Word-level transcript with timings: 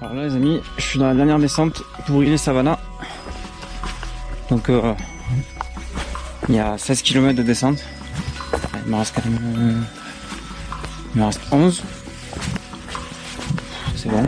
Alors 0.00 0.14
là 0.14 0.24
les 0.24 0.34
amis, 0.34 0.60
je 0.76 0.82
suis 0.82 0.98
dans 0.98 1.06
la 1.06 1.14
dernière 1.14 1.38
descente 1.38 1.82
pour 2.06 2.22
Ine 2.22 2.36
Savannah. 2.36 2.78
Donc 4.50 4.68
euh, 4.68 4.92
il 6.48 6.54
y 6.54 6.58
a 6.58 6.76
16 6.78 7.02
km 7.02 7.36
de 7.36 7.42
descente. 7.42 7.78
Il 8.84 8.92
me 8.92 8.96
reste 8.98 9.14
quand 9.16 9.24
même... 9.28 9.54
euh, 9.58 9.72
il 11.14 11.20
me 11.20 11.26
reste 11.26 11.40
11. 11.50 11.82
C'est 13.96 14.08
bon. 14.10 14.22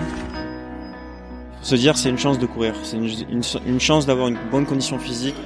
Se 1.61 1.75
dire 1.75 1.97
c'est 1.99 2.09
une 2.09 2.19
chance 2.19 2.39
de 2.39 2.47
courir, 2.47 2.75
c'est 2.83 2.97
une, 2.97 3.05
une- 3.31 3.43
une 3.67 3.81
chance 3.81 4.07
d'avoir 4.07 4.29
une 4.29 4.39
bonne 4.51 4.65
condition 4.65 4.99
physique, 4.99 5.37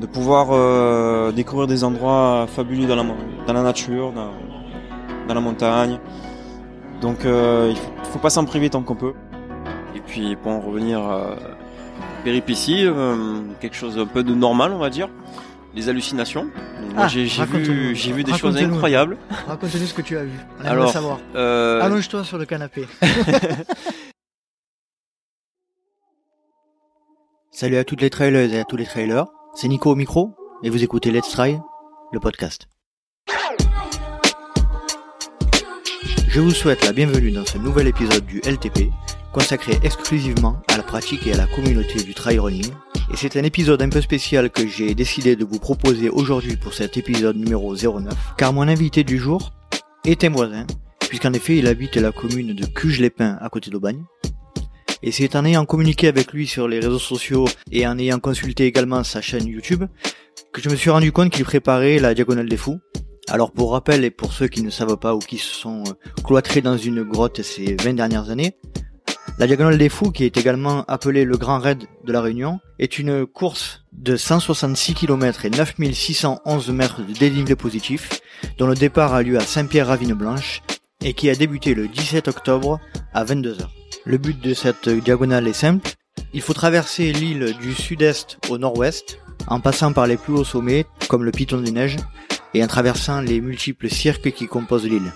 de 0.00 0.06
pouvoir 0.06 0.48
euh, 0.52 1.32
découvrir 1.32 1.66
des 1.66 1.82
endroits 1.82 2.46
fabuleux 2.54 2.86
dans 2.86 2.94
la, 2.94 3.62
nature, 3.62 4.12
dans, 4.12 5.34
la 5.34 5.40
montagne. 5.40 5.98
Donc 7.00 7.18
il 7.24 7.76
faut, 7.76 8.12
faut 8.12 8.18
pas 8.20 8.30
s'en 8.30 8.44
priver 8.44 8.70
tant 8.70 8.82
qu'on 8.82 8.94
peut. 8.94 9.14
Et 10.08 10.10
puis 10.10 10.36
pour 10.36 10.52
en 10.52 10.60
revenir 10.60 11.00
à 11.00 11.36
péripéties, 12.24 12.86
euh, 12.86 13.40
quelque 13.60 13.76
chose 13.76 13.98
un 13.98 14.06
peu 14.06 14.22
de 14.22 14.32
normal 14.34 14.72
on 14.72 14.78
va 14.78 14.88
dire, 14.88 15.10
les 15.74 15.90
hallucinations. 15.90 16.48
Ah, 16.96 17.08
j'ai 17.08 17.26
vu, 17.26 17.94
j'ai 17.94 18.12
vu 18.12 18.24
des 18.24 18.32
choses 18.32 18.56
incroyables. 18.56 19.18
Raconte-nous 19.46 19.84
ce 19.86 19.92
que 19.92 20.00
tu 20.00 20.16
as 20.16 20.24
vu. 20.24 20.32
On 20.60 20.64
Alors, 20.64 20.90
savoir. 20.90 21.18
Euh, 21.34 21.82
Allonge-toi 21.82 22.24
sur 22.24 22.38
le 22.38 22.46
canapé. 22.46 22.88
Salut 27.50 27.76
à 27.76 27.84
toutes 27.84 28.00
les 28.00 28.08
trailers 28.08 28.54
et 28.54 28.60
à 28.60 28.64
tous 28.64 28.76
les 28.76 28.86
trailers. 28.86 29.26
C'est 29.54 29.68
Nico 29.68 29.90
au 29.90 29.94
micro 29.94 30.34
et 30.62 30.70
vous 30.70 30.82
écoutez 30.82 31.10
Let's 31.10 31.28
Try, 31.28 31.58
le 32.12 32.20
podcast. 32.20 32.66
Je 36.28 36.40
vous 36.40 36.52
souhaite 36.52 36.82
la 36.86 36.92
bienvenue 36.92 37.30
dans 37.30 37.44
ce 37.44 37.58
nouvel 37.58 37.88
épisode 37.88 38.24
du 38.24 38.38
LTP 38.38 38.90
consacré 39.32 39.78
exclusivement 39.82 40.62
à 40.68 40.76
la 40.76 40.82
pratique 40.82 41.26
et 41.26 41.32
à 41.32 41.36
la 41.36 41.46
communauté 41.46 42.02
du 42.02 42.14
trail 42.14 42.38
running. 42.38 42.70
Et 43.12 43.16
c'est 43.16 43.36
un 43.36 43.42
épisode 43.44 43.82
un 43.82 43.88
peu 43.88 44.00
spécial 44.00 44.50
que 44.50 44.66
j'ai 44.66 44.94
décidé 44.94 45.36
de 45.36 45.44
vous 45.44 45.58
proposer 45.58 46.08
aujourd'hui 46.10 46.56
pour 46.56 46.74
cet 46.74 46.96
épisode 46.96 47.36
numéro 47.36 47.74
09 47.74 48.14
car 48.36 48.52
mon 48.52 48.68
invité 48.68 49.04
du 49.04 49.18
jour 49.18 49.52
est 50.04 50.24
un 50.24 50.30
voisin 50.30 50.66
puisqu'en 51.00 51.32
effet 51.32 51.56
il 51.56 51.66
habite 51.66 51.96
la 51.96 52.12
commune 52.12 52.54
de 52.54 52.66
Cuges-les-Pins 52.66 53.38
à 53.40 53.48
côté 53.48 53.70
d'Aubagne. 53.70 54.04
Et 55.02 55.12
c'est 55.12 55.36
en 55.36 55.44
ayant 55.44 55.64
communiqué 55.64 56.08
avec 56.08 56.32
lui 56.32 56.46
sur 56.46 56.66
les 56.66 56.80
réseaux 56.80 56.98
sociaux 56.98 57.46
et 57.70 57.86
en 57.86 57.98
ayant 57.98 58.18
consulté 58.18 58.66
également 58.66 59.04
sa 59.04 59.20
chaîne 59.20 59.46
YouTube 59.46 59.84
que 60.52 60.60
je 60.60 60.68
me 60.68 60.76
suis 60.76 60.90
rendu 60.90 61.12
compte 61.12 61.30
qu'il 61.30 61.44
préparait 61.44 61.98
la 61.98 62.14
Diagonale 62.14 62.48
des 62.48 62.56
Fous. 62.56 62.80
Alors 63.28 63.52
pour 63.52 63.72
rappel 63.72 64.04
et 64.04 64.10
pour 64.10 64.32
ceux 64.32 64.48
qui 64.48 64.62
ne 64.62 64.70
savent 64.70 64.96
pas 64.96 65.14
ou 65.14 65.18
qui 65.18 65.38
se 65.38 65.54
sont 65.54 65.84
euh, 65.86 66.22
cloîtrés 66.24 66.62
dans 66.62 66.78
une 66.78 67.02
grotte 67.02 67.42
ces 67.42 67.76
20 67.76 67.94
dernières 67.94 68.30
années, 68.30 68.56
la 69.38 69.46
Diagonale 69.46 69.78
des 69.78 69.88
Fous, 69.88 70.10
qui 70.10 70.24
est 70.24 70.36
également 70.36 70.84
appelée 70.88 71.24
le 71.24 71.36
Grand 71.36 71.58
Raid 71.58 71.84
de 72.04 72.12
la 72.12 72.20
Réunion, 72.20 72.60
est 72.78 72.98
une 72.98 73.26
course 73.26 73.84
de 73.92 74.16
166 74.16 74.94
km 74.94 75.44
et 75.44 75.50
9611 75.50 76.70
mètres 76.70 77.02
de 77.02 77.12
dénivelé 77.12 77.54
positif, 77.54 78.20
dont 78.58 78.66
le 78.66 78.74
départ 78.74 79.14
a 79.14 79.22
lieu 79.22 79.36
à 79.36 79.42
Saint-Pierre-Ravine-Blanche 79.42 80.62
et 81.02 81.14
qui 81.14 81.30
a 81.30 81.34
débuté 81.34 81.74
le 81.74 81.88
17 81.88 82.28
octobre 82.28 82.80
à 83.12 83.24
22h. 83.24 83.68
Le 84.04 84.18
but 84.18 84.40
de 84.40 84.54
cette 84.54 84.88
diagonale 84.88 85.46
est 85.46 85.52
simple. 85.52 85.90
Il 86.32 86.40
faut 86.40 86.54
traverser 86.54 87.12
l'île 87.12 87.54
du 87.60 87.74
sud-est 87.74 88.38
au 88.48 88.58
nord-ouest, 88.58 89.18
en 89.46 89.60
passant 89.60 89.92
par 89.92 90.06
les 90.06 90.16
plus 90.16 90.34
hauts 90.34 90.44
sommets, 90.44 90.86
comme 91.08 91.24
le 91.24 91.30
Piton 91.30 91.60
des 91.60 91.70
Neiges, 91.70 91.96
et 92.54 92.64
en 92.64 92.66
traversant 92.66 93.20
les 93.20 93.40
multiples 93.40 93.88
cirques 93.88 94.32
qui 94.32 94.46
composent 94.46 94.88
l'île. 94.88 95.12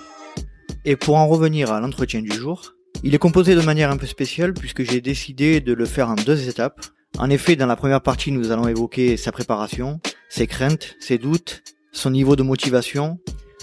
Et 0.85 0.97
pour 0.97 1.17
en 1.17 1.27
revenir 1.27 1.73
à 1.73 1.81
l'entretien 1.81 2.23
du 2.23 2.33
jour, 2.33 2.75
il 3.03 3.15
est 3.15 3.19
composé 3.19 3.55
de 3.55 3.61
manière 3.63 3.91
un 3.91 3.97
peu 3.97 4.07
spéciale 4.07 4.55
puisque 4.55 4.83
j'ai 4.83 5.01
décidé 5.01 5.61
de 5.61 5.73
le 5.73 5.85
faire 5.87 6.09
en 6.09 6.15
deux 6.15 6.49
étapes. 6.49 6.81
En 7.19 7.29
effet, 7.31 7.57
dans 7.57 7.67
la 7.67 7.77
première 7.77 8.01
partie, 8.01 8.33
nous 8.33 8.51
allons 8.53 8.69
évoquer 8.69 9.17
sa 9.17 9.33
préparation, 9.33 10.01
ses 10.29 10.47
craintes, 10.47 10.95
ses 11.01 11.19
doutes, 11.19 11.63
son 11.93 12.11
niveau 12.11 12.37
de 12.37 12.43
motivation, 12.43 13.19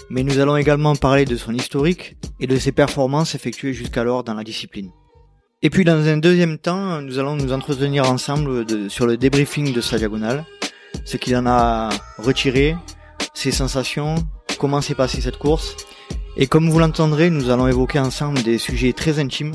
mais 0.08 0.22
nous 0.22 0.38
allons 0.38 0.56
également 0.56 0.94
parler 0.94 1.24
de 1.24 1.36
son 1.36 1.54
historique 1.54 2.16
et 2.38 2.46
de 2.46 2.56
ses 2.56 2.72
performances 2.72 3.34
effectuées 3.34 3.72
jusqu'alors 3.72 4.24
dans 4.24 4.34
la 4.34 4.44
discipline. 4.44 4.90
Et 5.62 5.70
puis 5.70 5.84
dans 5.84 6.06
un 6.06 6.16
deuxième 6.16 6.58
temps, 6.58 7.00
nous 7.02 7.18
allons 7.18 7.36
nous 7.36 7.52
entretenir 7.52 8.10
ensemble 8.10 8.90
sur 8.90 9.06
le 9.06 9.16
débriefing 9.16 9.72
de 9.72 9.80
sa 9.80 9.98
diagonale, 9.98 10.44
ce 11.04 11.16
qu'il 11.16 11.36
en 11.36 11.46
a 11.46 11.90
retiré, 12.18 12.76
ses 13.34 13.50
sensations, 13.50 14.14
comment 14.58 14.80
s'est 14.80 14.94
passée 14.94 15.20
cette 15.20 15.38
course. 15.38 15.76
Et 16.42 16.46
comme 16.46 16.70
vous 16.70 16.78
l'entendrez, 16.78 17.28
nous 17.28 17.50
allons 17.50 17.68
évoquer 17.68 17.98
ensemble 17.98 18.42
des 18.42 18.56
sujets 18.56 18.94
très 18.94 19.18
intimes. 19.18 19.52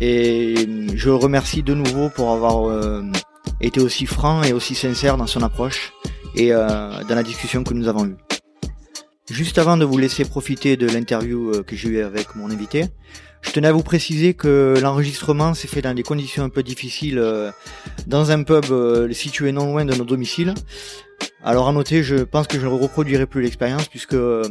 Et 0.00 0.56
je 0.96 1.10
remercie 1.10 1.62
de 1.62 1.74
nouveau 1.74 2.10
pour 2.10 2.32
avoir 2.32 2.68
euh, 2.68 3.04
été 3.60 3.80
aussi 3.80 4.06
franc 4.06 4.42
et 4.42 4.52
aussi 4.52 4.74
sincère 4.74 5.16
dans 5.16 5.28
son 5.28 5.42
approche 5.42 5.92
et 6.34 6.52
euh, 6.52 7.04
dans 7.08 7.14
la 7.14 7.22
discussion 7.22 7.62
que 7.62 7.72
nous 7.72 7.86
avons 7.86 8.06
eue. 8.06 8.16
Juste 9.30 9.58
avant 9.58 9.76
de 9.76 9.84
vous 9.84 9.96
laisser 9.96 10.24
profiter 10.24 10.76
de 10.76 10.88
l'interview 10.88 11.50
euh, 11.50 11.62
que 11.62 11.76
j'ai 11.76 11.90
eue 11.90 12.02
avec 12.02 12.34
mon 12.34 12.50
invité, 12.50 12.86
je 13.42 13.50
tenais 13.50 13.68
à 13.68 13.72
vous 13.72 13.82
préciser 13.82 14.34
que 14.34 14.74
l'enregistrement 14.80 15.54
s'est 15.54 15.68
fait 15.68 15.82
dans 15.82 15.94
des 15.94 16.02
conditions 16.02 16.44
un 16.44 16.48
peu 16.48 16.62
difficiles 16.62 17.18
euh, 17.18 17.50
dans 18.06 18.30
un 18.30 18.42
pub 18.42 18.64
euh, 18.70 19.12
situé 19.12 19.52
non 19.52 19.66
loin 19.66 19.84
de 19.84 19.94
nos 19.94 20.04
domiciles. 20.04 20.54
Alors 21.44 21.68
à 21.68 21.72
noter, 21.72 22.04
je 22.04 22.16
pense 22.16 22.46
que 22.46 22.58
je 22.58 22.66
ne 22.66 22.70
reproduirai 22.70 23.26
plus 23.26 23.42
l'expérience 23.42 23.88
puisque 23.88 24.14
euh, 24.14 24.42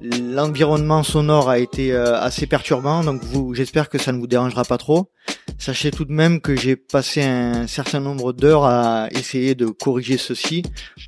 l'environnement 0.00 1.02
sonore 1.02 1.50
a 1.50 1.58
été 1.58 1.92
euh, 1.92 2.16
assez 2.20 2.46
perturbant, 2.46 3.02
donc 3.02 3.20
j'espère 3.52 3.88
que 3.88 3.98
ça 3.98 4.12
ne 4.12 4.18
vous 4.18 4.28
dérangera 4.28 4.64
pas 4.64 4.78
trop. 4.78 5.10
Sachez 5.58 5.90
tout 5.90 6.04
de 6.04 6.12
même 6.12 6.40
que 6.40 6.54
j'ai 6.54 6.76
passé 6.76 7.22
un 7.22 7.66
certain 7.66 7.98
nombre 7.98 8.32
d'heures 8.32 8.64
à 8.64 9.08
essayer 9.10 9.56
de 9.56 9.66
corriger 9.66 10.18
ceci 10.18 10.62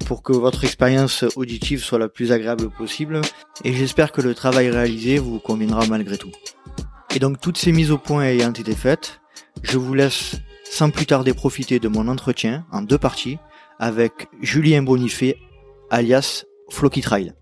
pour 0.07 0.25
que 0.25 0.33
votre 0.33 0.65
expérience 0.65 1.25
auditive 1.37 1.85
soit 1.85 2.01
la 2.01 2.09
plus 2.09 2.33
agréable 2.33 2.69
possible 2.71 3.21
et 3.65 3.73
j'espère 3.73 4.11
que 4.11 4.21
le 4.21 4.35
travail 4.35 4.71
réalisé 4.71 5.19
vous 5.19 5.39
conviendra 5.39 5.87
malgré 5.87 6.19
tout. 6.19 6.33
Et 7.15 7.19
donc 7.19 7.41
toutes 7.41 7.57
ces 7.57 7.73
mises 7.73 7.91
au 7.91 7.99
point 7.99 8.25
ayant 8.25 8.53
été 8.53 8.75
faites, 8.75 9.21
je 9.63 9.79
vous 9.79 9.95
laisse 9.95 10.37
sans 10.65 10.91
plus 10.91 11.07
tarder 11.07 11.33
profiter 11.33 11.79
de 11.79 11.89
mon 11.89 12.07
entretien 12.07 12.67
en 12.71 12.83
deux 12.83 12.99
parties 12.99 13.39
avec 13.79 14.29
Julien 14.43 14.83
Bonifay 14.83 15.37
alias 15.91 16.45
Flocky 16.71 17.01
Trail. 17.01 17.33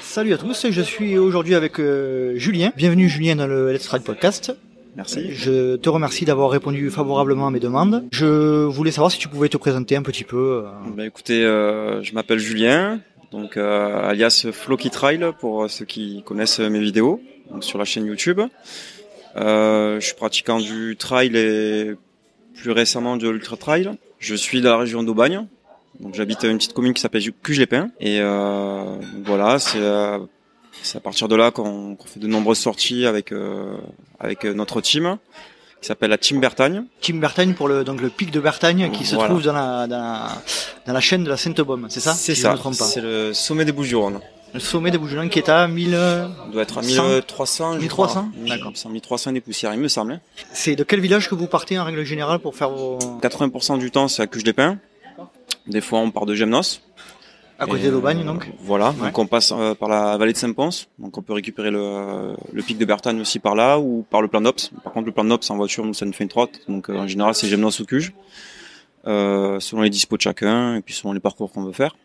Salut 0.00 0.32
à 0.32 0.38
tous, 0.38 0.66
je 0.70 0.82
suis 0.82 1.16
aujourd'hui 1.16 1.54
avec 1.54 1.78
euh, 1.78 2.34
Julien. 2.36 2.72
Bienvenue 2.76 3.08
Julien 3.08 3.36
dans 3.36 3.46
le 3.46 3.72
Let's 3.72 3.86
Ride 3.88 4.02
Podcast. 4.02 4.52
Merci. 4.96 5.32
Je 5.32 5.76
te 5.76 5.88
remercie 5.88 6.24
d'avoir 6.24 6.50
répondu 6.50 6.90
favorablement 6.90 7.46
à 7.46 7.50
mes 7.50 7.60
demandes. 7.60 8.04
Je 8.10 8.64
voulais 8.64 8.90
savoir 8.90 9.10
si 9.12 9.18
tu 9.18 9.28
pouvais 9.28 9.48
te 9.48 9.56
présenter 9.56 9.96
un 9.96 10.02
petit 10.02 10.24
peu. 10.24 10.64
euh, 10.66 10.70
bah, 10.96 11.06
écoutez, 11.06 11.44
euh, 11.44 12.02
je 12.02 12.12
m'appelle 12.14 12.38
Julien, 12.40 13.00
donc 13.30 13.56
euh, 13.56 14.08
alias 14.08 14.48
Flocky 14.52 14.90
Trail 14.90 15.24
pour 15.40 15.70
ceux 15.70 15.84
qui 15.84 16.22
connaissent 16.26 16.58
mes 16.58 16.80
vidéos 16.80 17.20
donc 17.50 17.64
sur 17.64 17.78
la 17.78 17.84
chaîne 17.84 18.06
YouTube. 18.06 18.40
Euh, 19.36 19.98
je 20.00 20.06
suis 20.06 20.14
pratiquant 20.14 20.58
du 20.58 20.96
trail 20.98 21.34
et 21.36 21.94
plus 22.54 22.70
récemment 22.70 23.16
de 23.16 23.28
l'ultra 23.28 23.56
trail. 23.56 23.90
Je 24.18 24.34
suis 24.34 24.60
dans 24.60 24.70
la 24.70 24.76
région 24.78 25.02
d'Aubagne, 25.02 25.46
donc 26.00 26.14
j'habite 26.14 26.44
une 26.44 26.58
petite 26.58 26.74
commune 26.74 26.94
qui 26.94 27.00
s'appelle 27.00 27.22
Cuges-les-Pins 27.42 27.90
et 28.00 28.20
euh, 28.20 28.96
voilà, 29.24 29.58
c'est 29.58 29.80
euh, 29.80 30.18
c'est 30.82 30.98
à 30.98 31.00
partir 31.00 31.28
de 31.28 31.36
là 31.36 31.50
qu'on 31.50 31.96
fait 32.04 32.20
de 32.20 32.26
nombreuses 32.26 32.58
sorties 32.58 33.06
avec 33.06 33.32
euh, 33.32 33.76
avec 34.20 34.44
notre 34.44 34.80
team 34.80 35.18
qui 35.80 35.88
s'appelle 35.88 36.10
la 36.10 36.18
Team 36.18 36.40
Bertagne. 36.40 36.84
Team 37.00 37.18
Bertagne 37.20 37.54
pour 37.54 37.66
le 37.68 37.82
donc 37.82 38.00
le 38.00 38.08
pic 38.10 38.30
de 38.30 38.38
Bertagne 38.40 38.90
qui 38.92 39.04
se 39.04 39.16
trouve 39.16 39.42
dans 39.42 39.52
la, 39.52 39.86
dans 39.88 39.98
la 39.98 40.28
dans 40.86 40.92
la 40.92 41.00
chaîne 41.00 41.24
de 41.24 41.28
la 41.28 41.36
Sainte-Baume, 41.36 41.86
c'est 41.88 42.00
ça? 42.00 42.14
C'est 42.14 42.34
Si 42.34 42.40
ça. 42.42 42.56
C'est 42.72 43.00
le 43.00 43.32
sommet 43.34 43.64
des 43.64 43.72
Bouches-du-Rhône. 43.72 44.20
Le 44.54 44.60
sommet 44.60 44.90
des 44.90 44.98
Bouches 44.98 45.14
qui 45.30 45.38
est 45.38 45.48
à 45.48 45.66
1000. 45.66 45.94
euh, 45.94 46.26
On 46.46 46.50
doit 46.50 46.62
être 46.62 46.78
à 46.78 46.82
100, 46.82 46.88
1300. 47.08 47.74
je 47.74 47.78
1300, 47.80 47.88
crois. 47.88 48.24
d'accord. 48.48 48.72
100, 48.74 48.88
1300 48.90 49.32
des 49.32 49.40
poussières, 49.40 49.72
il 49.72 49.80
me 49.80 49.88
semble. 49.88 50.12
hein. 50.12 50.20
C'est 50.52 50.76
de 50.76 50.84
quel 50.84 51.00
village 51.00 51.28
que 51.28 51.34
vous 51.34 51.46
partez 51.46 51.78
en 51.78 51.84
règle 51.84 52.04
générale 52.04 52.38
pour 52.38 52.54
faire 52.54 52.68
vos 52.70 52.98
80% 53.22 53.78
du 53.78 53.90
temps, 53.90 54.08
c'est 54.08 54.22
à 54.22 54.26
Cuche 54.26 54.44
des 54.44 54.52
Pins. 54.52 54.78
Des 55.66 55.80
fois, 55.80 56.00
on 56.00 56.10
part 56.10 56.26
de 56.26 56.34
Gemnos. 56.34 56.82
à 57.58 57.66
côté 57.66 57.86
Et, 57.86 57.90
d'Aubagne 57.90 58.20
euh, 58.20 58.24
donc 58.24 58.50
Voilà. 58.60 58.90
Ouais. 58.90 59.06
Donc, 59.06 59.18
on 59.18 59.26
passe 59.26 59.52
euh, 59.56 59.74
par 59.74 59.88
la 59.88 60.16
vallée 60.18 60.32
de 60.32 60.38
Saint-Pons. 60.38 60.86
Donc, 60.98 61.16
on 61.16 61.22
peut 61.22 61.32
récupérer 61.32 61.70
le, 61.70 62.34
le 62.52 62.62
pic 62.62 62.76
de 62.76 62.84
Bertagne 62.84 63.20
aussi 63.20 63.38
par 63.38 63.54
là 63.54 63.78
ou 63.78 64.04
par 64.10 64.20
le 64.20 64.28
plan 64.28 64.40
d'Ops. 64.42 64.70
Par 64.84 64.92
contre, 64.92 65.06
le 65.06 65.12
plan 65.12 65.24
d'Ops 65.24 65.48
en 65.50 65.56
voiture, 65.56 65.84
nous, 65.84 65.94
ça 65.94 66.04
nous 66.04 66.12
fait 66.12 66.24
une 66.24 66.30
trotte. 66.30 66.60
Donc, 66.68 66.90
euh, 66.90 66.96
en 66.98 67.06
général, 67.06 67.34
c'est 67.34 67.46
Gemnos 67.48 67.78
ou 67.80 67.84
Cuge. 67.86 68.12
Euh, 69.06 69.58
selon 69.60 69.82
les 69.82 69.90
dispos 69.90 70.16
de 70.16 70.22
chacun 70.22 70.76
et 70.76 70.80
puis 70.80 70.94
selon 70.94 71.12
les 71.12 71.18
parcours 71.20 71.50
qu'on 71.50 71.64
veut 71.64 71.72
faire. 71.72 71.96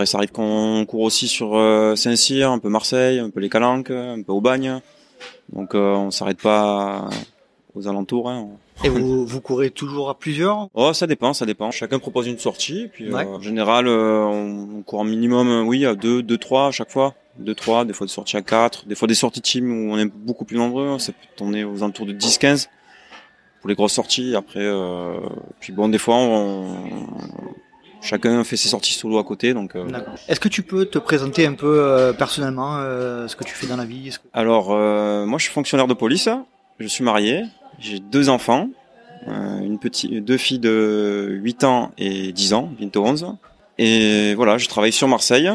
Après, 0.00 0.06
ça 0.06 0.16
arrive 0.16 0.32
qu'on 0.32 0.86
court 0.88 1.02
aussi 1.02 1.28
sur 1.28 1.58
euh, 1.58 1.94
Saint-Cyr, 1.94 2.50
un 2.50 2.58
peu 2.58 2.70
Marseille, 2.70 3.18
un 3.18 3.28
peu 3.28 3.38
les 3.38 3.50
Calanques, 3.50 3.90
un 3.90 4.22
peu 4.22 4.32
Aubagne. 4.32 4.80
Donc, 5.52 5.74
euh, 5.74 5.92
on 5.92 6.10
s'arrête 6.10 6.40
pas 6.40 7.10
aux 7.74 7.86
alentours. 7.86 8.30
Hein. 8.30 8.48
Et 8.82 8.88
vous, 8.88 9.26
vous 9.26 9.40
courez 9.42 9.68
toujours 9.68 10.08
à 10.08 10.18
plusieurs? 10.18 10.68
Oh, 10.72 10.94
ça 10.94 11.06
dépend, 11.06 11.34
ça 11.34 11.44
dépend. 11.44 11.70
Chacun 11.70 11.98
propose 11.98 12.28
une 12.28 12.38
sortie. 12.38 12.88
Puis, 12.90 13.14
en 13.14 13.42
général, 13.42 13.88
on, 13.88 14.82
court 14.86 15.00
en 15.00 15.04
minimum, 15.04 15.68
oui, 15.68 15.84
à 15.84 15.94
deux, 15.94 16.22
deux, 16.22 16.38
trois 16.38 16.68
à 16.68 16.70
chaque 16.70 16.90
fois. 16.90 17.14
Deux, 17.38 17.54
trois, 17.54 17.84
des 17.84 17.92
fois 17.92 18.06
des 18.06 18.12
sorties 18.14 18.38
à 18.38 18.40
quatre, 18.40 18.86
des 18.86 18.94
fois 18.94 19.06
des 19.06 19.14
sorties 19.14 19.42
team 19.42 19.70
où 19.70 19.92
on 19.92 19.98
est 19.98 20.06
beaucoup 20.06 20.46
plus 20.46 20.56
nombreux. 20.56 20.98
Ça 20.98 21.12
peut 21.12 21.18
tourner 21.36 21.62
aux 21.62 21.82
alentours 21.82 22.06
de 22.06 22.12
10, 22.12 22.38
15 22.38 22.70
pour 23.60 23.68
les 23.68 23.74
grosses 23.74 23.92
sorties. 23.92 24.34
Après, 24.34 24.66
puis 25.60 25.74
bon, 25.74 25.90
des 25.90 25.98
fois, 25.98 26.16
on, 26.16 26.68
chacun 28.00 28.42
fait 28.44 28.56
ses 28.56 28.68
sorties 28.68 28.92
solo 28.92 29.18
à 29.18 29.24
côté. 29.24 29.54
Donc, 29.54 29.76
euh... 29.76 29.86
Est-ce 30.28 30.40
que 30.40 30.48
tu 30.48 30.62
peux 30.62 30.86
te 30.86 30.98
présenter 30.98 31.46
un 31.46 31.54
peu 31.54 31.80
euh, 31.80 32.12
personnellement 32.12 32.78
euh, 32.78 33.28
ce 33.28 33.36
que 33.36 33.44
tu 33.44 33.54
fais 33.54 33.66
dans 33.66 33.76
la 33.76 33.84
vie 33.84 34.16
Alors, 34.32 34.72
euh, 34.72 35.26
moi, 35.26 35.38
je 35.38 35.44
suis 35.44 35.52
fonctionnaire 35.52 35.86
de 35.86 35.94
police. 35.94 36.28
Je 36.78 36.86
suis 36.86 37.04
marié. 37.04 37.44
J'ai 37.78 37.98
deux 37.98 38.28
enfants, 38.28 38.68
une 39.26 39.78
petite, 39.78 40.24
deux 40.24 40.36
filles 40.36 40.58
de 40.58 41.38
8 41.42 41.64
ans 41.64 41.92
et 41.96 42.32
10 42.32 42.52
ans, 42.54 42.70
bientôt 42.78 43.04
11. 43.04 43.34
Et 43.78 44.34
voilà, 44.34 44.58
je 44.58 44.68
travaille 44.68 44.92
sur 44.92 45.08
Marseille. 45.08 45.50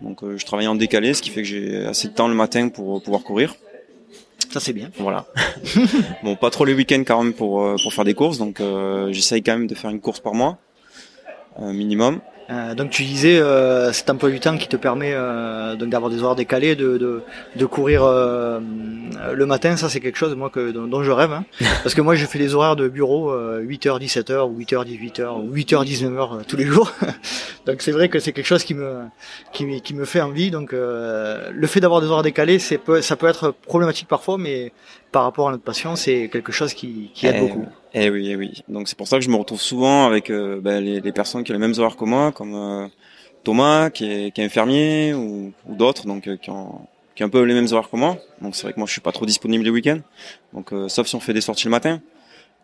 Donc, 0.00 0.20
je 0.22 0.44
travaille 0.44 0.66
en 0.66 0.74
décalé, 0.74 1.14
ce 1.14 1.22
qui 1.22 1.30
fait 1.30 1.42
que 1.42 1.48
j'ai 1.48 1.84
assez 1.84 2.08
de 2.08 2.14
temps 2.14 2.26
le 2.26 2.34
matin 2.34 2.68
pour 2.68 3.00
pouvoir 3.02 3.22
courir. 3.22 3.54
Ça 4.52 4.60
c'est 4.60 4.72
bien. 4.72 4.90
Voilà. 4.98 5.26
bon, 6.22 6.34
pas 6.34 6.50
trop 6.50 6.64
les 6.64 6.74
week-ends 6.74 7.02
quand 7.06 7.22
même 7.22 7.32
pour 7.34 7.76
pour 7.82 7.92
faire 7.92 8.04
des 8.04 8.14
courses, 8.14 8.38
donc 8.38 8.60
j'essaye 9.10 9.42
quand 9.42 9.52
même 9.52 9.66
de 9.66 9.74
faire 9.74 9.90
une 9.90 10.00
course 10.00 10.20
par 10.20 10.34
mois 10.34 10.58
minimum. 11.58 12.20
Euh, 12.50 12.74
donc 12.74 12.88
tu 12.88 13.04
disais 13.04 13.38
euh, 13.38 13.92
cet 13.92 14.08
emploi 14.08 14.30
du 14.30 14.40
temps 14.40 14.56
qui 14.56 14.68
te 14.68 14.76
permet 14.76 15.12
euh, 15.12 15.76
donc 15.76 15.90
d'avoir 15.90 16.10
des 16.10 16.22
horaires 16.22 16.34
décalés, 16.34 16.76
de, 16.76 16.96
de, 16.96 17.22
de 17.56 17.66
courir 17.66 18.04
euh, 18.04 18.58
le 19.34 19.46
matin, 19.46 19.76
ça 19.76 19.90
c'est 19.90 20.00
quelque 20.00 20.16
chose 20.16 20.34
moi 20.34 20.48
que 20.48 20.70
dont, 20.70 21.02
je 21.02 21.10
rêve, 21.10 21.32
hein. 21.32 21.44
parce 21.82 21.94
que 21.94 22.00
moi 22.00 22.14
je 22.14 22.24
fais 22.24 22.38
des 22.38 22.54
horaires 22.54 22.76
de 22.76 22.88
bureau 22.88 23.34
8h 23.34 24.00
17h 24.00 24.48
ou 24.48 24.58
8h 24.58 24.86
18h 24.86 25.42
ou 25.42 25.54
8h 25.54 25.84
19h 25.84 26.44
tous 26.46 26.56
les 26.56 26.64
jours. 26.64 26.90
donc 27.66 27.82
c'est 27.82 27.92
vrai 27.92 28.08
que 28.08 28.18
c'est 28.18 28.32
quelque 28.32 28.46
chose 28.46 28.64
qui 28.64 28.72
me 28.72 29.02
qui, 29.52 29.82
qui 29.82 29.92
me 29.92 30.06
fait 30.06 30.22
envie. 30.22 30.50
Donc 30.50 30.72
le 30.72 31.66
fait 31.66 31.80
d'avoir 31.80 32.00
des 32.00 32.06
horaires 32.06 32.22
décalés, 32.22 32.58
c'est 32.58 32.80
ça 33.02 33.16
peut 33.16 33.26
être 33.26 33.50
problématique 33.66 34.08
parfois, 34.08 34.38
mais 34.38 34.72
par 35.12 35.22
rapport 35.22 35.48
à 35.48 35.52
notre 35.52 35.64
passion, 35.64 35.96
c'est 35.96 36.28
quelque 36.28 36.52
chose 36.52 36.74
qui, 36.74 37.10
qui 37.14 37.26
aide 37.26 37.36
eh 37.38 37.40
beaucoup. 37.40 37.66
Eh 37.94 38.10
oui, 38.10 38.28
eh 38.30 38.36
oui. 38.36 38.62
Donc 38.68 38.88
c'est 38.88 38.96
pour 38.96 39.08
ça 39.08 39.18
que 39.18 39.24
je 39.24 39.30
me 39.30 39.36
retrouve 39.36 39.60
souvent 39.60 40.06
avec 40.06 40.30
euh, 40.30 40.60
ben, 40.60 40.84
les, 40.84 41.00
les, 41.00 41.12
personnes 41.12 41.44
qui 41.44 41.52
ont 41.52 41.54
les 41.54 41.60
mêmes 41.60 41.74
horaires 41.78 41.96
que 41.96 42.04
moi, 42.04 42.32
comme 42.32 42.54
euh, 42.54 42.86
Thomas, 43.44 43.90
qui 43.90 44.10
est, 44.10 44.30
qui 44.34 44.40
est 44.40 44.44
infirmier, 44.44 45.14
ou, 45.14 45.52
ou 45.66 45.74
d'autres, 45.74 46.06
donc 46.06 46.26
euh, 46.28 46.36
qui 46.36 46.50
ont 46.50 46.80
qui 47.14 47.24
ont 47.24 47.26
un 47.26 47.30
peu 47.30 47.42
les 47.42 47.54
mêmes 47.54 47.66
horaires 47.72 47.90
que 47.90 47.96
moi. 47.96 48.16
Donc 48.42 48.54
c'est 48.54 48.62
vrai 48.62 48.72
que 48.72 48.78
moi 48.78 48.86
je 48.86 48.92
suis 48.92 49.00
pas 49.00 49.10
trop 49.10 49.26
disponible 49.26 49.64
les 49.64 49.70
week-ends. 49.70 50.00
Donc 50.52 50.72
sauf 50.88 51.06
si 51.08 51.16
on 51.16 51.20
fait 51.20 51.32
des 51.32 51.40
sorties 51.40 51.64
le 51.64 51.72
matin. 51.72 52.00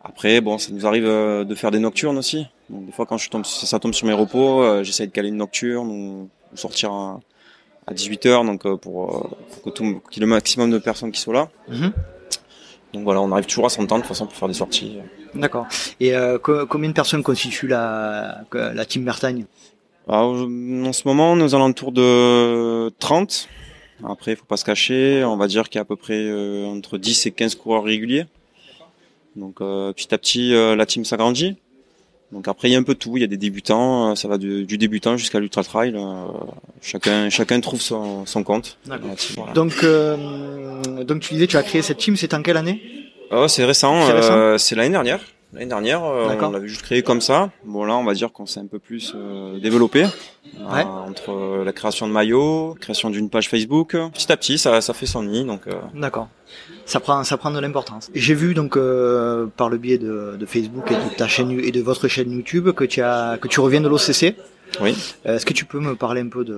Après 0.05 0.41
bon, 0.41 0.58
ça 0.58 0.70
nous 0.70 0.87
arrive 0.87 1.06
de 1.06 1.55
faire 1.56 1.73
des 1.73 1.81
nocturnes 1.81 2.19
aussi. 2.19 2.46
Donc 2.70 2.87
des 2.87 2.93
fois 2.93 3.05
quand 3.05 3.19
je 3.19 3.29
tombe, 3.31 3.44
ça 3.44 3.81
tombe 3.81 3.94
sur 3.94 4.06
mes 4.06 4.12
repos, 4.12 4.85
j'essaie 4.85 5.08
de 5.08 5.11
caler 5.11 5.31
une 5.31 5.38
nocturne 5.38 5.91
ou, 5.91 6.29
sortir 6.55 6.93
à, 6.93 7.20
à 7.88 7.94
18h, 7.94 8.46
donc 8.46 8.62
pour, 8.76 9.37
pour 9.50 9.62
que 9.64 9.70
tout, 9.70 10.00
qu'il 10.08 10.23
y 10.23 10.25
ait 10.25 10.26
le 10.26 10.26
maximum 10.29 10.70
de 10.70 10.79
personnes 10.79 11.11
qui 11.11 11.20
soient 11.20 11.35
là. 11.35 11.49
Mm-hmm. 11.69 11.93
Donc 12.94 13.02
voilà, 13.02 13.20
on 13.20 13.32
arrive 13.32 13.46
toujours 13.46 13.67
à 13.67 13.70
s'entendre 13.70 14.02
de 14.02 14.06
toute 14.06 14.08
façon 14.08 14.26
pour 14.26 14.37
faire 14.37 14.46
des 14.46 14.55
sorties. 14.55 14.99
D'accord. 15.35 15.67
Et 15.99 16.14
euh, 16.14 16.38
combien 16.38 16.88
de 16.88 16.94
personnes 16.94 17.25
constituent 17.25 17.67
la, 17.67 18.43
la 18.52 18.85
team 18.85 19.05
Bertagne 19.05 19.46
En 20.06 20.93
ce 20.93 21.06
moment, 21.06 21.35
nous 21.35 21.56
alentours 21.56 21.91
de 21.91 22.91
30. 23.00 23.49
Après, 24.08 24.32
il 24.32 24.37
faut 24.37 24.44
pas 24.44 24.56
se 24.56 24.64
cacher. 24.64 25.25
On 25.25 25.37
va 25.37 25.49
dire 25.49 25.69
qu'il 25.69 25.76
y 25.76 25.81
a 25.81 25.82
à 25.82 25.85
peu 25.85 25.96
près 25.96 26.25
euh, 26.25 26.67
entre 26.67 26.96
10 26.96 27.26
et 27.26 27.31
15 27.32 27.56
coureurs 27.56 27.82
réguliers. 27.82 28.26
Donc 29.35 29.61
euh, 29.61 29.93
petit 29.93 30.14
à 30.14 30.19
petit, 30.19 30.52
la 30.52 30.87
team 30.87 31.05
s'agrandit. 31.05 31.56
Donc 32.34 32.48
après 32.48 32.69
il 32.69 32.72
y 32.72 32.75
a 32.75 32.78
un 32.78 32.82
peu 32.82 32.96
tout, 32.96 33.16
il 33.16 33.20
y 33.20 33.25
a 33.25 33.28
des 33.28 33.36
débutants, 33.36 34.10
euh, 34.10 34.14
ça 34.16 34.26
va 34.26 34.38
du, 34.38 34.66
débutant 34.66 35.16
jusqu'à 35.16 35.38
l'ultra 35.38 35.62
trail. 35.62 35.94
Euh, 35.94 36.26
chacun 36.82 37.31
chacun 37.31 37.60
trouve 37.60 37.81
son, 37.81 38.26
son 38.26 38.42
compte. 38.42 38.76
Donc 39.54 39.72
euh, 39.84 40.82
donc 41.04 41.20
tu 41.20 41.34
disais 41.34 41.46
tu 41.46 41.56
as 41.56 41.62
créé 41.62 41.81
cette 41.81 41.98
team, 41.98 42.16
c'est 42.16 42.34
en 42.34 42.42
quelle 42.42 42.56
année? 42.56 42.82
Oh 43.31 43.46
c'est 43.46 43.64
récent, 43.64 44.10
euh, 44.10 44.58
c'est 44.58 44.75
l'année 44.75 44.90
dernière. 44.90 45.20
L'année 45.54 45.66
dernière, 45.66 46.02
on 46.02 46.50
l'avait 46.50 46.68
juste 46.68 46.82
créé 46.82 47.02
comme 47.02 47.20
ça. 47.20 47.50
Bon 47.64 47.84
là, 47.84 47.94
on 47.94 48.04
va 48.04 48.14
dire 48.14 48.32
qu'on 48.32 48.46
s'est 48.46 48.60
un 48.60 48.66
peu 48.66 48.78
plus 48.78 49.14
développé 49.62 50.06
entre 50.68 51.62
la 51.64 51.72
création 51.72 52.06
de 52.08 52.12
maillots, 52.12 52.76
création 52.80 53.10
d'une 53.10 53.30
page 53.30 53.48
Facebook. 53.48 53.96
Petit 54.12 54.32
à 54.32 54.36
petit, 54.36 54.58
ça, 54.58 54.80
ça 54.80 54.94
fait 54.94 55.06
son 55.06 55.22
nid. 55.22 55.44
Donc. 55.44 55.62
D'accord 55.94 56.28
ça 56.86 57.00
prend 57.00 57.24
ça 57.24 57.36
prend 57.36 57.50
de 57.50 57.58
l'importance. 57.58 58.10
J'ai 58.14 58.34
vu 58.34 58.54
donc 58.54 58.76
euh, 58.76 59.46
par 59.56 59.68
le 59.68 59.78
biais 59.78 59.98
de, 59.98 60.36
de, 60.38 60.46
Facebook 60.46 60.90
et 60.90 60.94
de 60.94 61.16
ta 61.16 61.28
chaîne 61.28 61.50
et 61.50 61.72
de 61.72 61.80
votre 61.80 62.08
chaîne 62.08 62.30
YouTube 62.30 62.70
que 62.72 62.84
tu 62.84 63.00
as 63.00 63.38
que 63.40 63.48
tu 63.48 63.60
reviens 63.60 63.80
de 63.80 63.88
l'OCC. 63.88 64.36
Oui. 64.81 64.96
Euh, 65.26 65.37
est-ce 65.37 65.46
que 65.46 65.52
tu 65.52 65.64
peux 65.64 65.81
me 65.81 65.94
parler 65.94 66.20
un 66.20 66.28
peu 66.28 66.44
de, 66.44 66.55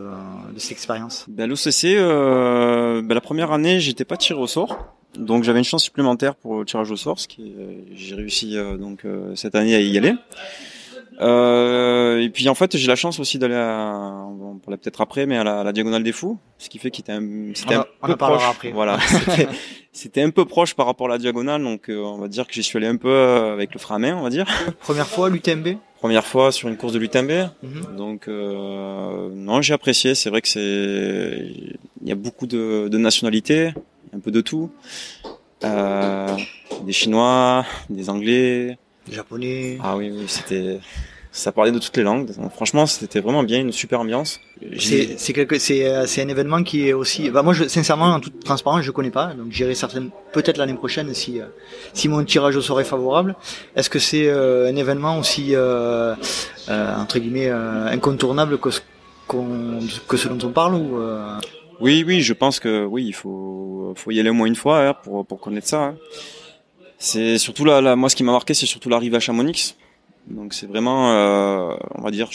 de 0.53 0.59
cette 0.59 0.73
expérience? 0.73 1.27
Ben, 1.29 1.49
L'OCC, 1.49 1.85
euh, 1.97 3.03
ben, 3.03 3.15
la 3.15 3.21
première 3.21 3.53
année, 3.53 3.81
j'étais 3.81 4.05
pas 4.05 4.17
tiré 4.17 4.39
au 4.39 4.47
sort, 4.47 4.95
donc 5.19 5.45
j'avais 5.45 5.59
une 5.59 5.65
chance 5.65 5.85
supplémentaire 5.85 6.35
pour 6.35 6.59
le 6.59 6.65
tirage 6.65 6.91
au 6.91 6.97
sort, 6.97 7.19
ce 7.19 7.29
qui 7.29 7.55
j'ai 7.95 8.15
réussi 8.15 8.57
donc 8.79 9.05
cette 9.35 9.55
année 9.55 9.75
à 9.75 9.81
y 9.81 9.97
aller. 9.99 10.15
Euh, 11.21 12.21
et 12.21 12.29
puis 12.29 12.49
en 12.49 12.55
fait, 12.55 12.77
j'ai 12.77 12.89
la 12.89 12.97
chance 12.97 13.19
aussi 13.21 13.39
d'aller, 13.39 13.55
on 13.55 14.59
parlait 14.59 14.77
peut-être 14.77 15.01
après, 15.01 15.27
mais 15.27 15.37
à 15.37 15.45
la, 15.45 15.73
diagonale 15.73 16.03
des 16.03 16.13
fous, 16.13 16.39
ce 16.59 16.69
qui 16.69 16.79
fait 16.79 16.91
qu'il 16.91 17.03
était 17.03 17.13
un, 17.13 17.53
c'était 17.55 17.75
un 17.75 17.87
peu 18.03 18.17
proche. 18.17 18.43
Après. 18.49 18.71
Voilà, 18.73 18.99
c'était 19.93 20.23
un 20.23 20.31
peu 20.31 20.45
proche 20.45 20.75
par 20.75 20.87
rapport 20.87 21.07
à 21.07 21.11
la 21.11 21.19
diagonale, 21.19 21.63
donc 21.63 21.89
euh, 21.89 22.03
on 22.03 22.19
va 22.19 22.29
dire 22.29 22.47
que 22.47 22.53
j'y 22.53 22.63
suis 22.63 22.77
allé 22.77 22.87
un 22.87 22.97
peu 22.97 23.09
euh, 23.09 23.53
avec 23.53 23.73
le 23.73 23.81
frein 23.81 23.97
à 23.97 23.99
main, 23.99 24.17
on 24.17 24.23
va 24.23 24.31
dire. 24.31 24.47
Première 24.81 25.07
fois 25.07 25.31
l'UTMB. 25.31 25.77
Première 25.99 26.27
fois 26.27 26.53
sur 26.53 26.69
une 26.69 26.77
course 26.77 26.93
de 26.93 26.99
l'UTMB, 26.99 27.31
mhm. 27.63 27.97
donc 27.97 28.29
euh, 28.29 29.31
non, 29.33 29.63
j'ai 29.63 29.73
apprécié. 29.73 30.15
C'est 30.15 30.29
vrai 30.29 30.43
que 30.43 30.49
c'est, 30.49 30.61
il 30.61 32.09
y 32.09 32.13
a 32.13 32.17
beaucoup 32.17 32.47
de, 32.47 32.89
de 32.89 32.99
nationalités, 32.99 33.73
un 34.15 34.21
peu 34.21 34.31
de 34.31 34.43
tout, 34.43 34.71
euh, 35.65 36.37
des 36.83 36.93
Chinois, 36.93 37.65
des 37.89 38.11
Anglais 38.11 38.79
japonais. 39.11 39.79
Ah 39.83 39.97
oui, 39.97 40.11
oui, 40.13 40.25
c'était 40.29 40.81
ça 41.37 41.53
parlait 41.53 41.71
de 41.71 41.79
toutes 41.79 41.97
les 41.99 42.03
langues. 42.03 42.31
franchement, 42.55 42.87
c'était 42.87 43.21
vraiment 43.21 43.43
bien, 43.43 43.61
une 43.61 43.71
super 43.71 44.01
ambiance. 44.01 44.41
C'est 44.79 45.19
c'est 45.19 45.35
quelque 45.35 45.59
c'est 45.59 45.87
euh, 45.87 46.07
c'est 46.07 46.23
un 46.23 46.29
événement 46.29 46.63
qui 46.63 46.89
est 46.89 46.95
aussi. 46.95 47.31
Bah 47.31 47.43
moi, 47.43 47.53
je, 47.53 47.65
sincèrement, 47.65 48.07
en 48.07 48.21
toute 48.21 48.43
transparence, 48.43 48.81
je 48.83 48.91
connais 48.91 49.11
pas, 49.11 49.35
donc 49.35 49.49
j'irai 49.51 49.75
certainement 49.75 50.11
peut-être 50.33 50.57
l'année 50.57 50.75
prochaine 50.75 51.13
si 51.13 51.41
euh, 51.41 51.45
si 51.93 52.09
mon 52.09 52.25
tirage 52.25 52.57
au 52.57 52.63
sort 52.63 52.81
est 52.81 52.85
favorable. 52.85 53.37
Est-ce 53.77 53.91
que 53.91 53.99
c'est 53.99 54.29
euh, 54.29 54.71
un 54.71 54.77
événement 54.77 55.19
aussi 55.19 55.55
entre 56.69 57.19
guillemets 57.19 57.51
incontournable 57.51 58.59
que 58.59 58.71
ce 58.71 58.81
que 59.29 60.17
ce 60.17 60.29
dont 60.29 60.49
on 60.49 60.53
parle 60.53 60.75
ou 60.75 60.99
Oui, 61.81 62.03
oui, 62.07 62.23
je 62.23 62.33
pense 62.33 62.61
que 62.61 62.87
oui, 62.87 63.05
il 63.05 63.15
faut 63.15 63.93
faut 63.95 64.11
y 64.11 64.21
aller 64.21 64.31
au 64.31 64.35
moins 64.35 64.47
une 64.47 64.57
fois 64.57 64.89
hein, 64.89 64.95
pour 64.95 65.27
pour 65.27 65.39
connaître 65.39 65.69
ça. 65.69 65.83
Hein. 65.83 65.97
C'est 66.99 67.39
surtout 67.39 67.65
là, 67.65 67.97
moi 67.97 68.09
ce 68.09 68.17
qui 68.17 68.25
m'a 68.25 68.33
marqué, 68.33 68.55
c'est 68.55 68.67
surtout 68.67 68.89
l'arrivée 68.89 69.17
à 69.17 69.21
Chamonix. 69.21 69.77
Donc 70.29 70.55
c'est 70.55 70.67
vraiment, 70.67 71.13
euh, 71.13 71.75
on 71.95 72.03
va 72.03 72.11
dire, 72.11 72.29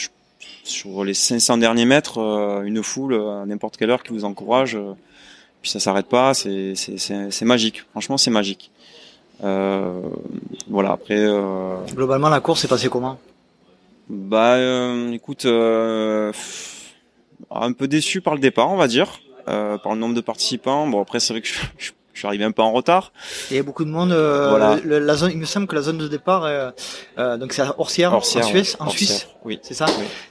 sur 0.64 1.04
les 1.04 1.14
500 1.14 1.58
derniers 1.58 1.84
mètres, 1.84 2.18
euh, 2.18 2.62
une 2.62 2.82
foule 2.82 3.14
à 3.14 3.44
n'importe 3.46 3.76
quelle 3.76 3.90
heure 3.90 4.02
qui 4.02 4.12
vous 4.12 4.24
encourage. 4.24 4.76
Euh, 4.76 4.94
puis 5.60 5.70
ça 5.70 5.78
s'arrête 5.78 6.06
pas, 6.06 6.34
c'est 6.34 6.74
c'est 6.74 7.44
magique. 7.44 7.84
Franchement, 7.90 8.16
c'est 8.18 8.30
magique. 8.30 8.70
voilà. 9.40 10.92
Après. 10.92 11.24
Globalement, 11.94 12.28
la 12.28 12.40
course 12.40 12.62
s'est 12.62 12.68
passée 12.68 12.88
comment? 12.88 13.18
Bah, 14.08 14.58
écoute, 15.12 15.46
un 15.46 16.32
peu 17.72 17.86
déçu 17.86 18.20
par 18.20 18.34
le 18.34 18.40
départ, 18.40 18.70
on 18.70 18.76
va 18.76 18.88
dire, 18.88 19.20
par 19.46 19.92
le 19.92 19.98
nombre 19.98 20.16
de 20.16 20.20
participants. 20.20 20.88
Bon, 20.88 21.00
après, 21.00 21.20
c'est 21.20 21.32
vrai 21.32 21.42
que 21.42 21.46
je, 21.46 21.60
je 21.78 21.92
je 22.12 22.18
suis 22.18 22.26
arrivé 22.26 22.44
un 22.44 22.52
peu 22.52 22.62
en 22.62 22.72
retard. 22.72 23.12
Il 23.50 23.56
y 23.56 23.60
a 23.60 23.62
beaucoup 23.62 23.84
de 23.84 23.90
monde. 23.90 24.12
Euh, 24.12 24.50
voilà. 24.50 24.76
la 24.84 25.14
zone, 25.14 25.30
il 25.32 25.38
me 25.38 25.44
semble 25.44 25.66
que 25.66 25.74
la 25.74 25.82
zone 25.82 25.98
de 25.98 26.08
départ, 26.08 26.44
euh, 26.44 26.70
euh 27.18 27.36
donc 27.38 27.52
c'est 27.52 27.62
à 27.62 27.74
Orsières, 27.78 28.14
en 28.14 28.20
Suisse. 28.20 28.76
En 28.78 28.88
Suisse. 28.88 29.28
Oui. 29.44 29.58
C'est 29.62 29.74
ça. 29.74 29.86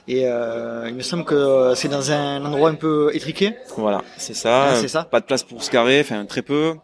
Et 0.06 0.26
euh, 0.26 0.86
il 0.88 0.94
me 0.94 1.02
semble 1.02 1.24
que 1.24 1.72
c'est 1.74 1.88
dans 1.88 2.10
un 2.12 2.44
endroit 2.44 2.70
un 2.70 2.74
peu 2.74 3.10
étriqué. 3.14 3.56
Voilà, 3.76 4.02
c'est 4.16 4.34
ça. 4.34 4.74
c'est 4.76 4.88
ça. 4.88 5.04
Pas 5.04 5.20
de 5.20 5.26
place 5.26 5.42
pour 5.42 5.62
se 5.62 5.70
garer, 5.70 6.00
enfin 6.00 6.24
très 6.24 6.42
peu. 6.42 6.74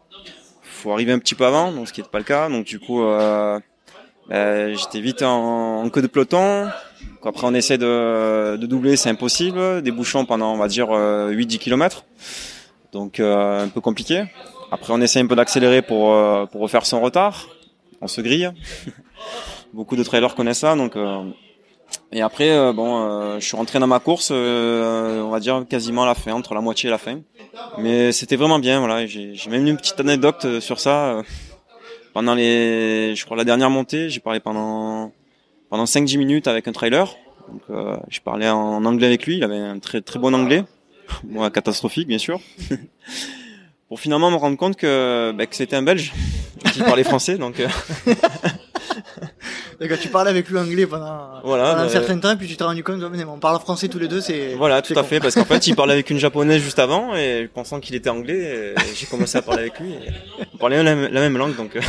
Faut 0.62 0.93
arriver 0.93 1.12
un 1.12 1.19
petit 1.19 1.35
peu 1.35 1.45
avant, 1.45 1.73
donc 1.73 1.88
ce 1.88 1.93
qui 1.93 2.02
n'est 2.02 2.09
pas 2.09 2.19
le 2.19 2.25
cas. 2.25 2.49
Donc 2.49 2.67
du 2.67 2.81
coup, 2.81 3.02
euh, 3.02 3.59
j'étais 4.31 5.00
vite 5.00 5.23
en, 5.23 5.83
en, 5.83 5.88
queue 5.90 6.02
de 6.02 6.07
peloton. 6.07 6.69
Après, 7.25 7.47
on 7.47 7.55
essaie 7.55 7.78
de, 7.78 8.57
de 8.57 8.67
doubler, 8.67 8.97
c'est 8.97 9.11
impossible. 9.11 9.83
Des 9.83 9.90
bouchons 9.90 10.25
pendant, 10.25 10.52
on 10.55 10.57
va 10.57 10.69
dire, 10.69 10.88
8-10 10.88 11.59
km. 11.59 12.05
Donc 12.93 13.21
un 13.21 13.69
peu 13.69 13.81
compliqué. 13.81 14.25
Après, 14.70 14.92
on 14.92 15.00
essaie 15.00 15.20
un 15.20 15.26
peu 15.26 15.37
d'accélérer 15.37 15.82
pour, 15.82 16.12
euh, 16.12 16.46
pour 16.46 16.60
refaire 16.60 16.87
son 16.87 17.00
retard. 17.00 17.48
On 18.00 18.06
se 18.06 18.20
grille. 18.20 18.50
Beaucoup 19.72 19.96
de 19.96 20.02
trailers 20.02 20.34
connaissent 20.34 20.60
ça, 20.60 20.75
donc. 20.76 20.96
Euh, 20.96 21.25
et 22.12 22.20
après, 22.20 22.50
euh, 22.50 22.72
bon, 22.72 23.38
je 23.38 23.44
suis 23.44 23.56
rentré 23.56 23.78
dans 23.78 23.87
ma 23.87 23.98
course, 23.98 24.30
on 24.30 25.30
va 25.30 25.40
dire 25.40 25.64
quasiment 25.68 26.02
à 26.04 26.06
la 26.06 26.14
fin, 26.14 26.32
entre 26.32 26.54
la 26.54 26.60
moitié 26.60 26.88
et 26.88 26.90
la 26.90 26.98
fin. 26.98 27.20
Mais 27.78 28.12
c'était 28.12 28.37
vraiment 28.37 28.58
bien, 28.58 28.78
voilà. 28.78 29.06
J'ai 29.06 29.50
même 29.50 29.66
une 29.66 29.76
petite 29.76 30.00
anecdote 30.00 30.60
sur 30.60 30.80
ça 30.80 31.22
pendant 32.18 32.34
les, 32.34 33.14
je 33.14 33.25
crois 33.25 33.37
la 33.37 33.44
dernière 33.44 33.70
montée, 33.70 34.10
j'ai 34.10 34.18
parlé 34.18 34.40
pendant 34.40 35.12
pendant 35.70 35.84
5-10 35.84 36.18
minutes 36.18 36.48
avec 36.48 36.66
un 36.66 36.72
trailer. 36.72 37.14
Donc, 37.48 37.62
euh, 37.70 37.96
je 38.08 38.20
parlais 38.20 38.48
en 38.48 38.84
anglais 38.84 39.06
avec 39.06 39.25
lui. 39.25 39.37
Il 39.37 39.44
avait 39.44 39.56
un 39.56 39.78
très 39.78 40.00
très 40.00 40.18
bon 40.18 40.34
anglais, 40.34 40.64
moi 41.25 41.48
catastrophique 41.50 42.08
bien 42.08 42.18
sûr. 42.18 42.40
Pour 43.88 44.00
finalement 44.00 44.30
me 44.30 44.37
rendre 44.37 44.57
compte 44.57 44.76
que, 44.76 45.33
bah, 45.33 45.47
que 45.47 45.57
c'était 45.57 45.76
un 45.76 45.83
Belge 45.83 46.12
qui 46.73 46.80
parlait 46.80 47.04
français, 47.04 47.38
donc. 47.38 47.59
Euh... 47.61 47.68
D'accord, 49.80 49.99
tu 49.99 50.09
parlais 50.09 50.30
avec 50.30 50.49
lui 50.49 50.59
anglais 50.59 50.87
pendant, 50.87 51.40
voilà, 51.45 51.71
pendant 51.71 51.83
un 51.83 51.85
bah, 51.87 51.90
certain 51.92 52.18
temps, 52.18 52.37
puis 52.37 52.49
tu 52.49 52.57
t'es 52.57 52.64
rendu 52.64 52.83
compte, 52.83 53.00
mais 53.12 53.25
on 53.25 53.38
parle 53.38 53.61
français 53.61 53.88
tous 53.88 53.99
les 54.00 54.09
deux, 54.09 54.21
c'est. 54.21 54.54
Voilà, 54.57 54.83
tout 54.83 54.92
c'est 54.92 54.99
à 54.99 55.02
con. 55.02 55.09
fait, 55.09 55.21
parce 55.21 55.35
qu'en 55.37 55.45
fait, 55.45 55.66
il 55.68 55.76
parlait 55.76 55.92
avec 55.92 56.11
une 56.11 56.18
japonaise 56.18 56.61
juste 56.62 56.80
avant, 56.80 57.14
et 57.14 57.49
pensant 57.52 57.78
qu'il 57.80 57.95
était 57.95 58.11
anglais, 58.11 58.75
et 58.76 58.95
j'ai 58.95 59.07
commencé 59.07 59.38
à 59.38 59.42
parler 59.42 59.62
avec 59.62 59.78
lui. 59.78 59.92
Et 59.92 60.45
on 60.52 60.57
parlait 60.59 60.83
la, 60.83 60.95
même- 60.95 61.12
la 61.12 61.21
même 61.21 61.38
langue, 61.38 61.54
donc 61.57 61.76
euh, 61.76 61.80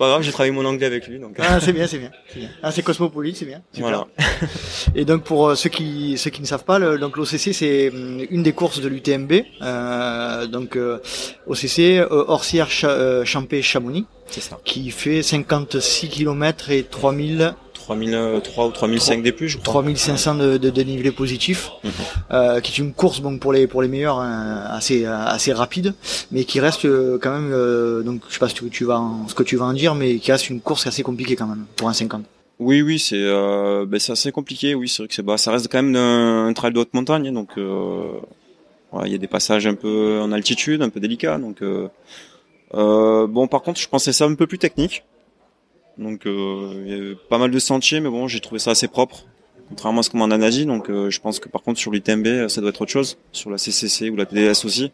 pas 0.00 0.08
grave, 0.08 0.22
j'ai 0.22 0.32
travaillé 0.32 0.50
mon 0.52 0.64
anglais 0.64 0.86
avec 0.86 1.06
lui, 1.06 1.18
donc 1.20 1.38
euh, 1.38 1.42
Ah, 1.46 1.60
c'est 1.60 1.72
bien, 1.72 1.86
c'est 1.86 1.98
bien. 1.98 2.10
c'est 2.32 2.40
bien. 2.40 2.48
Ah, 2.62 2.72
c'est 2.72 2.82
cosmopolite, 2.82 3.36
c'est 3.36 3.44
bien. 3.44 3.62
Super. 3.72 3.88
voilà. 3.90 4.06
Et 4.96 5.04
donc 5.04 5.22
pour 5.22 5.48
euh, 5.48 5.54
ceux 5.54 5.68
qui 5.70 6.16
ceux 6.18 6.30
qui 6.30 6.40
ne 6.40 6.46
savent 6.46 6.64
pas, 6.64 6.78
le, 6.78 6.98
donc 6.98 7.16
l'OCC 7.16 7.52
c'est 7.54 7.90
hum, 7.90 8.24
une 8.30 8.42
des 8.42 8.52
courses 8.52 8.80
de 8.80 8.88
l'UTMB. 8.88 9.32
Euh, 9.62 10.46
donc 10.46 10.76
euh, 10.76 10.98
OCC 11.46 11.78
euh, 12.00 12.06
Orsières 12.28 12.70
Cha- 12.70 12.88
euh, 12.90 13.24
Champé 13.24 13.62
Chamonix 13.62 14.06
C'est 14.26 14.40
ça. 14.40 14.58
qui 14.64 14.90
fait 14.90 15.22
56 15.22 16.08
km 16.08 16.70
et 16.70 16.82
3000 16.84 17.54
3003 17.96 18.66
ou 18.66 18.70
3005 18.70 19.22
des 19.22 19.32
plus, 19.32 19.48
je 19.48 19.58
crois. 19.58 19.72
3500 19.82 20.34
de, 20.36 20.56
de 20.58 20.70
dénivelé 20.70 21.10
positif, 21.10 21.70
Mhm. 21.84 21.90
euh, 22.32 22.60
qui 22.60 22.72
est 22.72 22.78
une 22.84 22.92
course 22.92 23.20
bon 23.20 23.38
pour 23.38 23.52
les 23.52 23.66
pour 23.66 23.82
les 23.82 23.88
meilleurs 23.88 24.18
hein, 24.18 24.62
assez 24.68 25.04
assez 25.06 25.52
rapide, 25.52 25.94
mais 26.30 26.44
qui 26.44 26.60
reste 26.60 26.84
euh, 26.84 27.18
quand 27.20 27.32
même 27.32 27.50
euh, 27.52 28.02
donc 28.02 28.20
je 28.28 28.34
sais 28.34 28.38
pas 28.40 28.48
ce 28.48 28.54
que 28.54 28.66
tu 28.66 28.84
vas 28.84 29.00
en, 29.00 29.26
ce 29.28 29.34
que 29.34 29.42
tu 29.42 29.56
vas 29.56 29.64
en 29.66 29.72
dire, 29.72 29.94
mais 29.94 30.16
qui 30.18 30.30
reste 30.32 30.50
une 30.50 30.60
course 30.60 30.86
assez 30.86 31.02
compliquée 31.02 31.36
quand 31.36 31.46
même 31.46 31.64
pour 31.76 31.88
un 31.88 31.92
50. 31.92 32.24
Oui, 32.58 32.82
oui, 32.82 32.98
c'est 32.98 33.16
euh, 33.16 33.86
ben, 33.88 33.98
c'est 33.98 34.12
assez 34.12 34.32
compliqué. 34.32 34.74
Oui, 34.74 34.86
c'est 34.88 35.02
vrai 35.02 35.08
que 35.08 35.14
c'est 35.14 35.22
bah, 35.22 35.38
ça 35.38 35.50
reste 35.50 35.68
quand 35.70 35.82
même 35.82 35.96
un, 35.96 36.46
un 36.48 36.52
trail 36.52 36.72
de 36.72 36.78
haute 36.78 36.92
montagne, 36.92 37.32
donc 37.32 37.50
euh, 37.56 38.02
voilà, 38.92 39.06
il 39.06 39.12
y 39.12 39.14
a 39.14 39.18
des 39.18 39.26
passages 39.28 39.66
un 39.66 39.74
peu 39.74 40.20
en 40.22 40.30
altitude, 40.32 40.82
un 40.82 40.90
peu 40.90 41.00
délicats. 41.00 41.38
Donc 41.38 41.62
euh, 41.62 41.88
euh, 42.74 43.26
bon, 43.26 43.48
par 43.48 43.62
contre, 43.62 43.80
je 43.80 43.88
pensais 43.88 44.12
ça 44.12 44.26
un 44.26 44.34
peu 44.34 44.46
plus 44.46 44.58
technique. 44.58 45.04
Donc 46.00 46.26
euh, 46.26 46.82
il 46.86 47.10
y 47.12 47.16
pas 47.28 47.38
mal 47.38 47.50
de 47.50 47.58
sentiers, 47.58 48.00
mais 48.00 48.08
bon, 48.08 48.26
j'ai 48.26 48.40
trouvé 48.40 48.58
ça 48.58 48.70
assez 48.72 48.88
propre, 48.88 49.26
contrairement 49.68 50.00
à 50.00 50.02
ce 50.02 50.10
qu'on 50.10 50.18
m'en 50.18 50.30
a 50.30 50.50
dit. 50.50 50.66
Donc 50.66 50.90
euh, 50.90 51.10
je 51.10 51.20
pense 51.20 51.38
que 51.38 51.48
par 51.48 51.62
contre 51.62 51.78
sur 51.78 51.90
l'UTMB, 51.92 52.26
euh, 52.26 52.48
ça 52.48 52.60
doit 52.60 52.70
être 52.70 52.80
autre 52.80 52.90
chose, 52.90 53.18
sur 53.32 53.50
la 53.50 53.58
CCC 53.58 54.10
ou 54.10 54.16
la 54.16 54.26
TDS 54.26 54.64
aussi. 54.64 54.92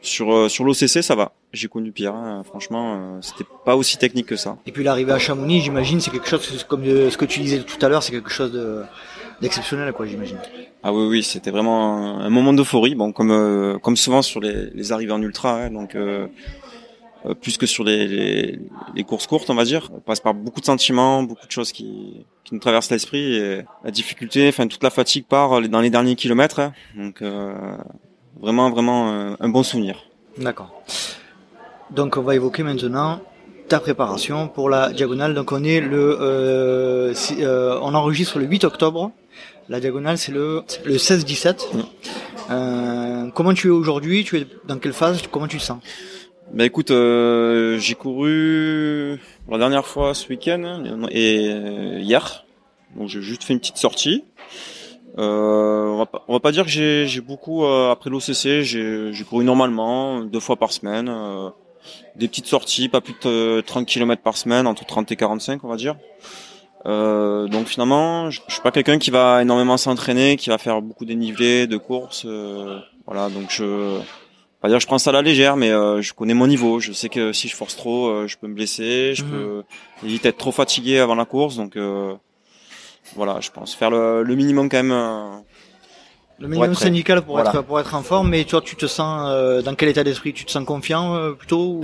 Sur 0.00 0.32
euh, 0.34 0.48
sur 0.48 0.64
l'OCC, 0.64 1.00
ça 1.02 1.14
va. 1.14 1.32
J'ai 1.52 1.68
connu 1.68 1.92
pire. 1.92 2.12
hein. 2.14 2.42
Franchement, 2.44 2.94
euh, 2.96 3.18
c'était 3.20 3.44
pas 3.64 3.76
aussi 3.76 3.98
technique 3.98 4.26
que 4.26 4.34
ça. 4.34 4.56
Et 4.66 4.72
puis 4.72 4.82
l'arrivée 4.82 5.12
à 5.12 5.18
Chamonix, 5.20 5.60
j'imagine, 5.60 6.00
c'est 6.00 6.10
quelque 6.10 6.26
chose 6.28 6.64
comme 6.68 6.82
de- 6.82 7.08
ce 7.08 7.16
que 7.16 7.24
tu 7.24 7.38
disais 7.38 7.60
tout 7.62 7.78
à 7.86 7.88
l'heure, 7.88 8.02
c'est 8.02 8.10
quelque 8.10 8.30
chose 8.30 8.50
de 8.50 8.82
d'exceptionnel 9.40 9.92
quoi, 9.92 10.06
j'imagine. 10.06 10.38
Ah 10.82 10.92
oui, 10.92 11.06
oui, 11.08 11.22
c'était 11.22 11.50
vraiment 11.52 12.18
un, 12.18 12.20
un 12.26 12.30
moment 12.30 12.52
d'euphorie. 12.52 12.94
Bon, 12.96 13.12
comme 13.12 13.30
euh, 13.30 13.78
comme 13.78 13.96
souvent 13.96 14.22
sur 14.22 14.40
les, 14.40 14.70
les 14.74 14.90
arrivées 14.92 15.12
en 15.12 15.22
ultra, 15.22 15.62
hein, 15.64 15.70
donc 15.70 15.94
euh, 15.94 16.26
plus 17.40 17.56
que 17.56 17.66
sur 17.66 17.84
les, 17.84 18.06
les, 18.08 18.58
les 18.94 19.04
courses 19.04 19.26
courtes, 19.26 19.48
on 19.50 19.54
va 19.54 19.64
dire. 19.64 19.90
On 19.94 20.00
passe 20.00 20.20
par 20.20 20.34
beaucoup 20.34 20.60
de 20.60 20.64
sentiments, 20.66 21.22
beaucoup 21.22 21.46
de 21.46 21.50
choses 21.52 21.72
qui, 21.72 22.24
qui 22.44 22.54
nous 22.54 22.60
traversent 22.60 22.90
l'esprit. 22.90 23.36
Et 23.36 23.62
la 23.84 23.90
difficulté, 23.90 24.48
enfin 24.48 24.66
toute 24.66 24.82
la 24.82 24.90
fatigue 24.90 25.24
part 25.26 25.60
dans 25.68 25.80
les 25.80 25.90
derniers 25.90 26.16
kilomètres. 26.16 26.60
hein. 26.60 26.72
donc 26.96 27.22
euh, 27.22 27.54
vraiment, 28.40 28.70
vraiment 28.70 29.10
un, 29.10 29.36
un 29.38 29.48
bon 29.48 29.62
souvenir. 29.62 30.04
D'accord. 30.38 30.72
Donc 31.90 32.16
on 32.16 32.22
va 32.22 32.34
évoquer 32.34 32.62
maintenant 32.62 33.20
ta 33.68 33.78
préparation 33.80 34.48
pour 34.48 34.68
la 34.68 34.92
diagonale. 34.92 35.34
Donc 35.34 35.52
on 35.52 35.62
est 35.64 35.80
le, 35.80 36.20
euh, 36.20 37.14
si- 37.14 37.44
euh, 37.44 37.78
on 37.82 37.94
enregistre 37.94 38.38
le 38.38 38.46
8 38.46 38.64
octobre. 38.64 39.12
La 39.68 39.78
diagonale 39.80 40.18
c'est 40.18 40.32
le 40.32 40.62
le 40.84 40.96
16-17. 40.96 41.74
Mm. 41.74 41.80
Euh, 42.50 43.30
comment 43.34 43.54
tu 43.54 43.68
es 43.68 43.70
aujourd'hui? 43.70 44.24
Tu 44.24 44.38
es 44.38 44.46
dans 44.66 44.78
quelle 44.78 44.92
phase? 44.92 45.20
Comment 45.30 45.46
tu 45.46 45.58
te 45.58 45.62
sens? 45.62 45.78
Bah 46.50 46.66
écoute, 46.66 46.90
euh, 46.90 47.78
j'ai 47.78 47.94
couru 47.94 49.18
la 49.48 49.58
dernière 49.58 49.86
fois 49.86 50.12
ce 50.12 50.28
week-end 50.28 50.84
et 51.10 51.50
euh, 51.50 51.98
hier. 52.00 52.44
Donc 52.96 53.08
j'ai 53.08 53.22
juste 53.22 53.44
fait 53.44 53.54
une 53.54 53.60
petite 53.60 53.78
sortie. 53.78 54.24
Euh, 55.18 55.86
on, 55.86 55.98
va 55.98 56.06
pas, 56.06 56.24
on 56.28 56.32
va 56.34 56.40
pas 56.40 56.52
dire 56.52 56.64
que 56.64 56.70
j'ai 56.70 57.06
j'ai 57.06 57.20
beaucoup 57.20 57.64
euh, 57.64 57.90
après 57.90 58.10
l'OCC, 58.10 58.62
j'ai 58.62 59.12
j'ai 59.12 59.24
couru 59.24 59.44
normalement 59.44 60.20
deux 60.20 60.40
fois 60.40 60.56
par 60.56 60.72
semaine, 60.72 61.08
euh, 61.08 61.50
des 62.16 62.28
petites 62.28 62.46
sorties, 62.46 62.88
pas 62.88 63.00
plus 63.00 63.14
de 63.22 63.28
euh, 63.28 63.62
30 63.62 63.86
km 63.86 64.22
par 64.22 64.36
semaine, 64.36 64.66
entre 64.66 64.84
30 64.84 65.10
et 65.12 65.16
45 65.16 65.64
on 65.64 65.68
va 65.68 65.76
dire. 65.76 65.96
Euh, 66.84 67.46
donc 67.48 67.66
finalement, 67.68 68.30
je, 68.30 68.40
suis 68.48 68.60
pas 68.62 68.72
quelqu'un 68.72 68.98
qui 68.98 69.10
va 69.10 69.40
énormément 69.42 69.76
s'entraîner, 69.76 70.36
qui 70.36 70.50
va 70.50 70.58
faire 70.58 70.82
beaucoup 70.82 71.04
de 71.04 71.10
dénivelé, 71.10 71.66
de 71.66 71.76
courses. 71.76 72.24
euh, 72.26 72.80
voilà, 73.06 73.28
donc 73.28 73.50
je 73.50 74.00
pas 74.62 74.68
dire 74.68 74.80
je 74.80 74.86
prends 74.86 74.98
ça 74.98 75.10
à 75.10 75.12
la 75.12 75.22
légère, 75.22 75.56
mais 75.56 75.70
euh, 75.70 76.00
je 76.00 76.14
connais 76.14 76.34
mon 76.34 76.46
niveau. 76.46 76.80
Je 76.80 76.92
sais 76.92 77.08
que 77.08 77.32
si 77.32 77.48
je 77.48 77.56
force 77.56 77.76
trop, 77.76 78.06
euh, 78.08 78.26
je 78.28 78.38
peux 78.38 78.46
me 78.46 78.54
blesser, 78.54 79.14
je 79.14 79.22
Mhm. 79.24 79.30
peux 79.30 79.62
éviter 80.04 80.28
d'être 80.28 80.38
trop 80.38 80.52
fatigué 80.52 80.98
avant 80.98 81.14
la 81.16 81.24
course. 81.24 81.56
Donc 81.56 81.76
euh, 81.76 82.14
voilà, 83.16 83.40
je 83.40 83.50
pense 83.50 83.74
faire 83.74 83.90
le, 83.90 84.22
le 84.22 84.34
minimum 84.34 84.68
quand 84.68 84.78
même. 84.78 84.92
euh, 84.92 85.36
Le 86.38 86.48
minimum 86.48 86.74
syndical 86.74 87.22
pour 87.22 87.34
Voilà. 87.34 87.50
être 87.50 87.62
pour 87.62 87.78
être 87.80 87.94
en 87.94 88.02
forme. 88.02 88.28
Mais 88.30 88.44
toi, 88.44 88.60
tu 88.60 88.76
te 88.76 88.86
sens 88.86 89.28
euh, 89.30 89.62
dans 89.62 89.74
quel 89.74 89.88
état 89.90 90.04
d'esprit? 90.04 90.32
Tu 90.32 90.44
te 90.44 90.50
sens 90.50 90.64
confiant 90.64 91.14
euh, 91.16 91.32
plutôt 91.32 91.58
ou... 91.80 91.82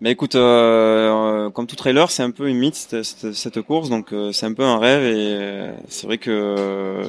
Mais 0.00 0.12
écoute, 0.12 0.34
comme 0.34 1.66
tout 1.66 1.74
trailer, 1.74 2.08
c'est 2.12 2.22
un 2.22 2.30
peu 2.30 2.48
une 2.48 2.58
mythe 2.58 2.76
cette, 2.76 3.02
cette, 3.02 3.32
cette 3.32 3.60
course, 3.62 3.88
donc 3.90 4.12
euh, 4.12 4.30
c'est 4.30 4.46
un 4.46 4.52
peu 4.54 4.62
un 4.62 4.78
rêve 4.78 5.02
et 5.02 5.72
c'est 5.88 6.06
vrai 6.06 6.18
que 6.18 6.30
euh, 6.30 7.02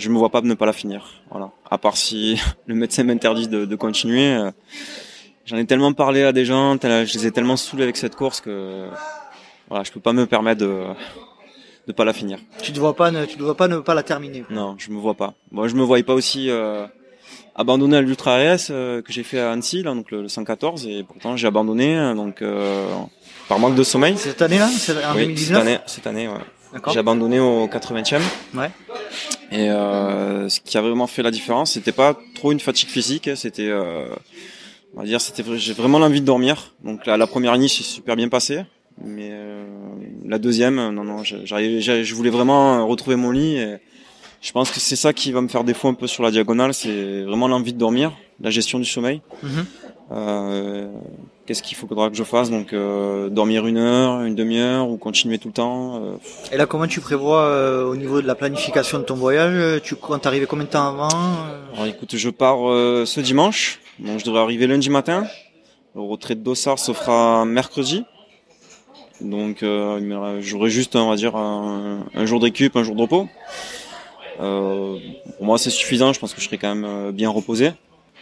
je 0.00 0.08
me 0.10 0.16
vois 0.18 0.30
pas 0.30 0.40
ne 0.40 0.54
pas 0.54 0.66
la 0.66 0.72
finir. 0.72 1.06
Voilà. 1.30 1.50
À 1.70 1.78
part 1.78 1.96
si 1.96 2.40
le 2.66 2.74
médecin 2.74 3.04
m'interdit 3.04 3.48
de, 3.48 3.64
de 3.64 3.76
continuer. 3.76 4.32
euh, 4.34 4.50
J'en 5.46 5.56
ai 5.56 5.66
tellement 5.66 5.92
parlé 5.92 6.22
à 6.22 6.32
des 6.32 6.44
gens, 6.44 6.76
je 6.80 7.18
les 7.18 7.26
ai 7.26 7.30
tellement 7.32 7.56
saoulés 7.56 7.82
avec 7.82 7.96
cette 7.96 8.14
course 8.14 8.40
que 8.40 8.86
voilà, 9.68 9.82
je 9.84 9.90
peux 9.90 9.98
pas 10.00 10.12
me 10.12 10.26
permettre 10.26 10.60
de 10.60 10.84
de 11.88 11.92
pas 11.92 12.04
la 12.04 12.12
finir. 12.12 12.38
Tu 12.62 12.72
te 12.72 12.78
vois 12.78 12.94
pas, 12.94 13.10
ne, 13.10 13.24
tu 13.24 13.36
te 13.36 13.42
vois 13.42 13.56
pas 13.56 13.66
ne 13.66 13.78
pas 13.78 13.94
la 13.94 14.02
terminer. 14.04 14.44
Non, 14.50 14.76
je 14.78 14.90
me 14.90 14.98
vois 14.98 15.14
pas. 15.14 15.34
Moi, 15.50 15.66
je 15.66 15.74
me 15.74 15.82
voyais 15.82 16.04
pas 16.04 16.12
aussi 16.14 16.48
euh, 16.50 16.86
abandonner 17.56 17.96
à 17.96 18.00
l'Ultra 18.00 18.36
RS 18.36 18.68
euh, 18.70 19.02
que 19.02 19.12
j'ai 19.12 19.24
fait 19.24 19.40
à 19.40 19.50
Annecy, 19.50 19.82
là, 19.82 19.92
donc 19.94 20.10
le, 20.12 20.22
le 20.22 20.28
114, 20.28 20.86
et 20.86 21.02
pourtant 21.02 21.36
j'ai 21.36 21.48
abandonné, 21.48 21.96
donc 22.14 22.42
euh, 22.42 22.86
par 23.48 23.58
manque 23.58 23.74
de 23.74 23.82
sommeil. 23.82 24.16
Cette 24.18 24.42
année-là 24.42 24.68
en 24.68 25.14
oui, 25.16 25.22
2019 25.22 25.36
cette 25.36 25.56
année, 25.56 25.78
cette 25.86 26.06
année, 26.06 26.28
ouais. 26.28 26.34
J'ai 26.92 26.98
abandonné 26.98 27.40
au 27.40 27.66
80e. 27.66 28.20
Ouais. 28.54 28.70
Et 29.52 29.70
euh, 29.70 30.48
ce 30.48 30.60
qui 30.60 30.78
a 30.78 30.82
vraiment 30.82 31.06
fait 31.06 31.22
la 31.22 31.30
différence, 31.30 31.72
c'était 31.72 31.92
pas 31.92 32.16
trop 32.34 32.52
une 32.52 32.60
fatigue 32.60 32.88
physique, 32.88 33.26
hein, 33.28 33.34
c'était, 33.34 33.68
euh, 33.68 34.06
on 34.94 35.00
va 35.00 35.06
dire, 35.06 35.20
c'était, 35.20 35.42
j'ai 35.56 35.72
vraiment 35.72 35.98
l'envie 35.98 36.20
de 36.20 36.26
dormir. 36.26 36.72
Donc 36.84 37.04
la, 37.06 37.16
la 37.16 37.26
première 37.26 37.58
nuit 37.58 37.68
s'est 37.68 37.82
super 37.82 38.14
bien 38.14 38.28
passée, 38.28 38.60
mais 39.04 39.30
euh, 39.32 39.66
la 40.26 40.38
deuxième, 40.38 40.78
euh, 40.78 40.90
non, 40.90 41.02
non, 41.04 41.24
j'arrivais, 41.24 41.80
je 41.80 42.14
voulais 42.14 42.30
vraiment 42.30 42.86
retrouver 42.86 43.16
mon 43.16 43.32
lit. 43.32 43.56
Et 43.56 43.78
je 44.40 44.52
pense 44.52 44.70
que 44.70 44.78
c'est 44.78 44.96
ça 44.96 45.12
qui 45.12 45.32
va 45.32 45.40
me 45.40 45.48
faire 45.48 45.64
défaut 45.64 45.88
un 45.88 45.94
peu 45.94 46.06
sur 46.06 46.22
la 46.22 46.30
diagonale, 46.30 46.72
c'est 46.72 47.22
vraiment 47.24 47.48
l'envie 47.48 47.72
de 47.72 47.78
dormir, 47.78 48.12
la 48.40 48.50
gestion 48.50 48.78
du 48.78 48.84
sommeil. 48.84 49.20
Mhm. 49.42 49.50
Euh, 49.58 49.62
Qu'est-ce 51.46 51.62
qu'il 51.62 51.76
faudra 51.76 52.10
que 52.10 52.16
je 52.16 52.22
fasse 52.24 52.50
Donc 52.50 52.72
euh, 52.72 53.28
dormir 53.28 53.66
une 53.66 53.76
heure, 53.78 54.22
une 54.22 54.34
demi-heure 54.34 54.88
ou 54.88 54.96
continuer 54.96 55.38
tout 55.38 55.48
le 55.48 55.54
temps. 55.54 55.96
euh, 55.96 56.16
Et 56.52 56.56
là, 56.56 56.66
comment 56.66 56.86
tu 56.86 57.00
prévois 57.00 57.42
euh, 57.42 57.84
au 57.84 57.96
niveau 57.96 58.20
de 58.22 58.26
la 58.26 58.34
planification 58.36 58.98
de 58.98 59.04
ton 59.04 59.14
voyage 59.14 59.54
euh, 59.54 59.80
Tu 59.82 59.96
comptes 59.96 60.26
arriver 60.26 60.46
combien 60.46 60.64
de 60.64 60.70
temps 60.70 60.86
avant 60.86 61.08
euh 61.08 61.58
Alors 61.74 61.86
écoute, 61.86 62.16
je 62.16 62.30
pars 62.30 62.68
euh, 62.68 63.04
ce 63.06 63.20
dimanche, 63.20 63.80
donc 63.98 64.18
je 64.20 64.24
devrais 64.24 64.40
arriver 64.40 64.66
lundi 64.66 64.90
matin. 64.90 65.26
Le 65.96 66.02
retrait 66.02 66.36
de 66.36 66.40
Dossard 66.42 66.78
se 66.78 66.92
fera 66.92 67.44
mercredi. 67.44 68.04
Donc 69.20 69.62
euh, 69.62 70.38
j'aurai 70.40 70.70
juste, 70.70 70.94
on 70.96 71.08
va 71.10 71.16
dire, 71.16 71.34
un, 71.36 72.06
un 72.14 72.26
jour 72.26 72.38
de 72.38 72.44
récup, 72.44 72.76
un 72.76 72.84
jour 72.84 72.94
de 72.94 73.02
repos. 73.02 73.28
Euh, 74.40 74.96
pour 75.36 75.46
moi 75.46 75.58
c'est 75.58 75.70
suffisant, 75.70 76.12
je 76.12 76.20
pense 76.20 76.32
que 76.32 76.40
je 76.40 76.46
serai 76.46 76.58
quand 76.58 76.74
même 76.74 76.84
euh, 76.86 77.12
bien 77.12 77.28
reposé. 77.28 77.72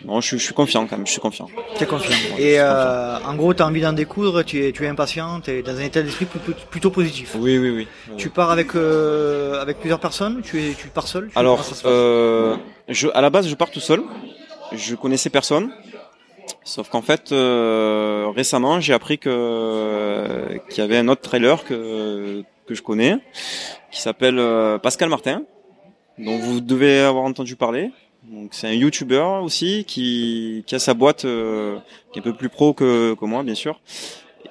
Non, 0.04 0.20
je, 0.20 0.26
suis- 0.28 0.38
je 0.38 0.44
suis 0.44 0.54
confiant 0.54 0.86
quand 0.86 0.96
même, 0.96 1.06
je 1.06 1.12
suis 1.12 1.20
confiant. 1.20 1.48
T'es 1.78 1.86
confiant. 1.86 2.10
Ouais, 2.12 2.34
je 2.38 2.42
Et 2.42 2.60
euh, 2.60 3.18
en 3.18 3.34
gros, 3.34 3.52
t'as 3.52 3.66
envie 3.66 3.80
d'en 3.80 3.92
découdre, 3.92 4.44
tu 4.44 4.64
es, 4.64 4.70
tu 4.72 4.84
es 4.84 4.88
impatient, 4.88 5.40
tu 5.40 5.50
es 5.50 5.62
dans 5.62 5.76
un 5.76 5.80
état 5.82 6.02
d'esprit 6.02 6.24
plutôt, 6.26 6.52
plutôt 6.70 6.90
positif. 6.90 7.34
Oui, 7.38 7.58
oui, 7.58 7.70
oui. 7.70 7.88
Tu 8.16 8.30
pars 8.30 8.50
avec 8.50 8.74
euh, 8.76 9.60
avec 9.60 9.78
plusieurs 9.78 9.98
personnes 10.00 10.40
Tu 10.42 10.60
es, 10.70 10.74
tu 10.74 10.88
pars 10.88 11.08
seul 11.08 11.28
Tu- 11.32 11.38
Alors, 11.38 11.56
comment 11.56 11.68
ça 11.68 11.74
se 11.74 11.82
passe 11.82 11.90
euh, 11.92 12.56
je, 12.88 13.08
à 13.12 13.20
la 13.20 13.30
base, 13.30 13.48
je 13.48 13.54
pars 13.54 13.70
tout 13.70 13.80
seul. 13.80 14.02
Je 14.72 14.94
connaissais 14.94 15.30
personne. 15.30 15.72
Sauf 16.64 16.88
qu'en 16.90 17.02
fait, 17.02 17.32
euh, 17.32 18.28
récemment, 18.34 18.80
j'ai 18.80 18.92
appris 18.94 19.18
que 19.18 20.58
qu'il 20.68 20.78
y 20.78 20.84
avait 20.84 20.98
un 20.98 21.08
autre 21.08 21.22
trailer 21.22 21.64
que 21.64 22.42
que 22.66 22.74
je 22.74 22.82
connais, 22.82 23.16
qui 23.90 24.00
s'appelle 24.00 24.38
euh, 24.38 24.78
Pascal 24.78 25.08
Martin, 25.08 25.42
dont 26.18 26.36
vous 26.38 26.60
devez 26.60 27.00
avoir 27.00 27.24
entendu 27.24 27.56
parler. 27.56 27.90
Donc 28.30 28.50
c'est 28.52 28.68
un 28.68 28.72
YouTuber 28.72 29.40
aussi 29.42 29.84
qui 29.84 30.64
a 30.70 30.78
sa 30.78 30.94
boîte 30.94 31.24
euh, 31.24 31.78
qui 32.12 32.18
est 32.18 32.22
un 32.22 32.24
peu 32.24 32.34
plus 32.34 32.48
pro 32.48 32.74
que 32.74 33.16
moi, 33.22 33.42
bien 33.42 33.54
sûr. 33.54 33.80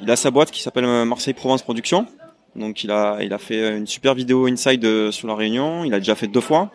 il 0.01 0.09
a 0.09 0.15
sa 0.15 0.31
boîte 0.31 0.51
qui 0.51 0.61
s'appelle 0.61 0.85
Marseille 1.05 1.33
Provence 1.33 1.61
Production. 1.61 2.07
Donc 2.55 2.83
il 2.83 2.91
a, 2.91 3.19
il 3.21 3.33
a 3.33 3.37
fait 3.37 3.77
une 3.77 3.85
super 3.85 4.15
vidéo 4.15 4.47
inside 4.47 5.11
sur 5.11 5.27
la 5.27 5.35
Réunion. 5.35 5.83
Il 5.83 5.93
a 5.93 5.99
déjà 5.99 6.15
fait 6.15 6.27
deux 6.27 6.41
fois. 6.41 6.71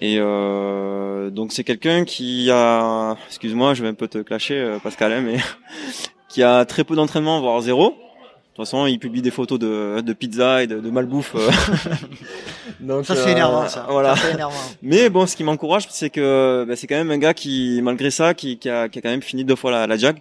Et 0.00 0.18
euh, 0.20 1.30
donc 1.30 1.52
c'est 1.52 1.64
quelqu'un 1.64 2.04
qui 2.04 2.50
a, 2.52 3.16
excuse-moi, 3.26 3.74
je 3.74 3.82
vais 3.82 3.88
un 3.88 3.94
peu 3.94 4.06
te 4.06 4.18
clasher, 4.18 4.78
Pascal, 4.82 5.12
hein, 5.12 5.20
mais 5.22 5.38
qui 6.28 6.44
a 6.44 6.64
très 6.64 6.84
peu 6.84 6.94
d'entraînement, 6.94 7.40
voire 7.40 7.60
zéro. 7.62 7.94
De 8.58 8.64
toute 8.64 8.70
façon, 8.72 8.86
il 8.86 8.98
publie 8.98 9.22
des 9.22 9.30
photos 9.30 9.56
de, 9.56 10.00
de 10.00 10.12
pizza 10.12 10.64
et 10.64 10.66
de, 10.66 10.80
de 10.80 10.90
malbouffe. 10.90 11.36
Donc, 12.80 13.06
ça 13.06 13.14
c'est 13.14 13.30
énervant, 13.30 13.68
ça. 13.68 13.86
Voilà. 13.88 14.16
Ça, 14.16 14.32
énervant. 14.32 14.56
Mais 14.82 15.08
bon, 15.10 15.28
ce 15.28 15.36
qui 15.36 15.44
m'encourage, 15.44 15.86
c'est 15.90 16.10
que 16.10 16.64
bah, 16.66 16.74
c'est 16.74 16.88
quand 16.88 16.96
même 16.96 17.12
un 17.12 17.18
gars 17.18 17.34
qui, 17.34 17.78
malgré 17.84 18.10
ça, 18.10 18.34
qui, 18.34 18.58
qui, 18.58 18.68
a, 18.68 18.88
qui 18.88 18.98
a 18.98 19.02
quand 19.02 19.10
même 19.10 19.22
fini 19.22 19.44
deux 19.44 19.54
fois 19.54 19.70
la, 19.70 19.86
la 19.86 19.96
Jag. 19.96 20.20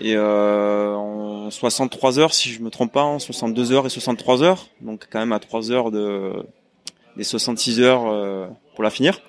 Et 0.00 0.16
euh, 0.16 0.96
en 0.96 1.48
63 1.48 2.18
heures, 2.18 2.34
si 2.34 2.50
je 2.50 2.60
me 2.60 2.70
trompe 2.70 2.92
pas, 2.92 3.04
en 3.04 3.20
62 3.20 3.70
heures 3.70 3.86
et 3.86 3.90
63 3.90 4.42
heures, 4.42 4.66
donc 4.80 5.06
quand 5.08 5.20
même 5.20 5.30
à 5.30 5.38
3 5.38 5.70
heures 5.70 5.92
de 5.92 6.32
des 7.16 7.22
66 7.22 7.80
heures 7.80 8.08
euh, 8.08 8.48
pour 8.74 8.82
la 8.82 8.90
finir. 8.90 9.20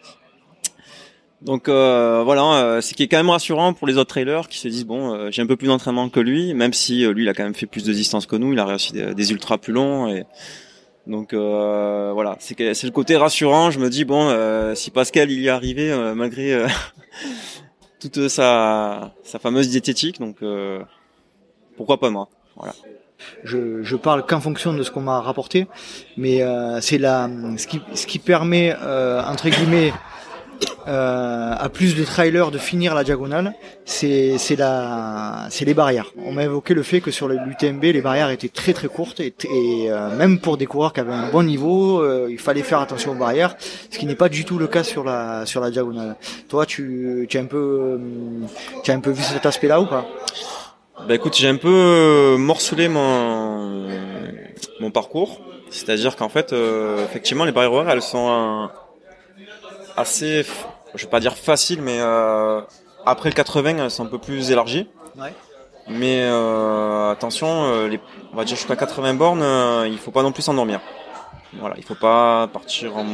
Donc 1.46 1.70
euh, 1.70 2.24
voilà, 2.26 2.54
euh, 2.56 2.82
ce 2.82 2.96
qui 2.96 3.04
est 3.04 3.08
quand 3.08 3.18
même 3.18 3.30
rassurant 3.30 3.74
pour 3.74 3.86
les 3.86 3.98
autres 3.98 4.10
trailers 4.10 4.48
qui 4.50 4.58
se 4.58 4.68
disent 4.68 4.86
bon, 4.86 5.14
euh, 5.14 5.30
j'ai 5.30 5.44
un 5.44 5.46
peu 5.46 5.56
plus 5.56 5.68
d'entraînement 5.68 6.10
que 6.10 6.20
lui, 6.20 6.56
même 6.56 6.74
si 6.74 7.06
lui 7.06 7.22
il 7.22 7.30
a 7.30 7.36
quand 7.36 7.44
même 7.44 7.54
fait 7.54 7.68
plus 7.68 7.84
de 7.84 7.94
distance 7.94 8.26
que 8.26 8.36
nous, 8.36 8.54
il 8.54 8.60
a 8.60 8.66
réussi 8.66 8.94
des, 8.94 9.32
ultras 9.32 9.60
plus 9.60 9.72
longs 9.72 10.08
et 10.08 10.26
donc 11.06 11.36
voilà, 11.36 12.36
c'est 12.40 12.58
le 12.60 12.90
côté 12.90 13.16
rassurant. 13.16 13.70
Je 13.70 13.80
me 13.80 13.92
dis 13.92 14.06
bon, 14.06 14.36
si 14.74 14.90
Pascal 14.90 15.30
il 15.30 15.40
y 15.40 15.46
est 15.46 15.50
arrivé 15.50 15.96
malgré 16.16 16.66
toute 18.00 18.28
sa 18.28 19.14
sa 19.24 19.38
fameuse 19.38 19.70
diététique, 19.70 20.20
donc 20.20 20.38
pourquoi 21.78 22.00
pas 22.00 22.10
moi, 22.10 22.28
voilà. 22.56 22.74
Je, 23.44 23.82
je 23.82 23.96
parle 23.96 24.26
qu'en 24.26 24.42
fonction 24.42 24.74
de 24.74 24.84
ce 24.84 24.92
qu'on 24.92 25.02
m'a 25.02 25.22
rapporté, 25.22 25.68
mais 26.18 26.44
c'est 26.82 26.98
la 26.98 27.30
ce 27.58 27.68
qui 27.68 27.82
ce 27.94 28.08
qui 28.08 28.18
permet 28.18 28.74
entre 28.74 29.50
guillemets 29.50 29.94
euh, 29.94 30.15
à 30.86 31.70
plus 31.70 31.96
de 31.96 32.04
trailers 32.04 32.52
de 32.52 32.58
finir 32.58 32.94
la 32.96 33.04
diagonale, 33.04 33.54
c'est 33.86 34.38
la 34.58 35.48
c'est 35.50 35.66
les 35.66 35.74
barrières. 35.74 36.12
On 36.24 36.32
m'a 36.32 36.44
évoqué 36.44 36.74
le 36.74 36.84
fait 36.84 37.02
que 37.02 37.12
sur 37.12 37.28
l'UTMB 37.28 37.84
les 37.84 38.02
barrières 38.02 38.30
étaient 38.30 38.50
très 38.50 38.74
très 38.74 38.88
courtes 38.88 39.20
et, 39.20 39.34
et 39.44 39.92
euh, 39.92 40.16
même 40.16 40.40
pour 40.40 40.58
des 40.58 40.66
coureurs 40.66 40.94
qui 40.94 41.00
avaient 41.00 41.14
un 41.14 41.32
bon 41.32 41.44
niveau, 41.44 42.02
euh, 42.02 42.28
il 42.30 42.40
fallait 42.40 42.64
faire 42.64 42.80
attention 42.80 43.12
aux 43.12 43.16
barrières, 43.16 43.56
ce 43.90 43.98
qui 43.98 44.06
n'est 44.06 44.16
pas 44.16 44.30
du 44.30 44.46
tout 44.46 44.58
le 44.58 44.68
cas 44.68 44.84
sur 44.84 45.04
la 45.04 45.46
sur 45.46 45.62
la 45.62 45.72
diagonale. 45.72 46.16
Toi, 46.50 46.66
tu 46.66 47.26
tu 47.30 47.38
as 47.38 47.42
un 47.42 47.46
peu 47.46 48.00
tu 48.84 48.92
as 48.92 48.94
un 48.94 49.00
peu 49.00 49.12
vu 49.12 49.24
cet 49.24 49.46
aspect-là 49.46 49.82
ou 49.82 49.86
pas? 49.86 50.06
Bah 51.08 51.14
écoute, 51.14 51.36
j'ai 51.36 51.50
un 51.50 51.58
peu 51.58 52.36
morcelé 52.38 52.88
mon 52.88 53.88
mon 54.80 54.92
parcours, 54.92 55.42
c'est-à-dire 55.70 56.16
qu'en 56.16 56.30
fait, 56.30 56.54
effectivement, 57.04 57.46
les 57.46 57.52
barrières 57.52 57.90
elles 57.90 58.02
sont 58.02 58.70
assez, 59.98 60.46
je 60.96 61.04
vais 61.04 61.10
pas 61.10 61.20
dire 61.20 61.38
facile, 61.38 61.82
mais 61.82 61.98
euh, 62.00 62.62
après 63.06 63.30
le 63.30 63.36
80, 63.36 63.90
c'est 63.90 64.02
un 64.02 64.06
peu 64.06 64.18
plus 64.18 64.52
élargi. 64.52 64.88
Ouais. 65.18 65.34
Mais 65.88 66.24
euh, 66.24 67.12
attention, 67.12 67.66
euh, 67.66 67.88
les, 67.88 68.00
on 68.34 68.38
va 68.38 68.44
dire 68.44 68.56
jusqu'à 68.56 68.76
80 68.76 69.14
bornes, 69.14 69.46
il 69.88 69.98
faut 69.98 70.12
pas 70.12 70.24
non 70.24 70.32
plus 70.32 70.42
s'endormir. 70.42 70.82
Voilà, 71.54 71.76
il 71.78 71.84
faut 71.84 71.96
pas 71.96 72.48
partir 72.48 72.98
en, 72.98 73.06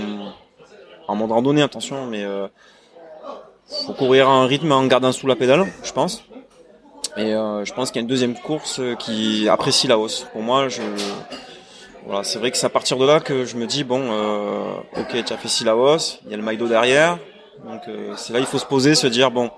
en 1.08 1.16
mode 1.16 1.32
randonnée, 1.32 1.62
attention, 1.62 2.08
mais 2.08 2.24
euh, 2.24 2.48
faut 3.86 3.94
courir 3.94 4.30
à 4.30 4.32
un 4.32 4.46
rythme 4.46 4.72
en 4.72 4.86
gardant 4.86 5.12
sous 5.12 5.28
la 5.28 5.36
pédale, 5.36 5.66
je 5.84 5.92
pense. 5.92 6.24
Et 7.18 7.32
je 7.32 7.74
pense 7.74 7.92
qu'il 7.92 7.98
y 7.98 8.00
a 8.00 8.04
une 8.04 8.08
deuxième 8.08 8.36
course 8.36 8.80
qui 9.00 9.50
apprécie 9.50 9.86
la 9.86 9.98
hausse. 9.98 10.26
Pour 10.32 10.42
moi, 10.42 10.70
je, 10.70 10.82
voilà, 12.06 12.24
c'est 12.24 12.40
vrai 12.40 12.52
que 12.52 12.58
c'est 12.58 12.66
à 12.66 12.70
partir 12.70 12.98
de 12.98 13.06
là 13.06 13.20
que 13.20 13.46
je 13.46 13.56
me 13.56 13.66
dis 13.68 13.84
bon, 13.84 14.02
euh, 14.02 14.74
ok, 14.98 15.24
tu 15.24 15.34
as 15.34 15.38
fait 15.38 15.48
Silaos, 15.48 16.20
il 16.26 16.32
y 16.32 16.34
a 16.34 16.38
le 16.38 16.44
Maïdo 16.44 16.68
derrière, 16.68 17.18
donc 17.66 17.82
euh, 17.88 18.14
c'est 18.18 18.34
là 18.34 18.40
il 18.40 18.46
faut 18.46 18.58
se 18.58 18.66
poser, 18.66 18.96
se 18.96 19.08
dire 19.08 19.32
bon, 19.32 19.52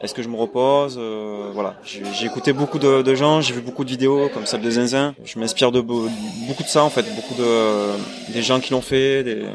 est-ce 0.00 0.14
que 0.14 0.22
je 0.22 0.28
me 0.28 0.36
repose 0.36 0.96
euh, 1.00 1.50
Voilà, 1.52 1.74
j'ai 1.84 2.26
écouté 2.26 2.52
beaucoup 2.52 2.78
de, 2.78 3.02
de 3.02 3.14
gens, 3.14 3.40
j'ai 3.40 3.54
vu 3.54 3.60
beaucoup 3.60 3.84
de 3.84 3.90
vidéos 3.90 4.28
comme 4.32 4.46
celle 4.46 4.60
de 4.60 4.70
Zinzin. 4.70 5.14
Je 5.24 5.38
m'inspire 5.38 5.70
de 5.70 5.80
beaucoup 5.80 6.62
de 6.62 6.68
ça 6.68 6.82
en 6.84 6.90
fait, 6.90 7.04
beaucoup 7.14 7.34
de 7.34 8.32
des 8.32 8.42
gens 8.42 8.60
qui 8.60 8.72
l'ont 8.72 8.80
fait, 8.80 9.22
des, 9.22 9.46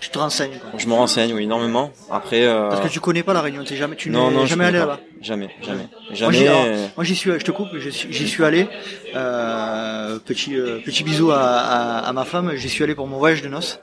tu 0.00 0.08
te 0.10 0.18
renseignes 0.18 0.58
quoi. 0.58 0.78
Je 0.78 0.86
me 0.86 0.94
renseigne, 0.94 1.32
oui, 1.34 1.44
énormément. 1.44 1.92
Après. 2.10 2.46
Euh... 2.46 2.68
Parce 2.68 2.80
que 2.80 2.88
tu 2.88 3.00
connais 3.00 3.22
pas 3.22 3.34
la 3.34 3.42
Réunion, 3.42 3.62
t'es 3.64 3.76
jamais, 3.76 3.96
tu 3.96 4.10
n'es 4.10 4.46
jamais 4.46 4.64
allé 4.64 4.78
là-bas. 4.78 5.00
Jamais, 5.20 5.50
jamais, 5.62 5.86
jamais. 6.12 6.88
Moi 6.96 7.04
j'y 7.04 7.14
suis, 7.14 7.30
je 7.32 7.44
te 7.44 7.50
coupe, 7.50 7.68
j'y 7.76 8.28
suis 8.28 8.44
allé. 8.44 8.66
Euh, 9.14 10.18
petit 10.24 10.56
euh, 10.56 10.78
petit 10.84 11.04
bisou 11.04 11.30
à, 11.30 11.40
à, 11.40 11.98
à, 12.08 12.12
ma 12.12 12.24
femme. 12.24 12.52
J'y 12.54 12.68
suis 12.68 12.82
allé 12.84 12.94
pour 12.94 13.06
mon 13.06 13.18
voyage 13.18 13.42
de 13.42 13.48
noces. 13.48 13.80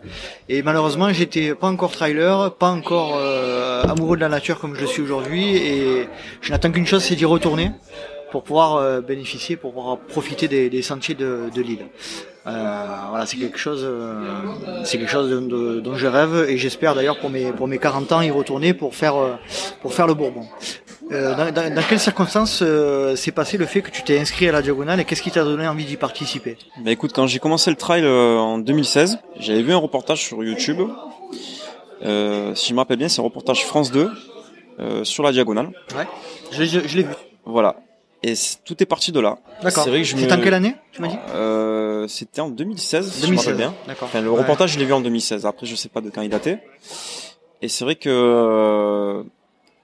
Et 0.50 0.64
malheureusement, 0.64 1.12
j'étais 1.14 1.54
pas 1.54 1.68
encore 1.68 1.92
trailer, 1.92 2.56
pas 2.56 2.70
encore 2.70 3.18
euh, 3.18 3.84
amoureux 3.84 4.16
de 4.16 4.22
la 4.22 4.30
nature 4.30 4.60
comme 4.60 4.76
je 4.76 4.82
le 4.82 4.88
suis 4.88 5.02
aujourd'hui. 5.02 5.56
Et 5.56 6.10
je 6.42 6.52
n'attends 6.52 6.72
qu'une 6.72 6.88
chose, 6.88 7.04
c'est 7.04 7.16
d'y 7.16 7.26
retourner 7.26 7.72
pour 8.32 8.44
pouvoir 8.44 8.76
euh, 8.76 9.02
bénéficier, 9.02 9.56
pour 9.56 9.74
pouvoir 9.74 9.98
profiter 9.98 10.48
des, 10.48 10.70
des 10.70 10.82
sentiers 10.82 11.16
de, 11.16 11.50
de 11.54 11.62
l'île. 11.62 11.86
Euh, 12.46 12.86
voilà, 13.10 13.26
c'est 13.26 13.38
quelque 13.38 13.58
chose, 13.58 13.82
euh, 13.84 14.14
c'est 14.86 14.98
quelque 14.98 15.12
chose 15.12 15.30
dont 15.30 15.96
je 15.96 16.08
rêve 16.08 16.46
et 16.48 16.58
j'espère 16.58 16.96
d'ailleurs 16.96 17.20
pour 17.20 17.30
mes 17.30 17.52
pour 17.52 17.68
mes 17.68 17.78
40 17.78 18.12
ans 18.14 18.22
y 18.22 18.32
retourner 18.32 18.74
pour 18.74 18.96
faire 18.96 19.16
pour 19.82 19.94
faire 19.94 20.08
le 20.08 20.14
Bourbon. 20.14 20.46
Dans, 21.10 21.52
dans, 21.54 21.74
dans, 21.74 21.84
quelles 21.88 22.02
circonstances 22.02 22.64
s'est 23.16 23.32
passé 23.32 23.58
le 23.58 23.66
fait 23.66 23.82
que 23.82 23.90
tu 23.92 24.04
t'es 24.04 24.20
inscrit 24.20 24.48
à 24.50 24.52
la 24.52 24.62
diagonale 24.62 25.00
et 25.00 25.06
qu'est-ce 25.06 25.22
qui 25.22 25.32
t'a 25.32 25.44
donné 25.44 25.66
envie 25.68 25.86
d'y 25.86 25.96
participer? 25.96 26.58
Bah 26.84 26.92
écoute, 26.92 27.12
quand 27.14 27.28
j'ai 27.28 27.40
commencé 27.40 27.70
le 27.70 27.78
trail 27.78 28.06
en 28.06 28.58
2016, 28.58 29.20
j'avais 29.40 29.62
vu 29.62 29.74
un 29.74 29.78
reportage 29.78 30.24
sur 30.24 30.44
YouTube. 30.44 30.80
Si 32.02 32.70
je 32.70 32.74
me 32.74 32.80
rappelle 32.80 32.98
bien, 32.98 33.10
c'est 33.10 33.22
un 33.22 33.26
reportage 33.26 33.66
France 33.66 33.92
2 33.92 34.10
euh, 34.80 35.04
sur 35.04 35.24
la 35.24 35.32
diagonale. 35.32 35.72
Ouais, 35.96 36.08
je, 36.52 36.64
je, 36.64 36.88
je 36.88 36.98
l'ai 36.98 37.04
vu. 37.04 37.14
Voilà. 37.46 37.78
Et 38.24 38.34
tout 38.66 38.82
est 38.82 38.86
parti 38.86 39.12
de 39.12 39.20
là. 39.20 39.38
D'accord. 39.62 39.84
C'est 39.84 39.90
vrai 39.90 40.00
que 40.02 40.08
je 40.08 40.18
C'était 40.18 40.34
en 40.34 40.42
quelle 40.42 40.54
année, 40.56 40.76
tu 40.92 41.02
m'as 41.02 41.08
dit 41.08 41.18
euh, 41.36 42.08
C'était 42.08 42.42
en 42.42 42.50
2016, 42.50 43.22
2016. 43.22 43.46
je 43.46 43.52
me 43.52 43.58
bien. 43.58 43.76
D'accord. 43.88 44.08
Enfin, 44.08 44.22
le 44.22 44.32
reportage, 44.32 44.72
je 44.74 44.80
l'ai 44.80 44.86
vu 44.86 44.94
en 44.94 45.02
2016. 45.02 45.46
Après, 45.46 45.66
je 45.66 45.76
sais 45.76 45.90
pas 45.90 46.02
de 46.02 46.10
quand 46.10 46.22
il 46.22 46.30
datait. 46.30 46.64
Et 47.62 47.68
c'est 47.68 47.84
vrai 47.84 47.96
que 47.96 48.10
euh, 48.10 49.24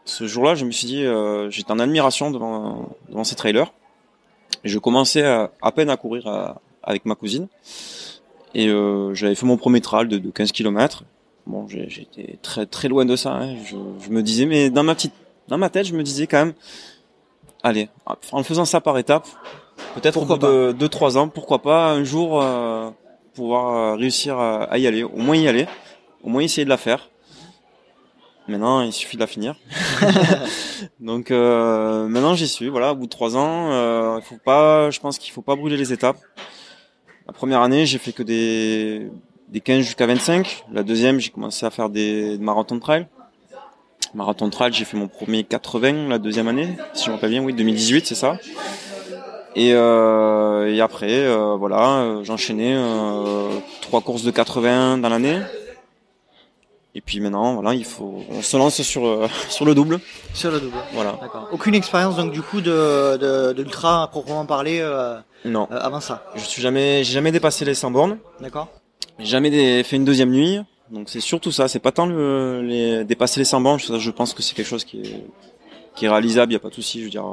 ce 0.05 0.25
jour-là, 0.27 0.55
je 0.55 0.65
me 0.65 0.71
suis 0.71 0.87
dit, 0.87 1.05
euh, 1.05 1.49
j'étais 1.49 1.71
en 1.71 1.79
admiration 1.79 2.31
devant, 2.31 2.89
devant 3.09 3.23
ces 3.23 3.35
trailers. 3.35 3.71
Et 4.63 4.69
je 4.69 4.79
commençais 4.79 5.23
à, 5.23 5.51
à 5.61 5.71
peine 5.71 5.89
à 5.89 5.97
courir 5.97 6.27
à, 6.27 6.61
avec 6.81 7.05
ma 7.05 7.15
cousine. 7.15 7.47
Et 8.55 8.67
euh, 8.67 9.13
j'avais 9.13 9.35
fait 9.35 9.45
mon 9.45 9.57
premier 9.57 9.81
trail 9.81 10.07
de, 10.07 10.17
de 10.17 10.29
15 10.31 10.51
km. 10.51 11.03
Bon, 11.45 11.67
j'étais 11.67 12.37
très 12.41 12.65
très 12.65 12.87
loin 12.87 13.05
de 13.05 13.15
ça. 13.15 13.31
Hein. 13.33 13.55
Je, 13.65 13.75
je 14.05 14.09
me 14.09 14.21
disais, 14.23 14.45
mais 14.45 14.69
dans 14.69 14.83
ma 14.83 14.95
petite, 14.95 15.13
dans 15.49 15.57
ma 15.57 15.69
tête, 15.69 15.85
je 15.87 15.93
me 15.93 16.03
disais 16.03 16.25
quand 16.27 16.45
même 16.45 16.53
allez, 17.63 17.89
en 18.31 18.43
faisant 18.43 18.65
ça 18.65 18.81
par 18.81 18.97
étapes, 18.97 19.27
peut-être 19.95 20.21
au 20.21 20.25
bout 20.25 20.37
de 20.37 20.75
2-3 20.77 21.17
ans, 21.17 21.27
pourquoi 21.27 21.61
pas 21.61 21.91
un 21.91 22.03
jour 22.03 22.41
euh, 22.41 22.89
pouvoir 23.33 23.75
euh, 23.75 23.95
réussir 23.95 24.39
à, 24.39 24.77
y 24.77 24.87
aller, 24.87 25.03
au 25.03 25.17
moins 25.17 25.35
y 25.35 25.47
aller, 25.47 25.67
au 26.23 26.29
moins 26.29 26.41
essayer 26.41 26.65
de 26.65 26.69
la 26.69 26.77
faire. 26.77 27.09
Maintenant, 28.47 28.81
il 28.81 28.91
suffit 28.91 29.15
de 29.15 29.21
la 29.21 29.27
finir. 29.27 29.55
Donc 30.99 31.31
euh, 31.31 32.07
maintenant, 32.07 32.35
j'y 32.35 32.47
suis. 32.47 32.67
Voilà, 32.67 32.91
au 32.91 32.95
bout 32.95 33.05
de 33.05 33.09
trois 33.09 33.37
ans, 33.37 33.71
euh, 33.71 34.19
il 34.19 34.25
faut 34.25 34.41
pas. 34.43 34.89
Je 34.89 34.99
pense 34.99 35.17
qu'il 35.17 35.31
faut 35.31 35.41
pas 35.41 35.55
brûler 35.55 35.77
les 35.77 35.93
étapes. 35.93 36.17
La 37.25 37.31
première 37.31 37.61
année, 37.61 37.85
j'ai 37.85 37.99
fait 37.99 38.11
que 38.11 38.21
des 38.23 39.09
des 39.47 39.61
15 39.61 39.83
jusqu'à 39.85 40.07
25. 40.07 40.65
La 40.73 40.83
deuxième, 40.83 41.19
j'ai 41.19 41.29
commencé 41.29 41.65
à 41.65 41.69
faire 41.69 41.89
des, 41.89 42.37
des 42.37 42.43
marathons 42.43 42.75
de 42.75 42.81
trail. 42.81 43.07
Marathon 44.13 44.49
trail, 44.49 44.71
j'ai 44.73 44.85
fait 44.85 44.97
mon 44.97 45.07
premier 45.07 45.43
80 45.43 46.07
la 46.09 46.19
deuxième 46.19 46.47
année, 46.47 46.77
si 46.93 47.05
je 47.05 47.09
me 47.09 47.15
rappelle 47.15 47.31
bien, 47.31 47.43
oui, 47.43 47.53
2018, 47.53 48.05
c'est 48.05 48.15
ça. 48.15 48.37
Et, 49.55 49.73
euh, 49.73 50.73
et 50.73 50.81
après, 50.81 51.11
euh, 51.11 51.55
voilà, 51.57 51.99
euh, 51.99 52.23
j'enchaînais 52.23 52.73
euh, 52.75 53.49
trois 53.81 54.01
courses 54.01 54.23
de 54.23 54.31
80 54.31 54.97
dans 54.99 55.09
l'année. 55.09 55.39
Et 56.95 57.01
puis 57.01 57.19
maintenant, 57.19 57.55
voilà, 57.55 57.73
il 57.73 57.85
faut, 57.85 58.23
on 58.29 58.41
se 58.43 58.55
lance 58.55 58.81
sur 58.83 59.05
euh, 59.05 59.27
sur 59.49 59.65
le 59.65 59.73
double. 59.73 59.99
Sur 60.33 60.51
le 60.51 60.59
double. 60.59 60.77
Voilà. 60.93 61.17
D'accord. 61.21 61.49
Aucune 61.51 61.73
expérience 61.73 62.15
donc 62.15 62.31
du 62.31 62.41
coup 62.43 62.61
de 62.61 63.17
de, 63.17 63.53
d'ultra 63.53 64.03
à 64.03 64.07
proprement 64.07 64.45
parler. 64.45 64.79
Euh, 64.79 65.17
non. 65.45 65.67
avant 65.71 65.99
ça. 65.99 66.23
Je 66.35 66.41
suis 66.41 66.61
jamais, 66.61 67.03
j'ai 67.03 67.13
jamais 67.13 67.31
dépassé 67.31 67.65
les 67.65 67.73
100 67.73 67.91
bornes. 67.91 68.17
D'accord. 68.39 68.67
Jamais 69.19 69.83
fait 69.83 69.95
une 69.95 70.05
deuxième 70.05 70.29
nuit. 70.29 70.59
Donc 70.91 71.09
c'est 71.09 71.21
surtout 71.21 71.51
ça, 71.51 71.67
c'est 71.67 71.79
pas 71.79 71.91
tant 71.91 72.05
le, 72.05 72.61
les, 72.61 73.03
dépasser 73.05 73.39
les 73.39 73.45
100 73.45 73.61
bancs, 73.61 73.79
je 73.79 74.11
pense 74.11 74.33
que 74.33 74.43
c'est 74.43 74.53
quelque 74.53 74.67
chose 74.67 74.83
qui 74.83 74.99
est, 74.99 75.25
qui 75.95 76.05
est 76.05 76.09
réalisable, 76.09 76.51
il 76.51 76.55
y 76.55 76.57
a 76.57 76.59
pas 76.59 76.69
de 76.69 76.73
souci, 76.73 76.99
je 76.99 77.05
veux 77.05 77.09
dire. 77.09 77.25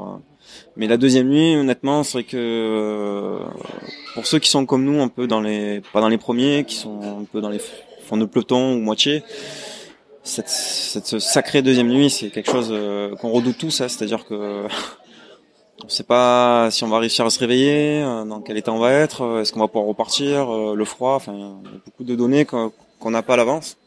Mais 0.75 0.87
la 0.87 0.97
deuxième 0.97 1.27
nuit, 1.27 1.55
honnêtement, 1.55 2.03
c'est 2.03 2.19
vrai 2.19 2.23
que 2.23 2.37
euh, 2.37 3.39
pour 4.13 4.25
ceux 4.25 4.39
qui 4.39 4.49
sont 4.49 4.65
comme 4.65 4.85
nous, 4.85 5.01
un 5.01 5.07
peu 5.07 5.27
dans 5.27 5.41
les, 5.41 5.81
pas 5.93 6.01
dans 6.01 6.09
les 6.09 6.17
premiers, 6.17 6.63
qui 6.65 6.75
sont 6.75 7.21
un 7.21 7.25
peu 7.25 7.41
dans 7.41 7.49
les 7.49 7.59
fonds 8.05 8.17
de 8.17 8.25
peloton 8.25 8.73
ou 8.75 8.79
moitié, 8.79 9.23
cette, 10.23 10.49
cette 10.49 11.19
sacrée 11.19 11.61
deuxième 11.61 11.89
nuit, 11.89 12.09
c'est 12.09 12.29
quelque 12.29 12.51
chose 12.51 12.69
euh, 12.71 13.15
qu'on 13.15 13.31
redoute 13.31 13.57
tous, 13.57 13.81
hein, 13.81 13.87
c'est-à-dire 13.87 14.25
que 14.25 14.65
On 15.83 15.89
sait 15.89 16.03
pas 16.03 16.69
si 16.69 16.83
on 16.83 16.89
va 16.89 16.99
réussir 16.99 17.25
à 17.25 17.31
se 17.31 17.39
réveiller, 17.39 18.03
euh, 18.03 18.23
dans 18.23 18.39
quel 18.39 18.55
état 18.55 18.71
on 18.71 18.77
va 18.77 18.91
être, 18.91 19.39
est-ce 19.41 19.51
qu'on 19.51 19.61
va 19.61 19.67
pouvoir 19.67 19.85
repartir, 19.85 20.51
le 20.51 20.85
froid, 20.85 21.15
enfin, 21.15 21.33
il 21.33 21.39
y 21.39 21.43
a 21.43 21.81
beaucoup 21.85 22.03
de 22.03 22.15
données 22.15 22.45
qu'on 22.45 22.71
qu'on 23.01 23.11
n'a 23.11 23.21
pas 23.21 23.33
à 23.33 23.37
l'avance. 23.37 23.77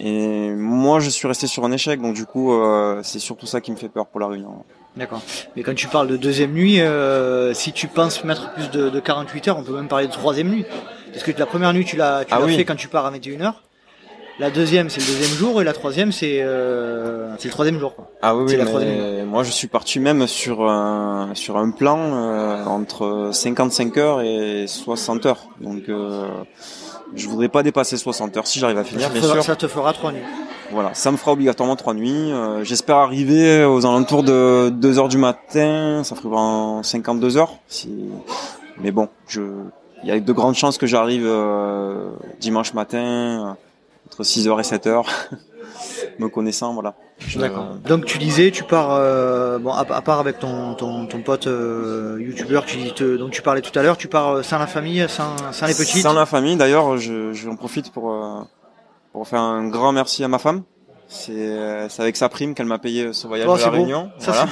Et 0.00 0.50
moi, 0.50 1.00
je 1.00 1.08
suis 1.10 1.28
resté 1.28 1.46
sur 1.46 1.64
un 1.64 1.72
échec, 1.72 2.00
donc 2.00 2.14
du 2.14 2.26
coup, 2.26 2.52
euh, 2.52 3.00
c'est 3.02 3.18
surtout 3.18 3.46
ça 3.46 3.60
qui 3.60 3.70
me 3.70 3.76
fait 3.76 3.88
peur 3.88 4.06
pour 4.06 4.20
la 4.20 4.26
Réunion. 4.26 4.64
D'accord. 4.96 5.22
Mais 5.56 5.62
quand 5.62 5.74
tu 5.74 5.86
parles 5.86 6.08
de 6.08 6.16
deuxième 6.16 6.52
nuit, 6.52 6.80
euh, 6.80 7.54
si 7.54 7.72
tu 7.72 7.88
penses 7.88 8.24
mettre 8.24 8.52
plus 8.52 8.70
de, 8.70 8.90
de 8.90 9.00
48 9.00 9.48
heures, 9.48 9.58
on 9.58 9.62
peut 9.62 9.74
même 9.74 9.88
parler 9.88 10.06
de 10.06 10.12
troisième 10.12 10.48
nuit. 10.48 10.66
Parce 11.12 11.24
que 11.24 11.32
la 11.38 11.46
première 11.46 11.72
nuit, 11.72 11.84
tu 11.84 11.96
l'as 11.96 12.24
tu 12.24 12.34
Ah 12.34 12.40
oui. 12.42 12.56
fait 12.56 12.64
quand 12.64 12.74
tu 12.74 12.88
pars 12.88 13.06
à 13.06 13.12
21h. 13.12 13.54
La 14.38 14.50
deuxième, 14.50 14.88
c'est 14.88 15.00
le 15.00 15.06
deuxième 15.06 15.36
jour, 15.36 15.60
et 15.60 15.64
la 15.64 15.74
troisième, 15.74 16.10
c'est 16.10 16.40
euh, 16.40 17.28
le 17.42 17.50
troisième 17.50 17.78
jour. 17.78 17.94
Quoi. 17.94 18.10
Ah 18.22 18.34
oui, 18.34 18.44
oui, 18.48 18.56
la 18.56 18.64
mais 18.64 19.24
moi 19.24 19.42
je 19.44 19.50
suis 19.50 19.68
parti 19.68 20.00
même 20.00 20.26
sur 20.26 20.68
un, 20.68 21.30
sur 21.34 21.58
un 21.58 21.70
plan 21.70 21.98
euh, 21.98 22.64
entre 22.64 23.30
55 23.32 23.96
heures 23.98 24.22
et 24.22 24.64
60 24.66 25.26
heures. 25.26 25.48
Donc 25.60 25.82
je 27.14 27.28
voudrais 27.28 27.48
pas 27.48 27.62
dépasser 27.62 27.96
60 27.96 28.36
heures 28.36 28.46
si 28.46 28.58
j'arrive 28.58 28.78
à 28.78 28.84
finir, 28.84 29.08
ça, 29.08 29.12
bien 29.12 29.22
fera- 29.22 29.32
sûr. 29.34 29.44
ça 29.44 29.56
te 29.56 29.66
fera 29.68 29.92
trois 29.92 30.12
nuits. 30.12 30.22
Voilà, 30.70 30.94
ça 30.94 31.10
me 31.10 31.16
fera 31.18 31.32
obligatoirement 31.32 31.76
trois 31.76 31.92
nuits. 31.94 32.32
Euh, 32.32 32.64
J'espère 32.64 32.96
arriver 32.96 33.64
aux 33.64 33.84
alentours 33.84 34.22
de 34.22 34.70
2 34.70 34.98
heures 34.98 35.08
du 35.08 35.18
matin, 35.18 36.02
ça 36.04 36.14
ferait 36.16 36.28
en 36.32 36.82
52 36.82 37.36
heures. 37.36 37.54
Si... 37.68 37.90
Mais 38.78 38.90
bon, 38.90 39.08
je, 39.28 39.42
il 40.02 40.08
y 40.08 40.12
a 40.12 40.18
de 40.18 40.32
grandes 40.32 40.54
chances 40.54 40.78
que 40.78 40.86
j'arrive 40.86 41.24
euh, 41.26 42.08
dimanche 42.40 42.72
matin 42.72 43.56
entre 44.10 44.24
6 44.24 44.48
heures 44.48 44.60
et 44.60 44.64
7 44.64 44.86
heures. 44.86 45.06
Me 46.18 46.28
connaissant, 46.28 46.72
voilà. 46.74 46.94
D'accord. 47.36 47.76
Donc 47.86 48.04
tu 48.04 48.18
disais, 48.18 48.50
tu 48.50 48.64
pars, 48.64 48.92
euh, 48.92 49.58
bon, 49.58 49.72
à, 49.72 49.80
à 49.80 50.00
part 50.02 50.18
avec 50.20 50.38
ton, 50.38 50.74
ton, 50.74 51.06
ton 51.06 51.20
pote 51.22 51.46
euh, 51.46 52.18
youtubeur 52.20 52.64
te- 52.66 53.16
dont 53.16 53.28
tu 53.28 53.42
parlais 53.42 53.60
tout 53.62 53.76
à 53.78 53.82
l'heure, 53.82 53.96
tu 53.96 54.08
pars 54.08 54.30
euh, 54.36 54.42
sans 54.42 54.58
la 54.58 54.66
famille, 54.66 55.04
sans, 55.08 55.36
sans 55.52 55.66
les 55.66 55.74
petites. 55.74 56.02
Sans 56.02 56.12
la 56.12 56.26
famille, 56.26 56.56
d'ailleurs, 56.56 56.96
je, 56.98 57.32
je 57.32 57.48
en 57.48 57.56
profite 57.56 57.90
pour, 57.92 58.12
euh, 58.12 58.40
pour 59.12 59.26
faire 59.28 59.40
un 59.40 59.68
grand 59.68 59.92
merci 59.92 60.22
à 60.24 60.28
ma 60.28 60.38
femme. 60.38 60.62
C'est 61.08 61.32
euh, 61.32 61.88
c'est 61.90 62.00
avec 62.00 62.16
sa 62.16 62.28
prime 62.30 62.54
qu'elle 62.54 62.64
m'a 62.66 62.78
payé 62.78 63.12
ce 63.12 63.26
voyage 63.26 63.46
Oh, 63.50 63.52
à 63.52 63.58
c'est 63.58 63.64
la 63.64 63.70
beau. 63.70 63.76
Réunion. 63.76 64.10
Ça 64.18 64.32
Voilà. 64.32 64.46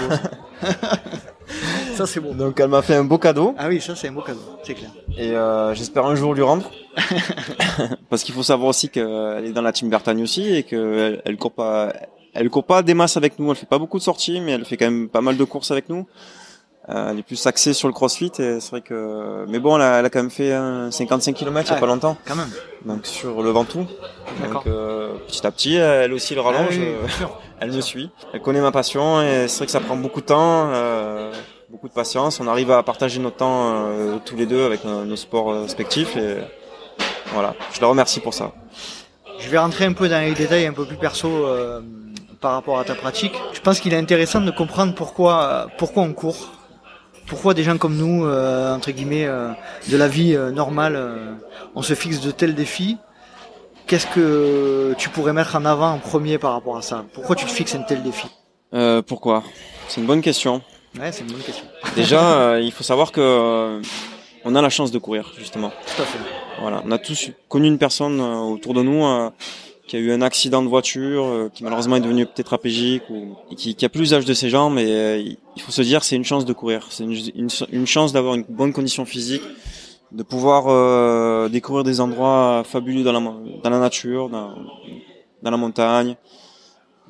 c'est 0.61 0.67
beau. 0.67 0.75
ça 1.97 2.07
c'est 2.07 2.21
beau. 2.21 2.33
Donc 2.35 2.61
elle 2.61 2.69
m'a 2.69 2.83
fait 2.83 2.97
un 2.97 3.05
beau 3.05 3.17
cadeau 3.17 3.55
Ah 3.59 3.69
oui, 3.69 3.81
ça 3.81 3.97
c'est 3.97 4.09
un 4.09 4.13
beau 4.13 4.21
cadeau, 4.21 4.41
c'est 4.63 4.75
clair. 4.75 4.91
et 5.17 5.31
euh, 5.37 5.75
j'espère 5.75 6.05
un 6.05 6.15
jour 6.17 6.35
lui 6.35 6.43
rendre. 6.43 6.71
Parce 8.11 8.23
qu'il 8.25 8.35
faut 8.35 8.43
savoir 8.43 8.69
aussi 8.69 8.89
qu'elle 8.91 9.45
est 9.47 9.53
dans 9.53 9.63
la 9.63 9.73
team 9.73 9.89
Bertagne 9.89 10.23
aussi 10.23 10.55
et 10.55 10.63
qu'elle 10.63 11.23
elle 11.25 11.37
court 11.39 11.53
pas, 11.53 11.93
elle 12.35 12.49
court 12.51 12.65
pas 12.65 12.83
des 12.83 12.95
masses 12.95 13.17
avec 13.17 13.39
nous. 13.39 13.51
Elle 13.51 13.57
fait 13.57 13.67
pas 13.67 13.79
beaucoup 13.79 13.99
de 13.99 14.03
sorties, 14.03 14.41
mais 14.41 14.53
elle 14.53 14.65
fait 14.65 14.77
quand 14.77 14.87
même 14.87 15.09
pas 15.09 15.21
mal 15.21 15.37
de 15.37 15.45
courses 15.45 15.71
avec 15.71 15.89
nous. 15.89 16.07
Euh, 16.89 17.11
elle 17.11 17.19
est 17.19 17.23
plus 17.23 17.47
axée 17.47 17.75
sur 17.75 17.89
le 17.89 17.95
CrossFit 17.95 18.33
et 18.39 18.59
c'est 18.59 18.71
vrai 18.71 18.81
que, 18.81 19.45
mais 19.49 19.59
bon, 19.59 19.77
elle 19.77 19.83
a, 19.83 19.99
elle 20.01 20.07
a 20.07 20.11
quand 20.11 20.21
même 20.21 20.31
fait 20.31 20.53
un 20.53 20.91
55 20.91 21.35
km 21.35 21.67
il 21.67 21.69
y 21.69 21.71
a 21.71 21.75
Ouais. 21.75 21.81
pas 21.81 21.87
longtemps. 21.87 22.17
Quand 22.27 22.35
même. 22.37 22.51
donc 22.87 23.07
sur 23.07 23.43
le 23.43 23.51
Ventoux. 23.51 23.87
D'accord. 24.41 24.65
Donc 24.65 24.73
euh, 24.73 25.13
petit 25.29 25.47
à 25.47 25.51
petit, 25.53 25.75
elle 25.77 26.13
aussi 26.13 26.35
le 26.35 26.41
rallonge, 26.41 26.69
Ah 26.71 26.75
oui, 26.75 26.81
euh, 27.05 27.09
sûr. 27.09 27.39
elle 27.61 27.71
me 27.73 27.81
suit. 27.83 28.11
Elle 28.33 28.41
connaît 28.41 28.63
ma 28.63 28.73
passion 28.73 29.21
et 29.23 29.47
c'est 29.47 29.59
vrai 29.59 29.67
que 29.67 29.73
ça 29.73 29.81
prend 29.81 29.95
beaucoup 29.97 30.21
de 30.23 30.27
temps, 30.27 30.71
euh, 30.73 31.31
beaucoup 31.69 31.87
de 31.87 31.93
patience. 31.93 32.41
On 32.41 32.49
arrive 32.49 32.71
à 32.73 32.83
partager 32.83 33.21
notre 33.21 33.37
temps 33.37 33.73
euh, 33.87 34.17
tous 34.25 34.35
les 34.37 34.47
deux 34.47 34.65
avec 34.65 34.83
nos, 34.85 35.05
nos 35.05 35.17
sports 35.17 35.53
euh, 35.53 35.63
respectifs 35.63 36.17
et 36.17 36.39
voilà. 37.35 37.55
Je 37.73 37.81
la 37.83 37.87
remercie 37.89 38.21
pour 38.21 38.33
ça. 38.35 38.53
Je 39.39 39.49
vais 39.49 39.59
rentrer 39.59 39.85
un 39.85 39.93
peu 39.93 40.09
dans 40.09 40.21
les 40.21 40.35
détails 40.35 40.67
un 40.67 40.73
peu 40.73 40.87
plus 40.87 40.97
perso 40.97 41.29
euh, 41.29 41.81
par 42.41 42.53
rapport 42.53 42.79
à 42.79 42.85
ta 42.85 42.95
pratique. 42.95 43.33
Je 43.53 43.61
pense 43.61 43.81
qu'il 43.81 43.93
est 43.93 43.99
intéressant 43.99 44.41
de 44.41 44.51
comprendre 44.51 44.95
pourquoi 44.95 45.69
pourquoi 45.79 46.03
on 46.03 46.13
court. 46.13 46.51
Pourquoi 47.31 47.55
des 47.55 47.63
gens 47.63 47.79
comme 47.79 47.97
nous, 47.97 48.27
euh, 48.27 48.75
entre 48.75 48.91
guillemets, 48.91 49.25
euh, 49.25 49.53
de 49.89 49.97
la 49.97 50.09
vie 50.09 50.35
euh, 50.35 50.51
normale, 50.51 51.01
on 51.77 51.83
se 51.83 51.95
fixe 51.95 52.21
de 52.21 52.33
tels 52.33 52.57
défis. 52.57 52.99
Qu'est-ce 53.87 54.09
que 54.09 54.97
tu 54.99 55.11
pourrais 55.11 55.33
mettre 55.33 55.55
en 55.55 55.65
avant 55.65 55.93
en 55.93 55.99
premier 55.99 56.39
par 56.39 56.55
rapport 56.55 56.77
à 56.77 56.83
ça? 56.83 57.05
Pourquoi 57.15 57.37
tu 57.37 57.45
te 57.45 57.51
fixes 57.53 57.77
un 57.77 57.83
tel 57.83 58.03
défi? 58.03 58.27
Pourquoi? 59.07 59.45
C'est 59.87 60.01
une 60.01 60.09
bonne 60.09 60.23
question. 60.23 60.61
Ouais, 60.99 61.13
c'est 61.13 61.23
une 61.23 61.31
bonne 61.31 61.43
question. 61.43 61.65
Déjà, 61.95 62.59
il 62.59 62.73
faut 62.73 62.85
savoir 62.85 63.13
que 63.13 63.81
on 64.45 64.55
a 64.57 64.63
la 64.63 64.71
chance 64.71 64.91
de 64.91 64.99
courir 64.99 65.33
justement. 65.39 65.71
Tout 65.71 66.03
à 66.03 66.05
fait. 66.05 66.19
Voilà, 66.61 66.83
on 66.85 66.91
a 66.91 66.99
tous 66.99 67.31
connu 67.49 67.69
une 67.69 67.79
personne 67.79 68.21
autour 68.21 68.75
de 68.75 68.83
nous 68.83 69.05
qui 69.91 69.97
a 69.97 69.99
eu 69.99 70.13
un 70.13 70.23
accident 70.23 70.63
de 70.63 70.69
voiture, 70.69 71.25
euh, 71.25 71.51
qui 71.53 71.65
malheureusement 71.65 71.97
est 71.97 72.01
devenu 72.01 72.25
tétraplégique 72.25 73.03
ou 73.11 73.35
et 73.51 73.57
qui, 73.57 73.75
qui 73.75 73.85
a 73.85 73.89
plus 73.89 74.03
l'usage 74.03 74.25
de 74.25 74.35
ses 74.35 74.49
jambes. 74.49 74.79
Et 74.79 74.87
euh, 74.87 75.19
il 75.57 75.63
faut 75.63 75.73
se 75.73 75.83
dire, 75.83 76.05
c'est 76.05 76.15
une 76.15 76.25
chance 76.25 76.45
de 76.45 76.53
courir, 76.53 76.87
c'est 76.91 77.03
une, 77.03 77.17
une, 77.35 77.49
une 77.73 77.87
chance 77.89 78.13
d'avoir 78.13 78.37
une 78.37 78.45
bonne 78.49 78.73
condition 78.73 79.05
physique, 79.05 79.43
de 80.13 80.23
pouvoir 80.23 80.69
euh, 80.69 81.49
découvrir 81.49 81.83
des 81.83 82.01
endroits 82.01 82.63
fabuleux 82.65 83.03
dans 83.03 83.13
la 83.13 83.21
dans 83.65 83.71
la 83.71 83.81
nature, 83.81 84.29
dans, 84.29 84.55
dans 85.43 85.51
la 85.51 85.57
montagne. 85.57 86.15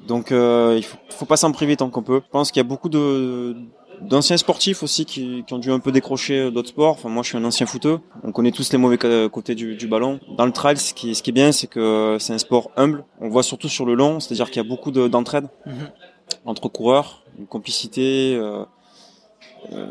Donc 0.08 0.32
euh, 0.32 0.74
il 0.78 0.82
faut, 0.82 0.96
faut 1.10 1.26
pas 1.26 1.36
s'en 1.36 1.52
priver 1.52 1.76
tant 1.76 1.90
qu'on 1.90 2.02
peut. 2.02 2.22
Je 2.24 2.30
pense 2.30 2.50
qu'il 2.50 2.60
y 2.60 2.66
a 2.66 2.68
beaucoup 2.72 2.88
de 2.88 3.56
d'anciens 4.02 4.36
sportifs 4.36 4.82
aussi 4.82 5.04
qui, 5.04 5.44
qui 5.46 5.54
ont 5.54 5.58
dû 5.58 5.70
un 5.70 5.78
peu 5.78 5.92
décrocher 5.92 6.50
d'autres 6.50 6.68
sports. 6.70 6.92
Enfin, 6.92 7.08
moi, 7.08 7.22
je 7.22 7.28
suis 7.28 7.38
un 7.38 7.44
ancien 7.44 7.66
footeux. 7.66 7.98
On 8.24 8.32
connaît 8.32 8.50
tous 8.52 8.72
les 8.72 8.78
mauvais 8.78 8.98
ca- 9.00 9.28
côtés 9.28 9.54
du, 9.54 9.76
du 9.76 9.86
ballon. 9.86 10.20
Dans 10.36 10.46
le 10.46 10.52
trail, 10.52 10.76
ce 10.76 10.94
qui, 10.94 11.14
ce 11.14 11.22
qui 11.22 11.30
est 11.30 11.32
bien, 11.32 11.52
c'est 11.52 11.66
que 11.66 12.16
c'est 12.18 12.32
un 12.32 12.38
sport 12.38 12.70
humble. 12.76 13.04
On 13.20 13.24
le 13.26 13.30
voit 13.30 13.42
surtout 13.42 13.68
sur 13.68 13.84
le 13.86 13.94
long, 13.94 14.20
c'est-à-dire 14.20 14.50
qu'il 14.50 14.62
y 14.62 14.66
a 14.66 14.68
beaucoup 14.68 14.90
de- 14.90 15.08
d'entraide 15.08 15.48
Mhm. 15.66 15.90
entre 16.44 16.68
coureurs, 16.68 17.22
une 17.38 17.46
complicité. 17.46 18.34
euh, 18.36 18.64
euh, 19.72 19.90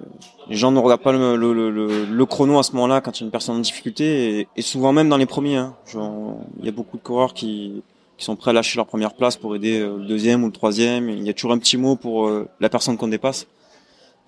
les 0.49 0.55
gens 0.55 0.71
ne 0.71 0.79
regardent 0.79 1.01
pas 1.01 1.11
le, 1.11 1.35
le, 1.35 1.53
le, 1.53 1.69
le- 1.69 2.05
le 2.05 2.25
chrono 2.25 2.57
à 2.57 2.63
ce 2.63 2.71
moment-là 2.73 3.01
quand 3.01 3.17
il 3.19 3.21
y 3.21 3.23
a 3.23 3.25
une 3.25 3.31
personne 3.31 3.55
en 3.57 3.59
difficulté 3.59 4.39
et, 4.39 4.47
et 4.55 4.61
souvent 4.61 4.91
même 4.93 5.09
dans 5.09 5.17
les 5.17 5.27
premiers. 5.27 5.57
hein. 5.57 5.75
Genre, 5.85 6.37
il 6.59 6.65
y 6.65 6.69
a 6.69 6.71
beaucoup 6.71 6.97
de 6.97 7.03
coureurs 7.03 7.33
qui, 7.35 7.83
qui 8.17 8.25
sont 8.25 8.35
prêts 8.35 8.49
à 8.51 8.53
lâcher 8.53 8.77
leur 8.77 8.87
première 8.87 9.13
place 9.13 9.37
pour 9.37 9.55
aider 9.55 9.79
euh, 9.79 9.97
le 9.97 10.05
deuxième 10.05 10.43
ou 10.43 10.47
le 10.47 10.51
troisième. 10.51 11.09
Il 11.09 11.23
y 11.23 11.29
a 11.29 11.33
toujours 11.33 11.51
un 11.51 11.59
petit 11.59 11.77
mot 11.77 11.95
pour 11.95 12.27
euh, 12.27 12.47
la 12.59 12.69
personne 12.69 12.97
qu'on 12.97 13.07
dépasse. 13.07 13.45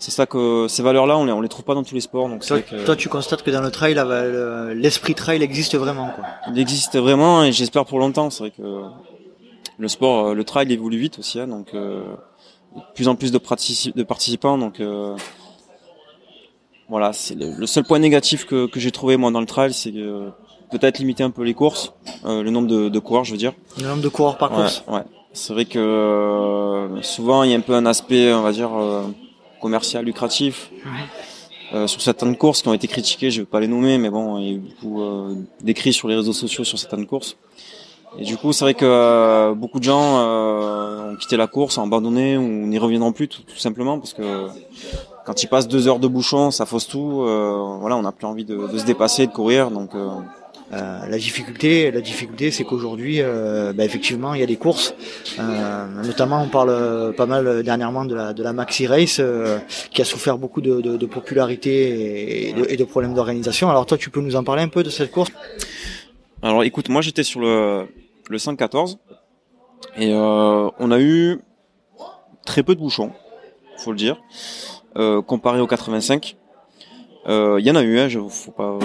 C'est 0.02 0.10
ça 0.10 0.26
que 0.26 0.66
ces 0.68 0.82
valeurs-là, 0.82 1.16
on 1.16 1.26
les, 1.26 1.32
on 1.32 1.42
les 1.42 1.48
trouve 1.48 1.64
pas 1.64 1.76
dans 1.76 1.84
tous 1.84 1.94
les 1.94 2.02
sports. 2.02 2.28
Donc 2.28 2.44
c'est 2.44 2.48
Toi, 2.48 2.58
vrai 2.58 2.66
que 2.82 2.86
toi, 2.86 2.96
tu 2.96 3.08
constates 3.08 3.44
que 3.44 3.52
dans 3.52 3.62
le 3.62 3.70
trail, 3.70 3.94
l'esprit 4.76 5.14
trail 5.14 5.44
existe 5.44 5.76
vraiment. 5.78 6.10
Quoi. 6.16 6.26
il 6.52 6.58
existe 6.58 6.98
vraiment 6.98 7.44
et 7.44 7.52
j'espère 7.52 7.86
pour 7.86 8.00
longtemps. 8.00 8.32
C'est 8.32 8.40
vrai 8.46 8.52
que 8.52 8.82
le 9.78 9.88
sport, 9.88 10.30
euh, 10.30 10.34
le 10.34 10.44
trail 10.44 10.74
évolue 10.74 10.98
vite 10.98 11.20
aussi, 11.20 11.40
hein, 11.40 11.48
donc 11.48 11.76
euh, 11.76 12.02
de 12.76 12.82
plus 12.96 13.08
en 13.10 13.16
plus 13.16 13.32
de, 13.32 13.38
partici- 13.38 13.94
de 13.96 14.02
participants. 14.02 14.58
Donc 14.58 14.80
euh, 14.80 15.16
voilà, 16.90 17.14
c'est 17.14 17.36
le, 17.36 17.52
le 17.56 17.66
seul 17.68 17.84
point 17.84 18.00
négatif 18.00 18.46
que, 18.46 18.66
que 18.66 18.80
j'ai 18.80 18.92
trouvé 18.92 19.18
moi 19.18 19.30
dans 19.32 19.40
le 19.40 19.46
trail, 19.46 19.72
c'est 19.72 19.92
que 19.92 20.30
peut-être 20.72 20.98
limiter 20.98 21.24
un 21.24 21.30
peu 21.30 21.44
les 21.44 21.54
courses, 21.54 21.94
euh, 22.26 22.42
le 22.42 22.50
nombre 22.50 22.68
de, 22.68 22.90
de 22.90 23.00
coureurs, 23.00 23.24
je 23.24 23.34
veux 23.34 23.38
dire. 23.38 23.54
Le 23.80 23.88
nombre 23.88 24.02
de 24.02 24.10
coureurs 24.10 24.38
par 24.40 24.50
Ouais, 24.52 24.58
course. 24.58 24.84
ouais. 24.88 25.04
C'est 25.34 25.54
vrai 25.54 25.66
que 25.66 25.78
euh, 25.80 27.02
souvent 27.04 27.44
il 27.44 27.52
y 27.52 27.54
a 27.54 27.58
un 27.58 27.62
peu 27.62 27.74
un 27.76 27.86
aspect, 27.86 28.34
on 28.34 28.42
va 28.42 28.52
dire, 28.52 28.72
euh, 28.76 29.04
commercial, 29.62 30.04
lucratif. 30.06 30.72
Euh, 31.74 31.88
sur 31.88 32.02
certaines 32.02 32.36
courses 32.36 32.62
qui 32.62 32.68
ont 32.68 32.74
été 32.74 32.88
critiquées, 32.90 33.32
je 33.32 33.42
vais 33.42 33.46
pas 33.46 33.62
les 33.62 33.68
nommer, 33.68 33.98
mais 33.98 34.10
bon, 34.10 34.38
il 34.40 34.46
y 34.46 34.50
a 34.50 34.54
eu 34.56 34.58
beaucoup 34.58 35.02
euh, 35.02 35.36
d'écrits 35.62 35.94
sur 35.94 36.10
les 36.10 36.16
réseaux 36.16 36.34
sociaux 36.34 36.66
sur 36.66 36.78
certaines 36.78 37.06
courses. 37.06 37.38
Et 38.20 38.26
du 38.26 38.36
coup, 38.36 38.52
c'est 38.52 38.66
vrai 38.66 38.74
que 38.74 38.84
euh, 38.86 39.54
beaucoup 39.54 39.80
de 39.80 39.86
gens 39.86 40.18
euh, 40.20 41.14
ont 41.14 41.16
quitté 41.16 41.38
la 41.38 41.48
course, 41.48 41.78
ont 41.78 41.84
abandonné 41.84 42.38
ou 42.38 42.42
n'y 42.68 42.78
reviendront 42.78 43.14
plus 43.14 43.30
tout, 43.30 43.42
tout 43.44 43.58
simplement 43.58 44.00
parce 44.00 44.14
que 44.14 44.48
quand 45.26 45.42
ils 45.44 45.48
passent 45.48 45.70
deux 45.70 45.88
heures 45.88 46.00
de 46.00 46.10
bouchon, 46.10 46.52
ça 46.52 46.66
fausse 46.66 46.88
tout. 46.88 47.22
euh, 47.22 47.78
voilà, 47.80 47.96
on 47.96 48.02
n'a 48.02 48.12
plus 48.12 48.28
envie 48.28 48.44
de, 48.44 48.68
de 48.68 48.78
se 48.78 48.86
dépasser, 48.86 49.28
de 49.28 49.32
courir, 49.32 49.72
donc 49.72 49.92
euh, 50.74 50.82
Euh, 50.82 51.08
la 51.08 51.18
difficulté, 51.18 51.92
la 51.92 52.02
difficulté, 52.02 52.52
c'est 52.52 52.64
qu'aujourd'hui, 52.64 53.22
euh, 53.22 53.74
bah, 53.74 53.84
effectivement, 53.84 54.34
il 54.34 54.40
y 54.40 54.44
a 54.44 54.48
des 54.48 54.56
courses. 54.56 54.96
Euh, 55.40 55.86
notamment, 56.04 56.42
on 56.42 56.48
parle 56.48 56.70
euh, 56.70 57.12
pas 57.12 57.26
mal 57.26 57.64
dernièrement 57.64 58.06
de 58.06 58.16
la 58.16 58.34
de 58.34 58.44
la 58.44 58.54
Maxi 58.54 58.88
Race, 58.88 59.18
euh, 59.20 59.60
qui 59.92 60.02
a 60.02 60.06
souffert 60.06 60.38
beaucoup 60.38 60.62
de, 60.62 60.82
de, 60.82 60.98
de 60.98 61.06
popularité 61.06 62.50
et 62.50 62.54
de, 62.54 62.66
et 62.70 62.78
de 62.78 62.84
problèmes 62.84 63.14
d'organisation. 63.14 63.70
Alors 63.70 63.86
toi, 63.86 63.98
tu 63.98 64.10
peux 64.10 64.22
nous 64.22 64.36
en 64.36 64.44
parler 64.44 64.64
un 64.64 64.70
peu 64.70 64.84
de 64.84 64.90
cette 64.90 65.12
course? 65.12 65.32
Alors 66.42 66.64
écoute, 66.64 66.90
moi 66.90 67.02
j'étais 67.02 67.24
sur 67.24 67.40
le, 67.40 67.88
le 68.30 68.38
114 68.38 68.98
et 69.98 70.12
euh, 70.14 70.70
on 70.80 70.92
a 70.92 71.00
eu 71.00 71.40
très 72.46 72.64
peu 72.64 72.76
de 72.76 72.80
bouchons, 72.80 73.12
faut 73.78 73.92
le 73.92 73.98
dire, 73.98 74.20
euh, 74.98 75.22
comparé 75.22 75.60
au 75.60 75.68
85. 75.68 76.38
Euh, 77.28 77.58
Il 77.60 77.66
y 77.66 77.72
en 77.72 77.76
a 77.76 77.84
eu, 77.84 78.00
hein, 78.00 78.08
je, 78.08 78.20
faut 78.20 78.52
pas, 78.52 78.80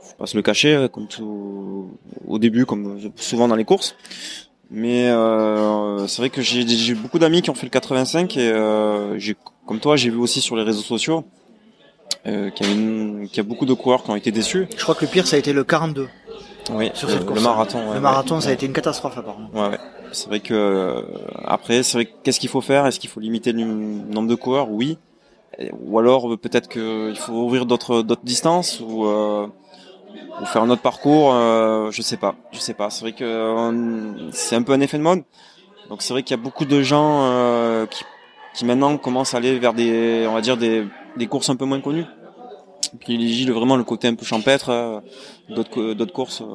faut 0.00 0.16
pas 0.18 0.26
se 0.26 0.36
le 0.36 0.42
cacher, 0.42 0.74
hein, 0.74 0.88
comme 0.88 1.06
tout 1.08 1.90
au 2.26 2.38
début, 2.38 2.66
comme 2.66 2.98
souvent 3.16 3.48
dans 3.48 3.56
les 3.56 3.64
courses. 3.64 3.94
Mais 4.70 5.08
euh, 5.10 6.06
c'est 6.06 6.22
vrai 6.22 6.30
que 6.30 6.40
j'ai 6.40 6.94
beaucoup 6.94 7.18
d'amis 7.18 7.42
qui 7.42 7.50
ont 7.50 7.54
fait 7.54 7.66
le 7.66 7.70
85 7.70 8.36
et 8.38 8.50
euh, 8.50 9.18
comme 9.66 9.80
toi, 9.80 9.96
j'ai 9.96 10.08
vu 10.10 10.16
aussi 10.16 10.40
sur 10.40 10.56
les 10.56 10.62
réseaux 10.62 10.80
sociaux 10.80 11.24
euh, 12.26 12.48
qu'il 12.50 12.66
y, 12.66 13.28
qu'il 13.28 13.36
y 13.36 13.40
a 13.40 13.42
beaucoup 13.42 13.66
de 13.66 13.74
coureurs 13.74 14.02
qui 14.02 14.10
ont 14.10 14.16
été 14.16 14.30
déçus. 14.30 14.66
Je 14.76 14.82
crois 14.82 14.94
que 14.94 15.04
le 15.04 15.10
pire, 15.10 15.26
ça 15.26 15.36
a 15.36 15.38
été 15.38 15.52
le 15.52 15.62
42 15.64 16.08
Oui, 16.72 16.90
sur 16.94 17.08
euh, 17.08 17.12
cette 17.12 17.26
course. 17.26 17.38
le 17.38 17.44
marathon. 17.44 17.78
ouais, 17.80 17.84
le 17.86 17.90
ouais. 17.94 18.00
marathon, 18.00 18.40
ça 18.40 18.48
a 18.48 18.52
été 18.52 18.64
une 18.64 18.72
catastrophe 18.72 19.18
apparemment. 19.18 19.50
Ouais, 19.52 19.68
ouais. 19.68 19.78
C'est 20.12 20.28
vrai 20.28 20.40
que 20.40 20.54
euh, 20.54 21.02
après, 21.44 21.82
c'est 21.82 21.98
vrai 21.98 22.04
que 22.06 22.10
qu'est-ce 22.22 22.40
qu'il 22.40 22.48
faut 22.50 22.60
faire? 22.62 22.86
Est-ce 22.86 22.98
qu'il 23.00 23.10
faut 23.10 23.20
limiter 23.20 23.52
le 23.52 23.64
nombre 23.64 24.28
de 24.28 24.34
coureurs? 24.34 24.70
Oui, 24.70 24.96
ou 25.80 25.98
alors 25.98 26.28
peut-être 26.38 26.68
qu'il 26.68 27.16
faut 27.16 27.32
ouvrir 27.32 27.66
d'autres 27.66 28.02
d'autres 28.02 28.24
distances 28.24 28.80
ou 28.80 29.06
ou 29.06 30.44
faire 30.46 30.62
un 30.62 30.70
autre 30.70 30.82
parcours, 30.82 31.32
je 31.90 32.02
sais 32.02 32.16
pas, 32.16 32.34
je 32.52 32.58
sais 32.58 32.74
pas. 32.74 32.90
C'est 32.90 33.02
vrai 33.02 33.12
que 33.12 34.30
c'est 34.32 34.56
un 34.56 34.62
peu 34.62 34.72
un 34.72 34.80
effet 34.80 34.98
de 34.98 35.02
mode. 35.02 35.22
Donc 35.88 36.02
c'est 36.02 36.14
vrai 36.14 36.22
qu'il 36.22 36.36
y 36.36 36.40
a 36.40 36.42
beaucoup 36.42 36.64
de 36.64 36.82
gens 36.82 37.86
qui, 37.90 38.04
qui 38.54 38.64
maintenant 38.64 38.96
commencent 38.96 39.34
à 39.34 39.38
aller 39.38 39.58
vers 39.58 39.74
des, 39.74 40.26
on 40.28 40.32
va 40.32 40.40
dire 40.40 40.56
des, 40.56 40.86
des 41.16 41.26
courses 41.26 41.50
un 41.50 41.56
peu 41.56 41.66
moins 41.66 41.80
connues 41.80 42.06
privilégie 42.98 43.48
vraiment 43.50 43.76
le 43.76 43.84
côté 43.84 44.08
un 44.08 44.14
peu 44.14 44.24
champêtre 44.24 44.70
euh, 44.70 45.00
d'autres 45.48 45.94
d'autres 45.94 46.12
courses. 46.12 46.42
Euh, 46.42 46.46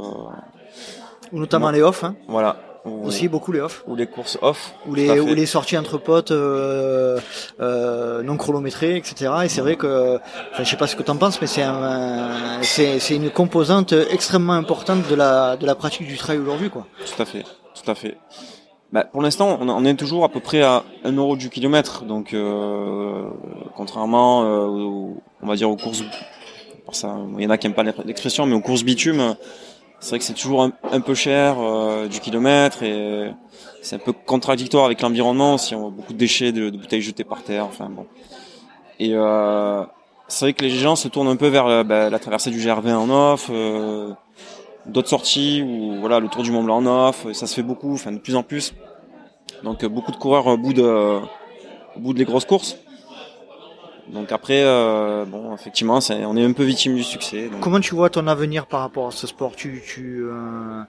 ou 1.32 1.40
notamment 1.40 1.72
les 1.72 1.82
off. 1.82 2.04
Hein. 2.04 2.16
Voilà. 2.28 2.58
Aussi 2.86 3.28
beaucoup 3.28 3.52
les 3.52 3.60
off. 3.60 3.84
Ou 3.88 3.96
les 3.96 4.08
courses 4.08 4.38
off. 4.42 4.74
Ou 4.88 4.96
les, 4.96 5.20
ou 5.20 5.34
les 5.34 5.46
sorties 5.46 5.78
entre 5.78 5.98
potes 5.98 6.32
euh, 6.32 7.20
euh, 7.60 8.24
non 8.24 8.38
chronométrées, 8.38 8.98
etc. 8.98 9.32
Et 9.46 9.50
c'est 9.50 9.62
vrai 9.62 9.76
que, 9.76 10.18
enfin, 10.54 10.64
je 10.64 10.70
sais 10.70 10.78
pas 10.78 10.88
ce 10.88 10.96
que 10.96 11.04
tu 11.04 11.12
en 11.12 11.18
penses, 11.18 11.40
mais 11.42 11.48
c'est 11.48 11.64
un, 11.64 12.62
c'est, 12.62 13.00
c'est 13.00 13.16
une 13.16 13.30
composante 13.30 13.94
extrêmement 13.94 14.54
importante 14.54 15.08
de 15.08 15.16
la, 15.16 15.58
de 15.58 15.66
la 15.66 15.76
pratique 15.76 16.08
du 16.08 16.18
trail 16.18 16.38
aujourd'hui, 16.38 16.70
quoi. 16.70 16.86
Tout 17.06 17.22
à 17.22 17.26
fait, 17.26 17.44
tout 17.44 17.92
à 17.92 17.96
fait. 17.96 18.18
Bah, 18.94 19.04
pour 19.04 19.22
l'instant, 19.22 19.58
on, 19.60 19.86
est 19.86 19.96
toujours 19.96 20.24
à 20.24 20.30
peu 20.30 20.40
près 20.40 20.62
à 20.62 20.84
1 21.04 21.12
euro 21.12 21.36
du 21.36 21.50
kilomètre. 21.50 22.06
Donc, 22.06 22.34
euh, 22.34 23.26
contrairement, 23.76 24.44
euh, 24.46 25.14
on 25.42 25.48
va 25.48 25.56
dire 25.56 25.70
aux 25.70 25.76
courses, 25.76 26.04
ça, 26.94 27.18
il 27.38 27.44
y 27.44 27.48
en 27.48 27.50
a 27.50 27.58
qui 27.58 27.68
n'aiment 27.68 27.76
pas 27.76 27.84
l'expression, 27.84 28.46
mais 28.46 28.56
aux 28.56 28.62
courses 28.62 28.84
bitume, 28.84 29.36
c'est 30.00 30.10
vrai 30.10 30.20
que 30.20 30.26
c'est 30.26 30.34
toujours 30.34 30.64
un, 30.64 31.02
peu 31.02 31.16
cher 31.16 31.58
euh, 31.60 32.08
du 32.08 32.20
kilomètre 32.20 32.84
et 32.84 33.32
c'est 33.82 33.96
un 33.96 34.00
peu 34.00 34.14
contradictoire 34.14 34.86
avec 34.86 35.02
l'environnement. 35.02 35.58
Si 35.58 35.76
on 35.76 35.82
voit 35.82 35.90
beaucoup 35.90 36.14
de 36.14 36.18
déchets, 36.18 36.52
de, 36.52 36.70
bouteilles 36.70 37.02
jetées 37.02 37.24
par 37.24 37.44
terre, 37.44 37.66
enfin 37.66 37.90
bon. 37.90 38.06
Et 39.00 39.12
euh, 39.14 39.84
c'est 40.28 40.46
vrai 40.46 40.54
que 40.54 40.64
les 40.64 40.70
gens 40.70 40.96
se 40.96 41.08
tournent 41.08 41.28
un 41.28 41.36
peu 41.36 41.48
vers 41.48 41.84
bah, 41.84 42.10
la 42.10 42.20
traversée 42.20 42.52
du 42.52 42.60
GR20 42.60 42.96
en 42.96 43.10
off 43.10 43.52
d'autres 44.88 45.10
sorties 45.10 45.62
ou 45.62 46.00
voilà 46.00 46.20
le 46.20 46.28
Tour 46.28 46.44
du 46.44 46.52
Mont 46.52 46.64
Blanc 46.64 46.78
en 46.78 47.10
off, 47.10 47.32
ça 47.34 47.48
se 47.48 47.54
fait 47.54 47.64
beaucoup, 47.64 47.94
enfin 47.94 48.12
de 48.12 48.18
plus 48.18 48.36
en 48.36 48.44
plus. 48.44 48.74
Donc 49.64 49.84
euh, 49.84 49.90
beaucoup 49.90 50.12
de 50.12 50.18
coureurs 50.18 50.48
au 50.48 50.58
bout 50.58 50.74
de 50.74 51.20
au 51.96 52.00
bout 52.00 52.14
des 52.14 52.26
grosses 52.26 52.46
courses. 52.46 52.78
Donc 54.12 54.32
après, 54.32 54.64
euh, 54.64 55.26
bon, 55.26 55.54
effectivement, 55.54 56.00
on 56.10 56.38
est 56.38 56.44
un 56.44 56.54
peu 56.54 56.64
victime 56.64 56.96
du 56.96 57.04
succès. 57.04 57.50
Comment 57.62 57.80
tu 57.80 57.94
vois 57.94 58.10
ton 58.10 58.28
avenir 58.28 58.66
par 58.66 58.82
rapport 58.82 59.08
à 59.08 59.12
ce 59.12 59.28
sport? 59.28 59.56
Tu, 59.56 59.82
tu, 59.86 60.24
euh, 60.24 60.82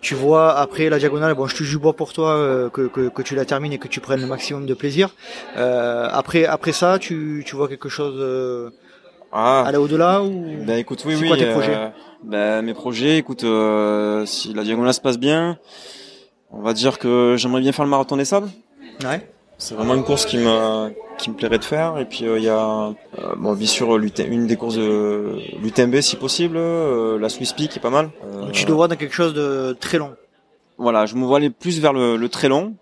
tu 0.00 0.14
vois 0.14 0.58
après 0.58 0.88
la 0.88 0.98
diagonale. 0.98 1.34
Bon, 1.34 1.46
je 1.46 1.56
te 1.56 1.62
joue 1.62 1.80
bois 1.80 1.94
pour 1.94 2.12
toi 2.12 2.70
que, 2.72 2.86
que, 2.86 3.08
que, 3.08 3.22
tu 3.22 3.34
la 3.34 3.44
termines 3.44 3.72
et 3.72 3.78
que 3.78 3.88
tu 3.88 4.00
prennes 4.00 4.20
le 4.20 4.26
maximum 4.26 4.66
de 4.66 4.74
plaisir. 4.74 5.14
après, 5.54 6.44
après 6.44 6.72
ça, 6.72 6.98
tu, 6.98 7.44
tu 7.46 7.56
vois 7.56 7.68
quelque 7.68 7.88
chose 7.88 8.72
ah. 9.32 9.64
aller 9.66 9.78
au-delà 9.78 10.22
ou 10.22 10.64
Ben 10.64 10.78
écoute, 10.78 11.02
oui, 11.06 11.14
oui. 11.20 11.28
Quoi 11.28 11.36
tes 11.36 11.50
projets? 11.50 11.76
ben, 12.22 12.62
mes 12.62 12.74
projets, 12.74 13.18
écoute, 13.18 13.44
euh, 13.44 14.26
si 14.26 14.52
la 14.52 14.64
diagonale 14.64 14.94
se 14.94 15.00
passe 15.00 15.18
bien, 15.18 15.58
on 16.50 16.60
va 16.60 16.72
dire 16.72 16.98
que 16.98 17.34
j'aimerais 17.38 17.60
bien 17.60 17.72
faire 17.72 17.84
le 17.84 17.90
marathon 17.90 18.16
des 18.16 18.24
sables. 18.24 18.48
Ouais. 19.04 19.28
C'est 19.58 19.74
vraiment 19.74 19.94
une 19.94 20.04
course 20.04 20.26
qui 20.26 20.38
me 20.38 20.92
qui 21.18 21.30
me 21.30 21.34
plairait 21.34 21.58
de 21.58 21.64
faire. 21.64 21.98
Et 21.98 22.04
puis 22.04 22.26
euh, 22.26 22.38
il 22.38 22.44
y 22.44 22.48
a 22.48 22.58
euh, 22.58 22.92
bon, 23.36 23.54
bien 23.54 23.66
sûr 23.66 23.96
une 23.96 24.46
des 24.46 24.56
courses 24.56 24.76
de 24.76 25.38
l'UTMB 25.62 26.00
si 26.00 26.16
possible, 26.16 26.58
la 26.58 27.28
Swiss 27.28 27.52
Peak 27.52 27.70
qui 27.70 27.78
est 27.78 27.82
pas 27.82 27.90
mal. 27.90 28.10
tu 28.52 28.64
te 28.64 28.72
vois 28.72 28.88
dans 28.88 28.96
quelque 28.96 29.14
chose 29.14 29.34
de 29.34 29.76
très 29.78 29.98
long. 29.98 30.14
Voilà, 30.78 31.06
je 31.06 31.14
me 31.14 31.24
vois 31.24 31.38
aller 31.38 31.50
plus 31.50 31.80
vers 31.80 31.92
le, 31.92 32.28
très 32.28 32.48
long, 32.48 32.74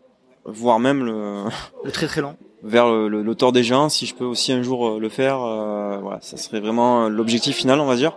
voire 0.45 0.81
même 0.81 1.05
le 1.05 1.45
le 1.85 1.91
très 1.91 2.07
très 2.07 2.21
long. 2.21 2.37
Vers 2.63 2.89
le, 2.89 3.09
le, 3.09 3.53
des 3.53 3.63
Géants, 3.63 3.91
si 3.91 4.07
je 4.07 4.15
peux 4.15 4.25
aussi 4.25 4.51
un 4.51 4.63
jour 4.63 4.99
le 4.99 5.09
faire, 5.11 5.39
voilà, 5.39 6.19
ça 6.23 6.39
serait 6.39 6.61
vraiment 6.61 7.11
l'objectif 7.11 7.57
final, 7.57 7.79
on 7.79 7.85
va 7.85 7.95
dire. 7.95 8.17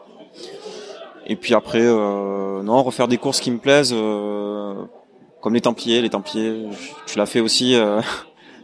Et 1.29 1.35
puis 1.35 1.53
après, 1.53 1.81
euh, 1.83 2.63
non, 2.63 2.81
refaire 2.81 3.09
des 3.09 3.17
courses 3.17 3.41
qui 3.41 3.51
me 3.51 3.57
plaisent, 3.57 3.93
euh, 3.93 4.75
comme 5.41 5.53
les 5.53 5.61
Templiers. 5.61 6.01
Les 6.01 6.09
Templiers, 6.09 6.63
tu 7.05 7.17
l'as 7.17 7.25
fait 7.25 7.41
aussi. 7.41 7.75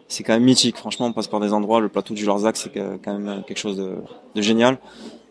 Euh, 0.04 0.06
c'est 0.08 0.24
quand 0.24 0.34
même 0.34 0.44
mythique. 0.44 0.78
Franchement, 0.78 1.08
on 1.08 1.13
passe 1.13 1.28
par 1.28 1.39
des 1.39 1.54
endroits. 1.54 1.80
Le 1.80 1.89
plateau 1.89 2.13
du 2.13 2.26
Larzac, 2.26 2.58
c'est 2.58 2.72
quand 2.74 3.18
même 3.18 3.44
quelque 3.48 3.58
chose 3.58 3.78
de, 3.78 3.96
de 4.36 4.42
génial. 4.42 4.78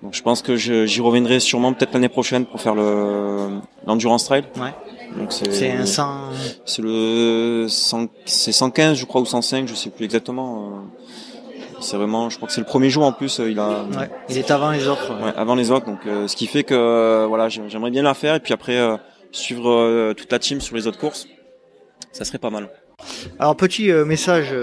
Donc 0.02 0.14
je 0.14 0.22
pense 0.22 0.42
que 0.42 0.56
j'y 0.56 1.00
reviendrai 1.00 1.38
sûrement 1.38 1.72
peut-être 1.72 1.92
l'année 1.92 2.08
prochaine 2.08 2.44
pour 2.44 2.61
faire 2.61 2.74
le 2.74 3.61
l'endurance 3.87 4.24
trail. 4.24 4.44
Ouais. 4.56 4.74
Donc 5.16 5.32
c'est 5.32 5.70
un 5.70 5.87
100 5.87 6.18
c'est 6.64 6.82
le 6.82 7.66
100 7.68 8.08
c'est 8.24 8.50
115 8.50 8.96
je 8.96 9.04
crois 9.04 9.20
ou 9.20 9.26
105, 9.26 9.68
je 9.68 9.74
sais 9.74 9.90
plus 9.90 10.04
exactement. 10.04 10.82
C'est 11.82 11.96
vraiment, 11.96 12.30
je 12.30 12.37
crois 12.37 12.46
que 12.46 12.54
c'est 12.54 12.61
le 12.61 12.66
premier 12.66 12.90
jour 12.90 13.04
en 13.04 13.12
plus. 13.12 13.40
Euh, 13.40 13.50
il 13.50 13.58
a. 13.58 13.85
Ouais, 13.85 14.11
il 14.28 14.38
est 14.38 14.50
avant 14.50 14.70
les 14.70 14.87
autres. 14.88 15.12
Ouais, 15.22 15.32
avant 15.37 15.54
les 15.54 15.70
autres. 15.70 15.87
Donc, 15.87 16.06
euh, 16.06 16.28
ce 16.28 16.37
qui 16.37 16.46
fait 16.46 16.62
que 16.62 16.74
euh, 16.74 17.26
voilà, 17.26 17.48
j'aimerais 17.48 17.90
bien 17.90 18.02
la 18.02 18.14
faire 18.14 18.37
et 18.37 18.40
puis 18.40 18.52
après 18.52 18.78
suivre 19.32 20.12
toute 20.12 20.30
la 20.30 20.38
team 20.38 20.61
sur 20.61 20.76
les 20.76 20.87
autres 20.87 20.98
courses. 20.98 21.26
Ça 22.12 22.24
serait 22.24 22.38
pas 22.38 22.50
mal. 22.50 22.68
Alors 23.38 23.56
petit 23.56 23.90
message 23.92 24.54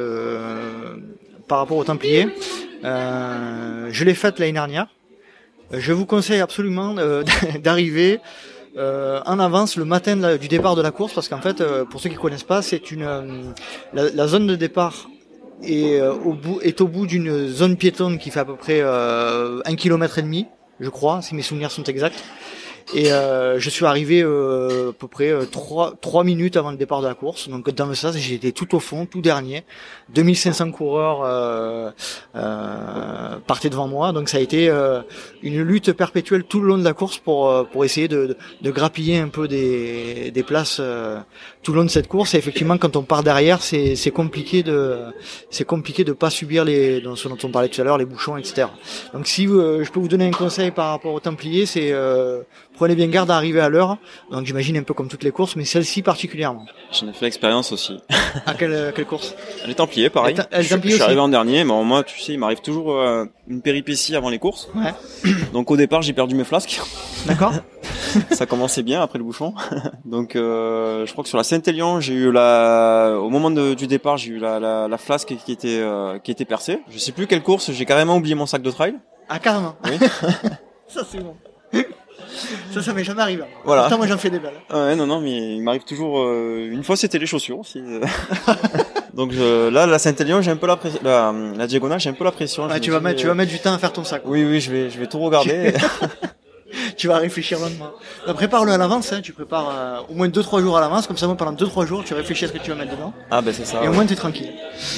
par 1.47 1.60
rapport 1.60 1.78
aux 1.78 1.84
Templiers. 1.84 2.28
je 2.84 4.04
l'ai 4.04 4.13
faite 4.13 4.39
l'année 4.39 4.54
dernière. 4.54 4.88
Je 5.71 5.93
vous 5.93 6.06
conseille 6.06 6.41
absolument 6.41 6.95
d'arriver 7.63 8.19
en 8.78 9.39
avance 9.39 9.78
le 9.78 9.86
matin 9.86 10.38
du 10.38 10.47
départ 10.47 10.75
de 10.75 10.82
la 10.82 10.91
course 10.91 11.13
parce 11.13 11.28
qu'en 11.28 11.41
fait, 11.41 11.63
pour 11.89 11.99
ceux 11.99 12.10
qui 12.10 12.15
connaissent 12.15 12.43
pas, 12.43 12.62
c'est 12.62 12.91
une 12.91 13.54
la, 13.93 14.28
zone 14.28 14.47
de 14.47 14.56
départ 14.56 15.08
euh, 15.67 16.13
au 16.13 16.34
bout 16.34 16.62
est 16.62 16.80
au 16.80 16.88
bout 16.88 17.06
d'une 17.06 17.47
zone 17.47 17.75
piétonne 17.75 18.17
qui 18.17 18.30
fait 18.30 18.39
à 18.39 18.45
peu 18.45 18.56
près 18.56 18.80
euh, 18.82 19.60
un 19.65 19.75
kilomètre 19.75 20.17
et 20.17 20.21
demi, 20.21 20.45
je 20.80 20.89
crois, 20.89 21.21
si 21.21 21.36
mes 21.36 21.41
souvenirs 21.41 21.71
sont 21.71 21.84
exacts. 21.84 22.23
Et 22.93 23.12
euh, 23.12 23.60
je 23.60 23.69
suis 23.69 23.86
arrivé 23.86 24.21
euh, 24.23 24.89
à 24.89 24.93
peu 24.93 25.08
près 25.08 25.30
euh, 25.30 25.45
trois 25.45 25.95
3 26.02 26.23
minutes 26.23 26.58
avant 26.58 26.71
le 26.71 26.78
départ 26.78 27.02
de 27.02 27.08
la 27.08 27.13
course. 27.13 27.47
Donc 27.47 27.69
dans 27.69 27.86
le 27.86 27.93
sas, 27.93 28.17
j'étais 28.17 28.52
tout 28.52 28.73
au 28.75 28.80
fond, 28.80 29.06
tout 29.06 29.21
dernier. 29.21 29.63
2500 30.10 30.71
coureurs 30.71 31.21
euh, 31.23 31.91
euh, 32.36 33.38
partaient 33.45 33.69
devant 33.69 33.88
moi. 33.88 34.12
Donc 34.12 34.28
ça 34.30 34.38
a 34.38 34.41
été 34.41 34.69
une 35.43 35.62
lutte 35.62 35.93
perpétuelle 35.93 36.43
tout 36.43 36.62
le 36.62 36.67
long 36.67 36.78
de 36.78 36.84
la 36.84 36.93
course 36.93 37.19
pour 37.19 37.67
pour 37.69 37.86
essayer 37.86 38.08
de, 38.08 38.36
de, 38.62 38.71
grappiller 38.71 39.19
un 39.19 39.28
peu 39.30 39.47
des, 39.47 40.32
des 40.32 40.43
places 40.43 40.82
tout 41.62 41.74
le 41.74 41.80
long 41.80 41.86
de 41.86 41.89
cette 41.89 42.08
course. 42.08 42.34
Et 42.34 42.38
effectivement, 42.38 42.78
quand 42.78 42.95
on 42.95 43.04
part 43.04 43.24
derrière, 43.24 43.62
c'est 43.62 44.12
compliqué 44.12 44.63
de 44.63 45.00
c'est 45.50 45.65
compliqué 45.65 46.04
de 46.04 46.13
pas 46.13 46.30
subir 46.30 46.65
les 46.65 47.04
ce 47.15 47.28
dont 47.28 47.38
on 47.43 47.50
parlait 47.50 47.69
tout 47.69 47.82
à 47.82 47.84
l'heure, 47.84 47.98
les 47.98 48.06
bouchons, 48.06 48.38
etc. 48.38 48.67
Donc 49.13 49.28
si 49.28 49.43
je 49.45 49.89
peux 49.91 50.00
vous 50.00 50.08
donner 50.08 50.28
un 50.28 50.32
conseil 50.32 50.72
par 50.72 50.91
rapport 50.91 51.13
aux 51.13 51.19
Templiers, 51.19 51.65
c'est 51.65 51.93
prenez 52.80 52.95
bien 52.95 53.08
garde 53.08 53.30
à 53.30 53.36
arriver 53.36 53.60
à 53.60 53.69
l'heure. 53.69 53.98
Donc 54.32 54.45
j'imagine 54.45 54.78
un 54.78 54.84
peu 54.84 54.93
comme 54.93 55.10
toutes 55.10 55.24
les 55.24 55.32
courses, 55.32 55.56
mais 55.56 55.65
celle-ci 55.65 56.02
particulièrement. 56.02 56.65
J'en 56.91 57.10
ai 57.10 57.13
fait 57.13 57.26
l'expérience 57.26 57.72
aussi. 57.72 58.00
à 58.45 58.54
quelle, 58.54 58.93
quelle 58.95 59.06
course? 59.06 59.36
Les 59.67 59.76
Templiers, 59.76 60.10
pareil. 60.10 60.36
Les 60.52 60.63
je, 60.63 60.78
je 60.82 60.89
suis 60.89 61.02
arrivé 61.02 61.19
en 61.19 61.28
dernier, 61.30 61.63
mais 61.65 61.84
moi, 61.84 62.04
tu 62.04 62.19
sais, 62.19 62.34
il 62.34 62.39
m'arrive 62.39 62.62
toujours 62.62 62.93
euh, 62.93 63.26
une 63.48 63.62
péripétie 63.62 64.15
avant 64.15 64.30
les 64.30 64.39
courses. 64.39 64.69
Ouais. 64.76 64.93
Donc 65.54 65.69
au 65.72 65.78
départ, 65.78 66.02
j'ai 66.02 66.13
perdu 66.13 66.36
mes 66.36 66.45
flasques. 66.45 66.80
D'accord. 67.26 67.54
ça 68.32 68.45
commençait 68.45 68.84
bien 68.84 69.02
après 69.02 69.17
le 69.17 69.26
bouchon. 69.26 69.54
Donc 70.06 70.36
euh, 70.36 71.06
je 71.06 71.12
crois 71.12 71.24
que 71.24 71.30
sur 71.30 71.38
la 71.38 71.43
Saint-Élion, 71.50 72.00
j'ai 72.00 72.14
eu 72.14 72.32
la, 72.32 73.16
au 73.20 73.30
moment 73.32 73.50
du 73.50 73.88
départ, 73.88 74.18
j'ai 74.18 74.34
eu 74.34 74.38
la, 74.38 74.60
la, 74.60 74.88
la, 74.88 74.98
flasque 75.00 75.36
qui 75.44 75.52
était 75.52 75.80
euh, 75.80 76.20
qui 76.20 76.30
était 76.30 76.46
percée. 76.46 76.80
Je 76.92 77.00
sais 77.00 77.12
plus 77.12 77.26
quelle 77.26 77.42
course, 77.42 77.72
j'ai 77.72 77.86
carrément 77.86 78.18
oublié 78.18 78.36
mon 78.36 78.46
sac 78.46 78.62
de 78.62 78.70
trail. 78.70 78.94
Ah 79.30 79.40
carrément. 79.40 79.76
Oui. 79.86 79.98
ça 80.88 81.02
c'est 81.10 81.18
bon. 81.18 81.36
Ça, 82.72 82.84
ça 82.84 82.94
m'est 82.94 83.04
jamais 83.04 83.24
arrivé. 83.24 83.44
Voilà. 83.66 83.84
Pourtant, 83.84 83.98
moi, 83.98 84.06
j'en 84.06 84.20
fais 84.20 84.30
des 84.30 84.38
belles. 84.38 84.54
Ouais, 84.72 84.96
non, 84.96 85.08
non, 85.08 85.20
mais 85.22 85.56
il 85.56 85.64
m'arrive 85.64 85.84
toujours. 85.84 86.20
Euh, 86.20 86.70
une 86.72 86.84
fois, 86.84 86.96
c'était 86.96 87.18
les 87.18 87.26
chaussures 87.26 87.58
aussi. 87.58 87.82
Donc 89.16 89.32
je, 89.32 89.70
là, 89.70 89.88
la 89.88 89.98
Saint-Élion, 89.98 90.42
j'ai 90.42 90.52
un 90.52 90.56
peu 90.56 90.68
la, 90.68 90.78
la, 91.04 91.34
la 91.58 91.68
diagonale, 91.68 92.00
j'ai 92.00 92.12
un 92.12 92.14
peu 92.14 92.26
la 92.26 92.32
pression. 92.32 92.68
Ah, 92.70 92.80
tu 92.80 92.92
vas 92.92 93.00
mettre, 93.00 93.20
tu 93.20 93.26
vas 93.26 93.34
mettre 93.34 93.52
du 93.52 93.60
temps 93.60 93.74
à 93.74 93.80
faire 93.80 93.92
ton 93.92 94.04
sac. 94.04 94.22
Oui, 94.26 94.46
oui, 94.46 94.62
je 94.62 94.72
vais, 94.72 94.92
je 94.92 95.00
vais 95.00 95.08
tout 95.08 95.20
regarder. 95.20 95.74
tu 96.97 97.08
vas 97.08 97.17
réfléchir 97.17 97.60
longuement. 97.60 97.91
Prépare-le 98.34 98.71
à 98.71 98.77
l'avance, 98.77 99.12
hein, 99.12 99.21
tu 99.21 99.34
prépares 99.34 99.69
euh, 99.69 99.99
au 100.10 100.13
moins 100.13 100.27
2-3 100.27 100.62
jours 100.62 100.77
à 100.77 100.82
l'avance, 100.82 101.08
comme 101.08 101.17
ça 101.17 101.27
moi 101.27 101.36
pendant 101.36 101.53
2-3 101.53 101.86
jours 101.86 102.03
tu 102.03 102.13
réfléchis 102.13 102.45
à 102.45 102.47
ce 102.47 102.53
que 102.53 102.60
tu 102.60 102.69
vas 102.69 102.75
mettre 102.75 102.95
dedans. 102.95 103.13
Ah 103.32 103.41
ben 103.41 103.53
c'est 103.53 103.65
ça. 103.65 103.84
Et 103.84 103.88
au 103.88 103.93
moins 103.93 104.05
tu 104.05 104.13
es 104.13 104.15
tranquille. 104.15 104.51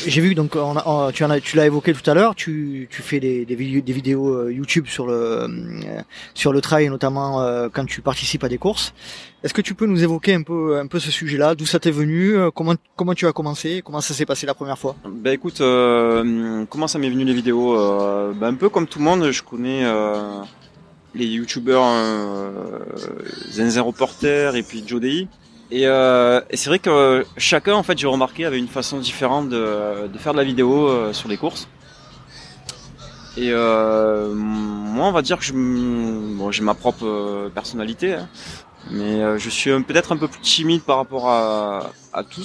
J'ai 0.05 0.21
vu 0.21 0.35
donc 0.35 0.55
on 0.55 0.77
a, 0.77 1.11
tu, 1.11 1.23
en 1.23 1.29
as, 1.29 1.39
tu 1.39 1.55
l'as 1.55 1.65
évoqué 1.65 1.93
tout 1.93 2.09
à 2.09 2.13
l'heure, 2.13 2.35
tu, 2.35 2.87
tu 2.91 3.01
fais 3.01 3.19
des, 3.19 3.45
des, 3.45 3.55
vidéos, 3.55 3.81
des 3.81 3.93
vidéos 3.93 4.27
euh, 4.27 4.53
YouTube 4.53 4.87
sur 4.87 5.07
le 5.07 5.13
euh, 5.13 5.47
sur 6.33 6.53
le 6.53 6.61
trail 6.61 6.89
notamment 6.89 7.41
quand 7.71 7.85
tu 7.85 8.01
participes 8.01 8.43
à 8.43 8.49
des 8.49 8.57
courses. 8.57 8.93
Est-ce 9.43 9.55
que 9.55 9.61
tu 9.61 9.73
peux 9.73 9.87
nous 9.87 10.03
évoquer 10.03 10.35
un 10.35 10.43
peu 10.43 10.77
un 10.77 10.87
peu 10.87 10.99
ce 10.99 11.09
sujet-là, 11.09 11.55
d'où 11.55 11.65
ça 11.65 11.79
t'est 11.79 11.91
venu, 11.91 12.35
comment 12.53 12.75
comment 12.95 13.13
tu 13.13 13.27
as 13.27 13.31
commencé, 13.31 13.81
comment 13.83 14.01
ça 14.01 14.13
s'est 14.13 14.25
passé 14.25 14.45
la 14.45 14.53
première 14.53 14.77
fois? 14.77 14.95
Ben 15.05 15.33
écoute, 15.33 15.57
comment 15.57 16.87
ça 16.87 16.99
m'est 16.99 17.09
venu 17.09 17.23
les 17.23 17.33
vidéos? 17.33 17.75
Ben, 18.35 18.47
un 18.47 18.55
peu 18.55 18.69
comme 18.69 18.87
tout 18.87 18.99
le 18.99 19.05
monde, 19.05 19.31
je 19.31 19.41
connais 19.41 19.83
les 21.13 21.25
youtubeurs 21.25 21.83
euh, 21.85 22.79
Zenzen 23.49 23.81
Reporter 23.81 24.55
et 24.55 24.63
puis 24.63 24.83
Joe 24.85 25.01
Et, 25.03 25.27
euh, 25.87 26.41
et 26.49 26.57
c'est 26.57 26.69
vrai 26.69 26.79
que 26.79 27.25
chacun, 27.37 27.73
en 27.75 27.83
fait, 27.83 27.97
j'ai 27.97 28.07
remarqué, 28.07 28.45
avait 28.45 28.59
une 28.59 28.67
façon 28.67 28.99
différente 28.99 29.49
de, 29.49 30.09
faire 30.17 30.33
de 30.33 30.37
la 30.37 30.43
vidéo 30.43 30.87
euh, 30.87 31.13
sur 31.13 31.29
les 31.29 31.37
courses. 31.37 31.67
Et 33.37 33.49
euh, 33.51 34.33
moi, 34.33 35.07
on 35.07 35.11
va 35.11 35.21
dire 35.21 35.39
que 35.39 35.45
j'ai 35.45 36.63
ma 36.63 36.73
propre 36.73 37.49
personnalité, 37.53 38.15
hein, 38.15 38.27
mais 38.89 39.39
je 39.39 39.49
suis 39.49 39.71
peut-être 39.83 40.11
un 40.11 40.17
peu 40.17 40.27
plus 40.27 40.41
timide 40.41 40.81
par 40.81 40.97
rapport 40.97 41.29
à, 41.29 41.91
à 42.13 42.23
tout. 42.23 42.43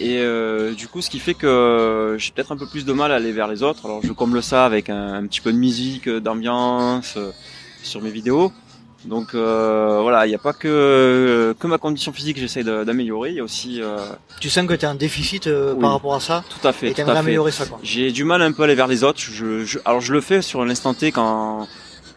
Et 0.00 0.18
euh, 0.20 0.74
du 0.74 0.88
coup, 0.88 1.02
ce 1.02 1.10
qui 1.10 1.18
fait 1.18 1.34
que 1.34 2.16
j'ai 2.18 2.30
peut-être 2.32 2.52
un 2.52 2.56
peu 2.56 2.66
plus 2.66 2.84
de 2.84 2.92
mal 2.92 3.12
à 3.12 3.16
aller 3.16 3.32
vers 3.32 3.48
les 3.48 3.62
autres. 3.62 3.86
Alors, 3.86 4.00
je 4.02 4.12
comble 4.12 4.42
ça 4.42 4.64
avec 4.64 4.90
un, 4.90 5.14
un 5.14 5.26
petit 5.26 5.40
peu 5.40 5.52
de 5.52 5.58
musique, 5.58 6.08
d'ambiance 6.08 7.18
sur 7.82 8.00
mes 8.02 8.10
vidéos. 8.10 8.52
Donc 9.04 9.34
euh, 9.34 10.00
voilà, 10.02 10.26
il 10.26 10.30
n'y 10.30 10.34
a 10.34 10.40
pas 10.40 10.52
que 10.52 11.54
que 11.58 11.66
ma 11.68 11.78
condition 11.78 12.12
physique 12.12 12.34
que 12.34 12.40
j'essaie 12.40 12.64
d'améliorer, 12.64 13.30
il 13.30 13.36
y 13.36 13.40
a 13.40 13.44
aussi. 13.44 13.80
Euh... 13.80 13.96
Tu 14.40 14.50
sens 14.50 14.66
que 14.66 14.74
tu 14.74 14.84
as 14.84 14.90
un 14.90 14.96
déficit 14.96 15.46
euh, 15.46 15.74
par 15.76 15.92
rapport 15.92 16.16
à 16.16 16.20
ça 16.20 16.42
Tout 16.48 16.66
à 16.66 16.72
fait. 16.72 16.98
Et 16.98 17.02
améliorer 17.02 17.52
ça 17.52 17.66
quoi. 17.66 17.78
J'ai 17.84 18.10
du 18.10 18.24
mal 18.24 18.42
un 18.42 18.50
peu 18.50 18.62
à 18.62 18.64
aller 18.64 18.74
vers 18.74 18.88
les 18.88 19.04
autres. 19.04 19.20
Je, 19.20 19.64
je, 19.64 19.78
alors 19.84 20.00
je 20.00 20.12
le 20.12 20.20
fais 20.20 20.42
sur 20.42 20.64
l'instant 20.64 20.94
T 20.94 21.12
quand 21.12 21.68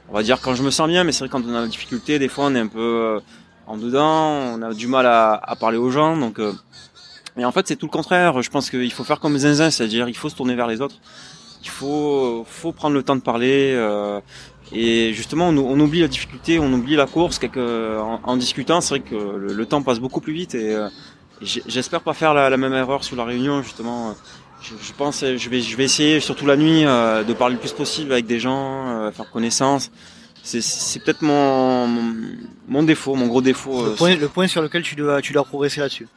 on 0.09 0.13
va 0.13 0.23
dire 0.23 0.41
quand 0.41 0.55
je 0.55 0.63
me 0.63 0.71
sens 0.71 0.87
bien, 0.87 1.03
mais 1.03 1.11
c'est 1.11 1.19
vrai 1.19 1.29
quand 1.29 1.43
on 1.45 1.53
a 1.53 1.61
la 1.61 1.67
difficulté, 1.67 2.17
des 2.17 2.27
fois 2.29 2.45
on 2.45 2.55
est 2.55 2.59
un 2.59 2.67
peu 2.67 2.79
euh, 2.79 3.19
en 3.67 3.77
dedans, 3.77 4.55
on 4.55 4.61
a 4.63 4.73
du 4.73 4.87
mal 4.87 5.05
à, 5.05 5.33
à 5.33 5.55
parler 5.55 5.77
aux 5.77 5.91
gens, 5.91 6.17
donc. 6.17 6.39
Et 7.37 7.45
en 7.45 7.51
fait, 7.51 7.67
c'est 7.67 7.75
tout 7.75 7.85
le 7.85 7.91
contraire. 7.91 8.41
Je 8.41 8.49
pense 8.49 8.69
qu'il 8.69 8.91
faut 8.91 9.03
faire 9.03 9.19
comme 9.19 9.37
zinzin, 9.37 9.69
c'est-à-dire 9.71 10.09
il 10.09 10.15
faut 10.15 10.29
se 10.29 10.35
tourner 10.35 10.55
vers 10.55 10.67
les 10.67 10.81
autres. 10.81 10.95
Il 11.63 11.69
faut, 11.69 12.45
faut 12.47 12.71
prendre 12.71 12.95
le 12.95 13.03
temps 13.03 13.15
de 13.15 13.21
parler. 13.21 13.73
Euh, 13.75 14.19
et 14.73 15.13
justement, 15.13 15.49
on, 15.49 15.79
oublie 15.79 16.01
la 16.01 16.07
difficulté, 16.07 16.59
on 16.59 16.71
oublie 16.71 16.95
la 16.95 17.05
course. 17.05 17.39
En, 17.57 18.19
en 18.23 18.37
discutant, 18.37 18.81
c'est 18.81 18.97
vrai 18.97 18.99
que 19.01 19.15
le, 19.15 19.65
temps 19.65 19.81
passe 19.81 19.99
beaucoup 19.99 20.21
plus 20.21 20.33
vite. 20.33 20.55
Et, 20.55 20.73
euh, 20.73 20.87
j'espère 21.41 22.01
pas 22.01 22.13
faire 22.13 22.33
la, 22.33 22.55
même 22.57 22.73
erreur 22.73 23.03
sur 23.03 23.15
la 23.15 23.25
réunion. 23.25 23.61
Justement, 23.61 24.15
je, 24.61 24.73
je, 24.81 24.93
pense, 24.93 25.21
je 25.21 25.49
vais, 25.49 25.61
je 25.61 25.75
vais 25.75 25.83
essayer, 25.83 26.19
surtout 26.19 26.45
la 26.45 26.55
nuit, 26.55 26.85
euh, 26.85 27.23
de 27.23 27.33
parler 27.33 27.55
le 27.55 27.59
plus 27.59 27.73
possible 27.73 28.13
avec 28.13 28.25
des 28.25 28.39
gens, 28.39 28.87
euh, 28.89 29.11
faire 29.11 29.29
connaissance. 29.29 29.91
C'est 30.43 31.03
peut-être 31.03 31.21
mon, 31.21 31.87
mon, 32.67 32.83
défaut, 32.83 33.15
mon 33.15 33.27
gros 33.27 33.41
défaut. 33.41 33.85
Le 33.85 33.91
point, 33.93 34.15
le 34.15 34.27
point 34.27 34.47
sur 34.47 34.61
lequel 34.61 34.81
tu 34.81 34.95
dois, 34.95 35.21
tu 35.21 35.33
dois 35.33 35.43
progresser 35.43 35.81
là-dessus. 35.81 36.07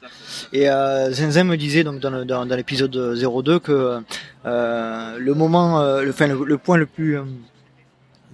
Et 0.52 0.68
euh, 0.70 1.12
Zenzen 1.12 1.46
me 1.46 1.56
disait 1.56 1.84
donc 1.84 2.00
dans, 2.00 2.24
dans, 2.24 2.46
dans 2.46 2.56
l'épisode 2.56 2.90
02 2.90 3.58
que 3.58 4.00
euh, 4.46 5.18
le 5.18 5.34
moment, 5.34 5.82
le, 6.00 6.08
enfin, 6.10 6.26
le, 6.26 6.42
le, 6.44 6.58
point 6.58 6.78
le 6.78 6.86
plus 6.86 7.18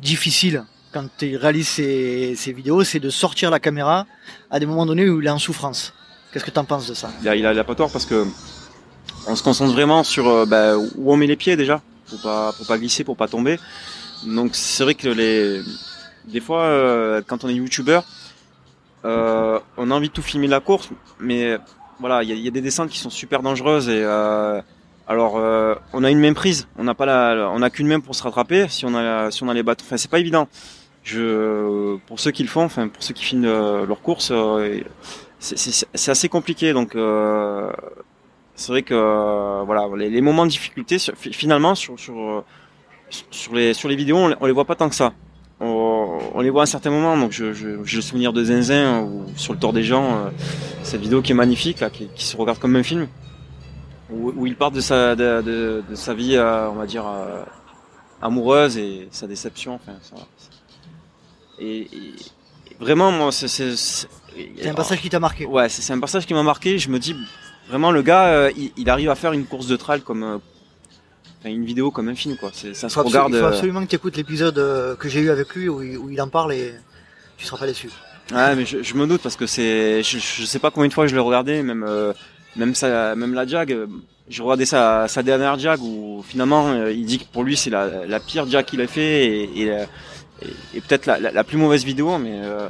difficile 0.00 0.64
quand 0.92 1.04
tu 1.18 1.36
réalises 1.36 1.68
ces, 1.68 2.34
ces 2.36 2.52
vidéos, 2.52 2.84
c'est 2.84 3.00
de 3.00 3.10
sortir 3.10 3.50
la 3.50 3.60
caméra 3.60 4.06
à 4.50 4.58
des 4.58 4.66
moments 4.66 4.86
donnés 4.86 5.08
où 5.08 5.20
il 5.20 5.26
est 5.26 5.30
en 5.30 5.38
souffrance. 5.38 5.94
Qu'est-ce 6.32 6.44
que 6.44 6.50
tu 6.50 6.58
en 6.58 6.64
penses 6.64 6.88
de 6.88 6.94
ça? 6.94 7.10
Il 7.22 7.28
a, 7.28 7.36
il, 7.36 7.46
a, 7.46 7.52
il 7.52 7.58
a 7.58 7.64
pas 7.64 7.74
tort 7.74 7.90
parce 7.90 8.06
que 8.06 8.26
on 9.26 9.36
se 9.36 9.42
concentre 9.42 9.72
vraiment 9.72 10.04
sur 10.04 10.28
euh, 10.28 10.46
bah, 10.46 10.76
où 10.76 11.12
on 11.12 11.16
met 11.16 11.26
les 11.26 11.36
pieds 11.36 11.56
déjà 11.56 11.82
pour 12.08 12.20
pas 12.20 12.52
pour 12.52 12.66
pas 12.66 12.78
glisser, 12.78 13.04
pour 13.04 13.16
pas 13.16 13.28
tomber. 13.28 13.58
Donc 14.26 14.54
c'est 14.54 14.84
vrai 14.84 14.94
que 14.94 15.08
les 15.08 15.62
des 16.26 16.40
fois 16.40 16.62
euh, 16.62 17.22
quand 17.26 17.44
on 17.44 17.48
est 17.48 17.54
youtubeur, 17.54 18.04
euh, 19.04 19.58
on 19.76 19.90
a 19.90 19.94
envie 19.94 20.08
de 20.08 20.12
tout 20.12 20.22
filmer 20.22 20.46
la 20.46 20.60
course, 20.60 20.90
mais 21.18 21.58
voilà, 21.98 22.22
il 22.22 22.30
y 22.30 22.46
a, 22.46 22.48
a, 22.48 22.50
des 22.50 22.60
descentes 22.60 22.90
qui 22.90 22.98
sont 22.98 23.10
super 23.10 23.42
dangereuses 23.42 23.88
et 23.88 24.02
euh, 24.02 24.60
alors, 25.10 25.38
euh, 25.38 25.74
on 25.92 26.04
a 26.04 26.10
une 26.12 26.20
même 26.20 26.36
prise, 26.36 26.68
on 26.78 26.84
n'a 26.84 26.94
pas 26.94 27.04
la, 27.04 27.50
on 27.52 27.58
n'a 27.58 27.68
qu'une 27.68 27.88
même 27.88 28.00
pour 28.00 28.14
se 28.14 28.22
rattraper. 28.22 28.68
Si 28.68 28.86
on 28.86 28.94
a, 28.94 29.32
si 29.32 29.42
on 29.42 29.48
a 29.48 29.54
les 29.54 29.64
bâtons, 29.64 29.84
enfin, 29.84 29.96
c'est 29.96 30.08
pas 30.08 30.20
évident. 30.20 30.46
Je, 31.02 31.96
pour 32.06 32.20
ceux 32.20 32.30
qui 32.30 32.44
le 32.44 32.48
font, 32.48 32.62
enfin, 32.62 32.86
pour 32.86 33.02
ceux 33.02 33.12
qui 33.12 33.24
filment 33.24 33.46
euh, 33.46 33.86
leur 33.86 34.02
course, 34.02 34.30
euh, 34.30 34.78
c'est 35.40 36.10
assez 36.12 36.28
compliqué. 36.28 36.72
Donc, 36.72 36.92
c'est 38.54 38.68
vrai 38.70 38.82
que, 38.82 39.64
voilà, 39.64 39.88
les, 39.96 40.20
moments 40.20 40.46
de 40.46 40.50
difficulté, 40.52 40.98
finalement, 41.32 41.74
sur, 41.74 41.98
sur, 41.98 42.44
sur 43.30 43.54
les, 43.54 43.74
sur 43.74 43.88
les 43.88 43.96
vidéos, 43.96 44.16
on, 44.16 44.34
on 44.40 44.46
les 44.46 44.52
voit 44.52 44.64
pas 44.64 44.76
tant 44.76 44.88
que 44.88 44.94
ça. 44.94 45.12
On, 45.60 46.18
on, 46.34 46.40
les 46.40 46.50
voit 46.50 46.62
à 46.62 46.64
un 46.64 46.66
certain 46.66 46.90
moment. 46.90 47.16
Donc, 47.18 47.32
je, 47.32 47.52
je, 47.52 47.84
j'ai 47.84 47.96
le 47.96 48.02
souvenir 48.02 48.32
de 48.32 48.42
Zinzin 48.42 49.02
ou 49.02 49.26
sur 49.36 49.52
le 49.52 49.58
tort 49.58 49.72
des 49.72 49.84
gens, 49.84 50.30
cette 50.82 51.02
vidéo 51.02 51.20
qui 51.20 51.32
est 51.32 51.34
magnifique, 51.34 51.80
là, 51.80 51.90
qui, 51.90 52.08
qui 52.14 52.24
se 52.24 52.36
regarde 52.36 52.58
comme 52.58 52.76
un 52.76 52.82
film 52.82 53.08
où, 54.12 54.32
où 54.36 54.46
il 54.46 54.56
part 54.56 54.70
de 54.70 54.80
sa 54.80 55.14
de, 55.16 55.42
de, 55.42 55.84
de 55.88 55.94
sa 55.94 56.14
vie, 56.14 56.36
euh, 56.36 56.70
on 56.70 56.74
va 56.74 56.86
dire 56.86 57.06
euh, 57.06 57.42
amoureuse 58.20 58.76
et 58.76 59.08
sa 59.10 59.26
déception. 59.26 59.74
Enfin, 59.74 59.98
ça, 60.02 60.16
et, 61.58 61.80
et, 61.80 62.14
vraiment, 62.78 63.12
moi, 63.12 63.32
c'est 63.32 63.48
c'est 63.48 64.08
un 64.68 64.74
passage 64.74 65.00
qui 65.00 65.10
t'a 65.10 65.20
marqué. 65.20 65.46
Ouais, 65.46 65.68
c'est 65.68 65.92
un 65.92 66.00
passage 66.00 66.26
qui 66.26 66.34
m'a 66.34 66.42
marqué. 66.42 66.78
Je 66.78 66.88
me 66.88 66.98
dis 66.98 67.14
vraiment, 67.68 67.90
le 67.90 68.02
gars, 68.02 68.26
euh, 68.26 68.52
il, 68.56 68.72
il, 68.76 68.90
arrive 68.90 69.10
à 69.10 69.14
faire 69.14 69.32
une 69.32 69.44
course 69.44 69.66
de 69.66 69.76
trail 69.76 70.00
comme 70.02 70.22
euh, 70.22 70.38
une 71.44 71.64
vidéo 71.64 71.90
comme 71.90 72.08
un 72.08 72.14
film, 72.14 72.36
quoi. 72.36 72.50
Ça 72.52 72.88
se 72.88 72.98
regarde. 72.98 73.32
Il 73.32 73.40
faut 73.40 73.46
absolument 73.46 73.82
que 73.82 73.90
tu 73.90 73.96
écoutes 73.96 74.16
l'épisode 74.16 74.58
euh, 74.58 74.94
que 74.96 75.08
j'ai 75.08 75.20
eu 75.20 75.30
avec 75.30 75.54
lui 75.54 75.68
où 75.68 75.82
il, 75.82 75.96
où 75.96 76.10
il 76.10 76.20
en 76.20 76.28
parle 76.28 76.52
et 76.52 76.74
tu 77.38 77.46
seras 77.46 77.58
pas 77.58 77.66
déçu. 77.66 77.88
Ouais, 78.32 78.54
mais 78.54 78.64
je, 78.64 78.82
je, 78.82 78.94
me 78.94 79.06
doute 79.06 79.22
parce 79.22 79.36
que 79.36 79.46
c'est, 79.46 80.02
je, 80.02 80.18
je 80.18 80.44
sais 80.44 80.58
pas 80.58 80.70
combien 80.70 80.88
de 80.88 80.92
fois 80.92 81.06
je 81.06 81.14
l'ai 81.14 81.20
regardé, 81.20 81.62
même 81.62 81.84
euh, 81.88 82.12
même 82.56 82.74
ça, 82.74 83.14
même 83.16 83.34
la 83.34 83.46
Jag, 83.46 83.74
j'ai 84.28 84.42
regardé 84.42 84.66
sa, 84.66 85.08
sa 85.08 85.22
dernière 85.22 85.58
Jag 85.58 85.80
où 85.82 86.24
finalement 86.26 86.86
il 86.86 87.04
dit 87.04 87.18
que 87.18 87.24
pour 87.24 87.42
lui 87.42 87.56
c'est 87.56 87.70
la, 87.70 88.06
la 88.06 88.20
pire 88.20 88.46
Jag 88.46 88.64
qu'il 88.64 88.80
a 88.80 88.86
fait 88.86 89.26
et, 89.26 89.62
et, 89.62 89.66
et, 89.66 89.86
et 90.74 90.80
peut-être 90.80 91.06
la, 91.06 91.18
la, 91.18 91.32
la, 91.32 91.44
plus 91.44 91.56
mauvaise 91.56 91.84
vidéo, 91.84 92.18
mais 92.18 92.40
euh, 92.42 92.68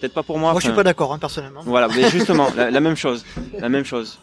peut-être 0.00 0.14
pas 0.14 0.22
pour 0.22 0.38
moi. 0.38 0.52
Moi 0.52 0.60
je 0.60 0.66
suis 0.66 0.74
pas 0.74 0.84
d'accord 0.84 1.12
hein, 1.12 1.18
personnellement. 1.18 1.62
Voilà, 1.64 1.88
mais 1.88 2.08
justement 2.10 2.48
la, 2.56 2.70
la, 2.70 2.80
même 2.80 2.96
chose, 2.96 3.24
la 3.58 3.68
même 3.68 3.84
chose. 3.84 4.18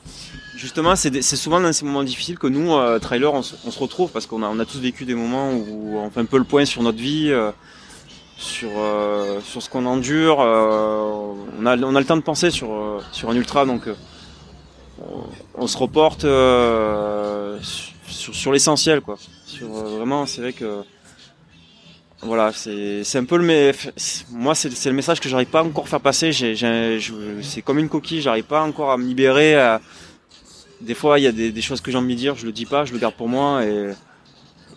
Justement, 0.59 0.93
c'est 0.97 1.21
souvent 1.21 1.61
dans 1.61 1.71
ces 1.71 1.85
moments 1.85 2.03
difficiles 2.03 2.37
que 2.37 2.47
nous, 2.47 2.73
euh, 2.73 2.99
trailers, 2.99 3.33
on, 3.33 3.41
se 3.41 3.79
retrouve 3.79 4.11
parce 4.11 4.25
qu'on 4.25 4.43
a, 4.43 4.65
tous 4.65 4.79
vécu 4.79 5.05
des 5.05 5.15
moments 5.15 5.53
où 5.53 5.97
on 5.97 6.09
fait 6.09 6.19
un 6.19 6.25
peu 6.25 6.37
le 6.37 6.43
point 6.43 6.65
sur 6.65 6.83
notre 6.83 6.97
vie. 6.97 7.29
Euh, 7.31 7.51
sur 8.37 8.69
euh, 8.77 9.41
sur 9.41 9.61
ce 9.61 9.69
qu'on 9.69 9.85
endure 9.85 10.39
euh, 10.39 11.33
on 11.59 11.65
a 11.65 11.77
on 11.77 11.93
a 11.93 11.99
le 11.99 12.05
temps 12.05 12.15
de 12.15 12.21
penser 12.21 12.51
sur 12.51 13.03
sur 13.11 13.29
un 13.29 13.35
ultra 13.35 13.65
donc 13.65 13.81
on, 15.57 15.67
se 15.67 15.77
reporte 15.77 16.21
sur, 17.61 18.33
sur 18.35 18.53
l'essentiel 18.53 19.01
quoi. 19.01 19.17
Sur 19.45 19.67
vraiment, 19.67 20.25
c'est 20.25 20.39
vrai 20.39 20.53
que 20.53 20.83
voilà, 22.21 22.51
c'est 22.53 23.15
un 23.15 23.25
peu 23.25 23.37
le 23.37 23.43
mais 23.43 23.71
moi 24.31 24.55
c'est 24.55 24.85
le 24.85 24.93
message 24.93 25.21
que 25.21 25.29
j'arrive 25.29 25.47
pas 25.47 25.63
encore 25.63 25.85
à 25.85 25.87
faire 25.87 26.01
passer. 26.01 26.31
C'est 26.33 27.61
comme 27.61 27.79
une 27.79 27.89
coquille, 27.89 28.21
j'arrive 28.21 28.43
pas 28.43 28.61
encore 28.61 28.91
à 28.91 28.97
me 28.97 29.05
libérer. 29.05 29.77
Des 30.81 30.93
fois, 30.93 31.19
il 31.19 31.23
y 31.23 31.27
a 31.27 31.31
des, 31.31 31.51
des 31.51 31.61
choses 31.61 31.81
que 31.81 31.91
j'ai 31.91 31.97
envie 31.97 32.15
de 32.15 32.19
dire, 32.19 32.35
je 32.35 32.45
le 32.45 32.51
dis 32.51 32.65
pas, 32.65 32.85
je 32.85 32.93
le 32.93 32.99
garde 32.99 33.15
pour 33.15 33.27
moi 33.27 33.65
et, 33.65 33.89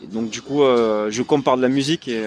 et 0.02 0.06
donc 0.06 0.30
du 0.30 0.42
coup, 0.42 0.62
euh, 0.62 1.10
je 1.10 1.22
compare 1.22 1.56
de 1.56 1.62
la 1.62 1.68
musique 1.68 2.08
et 2.08 2.26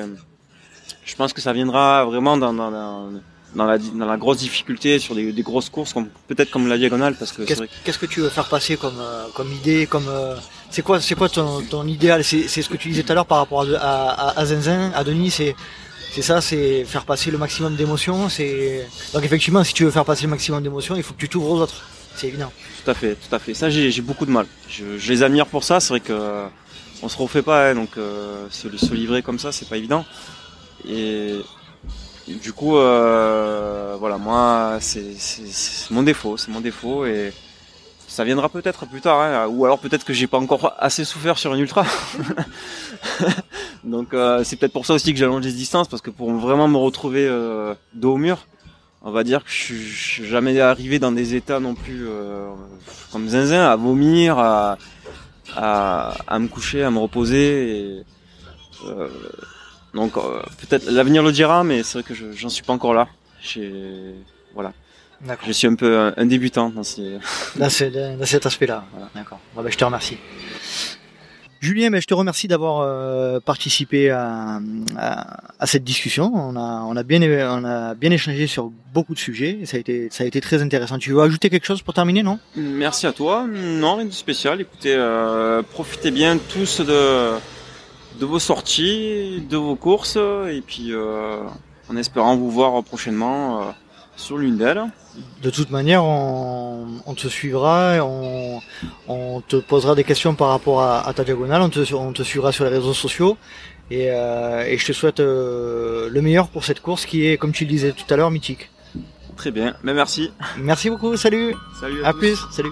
je 1.03 1.15
pense 1.15 1.33
que 1.33 1.41
ça 1.41 1.51
viendra 1.53 2.05
vraiment 2.05 2.37
dans, 2.37 2.53
dans, 2.53 2.71
dans 2.71 3.11
dans 3.53 3.65
la, 3.65 3.77
dans 3.77 4.05
la 4.05 4.17
grosse 4.17 4.37
difficulté 4.39 4.99
sur 4.99 5.15
des, 5.15 5.31
des 5.31 5.41
grosses 5.41 5.69
courses, 5.69 5.93
comme 5.93 6.07
peut-être 6.27 6.51
comme 6.51 6.67
la 6.67 6.77
diagonale, 6.77 7.15
parce 7.17 7.31
que 7.31 7.43
qu'est-ce, 7.43 7.63
qu'est-ce 7.85 7.97
que 7.99 8.05
tu 8.05 8.19
veux 8.19 8.27
faire 8.29 8.49
passer 8.49 8.75
comme 8.75 8.99
euh, 8.99 9.27
comme 9.33 9.49
idée, 9.51 9.87
comme 9.87 10.07
euh, 10.09 10.35
c'est 10.69 10.81
quoi 10.81 10.99
c'est 10.99 11.15
quoi 11.15 11.29
ton, 11.29 11.61
ton 11.61 11.87
idéal? 11.87 12.23
C'est 12.23 12.49
c'est 12.49 12.61
ce 12.61 12.67
que 12.67 12.75
tu 12.75 12.89
disais 12.89 13.03
tout 13.03 13.13
à 13.13 13.15
l'heure 13.15 13.25
par 13.25 13.37
rapport 13.37 13.61
à 13.61 13.77
à, 13.77 14.39
à 14.39 14.45
Zinzin, 14.45 14.91
à 14.93 15.05
Denis, 15.05 15.31
c'est 15.31 15.55
c'est 16.11 16.21
ça, 16.21 16.41
c'est 16.41 16.83
faire 16.83 17.05
passer 17.05 17.31
le 17.31 17.37
maximum 17.37 17.75
d'émotions. 17.77 18.27
C'est 18.27 18.85
donc 19.13 19.23
effectivement, 19.23 19.63
si 19.63 19.73
tu 19.73 19.85
veux 19.85 19.91
faire 19.91 20.05
passer 20.05 20.23
le 20.23 20.31
maximum 20.31 20.61
d'émotions, 20.61 20.95
il 20.97 21.03
faut 21.03 21.13
que 21.13 21.19
tu 21.19 21.29
t'ouvres 21.29 21.51
aux 21.51 21.61
autres. 21.61 21.81
C'est 22.15 22.27
évident. 22.27 22.51
Tout 22.83 22.91
à 22.91 22.93
fait, 22.93 23.15
tout 23.15 23.35
à 23.35 23.39
fait. 23.39 23.53
Ça, 23.53 23.69
j'ai, 23.69 24.01
beaucoup 24.01 24.25
de 24.25 24.31
mal. 24.31 24.45
Je, 24.69 25.09
les 25.09 25.23
admire 25.23 25.47
pour 25.47 25.63
ça. 25.63 25.79
C'est 25.79 25.89
vrai 25.89 25.99
que 25.99 26.45
on 27.03 27.09
se 27.09 27.17
refait 27.17 27.41
pas, 27.41 27.69
hein, 27.69 27.75
donc 27.75 27.97
euh, 27.97 28.47
se, 28.49 28.93
livrer 28.93 29.21
comme 29.21 29.37
ça, 29.37 29.51
c'est 29.51 29.67
pas 29.67 29.77
évident. 29.77 30.05
Et 30.87 31.41
du 32.27 32.53
coup, 32.53 32.77
euh, 32.77 33.95
voilà, 33.99 34.17
moi, 34.17 34.77
c'est 34.79 35.15
mon 35.91 36.03
défaut, 36.03 36.37
c'est 36.37 36.51
mon 36.51 36.61
défaut 36.61 37.05
et 37.05 37.33
ça 38.07 38.23
viendra 38.23 38.49
peut-être 38.49 38.85
plus 38.85 39.01
tard, 39.01 39.19
hein, 39.19 39.47
ou 39.47 39.65
alors 39.65 39.77
peut-être 39.77 40.05
que 40.05 40.13
j'ai 40.13 40.27
pas 40.27 40.37
encore 40.37 40.73
assez 40.79 41.03
souffert 41.03 41.37
sur 41.37 41.51
un 41.51 41.57
ultra. 41.57 41.85
Donc 43.83 44.13
euh, 44.13 44.43
c'est 44.43 44.55
peut-être 44.55 44.71
pour 44.71 44.85
ça 44.85 44.93
aussi 44.93 45.13
que 45.13 45.19
j'allonge 45.19 45.43
les 45.43 45.51
distances 45.51 45.87
parce 45.87 46.01
que 46.01 46.09
pour 46.09 46.31
vraiment 46.31 46.67
me 46.67 46.77
retrouver 46.77 47.27
euh, 47.27 47.75
dos 47.93 48.13
au 48.13 48.17
mur, 48.17 48.47
on 49.05 49.11
va 49.11 49.23
dire 49.23 49.43
que 49.43 49.51
je 49.51 49.55
suis, 49.55 49.87
je 49.87 50.07
suis 50.07 50.25
jamais 50.25 50.59
arrivé 50.59 50.97
dans 50.97 51.11
des 51.11 51.35
états 51.35 51.59
non 51.59 51.75
plus 51.75 52.07
euh, 52.07 52.49
comme 53.11 53.29
zinzin 53.29 53.63
à 53.63 53.75
vomir, 53.75 54.39
à, 54.39 54.77
à, 55.55 56.15
à, 56.27 56.39
me 56.39 56.47
coucher, 56.47 56.83
à 56.83 56.89
me 56.89 56.97
reposer. 56.97 57.69
Et, 57.69 58.03
euh, 58.87 59.07
donc 59.93 60.17
euh, 60.17 60.41
peut-être 60.59 60.89
l'avenir 60.89 61.21
le 61.21 61.31
dira, 61.31 61.63
mais 61.63 61.83
c'est 61.83 61.99
vrai 61.99 62.03
que 62.03 62.15
j'en 62.33 62.49
suis 62.49 62.63
pas 62.63 62.73
encore 62.73 62.95
là. 62.95 63.07
Voilà. 64.55 64.73
Je 65.45 65.51
suis 65.51 65.67
un 65.67 65.75
peu 65.75 65.97
un, 65.97 66.13
un 66.17 66.25
débutant 66.25 66.69
dans, 66.69 66.83
ces... 66.83 67.19
dans, 67.55 67.69
ce, 67.69 68.17
dans 68.17 68.25
cet 68.25 68.45
aspect-là. 68.45 68.85
Voilà. 68.91 69.09
D'accord. 69.13 69.39
Bon, 69.55 69.61
ben, 69.61 69.71
je 69.71 69.77
te 69.77 69.85
remercie. 69.85 70.17
Julien, 71.65 71.89
ben, 71.89 71.99
je 71.99 72.05
te 72.05 72.13
remercie 72.13 72.47
d'avoir 72.47 72.81
euh, 72.81 73.39
participé 73.39 74.11
à, 74.11 74.59
cette 75.65 75.83
discussion. 75.83 76.31
On 76.35 76.55
a, 76.55 77.03
bien, 77.03 78.11
échangé 78.11 78.45
sur 78.45 78.71
beaucoup 78.93 79.15
de 79.15 79.19
sujets. 79.19 79.59
Ça 79.65 79.77
a, 79.77 79.79
été, 79.79 80.07
ça 80.11 80.23
a 80.23 80.27
été 80.27 80.41
très 80.41 80.61
intéressant. 80.61 80.99
Tu 80.99 81.11
veux 81.11 81.21
ajouter 81.21 81.49
quelque 81.49 81.65
chose 81.65 81.81
pour 81.81 81.95
terminer, 81.95 82.21
non? 82.21 82.37
Merci 82.55 83.07
à 83.07 83.13
toi. 83.13 83.47
Non, 83.47 83.95
rien 83.95 84.05
de 84.05 84.11
spécial. 84.11 84.61
Écoutez, 84.61 84.93
euh, 84.95 85.63
profitez 85.63 86.11
bien 86.11 86.37
tous 86.37 86.81
de 86.81 87.31
de 88.19 88.25
vos 88.25 88.39
sorties, 88.39 89.43
de 89.49 89.57
vos 89.57 89.75
courses, 89.75 90.15
et 90.15 90.61
puis 90.65 90.93
en 91.89 91.97
espérant 91.97 92.37
vous 92.37 92.49
voir 92.49 92.81
prochainement 92.83 93.73
sur 94.15 94.37
l'une 94.37 94.57
d'elles. 94.57 94.83
De 95.41 95.49
toute 95.49 95.71
manière, 95.71 96.03
on, 96.03 97.13
te 97.15 97.27
suivra, 97.27 97.97
on, 98.01 98.59
on, 99.07 99.41
te 99.41 99.55
posera 99.55 99.95
des 99.95 100.03
questions 100.03 100.35
par 100.35 100.49
rapport 100.49 100.81
à, 100.81 101.11
ta 101.13 101.23
diagonale, 101.23 101.61
on 101.61 101.69
te, 101.69 101.93
on 101.93 102.11
te, 102.11 102.23
suivra 102.23 102.51
sur 102.51 102.65
les 102.65 102.71
réseaux 102.71 102.93
sociaux. 102.93 103.37
Et, 103.91 104.07
euh, 104.09 104.65
et 104.65 104.77
je 104.77 104.85
te 104.85 104.93
souhaite 104.93 105.19
euh, 105.19 106.09
le 106.09 106.21
meilleur 106.21 106.47
pour 106.47 106.65
cette 106.65 106.81
course 106.81 107.05
qui 107.05 107.27
est, 107.27 107.37
comme 107.37 107.51
tu 107.51 107.65
le 107.65 107.69
disais 107.69 107.91
tout 107.91 108.11
à 108.13 108.17
l'heure, 108.17 108.31
mythique. 108.31 108.69
Très 109.37 109.51
bien, 109.51 109.75
mais 109.83 109.93
merci. 109.93 110.31
Merci 110.57 110.89
beaucoup, 110.89 111.15
salut. 111.17 111.55
Salut 111.79 112.03
à, 112.03 112.13
plus, 112.13 112.37
salut. 112.51 112.71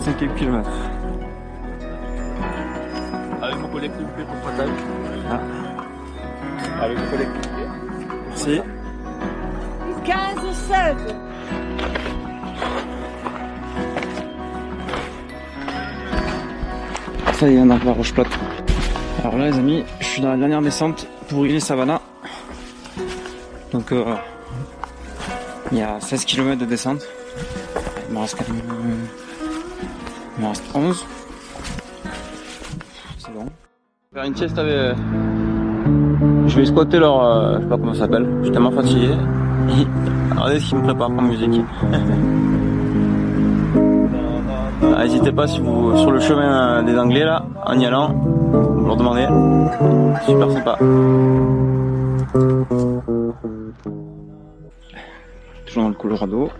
25 0.00 0.34
km. 0.36 0.70
Avec 3.42 3.58
mon 3.58 3.68
collègue 3.68 3.90
s'il 3.96 4.06
vous 4.06 4.12
plaît 4.12 4.24
pour 4.24 4.34
le 4.34 4.70
Ah. 5.30 6.84
Avec 6.84 6.98
mon 6.98 7.06
collègue. 7.10 7.28
Merci. 8.28 8.60
15 10.04 10.16
16 10.68 11.14
Ça 17.34 17.48
y 17.48 17.54
est, 17.54 17.60
on 17.60 17.70
a 17.70 17.78
la 17.78 17.92
roche 17.92 18.12
plate. 18.12 18.28
Alors 19.22 19.36
là 19.36 19.50
les 19.50 19.58
amis, 19.58 19.84
je 20.00 20.06
suis 20.06 20.22
dans 20.22 20.30
la 20.30 20.36
dernière 20.36 20.62
descente 20.62 21.06
pour 21.28 21.44
les 21.44 21.60
Savannah. 21.60 22.00
Donc 23.72 23.92
euh, 23.92 24.14
il 25.72 25.78
y 25.78 25.82
a 25.82 26.00
16 26.00 26.24
km 26.24 26.60
de 26.60 26.66
descente. 26.66 27.02
Il 28.08 28.14
me 28.14 28.20
reste 28.20 28.36
quand 28.38 28.48
même 28.48 28.62
m'en 28.66 29.27
reste 30.48 30.64
11. 30.74 31.06
C'est 33.18 33.32
bon. 33.32 33.46
Faire 34.12 34.24
une 34.24 34.36
sieste 34.36 34.58
avec... 34.58 34.72
Euh, 34.72 34.94
je 36.46 36.56
vais 36.56 36.66
squatter 36.66 36.98
leur... 36.98 37.22
Euh, 37.22 37.56
je 37.56 37.62
sais 37.62 37.68
pas 37.68 37.76
comment 37.76 37.94
ça 37.94 38.00
s'appelle. 38.00 38.28
Je 38.38 38.44
suis 38.44 38.52
tellement 38.52 38.72
fatigué. 38.72 39.10
Regardez 40.30 40.60
ce 40.60 40.68
qu'ils 40.68 40.78
me 40.78 40.84
prépare 40.84 41.08
comme 41.08 41.28
musique. 41.28 41.60
Ah, 44.96 45.04
n'hésitez 45.04 45.30
pas 45.30 45.46
si 45.46 45.60
vous 45.60 45.96
sur 45.96 46.10
le 46.10 46.18
chemin 46.18 46.82
des 46.82 46.98
Anglais 46.98 47.24
là, 47.24 47.44
en 47.64 47.78
y 47.78 47.86
allant, 47.86 48.08
vous 48.14 48.84
leur 48.84 48.96
demandez. 48.96 49.26
Super 50.26 50.50
sympa. 50.50 50.76
Toujours 55.66 55.82
dans 55.84 55.88
le 55.88 55.94
Colorado. 55.94 56.50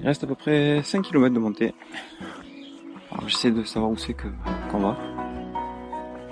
Il 0.00 0.06
reste 0.06 0.24
à 0.24 0.26
peu 0.26 0.34
près 0.34 0.80
5 0.82 1.02
km 1.02 1.34
de 1.34 1.38
montée. 1.38 1.74
Alors 3.20 3.28
j'essaie 3.28 3.50
de 3.50 3.62
savoir 3.64 3.90
où 3.90 3.98
c'est 3.98 4.14
que 4.14 4.28
qu'on 4.70 4.78
va. 4.78 4.96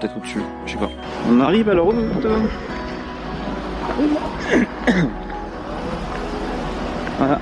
Peut-être 0.00 0.16
au-dessus, 0.16 0.40
je 0.64 0.72
sais 0.72 0.78
pas. 0.78 0.88
On 1.28 1.38
arrive 1.38 1.68
à 1.68 1.74
la 1.74 1.82
route. 1.82 1.94
voilà. 7.18 7.38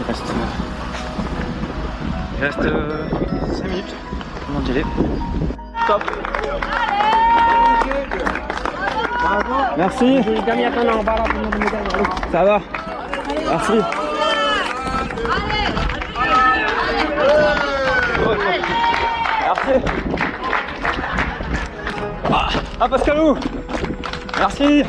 Il 0.00 0.06
reste. 0.08 0.34
Il 2.36 2.44
reste 2.44 2.62
5 2.62 2.66
euh, 2.66 3.68
minutes. 3.68 3.94
On 4.48 4.58
va 4.58 4.66
y 4.66 4.70
aller. 4.72 4.84
Top. 5.86 6.02
Merci. 9.78 10.20
Ça 12.32 12.44
va. 12.44 12.60
Merci. 13.46 13.74
Ah, 22.30 22.48
ah 22.80 22.88
Pascalou 22.88 23.38
Merci. 24.38 24.84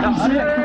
Merci 0.00 0.57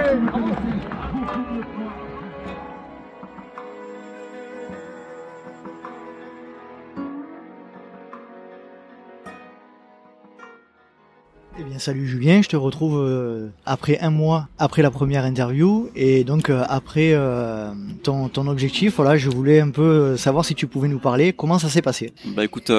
salut 11.84 12.08
Julien, 12.08 12.42
je 12.42 12.48
te 12.48 12.56
retrouve 12.56 12.98
euh, 12.98 13.50
après 13.66 14.00
un 14.00 14.10
mois 14.10 14.48
après 14.58 14.82
la 14.82 14.90
première 14.90 15.26
interview 15.26 15.90
et 15.98 16.24
donc 16.24 16.50
euh, 16.50 16.64
après 16.70 17.12
euh, 17.12 17.74
ton, 18.04 18.48
objectif. 18.48 18.96
Voilà, 18.96 19.18
je 19.18 19.30
voulais 19.30 19.60
un 19.60 19.70
peu 19.70 20.16
savoir 20.16 20.46
si 20.46 20.56
tu 20.56 20.66
pouvais 20.66 20.88
nous 20.88 21.00
parler. 21.00 21.34
Comment 21.34 21.60
ça 21.60 21.68
s'est 21.68 21.82
passé? 21.82 22.14
Bah 22.38 22.46
écoute, 22.46 22.72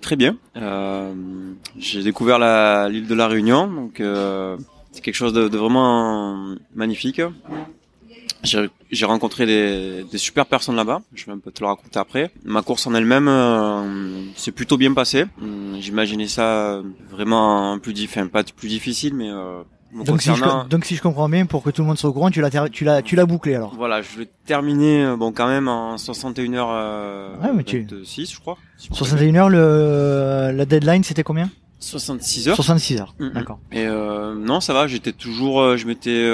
très 0.00 0.16
bien. 0.16 0.36
J'ai 1.78 2.02
découvert 2.02 2.40
l'île 2.88 3.06
de 3.06 3.14
la 3.14 3.28
Réunion, 3.28 3.68
donc 3.68 4.02
c'est 4.90 5.00
quelque 5.00 5.14
chose 5.14 5.32
de 5.32 5.56
vraiment 5.56 6.56
magnifique. 6.74 7.22
J'ai 8.42 9.04
rencontré 9.04 9.46
des, 9.46 10.04
des, 10.10 10.18
super 10.18 10.46
personnes 10.46 10.76
là-bas. 10.76 11.00
Je 11.14 11.26
vais 11.26 11.32
un 11.32 11.38
peu 11.38 11.50
te 11.50 11.60
le 11.60 11.66
raconter 11.66 11.98
après. 11.98 12.30
Ma 12.44 12.62
course 12.62 12.86
en 12.86 12.94
elle-même 12.94 13.28
euh, 13.28 14.24
s'est 14.36 14.52
plutôt 14.52 14.76
bien 14.76 14.92
passée. 14.94 15.26
Hum, 15.40 15.76
j'imaginais 15.80 16.28
ça 16.28 16.82
vraiment 17.10 17.78
plus, 17.78 17.92
difficile, 17.92 18.28
pas 18.28 18.44
plus 18.44 18.68
difficile, 18.68 19.14
mais 19.14 19.30
euh, 19.30 19.62
donc, 19.92 20.22
si 20.22 20.30
je, 20.32 20.68
donc 20.68 20.84
si 20.84 20.94
je 20.94 21.02
comprends 21.02 21.28
bien, 21.28 21.46
pour 21.46 21.64
que 21.64 21.70
tout 21.70 21.82
le 21.82 21.88
monde 21.88 21.98
soit 21.98 22.10
au 22.10 22.12
courant, 22.12 22.30
tu 22.30 22.40
l'as 22.40 22.68
tu 22.68 22.84
l'as 22.84 23.02
tu 23.02 23.16
l'as 23.16 23.26
bouclé 23.26 23.56
alors. 23.56 23.74
Voilà, 23.74 24.02
je 24.02 24.20
l'ai 24.20 24.28
terminé 24.46 25.04
euh, 25.04 25.16
bon 25.16 25.32
quand 25.32 25.48
même 25.48 25.66
en 25.66 25.98
61 25.98 26.54
heures 26.54 26.70
euh, 26.70 27.36
ouais, 27.42 27.52
mais 27.52 27.64
tu... 27.64 27.86
6 28.04 28.32
je 28.32 28.38
crois. 28.38 28.56
61 28.78 29.34
heures 29.34 29.48
le 29.48 30.52
la 30.54 30.64
deadline 30.64 31.02
c'était 31.02 31.24
combien? 31.24 31.50
66 31.80 32.48
heures. 32.48 32.56
66 32.56 33.00
heures. 33.00 33.14
D'accord. 33.34 33.58
Et 33.72 33.86
euh, 33.86 34.34
non, 34.34 34.60
ça 34.60 34.74
va, 34.74 34.86
j'étais 34.86 35.12
toujours 35.12 35.76
je 35.76 35.86
m'étais 35.86 36.24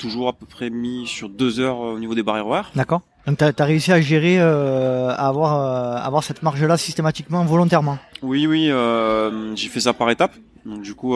toujours 0.00 0.28
à 0.28 0.32
peu 0.32 0.46
près 0.46 0.70
mis 0.70 1.06
sur 1.06 1.28
deux 1.28 1.60
heures 1.60 1.80
euh, 1.84 1.94
au 1.94 1.98
niveau 1.98 2.14
des 2.14 2.22
barrières 2.22 2.46
horaires. 2.46 2.72
D'accord. 2.74 3.02
Donc 3.26 3.38
tu 3.38 3.44
as, 3.44 3.64
réussi 3.64 3.92
à 3.92 4.00
gérer, 4.00 4.40
euh, 4.40 5.10
à 5.10 5.28
avoir, 5.28 5.60
euh, 5.60 6.04
avoir 6.04 6.24
cette 6.24 6.42
marge-là 6.42 6.76
systématiquement, 6.76 7.44
volontairement. 7.44 7.98
Oui, 8.22 8.46
oui, 8.46 8.70
euh, 8.70 9.54
j'ai 9.54 9.68
fait 9.68 9.80
ça 9.80 9.92
par 9.92 10.10
étapes. 10.10 10.34
Donc 10.64 10.82
du 10.82 10.94
coup, 10.94 11.14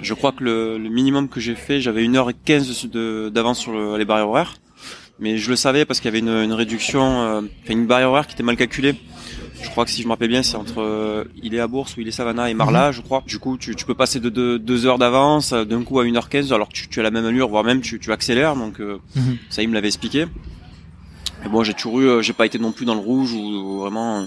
je 0.00 0.12
crois 0.12 0.32
que 0.32 0.44
le, 0.44 0.76
le 0.76 0.90
minimum 0.90 1.30
que 1.30 1.40
j'ai 1.40 1.54
fait, 1.54 1.80
j'avais 1.80 2.04
une 2.04 2.16
heure 2.16 2.28
et 2.28 2.34
quinze 2.34 2.86
d'avance 3.32 3.58
sur 3.58 3.96
les 3.96 4.04
barrières 4.04 4.28
horaires. 4.28 4.54
Mais 5.18 5.38
je 5.38 5.48
le 5.48 5.56
savais 5.56 5.86
parce 5.86 6.00
qu'il 6.00 6.06
y 6.06 6.08
avait 6.08 6.18
une, 6.18 6.28
une 6.44 6.52
réduction, 6.52 7.48
une 7.66 7.86
barrière 7.86 8.10
horaire 8.10 8.26
qui 8.26 8.34
était 8.34 8.42
mal 8.42 8.56
calculée. 8.56 8.94
Je 9.64 9.70
crois 9.70 9.84
que 9.84 9.90
si 9.90 10.02
je 10.02 10.06
me 10.06 10.12
rappelle 10.12 10.28
bien, 10.28 10.42
c'est 10.42 10.56
entre 10.56 10.80
euh, 10.80 11.24
il 11.42 11.54
est 11.54 11.60
à 11.60 11.66
Bourse 11.66 11.96
ou 11.96 12.00
il 12.00 12.08
est 12.08 12.12
Savannah 12.12 12.50
et 12.50 12.54
Marla, 12.54 12.88
mhm. 12.88 12.92
je 12.92 13.00
crois. 13.00 13.22
Du 13.26 13.38
coup, 13.38 13.56
tu, 13.56 13.74
tu 13.74 13.84
peux 13.84 13.94
passer 13.94 14.20
de 14.20 14.28
deux 14.58 14.86
heures 14.86 14.98
d'avance 14.98 15.52
euh, 15.52 15.64
d'un 15.64 15.82
coup 15.82 15.98
à 15.98 16.04
1h15 16.04 16.52
alors 16.52 16.68
que 16.68 16.74
tu, 16.74 16.88
tu, 16.88 17.00
as 17.00 17.02
la 17.02 17.10
même 17.10 17.24
allure, 17.24 17.48
voire 17.48 17.64
même 17.64 17.80
tu, 17.80 17.98
tu 17.98 18.12
accélères. 18.12 18.56
Donc 18.56 18.80
euh, 18.80 18.98
mhm. 19.16 19.38
ça, 19.50 19.62
il 19.62 19.68
me 19.68 19.74
l'avait 19.74 19.88
expliqué. 19.88 20.26
Et 21.44 21.48
bon, 21.48 21.64
j'ai 21.64 21.74
toujours 21.74 22.00
eu, 22.00 22.22
j'ai 22.22 22.32
pas 22.32 22.46
été 22.46 22.58
non 22.58 22.72
plus 22.72 22.84
dans 22.84 22.94
le 22.94 23.00
rouge 23.00 23.32
ou, 23.32 23.80
vraiment 23.80 24.26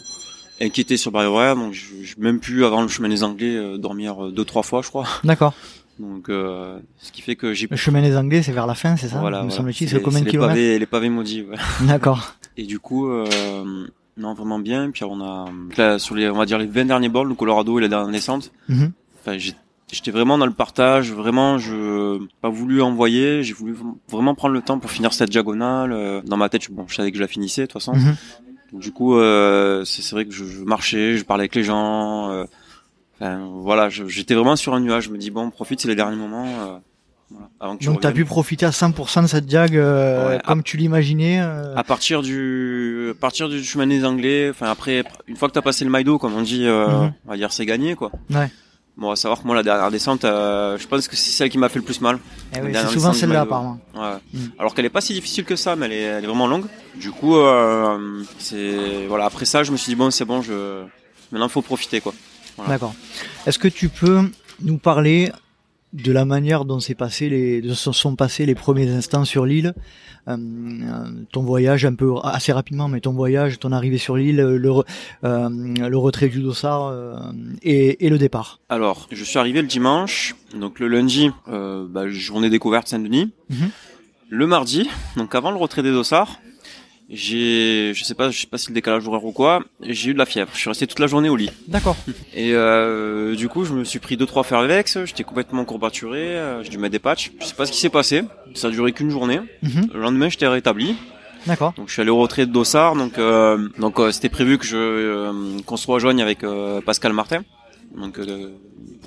inquiété 0.60 0.98
sur 0.98 1.12
barrière 1.12 1.56
donc 1.56 1.74
j'ai 1.74 2.16
même 2.18 2.40
pu 2.40 2.66
avant 2.66 2.82
le 2.82 2.88
chemin 2.88 3.10
des 3.10 3.24
Anglais 3.24 3.78
dormir 3.78 4.32
deux 4.32 4.44
trois 4.44 4.64
fois, 4.64 4.82
je 4.82 4.90
crois. 4.90 5.06
D'accord. 5.24 5.54
Donc, 6.00 6.30
euh, 6.30 6.80
ce 7.00 7.12
qui 7.12 7.22
fait 7.22 7.36
que 7.36 7.54
j'ai. 7.54 7.68
Le 7.70 7.76
chemin 7.76 8.02
des 8.02 8.16
Anglais, 8.16 8.44
c'est 8.44 8.52
vers 8.52 8.68
la 8.68 8.76
fin, 8.76 8.98
c'est 8.98 9.08
ça 9.08 9.20
Voilà. 9.20 9.44
Me 9.44 9.50
semble-t-il, 9.50 9.90
c'est 9.90 10.02
combien 10.02 10.22
de 10.22 10.30
kilomètres 10.30 10.54
pavés, 10.54 10.80
Les 10.80 10.86
pavés 10.86 11.10
maudits. 11.10 11.44
Ouais. 11.44 11.58
D'accord. 11.82 12.36
Et 12.56 12.64
du 12.64 12.80
coup, 12.80 13.10
euh, 13.10 13.88
non, 14.18 14.34
vraiment 14.34 14.60
bien. 14.60 14.90
Puis 14.92 15.04
on 15.04 15.22
a 15.22 15.46
là, 15.78 16.00
sur 16.00 16.16
les, 16.16 16.30
on 16.30 16.38
va 16.38 16.46
dire 16.46 16.58
les 16.58 16.66
20 16.66 16.86
derniers 16.86 17.10
bords, 17.10 17.26
le 17.26 17.36
Colorado 17.36 17.78
et 17.78 17.82
la 17.82 17.88
dernière 17.88 18.12
descente. 18.12 18.52
Mm 18.68 18.88
Enfin, 19.26 19.38
j'étais 19.92 20.12
vraiment 20.12 20.38
dans 20.38 20.46
le 20.46 20.54
partage. 20.54 21.12
Vraiment, 21.12 21.58
je 21.58 22.18
pas 22.42 22.48
voulu 22.48 22.82
envoyer. 22.82 23.44
J'ai 23.44 23.54
voulu 23.54 23.76
vraiment 24.10 24.36
prendre 24.36 24.54
le 24.54 24.62
temps 24.62 24.80
pour 24.80 24.90
finir 24.90 25.12
cette 25.12 25.30
diagonale. 25.30 25.92
Euh, 25.92 26.22
dans 26.22 26.38
ma 26.38 26.48
tête, 26.48 26.72
bon, 26.72 26.86
je 26.88 26.96
savais 26.96 27.12
que 27.12 27.18
je 27.18 27.22
la 27.22 27.28
finissais 27.28 27.64
de 27.64 27.66
toute 27.66 27.74
façon. 27.74 27.94
Mhm. 27.94 28.16
Donc, 28.72 28.82
du 28.82 28.94
coup, 28.94 29.18
euh, 29.18 29.84
c'est 29.84 30.10
vrai 30.12 30.26
que 30.26 30.32
je, 30.34 30.46
je, 30.46 30.64
marchais, 30.64 31.18
je 31.18 31.26
parlais 31.26 31.42
avec 31.42 31.56
les 31.56 31.64
gens. 31.64 32.32
Euh, 32.32 32.46
enfin, 33.16 33.50
voilà, 33.52 33.90
j'étais 33.90 34.34
vraiment 34.34 34.56
sur 34.56 34.74
un 34.74 34.80
nuage. 34.80 35.06
Je 35.06 35.10
me 35.10 35.18
dis 35.18 35.30
bon, 35.30 35.50
profite, 35.50 35.82
c'est 35.82 35.90
les 35.90 35.96
derniers 35.96 36.16
moments. 36.16 36.48
Euh, 36.48 36.78
donc 37.62 38.02
tu 38.02 38.08
as 38.08 38.12
pu 38.12 38.26
profiter 38.26 38.66
à 38.66 38.70
100% 38.70 39.24
de 39.24 39.28
cette 39.28 39.46
diag 39.46 39.76
euh, 39.76 40.40
comme 40.40 40.64
tu 40.64 40.78
l'imaginais 40.78 41.42
euh... 41.42 41.76
À 41.76 41.84
partir 41.84 42.22
du 42.22 43.12
à 43.12 43.20
partir 43.20 43.50
du 43.50 43.64
chemin 43.64 43.88
des 43.88 44.06
Anglais, 44.06 44.50
enfin 44.50 44.72
après 44.72 45.04
une 45.28 45.36
fois 45.36 45.50
que 45.50 45.54
tu 45.54 45.60
as 45.60 45.64
passé 45.64 45.84
le 45.84 45.92
Maïdo 45.92 46.18
comme 46.18 46.36
on 46.36 46.42
dit 46.42 46.66
euh, 46.66 46.88
mhm. 46.88 47.14
on 47.26 47.30
va 47.30 47.38
dire 47.38 47.52
c'est 47.52 47.66
gagné 47.66 47.96
quoi. 47.96 48.12
Ouais. 48.30 48.50
Bon, 48.98 49.12
à 49.12 49.16
savoir 49.16 49.40
que 49.40 49.46
moi, 49.46 49.56
la 49.56 49.62
dernière 49.62 49.92
descente, 49.92 50.26
euh, 50.26 50.76
je 50.80 50.88
pense 50.88 51.08
que 51.08 51.16
c'est 51.16 51.30
celle 51.30 51.52
qui 51.52 51.60
m'a 51.60 51.70
fait 51.70 51.78
le 51.78 51.86
plus 51.86 52.02
mal. 52.02 52.18
Eh 52.56 52.62
oui, 52.62 52.72
c'est 52.74 52.88
souvent 52.88 53.14
celle-là, 53.14 53.42
apparemment. 53.42 53.80
Ouais. 53.94 54.16
Mm. 54.34 54.40
Alors 54.58 54.74
qu'elle 54.74 54.86
est 54.86 54.90
pas 54.90 55.02
si 55.02 55.14
difficile 55.14 55.46
que 55.46 55.56
ça, 55.56 55.76
mais 55.76 55.86
elle 55.86 55.92
est, 55.92 56.02
elle 56.02 56.24
est 56.24 56.28
vraiment 56.28 56.48
longue. 56.48 56.66
Du 56.96 57.12
coup, 57.12 57.36
euh, 57.36 58.24
c'est 58.40 59.06
voilà. 59.08 59.26
Après 59.26 59.46
ça, 59.46 59.62
je 59.62 59.72
me 59.72 59.78
suis 59.78 59.92
dit 59.92 59.96
bon, 59.96 60.10
c'est 60.10 60.26
bon, 60.26 60.42
je 60.42 60.84
maintenant 61.32 61.48
faut 61.48 61.62
profiter 61.62 62.02
quoi. 62.02 62.12
Voilà. 62.58 62.72
D'accord. 62.72 62.96
Est-ce 63.46 63.60
que 63.60 63.68
tu 63.68 63.88
peux 63.88 64.32
nous 64.64 64.80
parler 64.80 65.32
de 65.94 66.12
la 66.12 66.26
manière 66.26 66.66
dont 66.66 66.80
s'est 66.80 66.96
passé 66.96 67.30
les, 67.30 67.74
se 67.74 67.92
sont 67.92 68.16
passés 68.16 68.46
les 68.46 68.56
premiers 68.56 68.90
instants 68.90 69.24
sur 69.26 69.46
l'île, 69.46 69.74
euh, 70.28 70.36
euh, 70.38 71.06
ton 71.32 71.42
voyage 71.44 71.86
un 71.86 71.96
peu 71.96 72.14
assez 72.24 72.52
rapidement, 72.52 72.88
mais 72.90 73.00
ton 73.00 73.14
voyage, 73.14 73.58
ton 73.60 73.72
arrivée 73.72 73.98
sur 73.98 74.18
l'île, 74.18 74.36
le, 74.38 74.70
re- 74.70 74.86
euh, 75.24 75.50
le 75.90 75.98
retrait 75.98 76.28
du 76.28 76.42
dossard 76.42 76.88
euh, 76.88 77.16
et, 77.64 78.06
et 78.06 78.10
le 78.10 78.18
départ. 78.18 78.60
Alors, 78.70 79.08
je 79.12 79.24
suis 79.24 79.40
arrivé 79.40 79.62
le 79.62 79.68
dimanche, 79.68 80.36
donc 80.60 80.80
le 80.80 80.88
lundi, 80.90 81.32
euh, 81.48 81.88
bah, 81.90 82.10
journée 82.10 82.50
découverte 82.50 82.88
Saint-Denis. 82.90 83.32
Mhm. 83.50 83.70
Le 84.30 84.46
mardi, 84.46 84.90
donc 85.16 85.34
avant 85.36 85.52
le 85.52 85.58
retrait 85.58 85.84
des 85.84 85.92
dossards, 85.92 86.42
j'ai, 87.10 87.94
je 87.94 88.04
sais 88.04 88.16
pas, 88.16 88.30
je 88.32 88.40
sais 88.42 88.48
pas 88.48 88.58
si 88.58 88.70
le 88.70 88.74
décalage 88.74 89.08
horaire 89.08 89.24
ou 89.24 89.32
quoi, 89.32 89.64
j'ai 89.82 90.10
eu 90.10 90.14
de 90.14 90.18
la 90.20 90.26
fièvre. 90.26 90.50
Je 90.54 90.60
suis 90.60 90.70
resté 90.70 90.88
toute 90.88 91.00
la 91.00 91.08
journée 91.08 91.30
au 91.30 91.36
lit. 91.36 91.50
D'accord. 91.68 91.96
Et 92.36 92.54
euh, 92.54 93.36
du 93.36 93.48
coup, 93.48 93.64
je 93.64 93.74
me 93.74 93.84
suis 93.84 94.00
pris 94.00 94.18
deux 94.18 94.26
trois 94.26 94.44
Fervex, 94.44 95.06
j'étais 95.06 95.24
complètement 95.24 95.64
courbaturé, 95.66 96.38
euh, 96.38 96.64
j'ai 96.64 96.70
dû 96.70 96.78
mettre 96.78 96.92
des 96.92 97.00
patchs. 97.00 97.32
Je 97.40 97.46
sais 97.46 97.56
pas 97.56 97.66
ce 97.66 97.72
qui 97.72 97.80
s'est 97.80 97.90
passé. 97.90 98.24
Ça 98.54 98.68
a 98.68 98.72
duré 98.72 98.92
qu'une 98.92 99.10
journée. 99.10 99.40
Mhm. 99.64 99.90
Le 99.94 100.00
lendemain, 100.02 100.30
j'étais 100.30 100.48
rétabli. 100.48 100.96
D'accord. 101.46 101.74
Donc 101.78 101.88
je 101.88 101.94
suis 101.94 102.02
allé 102.02 102.12
au 102.12 102.18
retrait 102.18 102.46
de 102.46 102.52
Dossard. 102.52 102.96
Donc 102.96 103.18
euh, 103.18 103.70
donc 103.80 104.00
euh, 104.00 104.12
c'était 104.12 104.30
prévu 104.30 104.58
que 104.58 104.66
je 104.66 104.76
euh, 104.76 105.32
qu'on 105.66 105.78
se 105.78 105.90
rejoigne 105.90 106.22
avec 106.22 106.44
euh, 106.44 106.82
Pascal 106.82 107.14
Martin. 107.14 107.44
Donc 107.96 108.20
euh, 108.20 108.50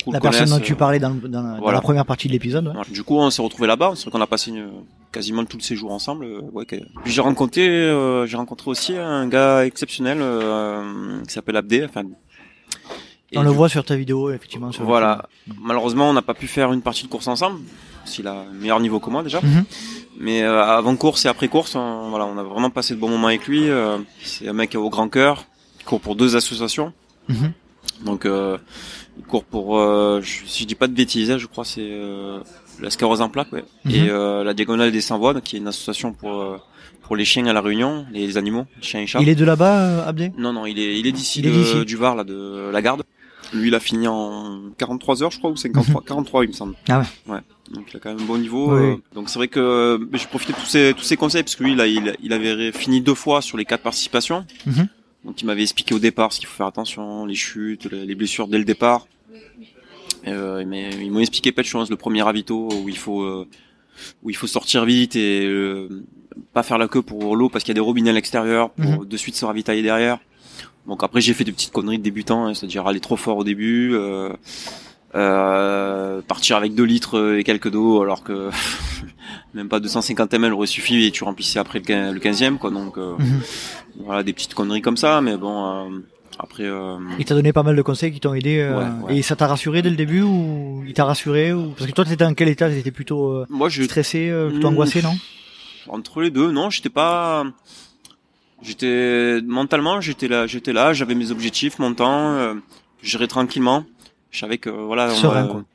La 0.06 0.20
personne 0.20 0.48
dont 0.48 0.60
tu 0.60 0.72
euh, 0.72 0.76
parlais 0.76 0.98
dans, 0.98 1.10
la- 1.10 1.28
dans 1.28 1.58
voilà. 1.58 1.78
la 1.78 1.80
première 1.80 2.06
partie 2.06 2.28
de 2.28 2.32
l'épisode. 2.32 2.66
ouais. 2.68 2.74
Du 2.92 3.02
coup, 3.02 3.16
on 3.16 3.30
s'est 3.30 3.42
retrouvé 3.42 3.66
là-bas. 3.68 3.92
C'est 3.94 4.02
vrai 4.04 4.10
qu'on 4.12 4.20
a 4.20 4.26
passé 4.26 4.50
une- 4.50 4.70
quasiment 5.12 5.44
tout 5.44 5.56
le 5.56 5.62
séjour 5.62 5.92
ensemble. 5.92 6.24
euh, 6.24 6.40
ouais, 6.52 6.64
Puis 6.64 6.80
j'ai 7.06 7.20
rencontré, 7.20 7.68
euh, 7.68 8.26
j'ai 8.26 8.36
rencontré 8.36 8.70
aussi 8.70 8.96
un 8.96 9.26
gars 9.28 9.64
exceptionnel 9.66 10.18
euh, 10.20 11.20
qui 11.26 11.32
s'appelle 11.32 11.56
Abdé. 11.56 11.84
Enfin, 11.84 12.02
On 13.34 13.42
le 13.42 13.50
voit 13.50 13.68
sur 13.68 13.84
ta 13.84 13.96
vidéo, 13.96 14.30
effectivement. 14.30 14.72
Sur 14.72 14.84
Voilà. 14.84 15.28
Malheureusement, 15.60 16.10
on 16.10 16.12
n'a 16.12 16.22
pas 16.22 16.34
pu 16.34 16.46
faire 16.46 16.72
une 16.72 16.82
partie 16.82 17.04
de 17.04 17.08
course 17.08 17.28
ensemble. 17.28 17.60
S'il 18.04 18.26
a 18.26 18.32
un 18.32 18.52
meilleur 18.54 18.80
niveau 18.80 18.98
que 18.98 19.10
moi 19.10 19.22
déjà. 19.22 19.40
Mhm. 19.42 19.64
Mais 20.18 20.42
euh, 20.42 20.64
avant 20.64 20.96
course 20.96 21.24
et 21.26 21.28
après 21.28 21.48
course, 21.48 21.74
on, 21.76 22.10
voilà, 22.10 22.26
on 22.26 22.36
a 22.38 22.42
vraiment 22.42 22.70
passé 22.70 22.94
de 22.94 23.00
bons 23.00 23.08
moments 23.08 23.28
avec 23.28 23.46
lui. 23.46 23.68
c'est 24.22 24.48
un 24.48 24.52
mec 24.52 24.74
au 24.74 24.88
grand 24.90 25.08
cœur, 25.08 25.44
qui 25.78 25.84
court 25.84 26.00
pour 26.00 26.16
deux 26.16 26.34
associations. 26.34 26.92
Mhm. 27.28 27.52
Donc, 28.04 28.24
euh, 28.26 28.56
il 29.20 29.26
court 29.26 29.44
pour, 29.44 29.78
euh, 29.78 30.20
je, 30.22 30.46
si 30.46 30.62
je 30.62 30.68
dis 30.68 30.74
pas 30.74 30.86
de 30.86 30.94
bêtises, 30.94 31.30
hein, 31.30 31.38
je 31.38 31.46
crois 31.46 31.64
c'est 31.64 31.80
euh, 31.82 32.40
la 32.80 32.90
Scarose 32.90 33.20
en 33.20 33.28
plaque, 33.28 33.52
ouais. 33.52 33.64
Mhm. 33.84 33.94
Et 33.94 34.08
euh, 34.08 34.42
la 34.44 34.54
Diagonale 34.54 34.90
des 34.92 35.00
100 35.00 35.18
voies, 35.18 35.34
donc, 35.34 35.42
qui 35.44 35.56
est 35.56 35.58
une 35.58 35.68
association 35.68 36.12
pour 36.12 36.40
euh, 36.40 36.56
pour 37.02 37.16
les 37.16 37.24
chiens 37.24 37.46
à 37.46 37.52
la 37.52 37.60
Réunion, 37.60 38.06
les 38.12 38.36
animaux, 38.38 38.66
chiens 38.80 39.00
et 39.00 39.06
chats. 39.06 39.18
Il 39.20 39.28
est 39.28 39.34
de 39.34 39.44
là-bas, 39.44 39.78
euh, 39.80 40.08
Abdé? 40.08 40.32
Non, 40.38 40.52
non, 40.52 40.64
il 40.64 40.78
est, 40.78 40.98
il 40.98 41.06
est 41.06 41.12
d'ici, 41.12 41.42
du 41.42 41.96
Var, 41.96 42.14
là, 42.14 42.24
de 42.24 42.70
la 42.72 42.82
garde. 42.82 43.02
Lui, 43.52 43.66
il 43.68 43.74
a 43.74 43.80
fini 43.80 44.06
en 44.06 44.60
43 44.78 45.22
heures, 45.24 45.30
je 45.32 45.38
crois, 45.38 45.50
ou 45.50 45.56
53, 45.56 46.02
43, 46.06 46.44
il 46.44 46.48
me 46.48 46.52
semble. 46.52 46.72
Mhm. 46.72 46.78
Ah 46.88 47.00
ouais. 47.00 47.34
Ouais. 47.34 47.40
Donc, 47.74 47.86
il 47.92 47.96
a 47.96 48.00
quand 48.00 48.10
même 48.10 48.20
un 48.22 48.26
bon 48.26 48.38
niveau. 48.38 48.74
Oui, 48.76 48.92
euh, 48.92 48.96
donc, 49.14 49.28
c'est 49.28 49.38
vrai 49.38 49.48
que 49.48 50.00
j'ai 50.12 50.26
profité 50.26 50.52
de 50.52 50.58
tous 50.58 50.66
ces, 50.66 50.94
tous 50.96 51.02
ces 51.04 51.16
conseils, 51.16 51.42
parce 51.42 51.56
que 51.56 51.64
lui, 51.64 51.74
là, 51.74 51.86
il, 51.86 52.16
il 52.22 52.32
avait 52.32 52.70
fini 52.72 53.00
deux 53.00 53.14
fois 53.14 53.42
sur 53.42 53.58
les 53.58 53.64
quatre 53.64 53.82
participations. 53.82 54.46
Mhm. 54.66 54.88
Donc, 55.24 55.42
il 55.42 55.46
m'avait 55.46 55.62
expliqué 55.62 55.94
au 55.94 55.98
départ 55.98 56.32
ce 56.32 56.38
qu'il 56.40 56.48
faut 56.48 56.56
faire 56.56 56.66
attention, 56.66 57.26
les 57.26 57.34
chutes, 57.34 57.84
les, 57.90 58.06
les 58.06 58.14
blessures 58.14 58.48
dès 58.48 58.58
le 58.58 58.64
départ. 58.64 59.06
Euh, 60.26 60.64
mais 60.66 60.90
ils 61.00 61.10
m'ont 61.10 61.20
expliqué 61.20 61.52
pas 61.52 61.62
de 61.62 61.66
chance, 61.66 61.88
le 61.90 61.96
premier 61.96 62.22
ravito 62.22 62.68
où 62.82 62.88
il 62.88 62.96
faut, 62.96 63.22
euh, 63.22 63.46
où 64.22 64.30
il 64.30 64.36
faut 64.36 64.46
sortir 64.46 64.84
vite 64.84 65.16
et 65.16 65.46
euh, 65.46 66.04
pas 66.52 66.62
faire 66.62 66.76
la 66.78 66.88
queue 66.88 67.02
pour 67.02 67.36
l'eau 67.36 67.48
parce 67.48 67.64
qu'il 67.64 67.70
y 67.70 67.76
a 67.76 67.80
des 67.80 67.80
robinets 67.80 68.10
à 68.10 68.12
l'extérieur 68.12 68.70
pour 68.70 69.00
Mhm. 69.00 69.04
de 69.06 69.16
suite 69.16 69.34
se 69.34 69.44
ravitailler 69.44 69.82
derrière. 69.82 70.18
Donc 70.86 71.02
après 71.04 71.20
j'ai 71.22 71.32
fait 71.34 71.44
des 71.44 71.52
petites 71.52 71.72
conneries 71.72 71.98
de 71.98 72.02
débutant, 72.02 72.46
hein, 72.46 72.54
c'est-à-dire 72.54 72.86
aller 72.86 73.00
trop 73.00 73.16
fort 73.16 73.38
au 73.38 73.44
début, 73.44 73.94
euh, 75.14 75.18
euh, 75.18 76.22
partir 76.22 76.56
avec 76.56 76.74
2 76.74 76.84
litres 76.84 77.36
et 77.38 77.44
quelques 77.44 77.70
d'eau 77.70 78.02
alors 78.02 78.22
que 78.22 78.50
même 79.54 79.68
pas 79.68 79.80
250 79.80 80.32
ml 80.34 80.52
aurait 80.52 80.66
suffi 80.66 81.04
et 81.06 81.10
tu 81.10 81.24
remplissais 81.24 81.58
après 81.58 81.78
le 81.80 81.84
quin- 81.84 82.12
le 82.12 82.20
15e 82.20 82.58
quoi. 82.58 82.70
Donc 82.70 82.96
euh, 82.98 83.14
Mhm. 83.18 83.40
voilà 84.04 84.22
des 84.22 84.32
petites 84.32 84.54
conneries 84.54 84.82
comme 84.82 84.96
ça, 84.96 85.20
mais 85.20 85.36
bon 85.36 85.66
euh, 85.66 85.98
après 86.38 86.64
euh, 86.64 86.96
Il 87.18 87.24
t'a 87.24 87.34
donné 87.34 87.52
pas 87.52 87.62
mal 87.62 87.74
de 87.76 87.82
conseils 87.82 88.12
qui 88.12 88.20
t'ont 88.20 88.34
aidé. 88.34 88.58
euh, 88.58 88.76
Ouais, 89.00 89.06
ouais. 89.08 89.16
Et 89.18 89.22
ça 89.22 89.34
t'a 89.36 89.46
rassuré 89.48 89.82
dès 89.82 89.90
le 89.90 89.96
début 89.96 90.22
ou 90.22 90.82
il 90.86 90.94
t'a 90.94 91.04
rassuré 91.04 91.52
ou... 91.52 91.70
Parce 91.76 91.86
que 91.90 91.94
toi, 91.94 92.04
t'étais 92.04 92.24
dans 92.24 92.34
quel 92.34 92.48
état? 92.48 92.68
T'étais 92.70 92.90
plutôt 92.92 93.30
euh, 93.32 93.46
moi 93.50 93.68
je 93.68 93.82
stressé, 93.82 94.28
euh, 94.30 94.50
plutôt 94.50 94.68
Mmh. 94.68 94.72
angoissé, 94.72 95.02
non? 95.02 95.16
entre 95.88 96.20
les 96.20 96.30
deux 96.30 96.52
non 96.52 96.68
j'étais 96.70 96.90
pas 96.90 97.44
j'étais 98.62 99.40
mentalement 99.46 100.00
j'étais 100.00 100.28
là 100.28 100.46
j'étais 100.46 100.72
là 100.72 100.92
j'avais 100.92 101.14
mes 101.14 101.30
objectifs 101.30 101.78
mon 101.78 101.94
temps 101.94 102.34
euh, 102.34 102.54
gérais 103.02 103.26
tranquillement 103.26 103.84
je 104.30 104.38
savais 104.38 104.58
que 104.58 104.70
voilà 104.70 105.08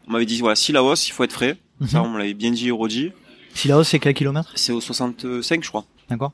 on 0.08 0.12
m'avait 0.12 0.26
dit 0.26 0.39
voilà 0.39 0.56
si 0.56 0.72
la 0.72 0.84
hausse 0.84 1.08
il 1.08 1.12
faut 1.12 1.24
être 1.24 1.34
frais. 1.34 1.58
Ça 1.88 2.01
on 2.01 2.10
me 2.10 2.18
l'avait 2.18 2.34
bien 2.34 2.51
dit 2.51 2.72
redit 2.72 3.12
Si 3.53 3.68
la 3.68 3.78
hausse, 3.78 3.89
c'est 3.89 3.99
quel 3.99 4.14
kilomètre? 4.14 4.51
C'est 4.56 4.72
au 4.72 4.80
65 4.82 5.64
je 5.64 5.70
crois. 5.70 5.86
D'accord. 6.10 6.32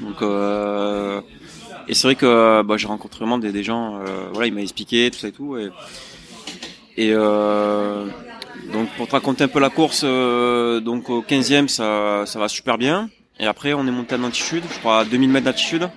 donc 0.00 0.20
euh, 0.22 1.20
et 1.88 1.94
c'est 1.94 2.06
vrai 2.06 2.14
que 2.14 2.62
bah, 2.62 2.76
j'ai 2.76 2.86
rencontré 2.86 3.20
vraiment 3.20 3.38
des, 3.38 3.50
des 3.50 3.64
gens 3.64 3.96
euh, 3.96 4.28
voilà 4.32 4.46
il 4.46 4.54
m'a 4.54 4.60
expliqué 4.60 5.10
tout 5.10 5.18
ça 5.18 5.28
et 5.28 5.32
tout 5.32 5.56
et, 5.58 5.70
et 6.96 7.10
euh, 7.12 8.06
donc 8.72 8.88
pour 8.96 9.06
te 9.06 9.12
raconter 9.12 9.44
un 9.44 9.48
peu 9.48 9.58
la 9.60 9.70
course 9.70 10.02
euh, 10.04 10.80
donc 10.80 11.08
au 11.10 11.22
15e 11.22 11.68
ça, 11.68 12.24
ça 12.26 12.38
va 12.38 12.48
super 12.48 12.78
bien. 12.78 13.08
Et 13.38 13.46
après 13.46 13.72
on 13.72 13.86
est 13.86 13.90
monté 13.90 14.14
en 14.14 14.24
altitude 14.24 14.62
je 14.72 14.78
crois 14.80 15.00
à 15.00 15.04
2000 15.04 15.30
mètres 15.30 15.46
d'altitude 15.46 15.88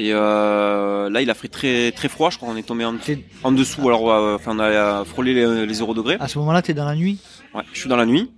et 0.00 0.10
euh, 0.12 1.10
là 1.10 1.20
il 1.22 1.30
a 1.30 1.34
fait 1.34 1.48
très 1.48 1.90
très 1.92 2.08
froid 2.08 2.30
je 2.30 2.36
crois 2.36 2.48
on 2.52 2.56
est 2.56 2.62
tombé 2.62 2.84
en, 2.84 2.94
en 3.42 3.52
dessous 3.52 3.82
alors 3.88 4.10
euh, 4.10 4.36
enfin 4.36 4.52
on 4.54 4.60
a 4.60 5.04
frôlé 5.04 5.34
les, 5.34 5.66
les 5.66 5.74
0 5.74 5.92
degrés 5.94 6.16
À 6.20 6.28
ce 6.28 6.38
moment-là, 6.38 6.62
t'es 6.62 6.74
dans 6.74 6.84
la 6.86 6.94
nuit? 6.94 7.18
Ouais, 7.54 7.62
je 7.72 7.80
suis 7.80 7.88
dans 7.88 7.96
la 7.96 8.06
nuit. 8.06 8.30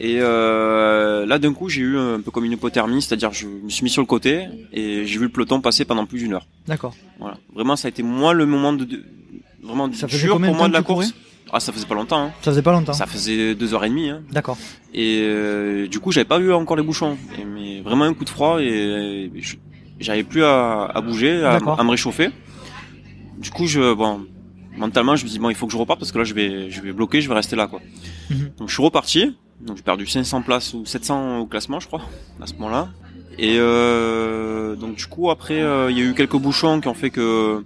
Et 0.00 0.16
euh, 0.20 1.24
là, 1.24 1.38
d'un 1.38 1.52
coup, 1.54 1.68
j'ai 1.68 1.82
eu 1.82 1.96
un 1.96 2.20
peu 2.20 2.32
comme 2.32 2.44
une 2.44 2.50
hypothermie, 2.52 3.00
c'est-à-dire 3.00 3.32
je 3.32 3.46
me 3.46 3.70
suis 3.70 3.84
mis 3.84 3.90
sur 3.90 4.02
le 4.02 4.06
côté 4.06 4.48
et 4.72 5.06
j'ai 5.06 5.18
vu 5.18 5.26
le 5.26 5.28
peloton 5.30 5.60
passer 5.60 5.84
pendant 5.84 6.04
plus 6.04 6.18
d'une 6.18 6.32
heure. 6.34 6.46
D'accord. 6.66 6.94
Voilà. 7.20 7.36
Vraiment, 7.54 7.76
ça 7.76 7.86
a 7.86 7.90
été 7.90 8.02
moi 8.02 8.32
le 8.34 8.44
moment 8.44 8.72
de, 8.72 8.84
de- 8.84 9.04
vraiment 9.62 9.88
Ça 9.92 10.08
dur 10.08 10.40
pour 10.40 10.54
moi 10.56 10.66
de 10.68 10.72
la 10.72 10.82
course. 10.82 11.14
Ah, 11.52 11.60
ça 11.60 11.72
faisait 11.72 11.86
pas 11.86 11.94
longtemps. 11.94 12.24
Hein. 12.24 12.32
Ça 12.42 12.50
faisait 12.50 12.62
pas 12.62 12.72
longtemps. 12.72 12.92
Ça 12.92 13.06
faisait 13.06 13.54
deux 13.54 13.72
heures 13.72 13.84
et 13.84 13.88
demie. 13.88 14.10
Hein. 14.10 14.22
D'accord. 14.32 14.58
Et 14.92 15.20
euh, 15.22 15.86
du 15.86 16.00
coup, 16.00 16.10
j'avais 16.10 16.24
pas 16.24 16.40
eu 16.40 16.52
encore 16.52 16.76
les 16.76 16.82
bouchons. 16.82 17.16
Et, 17.38 17.44
mais 17.44 17.80
vraiment 17.80 18.04
un 18.04 18.14
coup 18.14 18.24
de 18.24 18.30
froid 18.30 18.60
et, 18.60 19.30
et 19.32 19.40
je- 19.40 19.54
j'arrivais 20.00 20.24
plus 20.28 20.44
à, 20.44 20.84
à 20.86 21.00
bouger, 21.00 21.44
à, 21.44 21.60
me 21.82 21.90
réchauffer. 21.90 22.30
Du 23.38 23.50
coup, 23.50 23.66
je 23.66 23.94
bon, 23.94 24.26
mentalement, 24.76 25.16
je 25.16 25.24
me 25.24 25.30
dis 25.30 25.38
bon, 25.38 25.50
il 25.50 25.56
faut 25.56 25.66
que 25.66 25.72
je 25.72 25.78
reparte 25.78 25.98
parce 25.98 26.12
que 26.12 26.18
là, 26.18 26.24
je 26.24 26.34
vais, 26.34 26.70
je 26.70 26.80
vais 26.80 26.92
bloquer, 26.92 27.20
je 27.20 27.28
vais 27.28 27.34
rester 27.34 27.56
là, 27.56 27.66
quoi. 27.66 27.80
Mhm. 28.30 28.50
Donc, 28.58 28.68
je 28.68 28.74
suis 28.74 28.82
reparti. 28.82 29.36
Donc, 29.60 29.76
j'ai 29.76 29.82
perdu 29.82 30.06
500 30.06 30.42
places 30.42 30.74
ou 30.74 30.84
700 30.84 31.38
au 31.38 31.46
classement, 31.46 31.80
je 31.80 31.86
crois, 31.86 32.02
à 32.40 32.46
ce 32.46 32.54
moment-là. 32.54 32.88
Et 33.38 33.56
euh, 33.58 34.76
donc, 34.76 34.96
du 34.96 35.06
coup, 35.06 35.30
après, 35.30 35.60
euh, 35.60 35.90
il 35.90 35.98
y 35.98 36.00
a 36.00 36.04
eu 36.04 36.14
quelques 36.14 36.36
bouchons 36.36 36.80
qui 36.80 36.88
ont 36.88 36.94
fait 36.94 37.10
que 37.10 37.64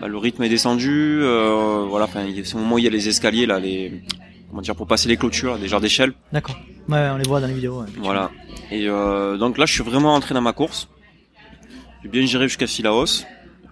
bah, 0.00 0.08
le 0.08 0.16
rythme 0.16 0.42
est 0.44 0.48
descendu. 0.48 1.20
euh, 1.22 1.84
voilà, 1.88 2.04
enfin, 2.06 2.24
c'est 2.44 2.54
au 2.54 2.58
moment 2.58 2.76
où 2.76 2.78
il 2.78 2.84
y 2.84 2.88
a 2.88 2.90
les 2.90 3.08
escaliers 3.08 3.46
là, 3.46 3.58
les 3.58 4.02
comment 4.48 4.62
dire, 4.62 4.74
pour 4.76 4.86
passer 4.86 5.08
les 5.08 5.16
clôtures, 5.16 5.52
là, 5.52 5.58
des 5.58 5.68
genres 5.68 5.80
d'échelles. 5.80 6.12
D'accord. 6.32 6.56
Ouais, 6.88 7.08
on 7.12 7.16
les 7.18 7.28
voit 7.28 7.40
dans 7.40 7.46
les 7.46 7.54
vidéos. 7.54 7.80
ouais. 7.80 7.86
Voilà. 7.98 8.30
Et 8.70 8.88
euh, 8.88 9.36
donc 9.36 9.58
là, 9.58 9.66
je 9.66 9.72
suis 9.74 9.82
vraiment 9.82 10.14
entré 10.14 10.34
dans 10.34 10.40
ma 10.40 10.52
course. 10.52 10.88
J'ai 12.02 12.08
bien 12.08 12.24
géré 12.26 12.46
jusqu'à 12.48 12.66
Silaos. 12.66 13.24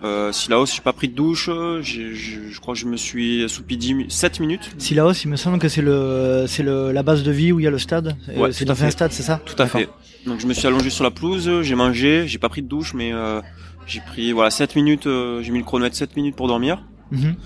Euh, 0.03 0.31
Silaos, 0.31 0.67
j'ai 0.67 0.83
pas 0.83 0.93
pris 0.93 1.09
de 1.09 1.15
douche. 1.15 1.49
j'ai- 1.81 2.15
j'ai- 2.15 2.51
je 2.51 2.61
crois 2.61 2.75
que 2.75 2.81
je 2.81 2.87
me 2.87 2.97
suis 2.97 3.45
assoupi 3.45 3.77
10 3.77 3.95
mi- 3.95 4.07
7 4.11 4.41
minutes. 4.41 4.71
Si 4.79 4.95
la 4.95 5.07
hausse, 5.07 5.25
il 5.25 5.29
me 5.31 5.37
semble 5.37 5.59
que 5.59 5.69
c'est 5.69 5.81
le, 5.83 6.45
c'est 6.47 6.63
le, 6.63 6.93
la 6.93 7.03
base 7.03 7.23
de 7.23 7.31
vie 7.31 7.53
où 7.53 7.61
il 7.61 7.65
y 7.65 7.67
a 7.67 7.71
le 7.71 7.79
stade. 7.79 8.17
Euh, 8.29 8.37
Ouais, 8.39 8.53
c'est 8.53 8.65
dans 8.67 8.83
un 8.85 8.91
stade, 8.91 9.13
c'est 9.13 9.23
ça? 9.23 9.41
Tout 9.47 9.61
à 9.61 9.67
fait. 9.67 9.89
Donc 10.27 10.41
je 10.41 10.47
me 10.47 10.53
suis 10.55 10.67
allongé 10.67 10.91
sur 10.91 11.05
la 11.05 11.11
pelouse, 11.11 11.63
j'ai 11.63 11.75
mangé, 11.77 12.27
j'ai 12.27 12.39
pas 12.39 12.49
pris 12.49 12.61
de 12.63 12.69
douche, 12.69 12.93
mais 12.95 13.13
euh, 13.13 13.41
j'ai 13.87 14.01
pris 14.01 14.33
voilà 14.33 14.51
7 14.51 14.75
minutes. 14.77 15.07
euh, 15.07 15.41
j'ai 15.43 15.53
mis 15.53 15.59
le 15.61 15.65
chronomètre 15.65 15.97
7 15.97 16.15
minutes 16.17 16.37
pour 16.37 16.49
dormir. 16.49 16.83
Mhm. 17.13 17.37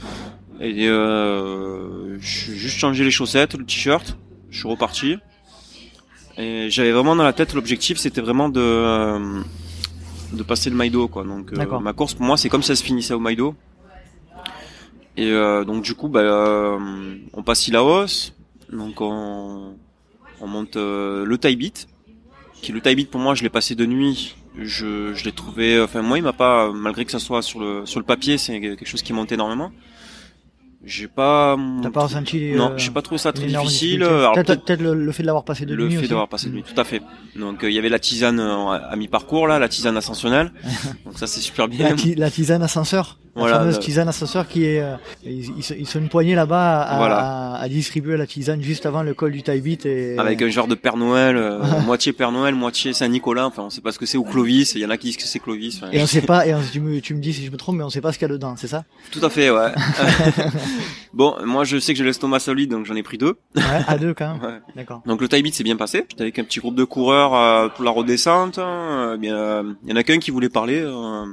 Et 0.63 0.89
euh, 0.89 2.19
j'ai 2.21 2.55
juste 2.57 2.79
changé 2.79 3.05
les 3.05 3.11
chaussettes, 3.11 3.55
le 3.55 3.65
t-shirt. 3.65 4.17
Je 4.51 4.59
suis 4.59 4.69
reparti. 4.69 5.17
Et 6.37 6.69
j'avais 6.71 6.91
vraiment 6.93 7.15
dans 7.15 7.23
la 7.25 7.33
tête 7.33 7.55
l'objectif, 7.55 7.99
c'était 7.99 8.21
vraiment 8.21 8.49
de 8.49 8.61
euh, 8.61 9.41
de 10.33 10.43
passer 10.43 10.71
le 10.71 10.77
Maïdo 10.77 11.09
quoi. 11.09 11.25
Donc 11.25 11.53
euh, 11.53 11.79
ma 11.81 11.93
course 11.93 12.15
pour 12.15 12.25
moi, 12.25 12.37
c'est 12.37 12.49
comme 12.49 12.63
ça 12.63 12.75
se 12.77 12.83
finissait 12.83 13.15
au 13.15 13.21
Maïdo. 13.21 13.55
Et 15.17 15.31
euh, 15.33 15.65
donc 15.65 15.83
du 15.83 15.95
coup, 15.95 16.09
bah, 16.09 16.21
euh, 16.21 16.79
on 17.35 17.43
passe 17.43 17.69
Ilaos, 17.69 18.33
donc 18.73 19.01
on, 19.01 19.75
on 20.41 20.47
monte 20.47 20.77
euh, 20.77 21.25
le 21.25 21.37
beat. 21.37 21.89
Qui 22.63 22.73
le 22.73 22.81
beat 22.81 23.11
pour 23.11 23.21
moi, 23.21 23.35
je 23.35 23.43
l'ai 23.43 23.49
passé 23.49 23.75
de 23.75 23.87
nuit. 23.87 24.37
Je, 24.59 25.15
je 25.15 25.25
l'ai 25.25 25.33
trouvé, 25.33 25.81
enfin 25.81 26.03
moi, 26.03 26.19
il 26.19 26.23
m'a 26.23 26.33
pas, 26.33 26.73
malgré 26.73 27.05
que 27.05 27.11
ça 27.11 27.19
soit 27.19 27.41
sur 27.41 27.61
le 27.61 27.87
sur 27.87 28.01
le 28.01 28.05
papier, 28.05 28.37
c'est 28.37 28.61
quelque 28.61 28.85
chose 28.85 29.03
qui 29.03 29.13
monte 29.13 29.33
énormément. 29.33 29.73
J'ai 30.85 31.09
pas. 31.09 31.57
T'as 31.83 31.91
pas 31.91 32.05
ressenti 32.05 32.53
Non, 32.53 32.71
euh, 32.71 32.79
j'ai 32.79 32.91
pas 32.91 33.03
trouvé 33.03 33.19
ça 33.19 33.33
très 33.33 33.47
difficile. 33.47 34.01
Peut-être 34.35 34.81
le, 34.81 34.95
le 34.95 35.13
fait 35.13 35.23
de 35.23 35.27
l'avoir 35.27 35.45
passé 35.45 35.67
de 35.67 35.75
le 35.75 35.85
nuit 35.85 35.93
fait 35.93 35.99
aussi. 36.01 36.09
d'avoir 36.09 36.29
passé 36.29 36.49
de 36.49 36.55
nuit, 36.55 36.63
tout 36.63 36.79
à 36.81 36.85
fait. 36.85 37.03
Donc, 37.37 37.63
euh, 37.65 37.71
il 37.71 37.75
y 37.75 37.79
avait 37.79 37.89
la 37.91 37.99
tisane 37.99 38.41
euh, 38.41 38.71
à 38.91 38.97
mi-parcours 38.97 39.47
là, 39.47 39.59
la 39.59 39.69
tisane 39.69 39.97
ascensionnelle. 39.97 40.53
Donc 41.05 41.19
ça, 41.19 41.27
c'est 41.27 41.41
super 41.41 41.69
bien. 41.69 41.91
La, 41.91 41.95
ti- 41.95 42.15
la 42.15 42.31
tisane 42.31 42.63
ascenseur, 42.63 43.19
la 43.37 43.41
Voilà, 43.43 43.59
fameuse 43.59 43.77
le- 43.77 43.83
tisane 43.83 44.09
ascenseur 44.09 44.49
qui 44.49 44.65
est, 44.65 44.81
euh, 44.81 44.97
ils, 45.25 45.51
ils 45.59 45.63
sont- 45.63 45.75
ils 45.79 45.87
sont 45.87 45.99
une 45.99 46.09
poignée 46.09 46.35
là-bas 46.35 46.81
à, 46.81 46.97
Voilà. 46.97 47.19
à, 47.19 47.61
à 47.61 47.69
distribuer 47.69 48.17
la 48.17 48.27
tisane 48.27 48.63
juste 48.63 48.87
avant 48.87 49.03
le 49.03 49.13
col 49.15 49.33
du 49.33 49.43
Taibit 49.43 49.79
et 49.85 50.19
Avec 50.19 50.41
un 50.43 50.49
genre 50.49 50.67
de 50.67 50.75
Père 50.75 50.97
Noël, 50.97 51.37
euh, 51.37 51.61
moitié 51.87 52.13
Père 52.13 52.33
Noël, 52.33 52.55
moitié 52.55 52.93
Saint-Nicolas. 52.95 53.47
Enfin, 53.47 53.63
on 53.65 53.71
sait 53.71 53.81
pas 53.83 53.93
ce 53.93 53.99
que 53.99 54.07
c'est 54.07 54.19
ou 54.19 54.25
Clovis. 54.25 54.73
Il 54.75 54.81
y 54.81 54.87
en 54.87 54.91
a 54.91 54.97
qui 54.97 55.09
disent 55.09 55.17
que 55.19 55.23
c'est 55.25 55.39
Clovis. 55.41 55.77
Enfin, 55.77 55.93
et 55.93 56.03
on 56.03 56.07
sait 56.07 56.23
pas 56.23 56.47
et 56.47 56.55
on- 56.55 56.61
tu 56.73 56.81
me 56.81 57.01
tu 57.01 57.15
me 57.15 57.21
dis 57.21 57.33
si 57.35 57.45
je 57.45 57.51
me 57.51 57.57
trompe 57.59 57.77
mais 57.77 57.85
on 57.85 57.91
sait 57.91 58.01
pas 58.01 58.13
ce 58.13 58.19
qu'il 58.19 58.27
y 58.27 58.31
a 58.31 58.33
dedans, 58.33 58.55
c'est 58.57 58.67
ça? 58.69 58.85
Tout 59.13 59.25
à 59.25 59.29
fait, 59.31 59.51
ouais. 59.51 59.73
bon, 61.13 61.35
moi, 61.45 61.65
je 61.65 61.79
sais 61.79 61.93
que 61.93 61.99
j'ai 61.99 62.05
l'estomac 62.05 62.41
solide, 62.41 62.71
donc 62.71 62.87
j'en 62.87 62.95
ai 62.95 63.03
pris 63.03 63.19
deux. 63.19 63.37
Ouais, 63.57 63.63
à 63.87 63.99
deux 63.99 64.15
quand 64.15 64.33
même. 64.35 64.43
Ouais. 64.51 64.61
D'accord. 64.77 65.03
Donc 65.07 65.21
le 65.21 65.29
tie 65.29 65.43
beat 65.43 65.55
s'est 65.55 65.65
bien 65.65 65.77
passé. 65.77 66.05
J'étais 66.09 66.23
avec 66.23 66.39
un 66.39 66.45
petit 66.45 66.61
groupe 66.61 66.75
de 66.77 66.85
coureurs 66.85 67.35
euh, 67.35 67.69
pour 67.69 67.85
la 67.85 67.91
redescente. 67.91 68.59
Euh, 68.59 69.17
bien, 69.17 69.37
euh, 69.37 69.73
il 69.85 69.91
y 69.91 69.93
en 69.93 69.97
a 69.97 70.03
qu'un 70.03 70.19
qui 70.19 70.31
voulait 70.31 70.49
parler. 70.49 70.81
euh, 70.81 71.25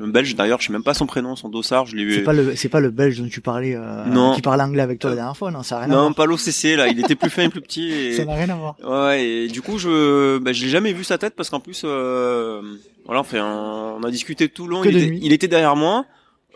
un 0.00 0.08
belge 0.08 0.34
d'ailleurs, 0.34 0.58
je 0.62 0.68
sais 0.68 0.72
même 0.72 0.82
pas 0.82 0.94
son 0.94 1.04
prénom, 1.04 1.36
son 1.36 1.50
dossard, 1.50 1.84
je 1.84 1.94
l'ai 1.96 2.04
vu. 2.06 2.14
C'est 2.14 2.22
pas 2.22 2.32
le 2.32 2.56
c'est 2.56 2.70
pas 2.70 2.80
le 2.80 2.90
belge 2.90 3.20
dont 3.20 3.28
tu 3.28 3.42
parlais 3.42 3.74
euh, 3.76 4.06
Non. 4.06 4.34
qui 4.34 4.40
parlait 4.40 4.62
anglais 4.62 4.80
avec 4.80 4.98
toi 4.98 5.10
la 5.10 5.16
dernière 5.16 5.36
fois, 5.36 5.50
non, 5.50 5.62
ça 5.62 5.76
a 5.76 5.80
rien 5.84 5.90
à 5.90 5.94
Non, 5.94 6.14
pas 6.14 6.24
l'OCC 6.24 6.76
là, 6.78 6.88
il 6.88 6.98
était 6.98 7.14
plus 7.14 7.28
fin 7.28 7.42
et 7.42 7.48
plus 7.50 7.60
petit. 7.60 7.90
Et... 7.92 8.12
Ça 8.14 8.24
n'a 8.24 8.34
rien 8.34 8.48
à 8.48 8.54
voir. 8.54 8.76
Ouais, 8.82 9.22
et 9.22 9.48
du 9.48 9.60
coup, 9.60 9.76
je, 9.76 10.38
bah, 10.38 10.54
je 10.54 10.64
l'ai 10.64 10.70
jamais 10.70 10.94
vu 10.94 11.04
sa 11.04 11.18
tête 11.18 11.34
parce 11.36 11.50
qu'en 11.50 11.60
plus, 11.60 11.82
euh, 11.84 12.62
voilà, 13.04 13.20
enfin, 13.20 13.44
on 13.44 14.02
a 14.02 14.10
discuté 14.10 14.48
tout 14.48 14.66
long. 14.66 14.80
Que 14.80 14.88
Il 14.88 14.94
de 14.94 14.98
était, 14.98 15.10
nuit. 15.10 15.20
il 15.22 15.32
était 15.34 15.48
derrière 15.48 15.76
moi. 15.76 16.06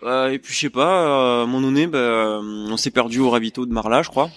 Euh, 0.03 0.28
et 0.30 0.38
puis 0.38 0.53
je 0.53 0.59
sais 0.61 0.70
pas, 0.70 1.42
euh, 1.42 1.47
moment 1.47 1.61
donné, 1.62 1.86
bah, 1.86 1.99
euh, 1.99 2.40
on 2.42 2.76
s'est 2.76 2.90
perdu 2.90 3.20
au 3.20 3.30
ravito 3.30 3.64
de 3.66 3.72
Marla, 3.72 4.03
je 4.03 4.09
crois. 4.09 4.30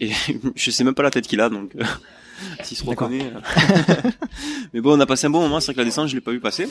Et 0.00 0.10
je 0.54 0.70
sais 0.70 0.84
même 0.84 0.94
pas 0.94 1.02
la 1.02 1.10
tête 1.10 1.26
qu'il 1.26 1.40
a, 1.40 1.48
donc 1.48 1.74
euh, 1.76 1.84
s'il 2.62 2.76
se 2.76 2.84
reconnaît. 2.84 3.22
euh. 3.34 3.94
Mais 4.74 4.80
bon, 4.80 4.96
on 4.96 5.00
a 5.00 5.06
passé 5.06 5.26
un 5.26 5.30
bon 5.30 5.40
moment. 5.40 5.60
C'est 5.60 5.66
vrai 5.66 5.74
que 5.74 5.78
la 5.80 5.84
descente, 5.86 6.08
je 6.08 6.14
l'ai 6.14 6.20
pas 6.20 6.30
vu 6.32 6.40
passer. 6.40 6.68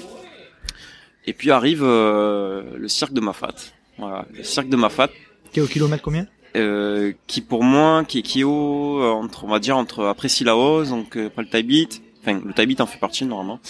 Et 1.25 1.33
puis 1.33 1.51
arrive 1.51 1.83
le 1.83 2.87
cirque 2.87 3.13
de 3.13 3.21
Mafat. 3.21 3.53
Voilà, 3.97 4.25
le 4.33 4.43
cirque 4.43 4.69
de 4.69 4.75
Mafat 4.75 5.09
T'es 5.51 5.61
au 5.61 5.67
kilomètre 5.67 6.01
combien? 6.01 6.25
Euh, 6.55 7.13
qui 7.27 7.39
pour 7.41 7.63
moi 7.63 8.03
qui, 8.03 8.23
qui 8.23 8.41
est 8.41 8.43
au 8.43 9.01
entre 9.03 9.45
on 9.45 9.47
va 9.47 9.59
dire 9.59 9.77
entre 9.77 10.03
après 10.05 10.27
Sillaos 10.27 10.85
donc 10.85 11.15
après 11.15 11.43
le 11.43 11.47
Taibit 11.49 11.87
enfin 12.21 12.41
le 12.45 12.51
Taibit 12.51 12.75
en 12.79 12.85
fait 12.85 12.97
partie 12.97 13.23
normalement 13.23 13.61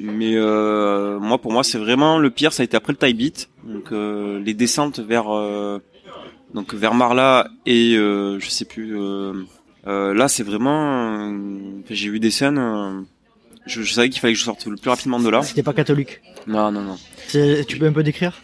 mais 0.00 0.34
euh, 0.36 1.18
moi 1.20 1.38
pour 1.38 1.52
moi 1.52 1.62
c'est 1.62 1.78
vraiment 1.78 2.18
le 2.18 2.30
pire 2.30 2.52
ça 2.52 2.62
a 2.62 2.64
été 2.64 2.76
après 2.76 2.92
le 2.92 2.98
Taibit 2.98 3.48
donc 3.64 3.92
euh, 3.92 4.40
les 4.40 4.54
descentes 4.54 4.98
vers 4.98 5.30
euh, 5.30 5.78
donc 6.54 6.74
vers 6.74 6.94
Marla 6.94 7.48
et 7.66 7.94
euh, 7.96 8.38
je 8.40 8.48
sais 8.48 8.64
plus 8.64 8.98
euh, 8.98 9.32
euh, 9.86 10.14
là 10.14 10.28
c'est 10.28 10.42
vraiment 10.42 11.28
euh, 11.30 11.38
j'ai 11.90 12.08
vu 12.08 12.18
des 12.20 12.30
scènes 12.30 12.58
euh, 12.58 13.00
je, 13.66 13.82
je 13.82 13.92
savais 13.92 14.08
qu'il 14.08 14.20
fallait 14.20 14.32
que 14.32 14.38
je 14.38 14.44
sorte 14.44 14.66
le 14.66 14.76
plus 14.76 14.88
rapidement 14.88 15.20
de 15.20 15.28
là. 15.28 15.42
C'était 15.42 15.62
pas 15.62 15.74
catholique. 15.74 16.20
non 16.46 16.72
non 16.72 16.80
non. 16.80 16.96
Tu 17.28 17.78
peux 17.78 17.86
un 17.86 17.92
peu 17.92 18.02
décrire? 18.02 18.40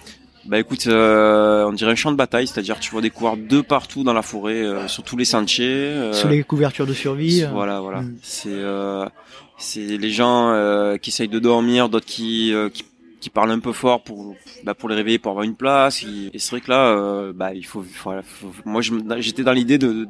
Bah 0.49 0.59
écoute, 0.59 0.87
euh, 0.87 1.65
on 1.67 1.73
dirait 1.73 1.93
un 1.93 1.97
champ 1.97 2.11
de 2.13 2.17
bataille, 2.17 2.47
c'est-à-dire 2.47 2.79
tu 2.79 2.91
vois 2.91 3.01
des 3.01 3.11
coureurs 3.11 3.37
de 3.37 3.61
partout 3.61 4.05
dans 4.05 4.13
la 4.13 4.23
forêt, 4.23 4.63
euh, 4.63 4.89
sur 4.89 5.03
tous 5.03 5.17
les 5.17 5.25
sentiers. 5.25 5.67
euh, 5.67 6.13
Sous 6.13 6.29
les 6.29 6.43
couvertures 6.43 6.87
de 6.87 6.93
survie. 6.95 7.43
euh, 7.43 7.49
Voilà, 7.53 7.81
voilà. 7.81 8.03
Mm. 8.03 8.15
C'est 8.23 8.49
euh, 8.53 9.07
c'est 9.59 9.81
les 9.97 10.11
gens 10.11 10.51
euh, 10.53 10.97
qui 10.99 11.11
essayent 11.11 11.29
de 11.29 11.39
dormir, 11.39 11.89
d'autres 11.89 12.07
qui, 12.07 12.53
euh, 12.55 12.69
qui 12.69 12.85
qui 13.19 13.31
parlent 13.31 13.51
un 13.51 13.59
peu 13.61 13.73
fort 13.73 14.03
pour 14.03 14.35
bah, 14.63 14.75
pour 14.75 14.89
les 14.89 14.95
réveiller 14.95 15.19
pour 15.19 15.31
avoir 15.31 15.45
une 15.45 15.57
place. 15.57 16.05
Et, 16.05 16.39
c'est 16.39 16.51
vrai 16.51 16.61
que 16.61 16.71
là, 16.71 16.87
euh, 16.91 17.33
bah 17.35 17.55
il 17.55 17.65
faut, 17.65 17.85
voilà, 18.05 18.23
faut- 18.23 18.53
moi 18.65 18.83
j'étais 19.19 19.43
dans 19.43 19.53
l'idée 19.53 19.79
de 19.79 20.07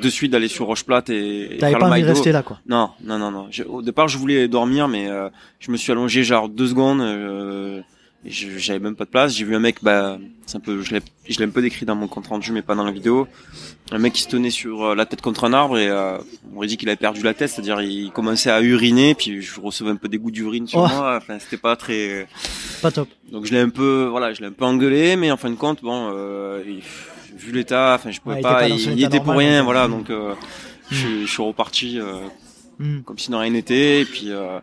de 0.00 0.08
suite 0.08 0.32
d'aller 0.32 0.48
sur 0.48 0.64
Roche 0.66 0.84
Plate 0.84 1.10
et, 1.10 1.56
et 1.56 1.58
T'avais 1.58 1.72
faire 1.72 1.80
pas 1.80 1.86
le 1.88 1.92
envie 1.92 2.02
de 2.02 2.06
rester 2.08 2.32
là, 2.32 2.42
quoi. 2.42 2.58
Non, 2.66 2.90
non, 3.02 3.18
non, 3.18 3.30
non. 3.30 3.48
Je- 3.50 3.64
au 3.64 3.82
départ, 3.82 4.08
je 4.08 4.16
voulais 4.16 4.48
dormir, 4.48 4.88
mais 4.88 5.08
euh, 5.10 5.28
je 5.60 5.70
me 5.70 5.76
suis 5.76 5.92
allongé 5.92 6.24
genre 6.24 6.48
deux 6.48 6.68
secondes. 6.68 7.02
J'avais 8.26 8.78
même 8.78 8.96
pas 8.96 9.04
de 9.04 9.10
place. 9.10 9.34
J'ai 9.36 9.44
vu 9.44 9.54
un 9.54 9.60
mec, 9.60 9.76
bah, 9.82 10.18
c'est 10.46 10.56
un 10.56 10.60
peu, 10.60 10.80
je 10.82 10.94
l'ai, 10.94 11.00
je 11.28 11.38
l'ai 11.38 11.44
un 11.44 11.50
peu 11.50 11.60
décrit 11.60 11.84
dans 11.84 11.94
mon 11.94 12.08
compte 12.08 12.26
rendu, 12.28 12.52
mais 12.52 12.62
pas 12.62 12.74
dans 12.74 12.84
la 12.84 12.90
vidéo. 12.90 13.28
Un 13.92 13.98
mec 13.98 14.14
qui 14.14 14.22
se 14.22 14.28
tenait 14.28 14.50
sur 14.50 14.82
euh, 14.82 14.94
la 14.94 15.04
tête 15.04 15.20
contre 15.20 15.44
un 15.44 15.52
arbre 15.52 15.76
et 15.78 15.88
euh, 15.88 16.16
on 16.52 16.56
aurait 16.56 16.66
dit 16.66 16.76
qu'il 16.78 16.88
avait 16.88 16.96
perdu 16.96 17.22
la 17.22 17.34
tête, 17.34 17.50
c'est-à-dire 17.50 17.82
il 17.82 18.10
commençait 18.12 18.50
à 18.50 18.62
uriner, 18.62 19.14
puis 19.14 19.42
je 19.42 19.60
recevais 19.60 19.90
un 19.90 19.96
peu 19.96 20.08
des 20.08 20.16
goûts 20.18 20.30
d'urine 20.30 20.66
sur 20.66 20.78
Oh. 20.80 20.88
moi. 20.88 21.16
Enfin, 21.18 21.38
c'était 21.38 21.58
pas 21.58 21.76
très. 21.76 22.26
Pas 22.80 22.90
top. 22.90 23.08
Donc 23.30 23.44
je 23.44 23.52
l'ai 23.52 23.60
un 23.60 23.68
peu, 23.68 24.06
voilà, 24.10 24.32
je 24.32 24.40
l'ai 24.40 24.46
un 24.46 24.52
peu 24.52 24.64
engueulé, 24.64 25.16
mais 25.16 25.30
en 25.30 25.36
fin 25.36 25.50
de 25.50 25.56
compte, 25.56 25.82
bon, 25.82 26.10
euh, 26.12 26.62
vu 27.36 27.52
l'état, 27.52 27.94
enfin, 27.94 28.10
je 28.10 28.20
pouvais 28.20 28.36
Ouais, 28.36 28.40
il 28.40 28.46
était 28.46 28.86
pas, 28.86 28.90
il, 28.92 29.04
était 29.04 29.20
pour 29.20 29.34
rien, 29.34 29.62
voilà. 29.62 29.86
Donc 29.88 30.08
euh, 30.10 30.34
je, 30.90 31.22
je 31.22 31.26
suis 31.26 31.42
reparti. 31.42 31.98
Euh, 32.00 32.20
Hmm. 32.76 33.02
comme 33.02 33.16
si 33.20 33.30
de 33.30 33.36
rien 33.36 33.50
n'était 33.50 34.00
et 34.00 34.04
puis 34.04 34.32
euh, 34.32 34.58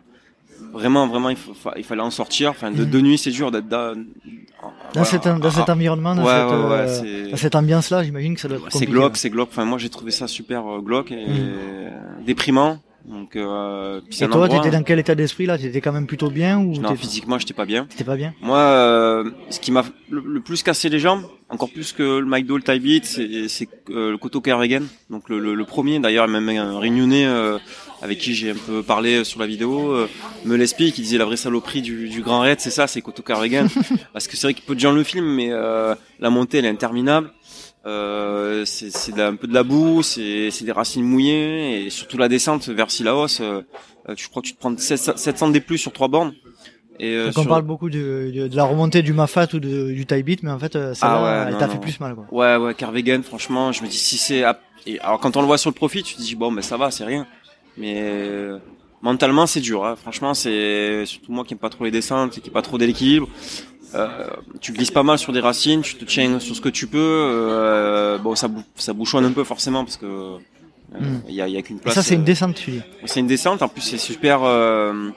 vraiment 0.72 1.06
vraiment 1.06 1.28
il, 1.30 1.36
faut- 1.36 1.54
fa- 1.54 1.74
il 1.76 1.84
fallait 1.84 2.02
en 2.02 2.10
sortir. 2.10 2.50
Enfin 2.50 2.70
de 2.70 2.84
deux 2.84 3.00
nuits 3.00 3.18
c'est 3.18 3.30
dur 3.30 3.50
d'être 3.50 3.68
dans 3.68 3.94
Dans, 4.94 5.04
cet, 5.04 5.24
dans 5.26 5.50
cet 5.50 5.68
Ah, 5.68 5.72
environnement, 5.72 6.14
dans 6.14 6.22
ouais, 6.24 6.86
cette, 6.86 7.04
ouais, 7.06 7.32
euh, 7.32 7.36
cette 7.36 7.54
ambiance-là, 7.54 8.04
j'imagine 8.04 8.34
que 8.34 8.40
ça 8.40 8.48
doit 8.48 8.58
être 8.58 8.66
c'est 8.70 8.86
glauque 8.86 9.16
c'est 9.16 9.30
glauque. 9.30 9.48
Enfin 9.52 9.64
moi 9.64 9.78
j'ai 9.78 9.88
trouvé 9.90 10.10
ça 10.10 10.26
super 10.28 10.66
euh, 10.66 10.80
glauque 10.80 11.10
et 11.12 11.26
Mhm. 11.26 12.24
déprimant 12.24 12.78
donc 13.04 13.34
euh, 13.36 14.00
puis 14.08 14.22
Et 14.22 14.28
toi, 14.28 14.42
endroit- 14.42 14.48
t'étais 14.60 14.76
dans 14.76 14.82
quel 14.84 14.98
état 14.98 15.14
d'esprit 15.14 15.46
là? 15.46 15.58
T'étais 15.58 15.80
quand 15.80 15.92
même 15.92 16.06
plutôt 16.06 16.30
bien 16.30 16.58
ou 16.58 16.72
non 16.78 16.94
physiquement 16.94 17.38
j'étais 17.38 17.54
pas 17.54 17.64
bien. 17.66 17.86
T'étais 17.86 18.04
pas 18.04 18.16
bien? 18.16 18.32
Moi 18.40 18.58
euh, 18.58 19.30
ce 19.50 19.58
qui 19.60 19.72
m'a 19.72 19.84
le, 20.10 20.20
le 20.24 20.40
plus 20.40 20.62
cassé 20.62 20.88
les 20.88 20.98
jambes 20.98 21.24
encore 21.48 21.68
plus 21.70 21.92
que 21.92 22.18
le 22.18 22.24
McDo 22.26 22.56
le 22.56 22.62
Thai 22.62 22.78
Beat 22.78 23.04
c'est 23.04 23.68
euh, 23.90 24.10
le 24.12 24.16
Koto 24.18 24.40
Kervegen 24.40 24.86
donc 25.10 25.28
le, 25.28 25.38
le, 25.38 25.54
le 25.54 25.64
premier 25.64 25.98
d'ailleurs 25.98 26.28
même 26.28 26.48
un 26.48 26.78
réunionnais 26.78 27.26
euh, 27.26 27.58
avec 28.02 28.18
qui 28.18 28.34
j'ai 28.34 28.50
un 28.52 28.56
peu 28.56 28.82
parlé 28.82 29.22
sur 29.24 29.38
la 29.40 29.46
vidéo 29.46 29.90
euh, 29.92 30.08
me 30.44 30.56
l'explique. 30.56 30.96
Il 30.98 31.02
disait 31.02 31.18
la 31.18 31.24
vraie 31.24 31.36
saloperie 31.36 31.82
du, 31.82 32.08
du 32.08 32.22
Grand 32.22 32.40
Raid 32.40 32.60
c'est 32.60 32.70
ça 32.70 32.86
c'est 32.86 33.00
Koto 33.02 33.22
Kervegen 33.22 33.68
parce 34.12 34.28
que 34.28 34.36
c'est 34.36 34.46
vrai 34.46 34.54
que 34.54 34.62
peu 34.62 34.74
de 34.74 34.80
gens 34.80 34.92
le 34.92 35.02
filment 35.02 35.34
mais 35.34 35.48
euh, 35.50 35.94
la 36.20 36.30
montée 36.30 36.58
elle 36.58 36.66
est 36.66 36.68
interminable 36.68 37.32
euh, 37.86 38.64
c'est 38.64 39.18
un 39.20 39.34
peu 39.34 39.46
de 39.48 39.54
la 39.54 39.64
boue 39.64 40.02
c'est 40.02 40.50
des 40.62 40.72
racines 40.72 41.02
mouillées 41.04 41.84
et 41.86 41.90
surtout 41.90 42.16
la 42.16 42.28
descente 42.28 42.68
vers 42.68 42.90
Sillaos 42.90 43.40
euh, 43.40 43.62
euh, 44.08 44.14
tu 44.14 44.28
crois 44.28 44.40
que 44.42 44.46
tu 44.48 44.54
te 44.54 44.60
prends 44.60 44.76
700 44.76 45.12
700 45.16 45.48
des 45.50 45.60
plus 45.60 45.78
sur 45.78 45.92
trois 45.92 46.08
bornes 46.08 46.32
et 47.00 47.14
euh, 47.16 47.26
Donc 47.26 47.38
on 47.38 47.40
sur- 47.42 47.48
parle 47.50 47.62
beaucoup 47.62 47.90
de, 47.90 48.30
de, 48.32 48.46
de 48.48 48.56
la 48.56 48.64
remontée 48.64 49.02
du 49.02 49.12
Mafat 49.12 49.48
ou 49.54 49.58
de, 49.58 49.90
du 49.92 50.06
Taibit, 50.06 50.38
mais 50.42 50.50
en 50.52 50.58
fait, 50.58 50.76
euh, 50.76 50.94
celle-là, 50.94 51.16
Ah 51.16 51.24
ouais, 51.44 51.46
elle 51.48 51.52
non, 51.54 51.58
t'a 51.58 51.68
fait 51.68 51.80
plus 51.80 51.98
mal. 51.98 52.14
Quoi. 52.14 52.26
Ouais, 52.30 52.56
ouais, 52.64 52.74
Carvegen, 52.74 53.22
franchement, 53.24 53.72
je 53.72 53.82
me 53.82 53.88
dis 53.88 53.96
si 53.96 54.18
c'est. 54.18 54.44
alors 54.44 55.18
quand 55.18 55.36
on 55.36 55.40
le 55.40 55.46
voit 55.46 55.58
sur 55.58 55.70
le 55.70 55.74
profit, 55.74 56.02
tu 56.04 56.14
te 56.14 56.20
dis 56.20 56.36
bon, 56.36 56.52
ben 56.52 56.60
ça 56.62 56.76
va, 56.76 56.90
c'est 56.92 57.04
rien. 57.04 57.26
Mais 57.78 57.94
euh, 58.02 58.58
mentalement, 59.00 59.46
c'est 59.46 59.60
dur. 59.60 59.84
Hein. 59.86 59.96
Franchement, 59.96 60.34
c'est 60.34 61.04
surtout 61.06 61.32
moi 61.32 61.44
qui 61.44 61.54
aime 61.54 61.58
pas 61.58 61.70
trop 61.70 61.84
les 61.84 61.90
descentes, 61.90 62.36
et 62.38 62.40
qui 62.42 62.48
aime 62.50 62.52
pas 62.52 62.62
trop 62.62 62.76
de 62.78 62.84
l'équilibre. 62.84 63.26
Euh, 63.94 64.26
tu 64.60 64.72
glisses 64.72 64.90
pas 64.90 65.02
mal 65.02 65.18
sur 65.18 65.32
des 65.32 65.40
racines, 65.40 65.82
tu 65.82 65.96
te 65.96 66.04
tiens 66.04 66.38
sur 66.40 66.56
ce 66.56 66.60
que 66.60 66.68
tu 66.68 66.86
peux. 66.86 66.98
Euh, 66.98 68.18
bon, 68.18 68.34
ça, 68.34 68.48
bou- 68.48 68.62
ça 68.76 68.92
bouchonne 68.92 69.24
un 69.24 69.32
peu 69.32 69.44
forcément 69.44 69.84
parce 69.84 69.96
que 69.98 70.06
euh, 70.06 70.38
il 70.94 71.00
Mm. 71.00 71.30
y, 71.30 71.40
a, 71.40 71.48
y 71.48 71.56
a 71.56 71.62
qu'une 71.62 71.76
Et 71.78 71.80
place. 71.80 71.94
ça, 71.94 72.02
c'est 72.02 72.14
une 72.14 72.20
euh, 72.20 72.24
descente, 72.24 72.54
tu 72.56 72.70
dis. 72.72 72.82
c'est 73.06 73.20
une 73.20 73.26
descente. 73.26 73.62
En 73.62 73.68
plus, 73.68 73.80
c'est 73.82 73.98
super 73.98 74.40
euh, 74.44 75.10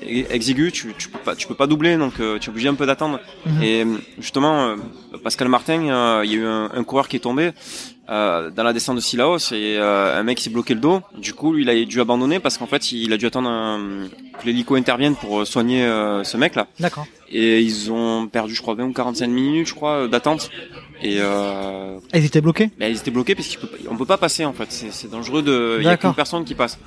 exigu. 0.00 0.72
Tu, 0.72 0.94
tu 0.98 1.08
peux 1.08 1.18
pas, 1.18 1.34
tu 1.36 1.46
peux 1.46 1.54
pas 1.54 1.66
doubler, 1.66 1.96
donc 1.96 2.14
euh, 2.20 2.38
tu 2.38 2.48
es 2.48 2.50
obligé 2.50 2.68
un 2.68 2.74
peu 2.74 2.86
d'attendre. 2.86 3.20
Mhm. 3.46 3.62
Et 3.62 3.84
euh, 3.84 3.96
justement, 4.18 4.62
euh, 4.68 4.76
Pascal 5.22 5.48
Martin, 5.48 5.88
euh, 5.88 6.22
il 6.24 6.32
y 6.32 6.34
a 6.34 6.38
eu 6.38 6.46
un, 6.46 6.70
un 6.74 6.84
coureur 6.84 7.08
qui 7.08 7.16
est 7.16 7.20
tombé 7.20 7.52
euh, 8.10 8.50
dans 8.50 8.64
la 8.64 8.72
descente 8.72 8.96
de 8.96 9.00
Sillaos 9.00 9.52
et 9.52 9.76
euh, 9.78 10.18
un 10.18 10.22
mec 10.22 10.40
s'est 10.40 10.50
bloqué 10.50 10.74
le 10.74 10.80
dos. 10.80 11.00
Du 11.18 11.34
coup, 11.34 11.52
lui, 11.52 11.62
il 11.62 11.70
a 11.70 11.84
dû 11.84 12.00
abandonner 12.00 12.40
parce 12.40 12.58
qu'en 12.58 12.66
fait, 12.66 12.92
il 12.92 13.12
a 13.12 13.16
dû 13.16 13.26
attendre 13.26 13.48
un- 13.48 14.08
que 14.40 14.46
l'hélico 14.46 14.74
intervienne 14.74 15.14
pour 15.14 15.40
euh, 15.40 15.44
soigner 15.44 15.84
euh, 15.84 16.24
ce 16.24 16.36
mec-là. 16.36 16.66
D'accord. 16.80 17.06
Et 17.30 17.60
ils 17.60 17.90
ont 17.90 18.26
perdu, 18.26 18.54
je 18.54 18.60
crois, 18.60 18.74
20 18.74 18.84
ou 18.84 18.92
45 18.92 19.26
minutes, 19.28 19.68
je 19.68 19.74
crois, 19.74 20.08
d'attente. 20.08 20.50
Et 21.04 21.16
euh, 21.20 21.98
Ils 22.14 22.24
étaient 22.24 22.40
bloqués? 22.40 22.70
ben, 22.78 22.90
ils 22.92 22.96
étaient 22.98 23.10
bloqués 23.10 23.34
parce 23.34 23.56
qu'on 23.56 23.66
peut, 23.66 23.66
pas- 23.68 23.88
on 23.90 23.96
peut 23.96 24.04
pas 24.06 24.18
passer 24.18 24.44
en 24.44 24.52
fait. 24.52 24.66
C'est, 24.68 24.92
c'est 24.92 25.10
dangereux 25.10 25.42
de. 25.42 25.78
Il 25.80 25.84
y 25.84 25.88
a 25.88 25.96
qu'une 25.96 26.14
personne 26.14 26.44
qui 26.44 26.54
passe. 26.54 26.78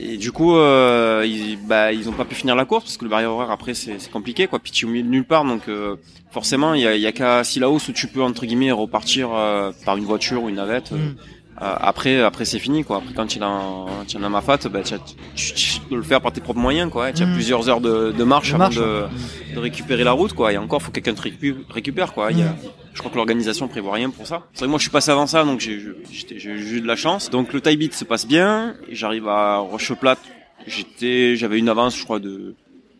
Et 0.00 0.16
du 0.16 0.32
coup, 0.32 0.56
euh, 0.56 1.24
ils, 1.26 1.58
bah, 1.66 1.92
ils 1.92 2.08
ont 2.08 2.12
pas 2.12 2.24
pu 2.24 2.34
finir 2.34 2.54
la 2.56 2.64
course 2.64 2.84
parce 2.84 2.96
que 2.96 3.04
le 3.04 3.10
barrière 3.10 3.30
horaire 3.30 3.50
après 3.50 3.74
c'est, 3.74 3.98
compliqué 4.10 4.46
quoi. 4.46 4.58
Puis 4.58 4.72
tu 4.72 4.86
milieu 4.86 5.02
de 5.02 5.08
nulle 5.08 5.24
part 5.24 5.44
donc 5.44 5.62
euh, 5.68 5.96
forcément 6.30 6.74
il 6.74 6.82
y 6.82 6.86
a, 6.86 6.96
y 6.96 7.06
a 7.06 7.12
qu'à 7.12 7.44
Sillaos 7.44 7.78
où 7.88 7.92
tu 7.92 8.06
peux 8.06 8.22
entre 8.22 8.46
guillemets 8.46 8.72
repartir 8.72 9.30
euh, 9.34 9.72
par 9.84 9.96
une 9.96 10.04
voiture 10.04 10.42
ou 10.42 10.48
une 10.48 10.56
navette. 10.56 10.92
euh, 10.92 10.96
Mm. 10.96 11.16
euh, 11.62 11.74
après, 11.80 12.20
après 12.20 12.44
c'est 12.44 12.58
fini 12.58 12.84
quoi. 12.84 12.98
Après 12.98 13.14
quand 13.14 13.26
tu 13.26 13.38
es 13.38 13.40
dans, 13.40 13.86
tu 14.06 14.16
es 14.16 14.20
dans 14.20 14.30
bah, 14.30 14.42
tu, 14.84 14.94
as- 14.94 14.98
tu, 15.34 15.52
tu 15.54 15.80
peux 15.88 15.96
le 15.96 16.02
faire 16.02 16.20
par 16.20 16.32
tes 16.32 16.40
propres 16.42 16.60
moyens 16.60 16.90
quoi. 16.90 17.12
Tu 17.12 17.22
as 17.22 17.26
Mm. 17.26 17.32
plusieurs 17.34 17.68
heures 17.68 17.80
de, 17.80 18.12
de 18.12 18.24
marche 18.24 18.52
avant 18.52 18.68
de, 18.68 18.80
ouais. 18.80 19.54
de 19.54 19.58
récupérer 19.60 20.04
la 20.04 20.12
route 20.12 20.32
quoi. 20.34 20.52
Et 20.52 20.58
encore 20.58 20.82
faut 20.82 20.90
que 20.92 21.00
quelqu'un 21.00 21.14
te 21.20 21.26
récu- 21.28 21.56
récupère 21.70 22.12
quoi. 22.12 22.30
Il 22.32 22.38
y 22.40 22.42
a, 22.42 22.54
je 22.96 23.00
crois 23.00 23.10
que 23.12 23.16
l'organisation 23.16 23.68
prévoit 23.68 23.92
rien 23.94 24.10
pour 24.10 24.26
ça. 24.26 24.42
C'est 24.54 24.60
vrai 24.60 24.66
que 24.66 24.70
moi 24.70 24.78
je 24.78 24.82
suis 24.84 24.90
passé 24.90 25.10
avant 25.12 25.26
ça 25.28 25.44
donc 25.44 25.60
j'ai 25.60 25.72
eu 25.74 26.80
de 26.80 26.86
la 26.86 26.96
chance. 26.96 27.28
Donc 27.30 27.52
le 27.52 27.60
tie 27.60 27.76
beat 27.76 27.92
se 27.94 28.04
passe 28.04 28.26
bien. 28.26 28.74
J'arrive 28.90 29.28
à 29.28 29.58
Roche 29.58 29.92
Plate. 29.92 30.18
J'étais, 30.66 31.36
j'avais 31.36 31.58
une 31.58 31.68
avance 31.68 31.96
je 31.96 32.02
crois 32.04 32.18
de 32.18 32.54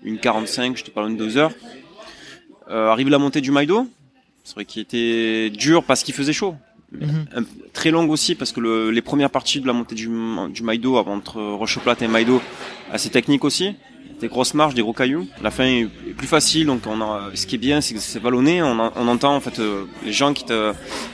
une 0.04 0.18
45. 0.18 0.76
J'étais 0.76 0.90
pas 0.92 1.00
loin 1.00 1.10
de 1.10 1.16
deux 1.16 1.36
heures. 1.38 1.50
Euh, 2.70 2.88
arrive 2.90 3.08
la 3.08 3.18
montée 3.18 3.40
du 3.40 3.50
Maïdo. 3.50 3.88
C'est 4.44 4.54
vrai 4.54 4.64
qu'il 4.64 4.82
était 4.82 5.50
dur 5.50 5.82
parce 5.82 6.02
qu'il 6.04 6.14
faisait 6.14 6.32
chaud. 6.32 6.54
Mhm. 6.92 7.26
Très 7.72 7.90
longue 7.90 8.10
aussi 8.10 8.34
parce 8.36 8.52
que 8.52 8.60
le- 8.60 8.90
les 8.90 9.02
premières 9.02 9.30
parties 9.30 9.60
de 9.60 9.66
la 9.66 9.72
montée 9.72 9.94
du, 9.96 10.08
du 10.50 10.62
Maïdo 10.62 10.98
avant 10.98 11.14
entre 11.16 11.40
Rocheplate 11.42 12.02
et 12.02 12.08
Maïdo 12.08 12.40
assez 12.92 13.10
technique 13.10 13.44
aussi 13.44 13.74
des 14.20 14.28
grosses 14.28 14.54
marches 14.54 14.72
des 14.74 14.80
gros 14.80 14.94
cailloux 14.94 15.26
la 15.42 15.50
fin 15.50 15.64
est 15.64 15.84
plus 16.16 16.26
facile 16.26 16.66
donc 16.66 16.86
on 16.86 17.00
a 17.02 17.30
ce 17.34 17.46
qui 17.46 17.56
est 17.56 17.58
bien 17.58 17.82
c'est 17.82 17.92
que 17.94 18.00
c'est 18.00 18.18
vallonné 18.18 18.62
on, 18.62 18.78
en- 18.78 18.92
on 18.96 19.08
entend 19.08 19.36
en 19.36 19.40
fait 19.40 19.58
euh, 19.58 19.84
les 20.06 20.12
gens 20.12 20.32
qui 20.32 20.44
te 20.44 20.72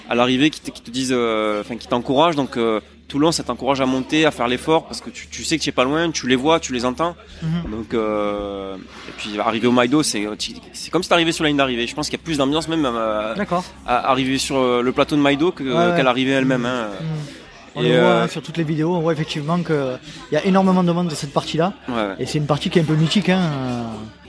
à 0.09 0.15
l'arrivée 0.15 0.51
qui 0.51 0.61
te, 0.61 0.71
qui 0.71 0.83
te 0.83 0.91
disent 0.91 1.11
euh, 1.13 1.63
enfin 1.63 1.77
qui 1.77 1.89
t'encouragent 1.89 2.37
donc 2.37 2.57
euh, 2.57 2.79
tout 3.09 3.19
le 3.19 3.25
long 3.27 3.33
ça 3.33 3.43
t'encourage 3.43 3.81
à 3.81 3.87
monter 3.87 4.25
à 4.25 4.31
faire 4.31 4.47
l'effort 4.47 4.87
parce 4.87 5.01
que 5.01 5.11
tu, 5.11 5.27
tu 5.27 5.43
sais 5.43 5.59
que 5.59 5.63
tu 5.65 5.69
es 5.71 5.73
pas 5.73 5.83
loin 5.83 6.13
tu 6.13 6.29
les 6.29 6.37
vois 6.37 6.61
tu 6.61 6.73
les 6.73 6.85
entends 6.85 7.17
Mhm. 7.43 7.71
donc 7.73 7.93
euh, 7.95 8.77
et 9.09 9.13
puis 9.19 9.31
arriver 9.41 9.67
au 9.67 9.73
Maïdo 9.73 10.05
c'est 10.05 10.29
c'est 10.73 10.91
comme 10.93 11.03
si 11.03 11.09
t'arrivais 11.09 11.33
sur 11.33 11.43
la 11.43 11.49
ligne 11.49 11.57
d'arrivée 11.57 11.89
je 11.89 11.95
pense 11.97 12.09
qu'il 12.09 12.17
y 12.21 12.23
a 12.23 12.25
plus 12.25 12.39
d'ambiance 12.39 12.69
même 12.69 12.87
euh, 12.87 13.35
D'accord. 13.35 13.65
à 13.85 14.11
arriver 14.13 14.39
sur 14.39 14.59
euh, 14.59 14.81
le 14.81 14.93
plateau 14.93 15.17
de 15.17 15.21
Maïdo 15.21 15.51
que- 15.51 15.65
Ouais, 15.65 15.71
ouais. 15.91 15.97
qu'à 15.97 16.05
l'arrivée 16.05 16.31
elle-même. 16.33 16.65
Hein. 16.67 16.87
Mhm. 17.01 17.07
On 17.75 17.83
Et, 17.83 17.89
le 17.89 18.01
voit 18.01 18.09
euh, 18.09 18.25
hein, 18.25 18.29
sur 18.29 18.43
toutes 18.43 18.57
les 18.59 18.65
vidéos, 18.65 18.95
on 18.95 19.01
voit 19.01 19.13
effectivement 19.13 19.59
qu'il 19.63 19.99
y 20.31 20.37
a 20.37 20.45
énormément 20.45 20.83
de 20.85 20.93
monde 20.93 21.09
de 21.09 21.15
cette 21.15 21.33
partie-là. 21.33 21.73
Ouais, 21.89 21.95
ouais. 21.95 22.15
Et 22.19 22.27
c'est 22.27 22.39
une 22.39 22.47
partie 22.47 22.69
qui 22.71 22.79
est 22.79 22.83
un 22.83 22.85
peu 22.85 22.95
mythique. 22.95 23.29
Hein. 23.31 23.41
euh. 23.41 23.83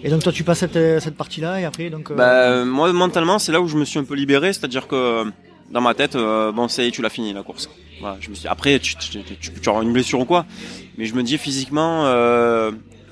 Et 0.05 0.09
donc 0.09 0.21
toi 0.23 0.31
tu 0.31 0.43
passes 0.43 0.59
cette, 0.59 0.75
euh, 0.75 0.99
cette 0.99 1.15
partie-là 1.15 1.61
et 1.61 1.65
après 1.65 1.89
donc... 1.89 2.11
euh, 2.11 2.15
Bah, 2.15 2.31
euh, 2.33 2.65
moi, 2.65 2.91
mentalement, 2.93 3.39
c'est 3.39 3.51
là 3.51 3.61
où 3.61 3.67
je 3.67 3.77
me 3.77 3.85
suis 3.85 3.99
un 3.99 4.03
peu 4.03 4.15
libéré, 4.15 4.51
c'est-à-dire 4.53 4.87
que 4.87 4.95
euh, 4.95 5.25
dans 5.71 5.81
ma 5.81 5.93
tête, 5.93 6.15
euh, 6.15 6.51
bon, 6.51 6.67
ça 6.67 6.83
y 6.83 6.87
est, 6.87 6.91
tu 6.91 7.01
l'as 7.01 7.09
fini 7.09 7.33
la 7.33 7.41
course. 7.43 7.69
Voilà, 8.01 8.17
je 8.19 8.29
me 8.29 8.35
suis. 8.35 8.47
Après, 8.47 8.79
tu, 8.79 8.95
tu, 8.97 9.23
tu, 9.23 9.69
avoir 9.69 9.81
une 9.81 9.93
blessure 9.93 10.19
ou 10.19 10.25
quoi, 10.25 10.45
mais 10.97 11.05
je 11.05 11.15
me 11.15 11.23
dis 11.23 11.37
physiquement, 11.37 12.05
euh, 12.05 12.71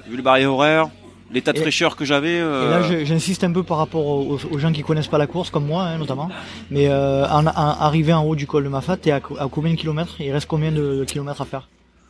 vu 0.09 0.17
le 0.17 0.21
barrière 0.21 0.51
horaire, 0.53 0.89
l'état 1.33 1.53
de 1.53 1.57
Et- 1.57 1.61
fraîcheur 1.61 1.95
que 1.95 2.05
j'avais. 2.05 2.37
Et 2.37 2.41
Euh, 2.41 2.69
là, 2.69 2.81
je- 2.81 3.05
j'insiste 3.05 3.43
un 3.43 3.51
peu 3.51 3.63
par 3.63 3.77
rapport 3.77 4.05
aux, 4.05 4.37
aux 4.51 4.57
gens 4.59 4.71
qui 4.71 4.81
connaissent 4.83 5.07
pas 5.07 5.17
la 5.17 5.27
course, 5.27 5.49
comme 5.49 5.65
moi, 5.65 5.83
hein, 5.83 5.97
notamment. 5.97 6.29
Mais 6.69 6.87
euh, 6.89 7.25
en, 7.27 7.45
en- 7.47 7.51
arrivé 7.55 8.13
en 8.13 8.23
haut 8.23 8.35
du 8.35 8.47
col 8.47 8.63
de 8.63 8.69
Mafat, 8.69 8.97
t'es 8.97 9.11
à, 9.11 9.19
co- 9.19 9.37
à 9.39 9.47
combien 9.49 9.71
de 9.73 9.77
kilomètres? 9.77 10.15
Il 10.19 10.31
reste 10.31 10.47
combien 10.47 10.71
de, 10.71 10.97
de 10.97 11.03
kilomètres 11.05 11.41
à 11.41 11.45
faire? 11.45 11.67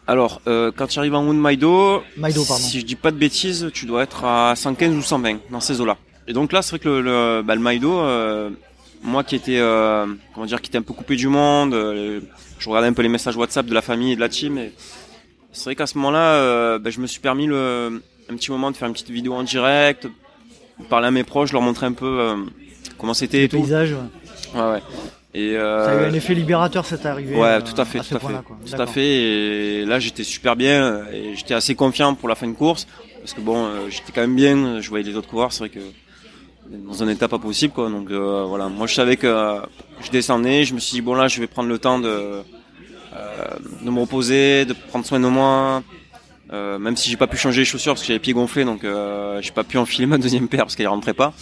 Alors, 0.07 0.41
euh, 0.47 0.71
quand 0.75 0.87
tu 0.87 0.97
arrives 0.99 1.13
en 1.15 1.23
haut 1.27 1.33
de 1.33 1.37
Maïdo, 1.37 2.01
Maïdo, 2.17 2.43
pardon. 2.45 2.63
si 2.63 2.79
je 2.79 2.85
dis 2.85 2.95
pas 2.95 3.11
de 3.11 3.17
bêtises, 3.17 3.69
tu 3.73 3.85
dois 3.85 4.03
être 4.03 4.25
à 4.25 4.55
115 4.55 4.93
ou 4.95 5.01
120 5.01 5.37
dans 5.51 5.59
ces 5.59 5.79
eaux-là. 5.79 5.97
Et 6.27 6.33
donc 6.33 6.51
là, 6.51 6.61
c'est 6.61 6.71
vrai 6.71 6.79
que 6.79 6.89
le, 6.89 7.01
le, 7.01 7.41
bah, 7.43 7.55
le 7.55 7.61
Maïdo, 7.61 7.99
euh, 7.99 8.49
moi 9.03 9.23
qui 9.23 9.35
étais, 9.35 9.57
euh, 9.59 10.05
comment 10.33 10.45
dire, 10.47 10.59
qui 10.61 10.69
était 10.69 10.77
un 10.79 10.81
peu 10.81 10.93
coupé 10.93 11.15
du 11.15 11.27
monde, 11.27 11.73
euh, 11.73 12.19
je 12.59 12.67
regardais 12.69 12.87
un 12.87 12.93
peu 12.93 13.01
les 13.03 13.09
messages 13.09 13.35
WhatsApp 13.37 13.65
de 13.67 13.73
la 13.73 13.81
famille 13.81 14.13
et 14.13 14.15
de 14.15 14.19
la 14.21 14.29
team. 14.29 14.57
Et 14.57 14.73
c'est 15.51 15.65
vrai 15.65 15.75
qu'à 15.75 15.87
ce 15.87 15.97
moment-là, 15.99 16.33
euh, 16.33 16.79
bah, 16.79 16.89
je 16.89 16.99
me 16.99 17.07
suis 17.07 17.19
permis 17.19 17.45
le, 17.47 18.01
un 18.31 18.35
petit 18.35 18.51
moment 18.51 18.71
de 18.71 18.77
faire 18.77 18.87
une 18.87 18.93
petite 18.93 19.09
vidéo 19.09 19.33
en 19.33 19.43
direct, 19.43 20.07
parler 20.89 21.07
à 21.07 21.11
mes 21.11 21.23
proches, 21.23 21.51
leur 21.51 21.61
montrer 21.61 21.85
un 21.85 21.93
peu 21.93 22.19
euh, 22.19 22.35
comment 22.97 23.13
c'était 23.13 23.43
Le 23.43 23.47
paysage, 23.47 23.93
ouais. 23.93 24.59
Ouais, 24.59 24.71
ouais. 24.71 24.81
Et 25.33 25.55
euh, 25.55 25.85
ça 25.85 25.91
a 25.91 26.03
eu 26.03 26.09
un 26.09 26.13
effet 26.13 26.33
libérateur 26.33 26.85
cette 26.85 27.05
arrivée. 27.05 27.35
Ouais, 27.35 27.47
euh, 27.47 27.61
tout 27.61 27.79
à 27.79 27.85
fait, 27.85 27.99
à 27.99 28.03
tout 28.03 28.15
à 28.15 28.19
fait, 28.19 28.27
tout 28.75 28.81
à. 28.81 29.01
Et 29.01 29.85
là, 29.85 29.99
j'étais 29.99 30.23
super 30.23 30.55
bien 30.57 31.05
et 31.13 31.35
j'étais 31.35 31.53
assez 31.53 31.73
confiant 31.73 32.15
pour 32.15 32.27
la 32.27 32.35
fin 32.35 32.47
de 32.47 32.53
course 32.53 32.85
parce 33.19 33.33
que 33.33 33.39
bon, 33.39 33.69
j'étais 33.89 34.11
quand 34.13 34.21
même 34.21 34.35
bien. 34.35 34.81
Je 34.81 34.89
voyais 34.89 35.05
les 35.05 35.15
autres 35.15 35.29
coureurs, 35.29 35.53
c'est 35.53 35.59
vrai 35.59 35.69
que 35.69 35.79
dans 36.69 37.01
un 37.01 37.07
état 37.07 37.29
pas 37.29 37.39
possible, 37.39 37.73
quoi. 37.73 37.89
Donc 37.89 38.11
euh, 38.11 38.43
voilà, 38.45 38.67
moi 38.67 38.87
je 38.87 38.93
savais 38.93 39.15
que 39.15 39.61
je 40.03 40.11
descendais. 40.11 40.65
Je 40.65 40.73
me 40.73 40.79
suis 40.79 40.95
dit 40.95 41.01
bon 41.01 41.15
là, 41.15 41.29
je 41.29 41.39
vais 41.39 41.47
prendre 41.47 41.69
le 41.69 41.79
temps 41.79 41.99
de 41.99 42.41
de 43.85 43.89
me 43.89 43.99
reposer, 44.01 44.65
de 44.65 44.73
prendre 44.73 45.05
soin 45.05 45.19
de 45.19 45.27
moi. 45.27 45.81
Euh, 46.53 46.77
même 46.79 46.97
si 46.97 47.09
j'ai 47.09 47.17
pas 47.17 47.27
pu 47.27 47.37
changer 47.37 47.61
les 47.61 47.65
chaussures 47.65 47.93
parce 47.93 48.01
que 48.01 48.07
j'avais 48.07 48.15
les 48.17 48.21
pieds 48.21 48.33
gonflés, 48.33 48.65
donc 48.65 48.83
euh, 48.83 49.41
j'ai 49.41 49.51
pas 49.51 49.63
pu 49.63 49.77
enfiler 49.77 50.05
ma 50.05 50.17
deuxième 50.17 50.47
paire 50.49 50.61
parce 50.61 50.75
qu'elle 50.75 50.87
rentrait 50.87 51.13
pas. 51.13 51.33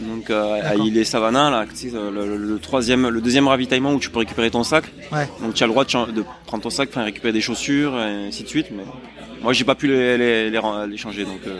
Donc 0.00 0.28
euh, 0.28 0.60
à. 0.64 0.74
Île 0.74 1.06
Savannah, 1.06 1.50
là, 1.50 1.66
tu 1.70 1.88
sais, 1.90 1.94
le, 1.96 2.10
le- 2.10 2.36
le 2.36 2.58
troisième, 2.58 3.08
le 3.08 3.20
deuxième 3.20 3.46
ravitaillement 3.46 3.92
où 3.92 4.00
tu 4.00 4.10
peux 4.10 4.18
récupérer 4.18 4.50
ton 4.50 4.64
sac. 4.64 4.84
Ouais. 5.12 5.28
Donc 5.40 5.54
tu 5.54 5.62
as 5.62 5.66
le 5.66 5.72
droit 5.72 5.84
de, 5.84 6.24
prendre 6.46 6.62
ton 6.64 6.70
sac, 6.70 6.88
enfin 6.90 7.04
récupérer 7.04 7.32
des 7.32 7.40
chaussures 7.40 7.96
et 8.00 8.26
ainsi 8.26 8.42
de 8.42 8.48
suite. 8.48 8.66
Mais 8.72 8.82
moi 9.40 9.52
j'ai 9.52 9.64
pas 9.64 9.76
pu 9.76 9.86
les, 9.86 10.18
les, 10.18 10.50
les, 10.50 10.60
les 10.88 10.96
changer, 10.96 11.24
donc 11.24 11.40
euh, 11.46 11.58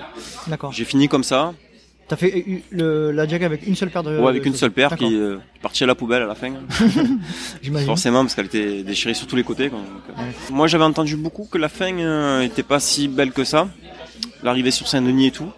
j'ai 0.73 0.85
fini 0.85 1.07
comme 1.09 1.23
ça. 1.25 1.55
T'as 2.07 2.17
fait 2.17 2.63
le, 2.71 3.13
la 3.13 3.27
Jack 3.27 3.43
avec 3.43 3.67
une 3.67 3.75
seule 3.75 3.89
paire 3.91 4.03
de. 4.03 4.19
Ouais, 4.19 4.29
avec 4.29 4.43
de 4.43 4.49
une 4.49 4.55
seule 4.55 4.71
paire 4.73 4.95
qui 4.97 5.15
euh, 5.17 5.39
est 5.57 5.61
partie 5.63 5.85
à 5.85 5.87
la 5.87 5.95
poubelle 5.95 6.23
à 6.23 6.27
la 6.27 6.35
fin. 6.35 6.53
J'imagine. 7.63 7.87
Forcément 7.87 8.23
parce 8.23 8.35
qu'elle 8.35 8.47
était 8.47 8.83
déchirée 8.83 9.15
sur 9.15 9.27
tous 9.27 9.37
les 9.37 9.43
côtés. 9.45 9.71
quoi. 9.71 9.79
Donc, 9.79 9.89
euh, 10.19 10.23
Ouais. 10.23 10.29
Moi 10.51 10.67
j'avais 10.67 10.85
entendu 10.85 11.17
beaucoup 11.17 11.47
que 11.51 11.57
la 11.59 11.69
fin 11.69 11.93
euh, 11.99 12.43
était 12.43 12.63
pas 12.63 12.79
si 12.81 13.09
belle 13.09 13.33
que 13.33 13.45
ça. 13.45 13.69
L'arrivée 14.43 14.71
sur 14.71 14.87
Saint-Denis 14.87 15.29
et 15.29 15.31
tout. 15.31 15.51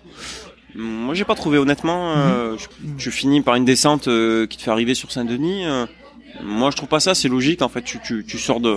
Moi 0.76 1.14
j'ai 1.14 1.24
pas 1.24 1.34
trouvé 1.34 1.59
honnêtement. 1.59 2.12
euh, 2.16 2.57
je, 2.59 2.66
je 2.99 3.11
finis 3.11 3.40
par 3.40 3.57
une 3.57 3.64
descente 3.64 4.07
euh, 4.09 4.47
qui 4.47 4.57
te 4.59 4.62
fait 4.62 4.70
arriver 4.70 4.94
sur 4.94 5.11
Saint-Denis. 5.11 5.66
euh, 5.66 5.86
moi 6.44 6.70
je 6.70 6.76
trouve 6.76 6.88
pas 6.88 7.01
ça, 7.01 7.14
c'est 7.14 7.28
logique 7.28 7.62
en 7.62 7.68
fait. 7.68 7.82
Tu, 7.82 7.99
tu, 8.05 8.24
tu 8.26 8.38
sors 8.38 8.61
de, 8.61 8.76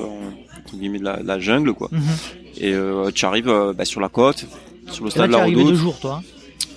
la, 1.02 1.18
de 1.18 1.28
la 1.28 1.40
jungle 1.40 1.74
quoi. 1.74 1.90
Mhm. 1.92 2.02
Et 2.58 2.74
euh, 2.74 3.12
tu 3.14 3.26
arrives 3.26 3.50
euh, 3.50 3.74
bah, 3.74 3.86
sur 3.86 4.02
la 4.02 4.10
côte, 4.10 4.46
sur 4.90 5.04
le 5.04 5.10
là, 5.10 5.12
stade 5.16 5.28
de 5.32 5.36
la 5.36 5.46
Redoute. 5.46 5.68
deux 5.68 5.76
jours, 5.76 6.00
toi. 6.00 6.24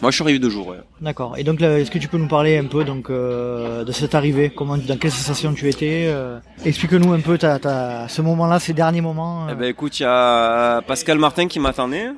Moi 0.01 0.11
je 0.11 0.17
suis 0.17 0.23
arrivé 0.25 0.39
deux 0.41 0.51
jours. 0.51 0.67
Ouais. 0.69 0.79
D'accord. 1.01 1.39
Et 1.39 1.45
donc, 1.45 1.61
est-ce 1.61 1.91
que 1.91 1.99
tu 1.99 2.09
peux 2.09 2.19
nous 2.19 2.27
parler 2.29 2.59
un 2.59 2.65
peu 2.65 2.83
donc 2.85 3.09
euh, 3.09 3.85
de 3.85 3.93
cette 3.93 4.15
arrivée? 4.17 4.51
Comment, 4.51 4.77
dans 4.77 4.97
quelle 4.97 5.13
sensation 5.13 5.55
tu 5.55 5.69
étais 5.69 6.07
euh, 6.07 6.39
Explique-nous 6.65 7.13
un 7.13 7.21
peu 7.21 7.39
ta, 7.39 7.59
ta, 7.61 8.09
ce 8.09 8.21
moment-là, 8.23 8.59
ces 8.59 8.73
derniers 8.73 9.01
moments. 9.01 9.47
euh. 9.47 9.51
Eh 9.53 9.55
ben 9.55 9.67
écoute, 9.67 10.01
il 10.01 10.03
y 10.03 10.07
a 10.07 10.83
Pascal 10.83 11.19
Martin 11.19 11.47
qui 11.47 11.61
m'attendait. 11.61 12.09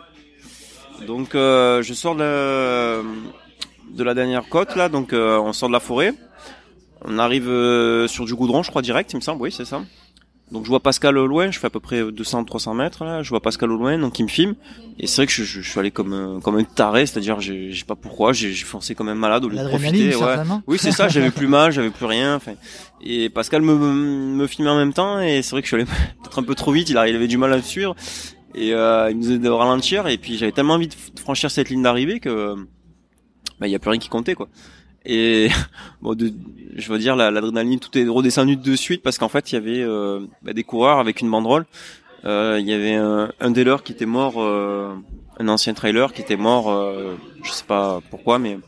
Donc 1.06 1.34
euh, 1.34 1.82
je 1.82 1.92
sors 1.92 2.14
de, 2.16 3.02
de 3.02 4.02
la 4.04 4.14
dernière 4.14 4.48
côte 4.48 4.76
là, 4.76 4.88
donc 4.88 5.12
euh, 5.12 5.38
on 5.38 5.52
sort 5.52 5.68
de 5.68 5.74
la 5.74 5.80
forêt. 5.80 6.14
On 7.04 7.18
arrive 7.18 7.48
euh, 7.50 8.08
sur 8.08 8.24
du 8.24 8.34
goudron, 8.34 8.62
je 8.62 8.70
crois 8.70 8.80
direct, 8.80 9.12
il 9.12 9.16
me 9.16 9.20
semble, 9.20 9.42
oui 9.42 9.52
c'est 9.52 9.66
ça. 9.66 9.82
Donc 10.52 10.64
je 10.64 10.68
vois 10.68 10.80
Pascal 10.80 11.16
au 11.18 11.26
loin, 11.26 11.50
je 11.50 11.58
fais 11.58 11.66
à 11.66 11.70
peu 11.70 11.80
près 11.80 12.02
200-300 12.02 12.74
mètres 12.74 13.02
là, 13.04 13.22
je 13.22 13.30
vois 13.30 13.40
Pascal 13.40 13.72
au 13.72 13.76
loin, 13.76 13.98
donc 13.98 14.18
il 14.18 14.24
me 14.24 14.28
filme. 14.28 14.54
Et 15.00 15.06
c'est 15.08 15.22
vrai 15.22 15.26
que 15.26 15.32
je, 15.32 15.42
je- 15.42 15.60
je 15.62 15.68
suis 15.68 15.80
allé 15.80 15.90
comme 15.90 16.12
un, 16.12 16.40
comme 16.40 16.56
un 16.56 16.62
taré, 16.64 17.06
c'est-à-dire 17.06 17.40
je 17.40 17.72
sais 17.74 17.84
pas 17.84 17.96
pourquoi, 17.96 18.32
j'ai 18.32 18.52
foncé 18.54 18.94
comme 18.94 19.08
un 19.08 19.14
malade 19.14 19.44
au 19.44 19.48
lieu 19.48 19.56
de 19.56 19.68
profiter. 19.96 20.10
Ouais. 20.26 20.34
Oui, 20.66 20.78
c'est 20.78 20.92
ça, 20.92 21.08
j'avais 21.08 21.30
plus 21.32 21.48
mal, 21.48 21.72
j'avais 21.72 21.90
plus 21.90 22.04
rien. 22.06 22.36
Enfin, 22.36 22.52
et 23.02 23.30
Pascal 23.30 23.62
me, 23.62 23.74
me 23.74 24.46
filmait 24.46 24.70
en 24.70 24.76
même 24.76 24.92
temps, 24.92 25.18
et 25.20 25.42
c'est 25.42 25.50
vrai 25.52 25.62
que 25.62 25.66
je 25.66 25.74
suis 25.74 25.82
allé 25.82 25.86
peut-être 26.22 26.38
un 26.38 26.42
peu 26.44 26.54
trop 26.54 26.70
vite, 26.72 26.88
il 26.90 26.98
a- 26.98 27.08
il 27.08 27.16
avait 27.16 27.26
du 27.26 27.38
mal 27.38 27.52
à 27.52 27.56
me 27.56 27.62
suivre, 27.62 27.96
et 28.54 28.72
euh, 28.74 29.10
il 29.10 29.16
me 29.16 29.22
disait 29.22 29.38
de 29.38 29.48
ralentir, 29.48 30.06
et 30.06 30.18
puis 30.18 30.36
j'avais 30.36 30.52
tellement 30.52 30.74
envie 30.74 30.88
de 30.88 30.94
franchir 31.20 31.50
cette 31.50 31.70
ligne 31.70 31.82
d'arrivée 31.82 32.20
que 32.20 32.54
bah, 33.58 33.66
il 33.66 33.70
y 33.70 33.74
a 33.74 33.78
plus 33.78 33.90
rien 33.90 33.98
qui 33.98 34.08
comptait, 34.10 34.34
quoi. 34.34 34.48
Et 35.06 35.48
bon, 36.02 36.14
de, 36.14 36.32
je 36.76 36.90
veux 36.92 36.98
dire, 36.98 37.16
la- 37.16 37.30
l'adrénaline, 37.30 37.78
tout 37.80 37.96
est 37.98 38.06
redescendu 38.08 38.56
de 38.56 38.76
suite, 38.76 39.02
parce 39.02 39.18
qu'en 39.18 39.28
fait, 39.28 39.52
il 39.52 39.54
y 39.56 39.58
avait 39.58 39.82
euh, 39.82 40.20
bah, 40.42 40.52
des 40.52 40.64
coureurs 40.64 40.98
avec 40.98 41.20
une 41.20 41.30
banderole. 41.30 41.66
Euh, 42.24 42.56
Il 42.60 42.66
y 42.68 42.72
avait 42.72 42.94
un, 42.94 43.30
un 43.40 43.50
des 43.50 43.64
leurs 43.64 43.82
qui 43.82 43.92
était 43.92 44.06
mort, 44.06 44.34
euh, 44.38 44.94
un 45.38 45.48
ancien 45.48 45.74
trailer 45.74 46.12
qui 46.12 46.22
était 46.22 46.36
mort, 46.38 46.70
euh, 46.70 47.16
je 47.42 47.50
sais 47.50 47.64
pas 47.66 48.00
pourquoi, 48.10 48.38
mais 48.38 48.58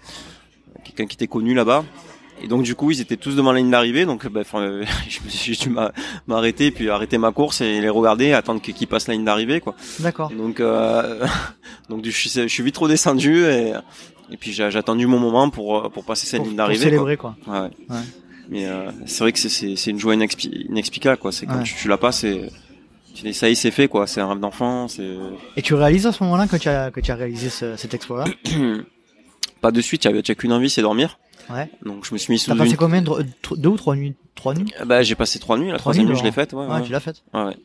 quelqu'un 0.84 1.06
qui 1.06 1.14
était 1.14 1.26
connu 1.26 1.54
là-bas. 1.54 1.84
Et 2.42 2.48
donc 2.48 2.64
du 2.64 2.74
coup, 2.74 2.90
ils 2.90 3.00
étaient 3.00 3.16
tous 3.16 3.34
devant 3.34 3.52
la 3.52 3.60
ligne 3.60 3.70
d'arrivée, 3.70 4.04
donc 4.04 4.26
bah, 4.28 4.40
enfin, 4.42 4.82
je 5.08 5.20
me 5.24 5.28
suis 5.30 5.54
j'ai 5.54 5.64
dû 5.64 5.70
m'a- 5.70 5.90
m'arrêter, 6.26 6.70
puis 6.70 6.90
arrêter 6.90 7.16
ma 7.16 7.32
course 7.32 7.62
et 7.62 7.80
les 7.80 7.88
regarder, 7.88 8.34
attendre 8.34 8.60
qu'ils 8.60 8.86
passent 8.86 9.08
la 9.08 9.14
ligne 9.14 9.24
d'arrivée, 9.24 9.60
quoi. 9.62 9.74
D'accord. 10.00 10.30
Donc, 10.30 10.60
euh, 10.60 11.24
donc 11.88 12.04
je 12.04 12.10
suis, 12.10 12.28
je 12.28 12.46
suis 12.46 12.62
vite 12.62 12.76
redescendu 12.76 13.44
et, 13.46 13.72
et 14.30 14.36
puis 14.36 14.52
j'ai 14.52 14.64
attendu 14.64 15.06
mon 15.06 15.18
moment 15.18 15.50
pour 15.50 15.90
pour 15.90 16.04
passer 16.04 16.26
cette 16.26 16.38
Pour, 16.38 16.46
ligne 16.46 16.56
pour 16.56 16.64
d'arrivée. 16.64 16.84
célébrer, 16.84 17.16
quoi. 17.16 17.36
quoi. 17.44 17.62
Ouais. 17.62 17.70
Ouais. 17.90 18.02
Mais 18.48 18.66
euh, 18.66 18.90
c'est 19.06 19.20
vrai 19.24 19.32
que 19.32 19.38
c'est 19.38 19.86
une 19.90 19.98
joie 19.98 20.14
inexpli- 20.14 20.66
inexplicable, 20.68 21.18
quoi. 21.18 21.32
C'est 21.32 21.46
quand 21.46 21.62
tu, 21.62 21.74
tu 21.74 21.88
l'as 21.88 21.98
pas, 21.98 22.12
c'est 22.12 22.48
tu 23.14 23.24
dis 23.24 23.34
ça 23.34 23.48
y 23.48 23.52
est, 23.52 23.54
c'est 23.54 23.70
fait, 23.70 23.88
quoi. 23.88 24.06
C'est 24.06 24.20
un 24.20 24.28
rêve 24.28 24.38
d'enfant, 24.40 24.86
Et 25.56 25.62
tu 25.62 25.74
réalises 25.74 26.06
à 26.06 26.12
ce 26.12 26.22
moment-là 26.24 26.46
que 26.46 26.56
tu 26.56 26.68
as, 26.68 26.90
que 26.90 27.00
tu 27.00 27.10
as 27.10 27.16
réalisé 27.16 27.48
ce- 27.48 27.76
cet 27.76 27.94
exploit-là 27.94 28.30
pas 29.60 29.70
de 29.72 29.80
suite. 29.80 30.06
A 30.06 30.12
qu'une 30.34 30.52
envie, 30.52 30.70
c'est 30.70 30.82
dormir. 30.82 31.18
Ouais. 31.50 31.70
Donc 31.84 32.04
je 32.06 32.12
me 32.12 32.18
suis 32.18 32.32
mis 32.32 32.38
sous 32.38 32.50
T'as 32.50 32.56
passé 32.56 32.70
une. 32.72 32.76
combien 32.76 33.02
de, 33.02 33.10
Deux 33.56 33.68
ou 33.68 33.76
trois 33.76 33.94
nuits 33.96 34.14
Trois 34.34 34.52
nuits? 34.54 34.72
Bah 34.84 35.02
j'ai 35.02 35.14
passé 35.14 35.38
trois 35.38 35.56
nuits. 35.58 35.66
La 35.68 35.78
Trois 35.78 35.92
troisième 35.92 36.06
nuit, 36.08 36.16
je 36.18 36.24
l'ai 36.24 36.32
faite. 36.32 36.52
Ouais, 36.52 36.66
Ouais, 36.66 36.74
ouais. 36.74 36.82
tu 36.82 36.90
l'as 36.92 37.00
faite. 37.00 37.22
Ouais, 37.32 37.42
ouais. 37.44 37.56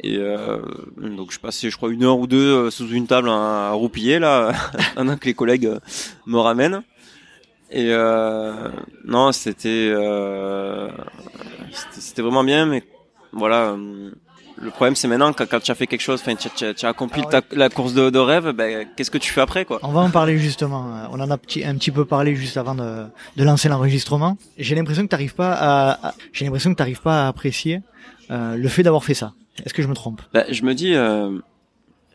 Et 0.00 0.18
euh, 0.18 0.58
donc 0.98 1.32
je 1.32 1.38
passais, 1.38 1.70
je 1.70 1.76
crois, 1.76 1.90
une 1.90 2.02
heure 2.04 2.18
ou 2.18 2.26
deux 2.26 2.36
euh, 2.66 2.70
sous 2.70 2.88
une 2.88 3.06
table 3.06 3.28
à, 3.30 3.70
roupiller 3.72 4.18
là, 4.18 4.52
pendant 4.96 5.16
que 5.16 5.24
les 5.26 5.34
collègues 5.34 5.66
euh, 5.66 5.78
me 6.26 6.38
ramènent. 6.38 6.82
Et 7.70 7.86
euh, 7.90 8.68
non, 9.04 9.32
c'était 9.32 9.90
euh, 9.94 10.88
c'était- 11.92 12.22
vraiment 12.22 12.44
bien, 12.44 12.66
mais 12.66 12.82
voilà. 13.32 13.70
euh, 13.70 14.10
Le 14.56 14.70
problème, 14.70 14.94
c'est 14.94 15.08
maintenant 15.08 15.32
quand, 15.32 15.48
quand 15.48 15.60
tu 15.60 15.70
as 15.72 15.74
fait 15.74 15.86
quelque 15.88 16.00
chose, 16.02 16.20
enfin, 16.20 16.34
tu, 16.36 16.48
tu- 16.50 16.74
tu 16.74 16.86
as 16.86 16.88
accompli 16.88 17.22
Ah 17.26 17.40
ta- 17.40 17.56
la 17.56 17.68
course 17.70 17.92
de, 17.94 18.10
de 18.10 18.18
rêve, 18.18 18.50
ben, 18.52 18.86
qu'est-ce 18.96 19.10
que 19.10 19.18
tu 19.18 19.32
fais 19.32 19.40
après, 19.40 19.64
quoi? 19.64 19.80
On 19.82 19.90
va 19.92 20.00
en 20.02 20.10
parler 20.10 20.38
justement. 20.38 21.08
On 21.10 21.18
en 21.20 21.30
a 21.30 21.38
petit, 21.38 21.64
un 21.64 21.74
petit 21.76 21.90
peu 21.90 22.04
parlé 22.04 22.36
juste 22.36 22.56
avant 22.56 22.74
de, 22.76 23.06
de 23.36 23.44
lancer 23.44 23.68
l'enregistrement. 23.68 24.36
J'ai 24.58 24.74
l'impression 24.76 25.02
que 25.02 25.08
t'arrives 25.08 25.34
pas 25.34 25.52
à, 25.52 26.08
à- 26.08 26.14
j'ai 26.32 26.44
l'impression 26.44 26.70
que 26.72 26.76
t'arrives 26.78 27.00
pas 27.00 27.24
à 27.24 27.28
apprécier 27.28 27.80
euh, 28.30 28.56
le 28.56 28.68
fait 28.68 28.82
d'avoir 28.84 29.02
fait 29.02 29.14
ça. 29.14 29.32
Est-ce 29.64 29.74
que 29.74 29.82
je 29.82 29.88
me 29.88 29.94
trompe? 29.94 30.22
Ben, 30.32 30.44
je 30.50 30.62
me 30.64 30.74
dis, 30.74 30.94
euh, 30.94 31.38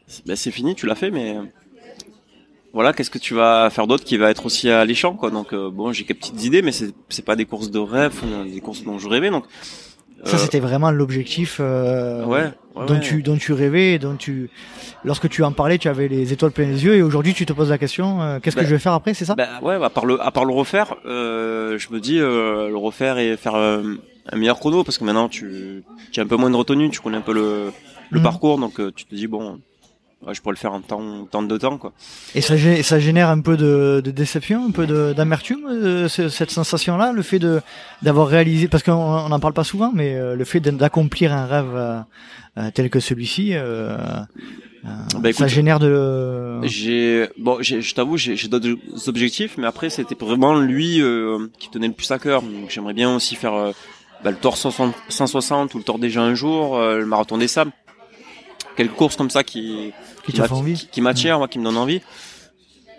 c'est- 0.07 0.25
ben, 0.25 0.35
c'est 0.35 0.51
fini, 0.51 0.75
tu 0.75 0.85
l'as 0.85 0.95
fait, 0.95 1.11
mais 1.11 1.37
voilà, 2.73 2.93
qu'est-ce 2.93 3.09
que 3.09 3.17
tu 3.17 3.33
vas 3.33 3.69
faire 3.71 3.87
d'autre 3.87 4.03
qui 4.03 4.17
va 4.17 4.29
être 4.29 4.45
aussi 4.45 4.69
alléchant, 4.69 5.13
quoi? 5.15 5.31
Donc 5.31 5.53
euh, 5.53 5.69
bon, 5.71 5.91
j'ai 5.91 6.03
quelques 6.03 6.19
petites 6.19 6.43
idées, 6.43 6.61
mais 6.61 6.71
c'est 6.71 6.93
c'est 7.09 7.25
pas 7.25 7.35
des 7.35 7.45
courses 7.45 7.71
de 7.71 7.79
rêve, 7.79 8.13
des 8.51 8.61
courses 8.61 8.83
dont 8.83 8.99
je 8.99 9.07
rêvais. 9.07 9.29
Donc 9.31 9.45
ça, 10.25 10.37
c'était 10.37 10.59
vraiment 10.59 10.91
l'objectif 10.91 11.57
euh, 11.61 12.25
ouais, 12.25 12.51
dont 12.85 12.99
tu 12.99 13.23
dont 13.23 13.37
tu 13.37 13.53
rêvais, 13.53 13.97
dont 13.97 14.15
tu 14.17 14.51
lorsque 15.03 15.29
tu 15.29 15.43
en 15.43 15.51
parlais, 15.51 15.77
tu 15.79 15.87
avais 15.87 16.07
les 16.07 16.31
étoiles 16.33 16.51
plein 16.51 16.65
les 16.67 16.83
yeux, 16.85 16.95
et 16.95 17.01
aujourd'hui 17.01 17.33
tu 17.33 17.45
te 17.45 17.53
poses 17.53 17.69
la 17.71 17.77
question, 17.79 18.21
euh, 18.21 18.39
qu'est-ce 18.39 18.55
que 18.55 18.61
Ben, 18.61 18.67
je 18.67 18.75
vais 18.75 18.79
faire 18.79 18.93
après, 18.93 19.13
c'est 19.15 19.25
ça? 19.25 19.33
bah, 19.35 19.47
ouais, 19.63 19.83
à 19.83 19.89
part 19.89 20.05
le 20.05 20.21
à 20.21 20.29
part 20.29 20.45
le 20.45 20.53
refaire, 20.53 20.95
euh, 21.05 21.77
je 21.79 21.91
me 21.91 21.99
dis 21.99 22.19
euh, 22.19 22.67
le 22.69 22.77
refaire 22.77 23.17
et 23.17 23.35
faire 23.37 23.55
euh, 23.55 23.81
un 24.31 24.37
meilleur 24.37 24.59
chrono 24.59 24.83
parce 24.83 24.97
que 24.97 25.03
maintenant 25.03 25.29
tu 25.29 25.83
tu 26.11 26.19
as 26.19 26.23
un 26.23 26.27
peu 26.27 26.35
moins 26.37 26.49
de 26.49 26.55
retenue, 26.55 26.89
tu 26.89 26.99
connais 26.99 27.17
un 27.17 27.21
peu 27.21 27.33
le 27.33 27.71
le 28.11 28.17
Mhm. 28.19 28.23
parcours, 28.23 28.57
donc 28.57 28.79
euh, 28.79 28.91
tu 28.95 29.05
te 29.05 29.13
dis 29.15 29.27
bon, 29.27 29.59
ouais, 30.25 30.33
je 30.33 30.41
pourrais 30.41 30.53
le 30.53 30.57
faire 30.59 30.73
en 30.73 30.81
temps 30.81 31.25
temps 31.25 31.43
de 31.43 31.57
temps 31.57 31.77
quoi. 31.77 31.93
Et 32.35 32.41
ça, 32.41 32.55
ça 32.83 32.99
génère 32.99 33.29
un 33.29 33.39
peu 33.41 33.57
de, 33.57 34.01
de 34.03 34.11
déception, 34.11 34.65
un 34.67 34.71
peu 34.71 34.87
d'amertume, 35.13 35.65
euh, 35.69 36.07
ce- 36.07 36.29
cette 36.29 36.51
sensation-là, 36.51 37.11
le 37.11 37.21
fait 37.21 37.39
de 37.39 37.61
d'avoir 38.01 38.27
réalisé, 38.27 38.67
parce 38.67 38.83
qu'on 38.83 38.93
on 38.93 39.31
en 39.31 39.39
parle 39.39 39.53
pas 39.53 39.63
souvent, 39.63 39.91
mais 39.93 40.15
euh, 40.15 40.35
le 40.35 40.45
fait 40.45 40.59
d'accomplir 40.59 41.33
un 41.33 41.45
rêve 41.45 41.73
euh, 42.57 42.71
tel 42.73 42.89
que 42.89 42.99
celui-ci, 42.99 43.51
euh, 43.53 43.97
Bah, 45.19 45.31
ça 45.33 45.47
génère 45.47 45.79
de. 45.79 46.61
J'ai 46.63 47.29
bon, 47.37 47.57
je 47.61 47.93
t'avoue, 47.93 48.17
j'ai 48.17 48.47
d'autres 48.47 48.75
objectifs, 49.07 49.57
mais 49.57 49.67
après 49.67 49.89
c'était 49.89 50.15
vraiment 50.15 50.55
lui 50.59 51.01
euh, 51.01 51.47
qui 51.59 51.69
tenait 51.69 51.87
le 51.87 51.93
plus 51.93 52.09
à 52.11 52.19
cœur. 52.19 52.41
Donc 52.41 52.69
j'aimerais 52.69 52.93
bien 52.93 53.13
aussi 53.15 53.35
faire 53.35 53.53
euh, 53.53 53.71
bah, 54.23 54.31
le 54.31 54.37
Tour 54.37 54.57
160 54.57 54.93
160 55.09 55.73
ou 55.73 55.77
le 55.77 55.83
Tour 55.83 55.99
gens 56.03 56.21
un 56.23 56.35
jour, 56.35 56.77
euh, 56.77 56.99
le 56.99 57.05
Marathon 57.05 57.37
des 57.37 57.47
Sables. 57.47 57.71
Quelques 58.75 58.93
courses 58.93 59.15
comme 59.15 59.29
ça 59.29 59.43
qui 59.43 59.91
Qui 60.25 60.39
envie. 60.41 60.73
qui, 60.75 60.87
qui 60.87 61.01
m'attirent, 61.01 61.37
moi, 61.39 61.47
qui 61.47 61.59
me 61.59 61.63
donnent 61.65 61.77
envie. 61.77 62.01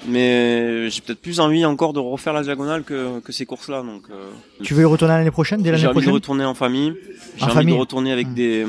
Mais 0.08 0.88
j'ai 0.88 1.00
peut-être 1.02 1.20
plus 1.20 1.40
envie 1.40 1.64
encore 1.64 1.92
de 1.92 1.98
refaire 1.98 2.32
la 2.32 2.42
diagonale 2.42 2.84
que, 2.84 3.20
que 3.20 3.32
ces 3.32 3.44
courses-là. 3.44 3.82
Donc 3.82 4.02
euh, 4.10 4.30
Tu 4.62 4.72
veux 4.74 4.82
y 4.82 4.86
retourner 4.86 5.14
l'année 5.14 5.30
prochaine, 5.30 5.60
dès 5.62 5.68
j'ai 5.68 5.72
l'année 5.72 5.84
envie 5.86 5.88
de 5.88 6.00
prochaine 6.00 6.14
retourner 6.14 6.44
en 6.44 6.54
famille. 6.54 6.94
J'ai 7.36 7.42
En 7.42 7.46
envie 7.46 7.54
famille. 7.54 7.74
de 7.74 7.78
retourner 7.80 8.12
avec 8.12 8.28
Mm. 8.28 8.34
des 8.34 8.66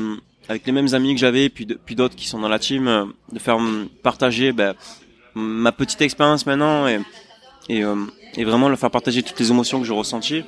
avec 0.48 0.66
les 0.66 0.72
mêmes 0.72 0.92
amis 0.92 1.14
que 1.14 1.20
j'avais, 1.20 1.48
puis 1.48 1.64
de- 1.66 1.74
puis 1.82 1.94
d'autres 1.94 2.16
qui 2.16 2.26
sont 2.26 2.38
dans 2.40 2.48
la 2.48 2.58
team, 2.58 2.86
euh, 2.88 3.04
de 3.32 3.38
faire 3.38 3.56
partager 4.02 4.52
ben, 4.52 4.74
ma 5.34 5.72
petite 5.72 6.02
expérience 6.02 6.44
maintenant 6.46 6.86
et 6.88 6.98
et, 7.68 7.82
euh, 7.84 7.94
et 8.36 8.44
vraiment 8.44 8.68
leur 8.68 8.78
faire 8.78 8.90
partager 8.90 9.22
toutes 9.22 9.38
les 9.40 9.50
émotions 9.50 9.78
que 9.80 9.86
j'ai 9.86 9.92
ressenties. 9.94 10.44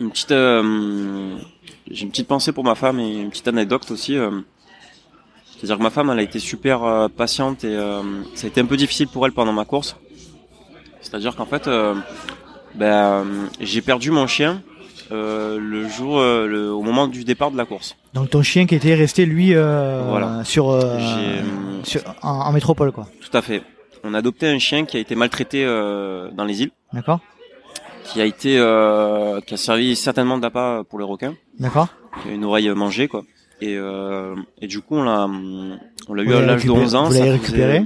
Une 0.00 0.10
petite 0.10 0.32
euh, 0.32 1.36
j'ai 1.90 2.02
une 2.04 2.10
petite 2.10 2.26
pensée 2.28 2.52
pour 2.52 2.64
ma 2.64 2.74
femme 2.74 2.98
et 3.00 3.20
une 3.22 3.30
petite 3.30 3.48
anecdote 3.48 3.90
aussi. 3.90 4.16
euh, 4.16 4.30
c'est-à-dire 5.56 5.78
que 5.78 5.82
ma 5.82 5.90
femme, 5.90 6.10
elle 6.10 6.18
a 6.18 6.22
été 6.22 6.38
super 6.40 6.82
euh, 6.84 7.08
patiente 7.08 7.64
et 7.64 7.74
euh, 7.74 8.02
ça 8.34 8.46
a 8.46 8.48
été 8.48 8.60
un 8.60 8.66
peu 8.66 8.76
difficile 8.76 9.08
pour 9.08 9.24
elle 9.24 9.32
pendant 9.32 9.52
ma 9.52 9.64
course. 9.64 9.96
C'est-à-dire 11.00 11.36
qu'en 11.36 11.46
fait, 11.46 11.68
ben, 12.74 13.24
j'ai 13.60 13.80
perdu 13.82 14.10
mon 14.10 14.26
chien 14.26 14.62
euh, 15.12 15.58
le 15.60 15.86
jour, 15.88 16.18
euh, 16.18 16.46
le, 16.46 16.70
au 16.72 16.82
moment 16.82 17.06
du 17.06 17.24
départ 17.24 17.50
de 17.50 17.56
la 17.56 17.64
course. 17.66 17.94
Donc 18.14 18.30
ton 18.30 18.42
chien 18.42 18.66
qui 18.66 18.74
était 18.74 18.94
resté 18.94 19.26
lui 19.26 19.54
euh, 19.54 20.02
Voilà. 20.08 20.42
sur, 20.44 20.76
sur- 21.84 22.02
en, 22.22 22.30
en 22.30 22.52
métropole, 22.52 22.90
quoi. 22.92 23.06
Tout 23.20 23.36
à 23.36 23.42
fait. 23.42 23.62
On 24.02 24.12
a 24.14 24.18
adopté 24.18 24.48
un 24.48 24.58
chien 24.58 24.84
qui 24.86 24.96
a 24.96 25.00
été 25.00 25.14
maltraité 25.14 25.64
euh, 25.64 26.30
dans 26.32 26.44
les 26.44 26.62
îles, 26.62 26.70
D'accord, 26.92 27.20
qui 28.04 28.20
a 28.20 28.24
été, 28.24 28.58
euh, 28.58 29.40
qui 29.40 29.54
a 29.54 29.56
servi 29.56 29.96
certainement 29.96 30.38
d'appât 30.38 30.82
pour 30.88 30.98
les 30.98 31.04
requins, 31.04 31.34
d'accord. 31.58 31.88
qui 32.22 32.28
a 32.28 32.32
une 32.32 32.44
oreille 32.44 32.68
mangée 32.70 33.08
quoi. 33.08 33.24
Et, 33.60 33.76
euh, 33.76 34.34
et 34.60 34.66
du 34.66 34.80
coup, 34.80 34.96
on 34.96 35.02
l'a, 35.04 35.26
on 35.26 36.14
l'a 36.14 36.22
eu 36.22 36.34
à 36.34 36.40
l'âge 36.40 36.64
de 36.64 36.70
récupéré- 36.70 36.82
11 36.84 36.94
ans. 36.96 37.04
Vous 37.04 37.12
l'avez 37.14 37.24
faisait- 37.24 37.32
récupéré? 37.32 37.84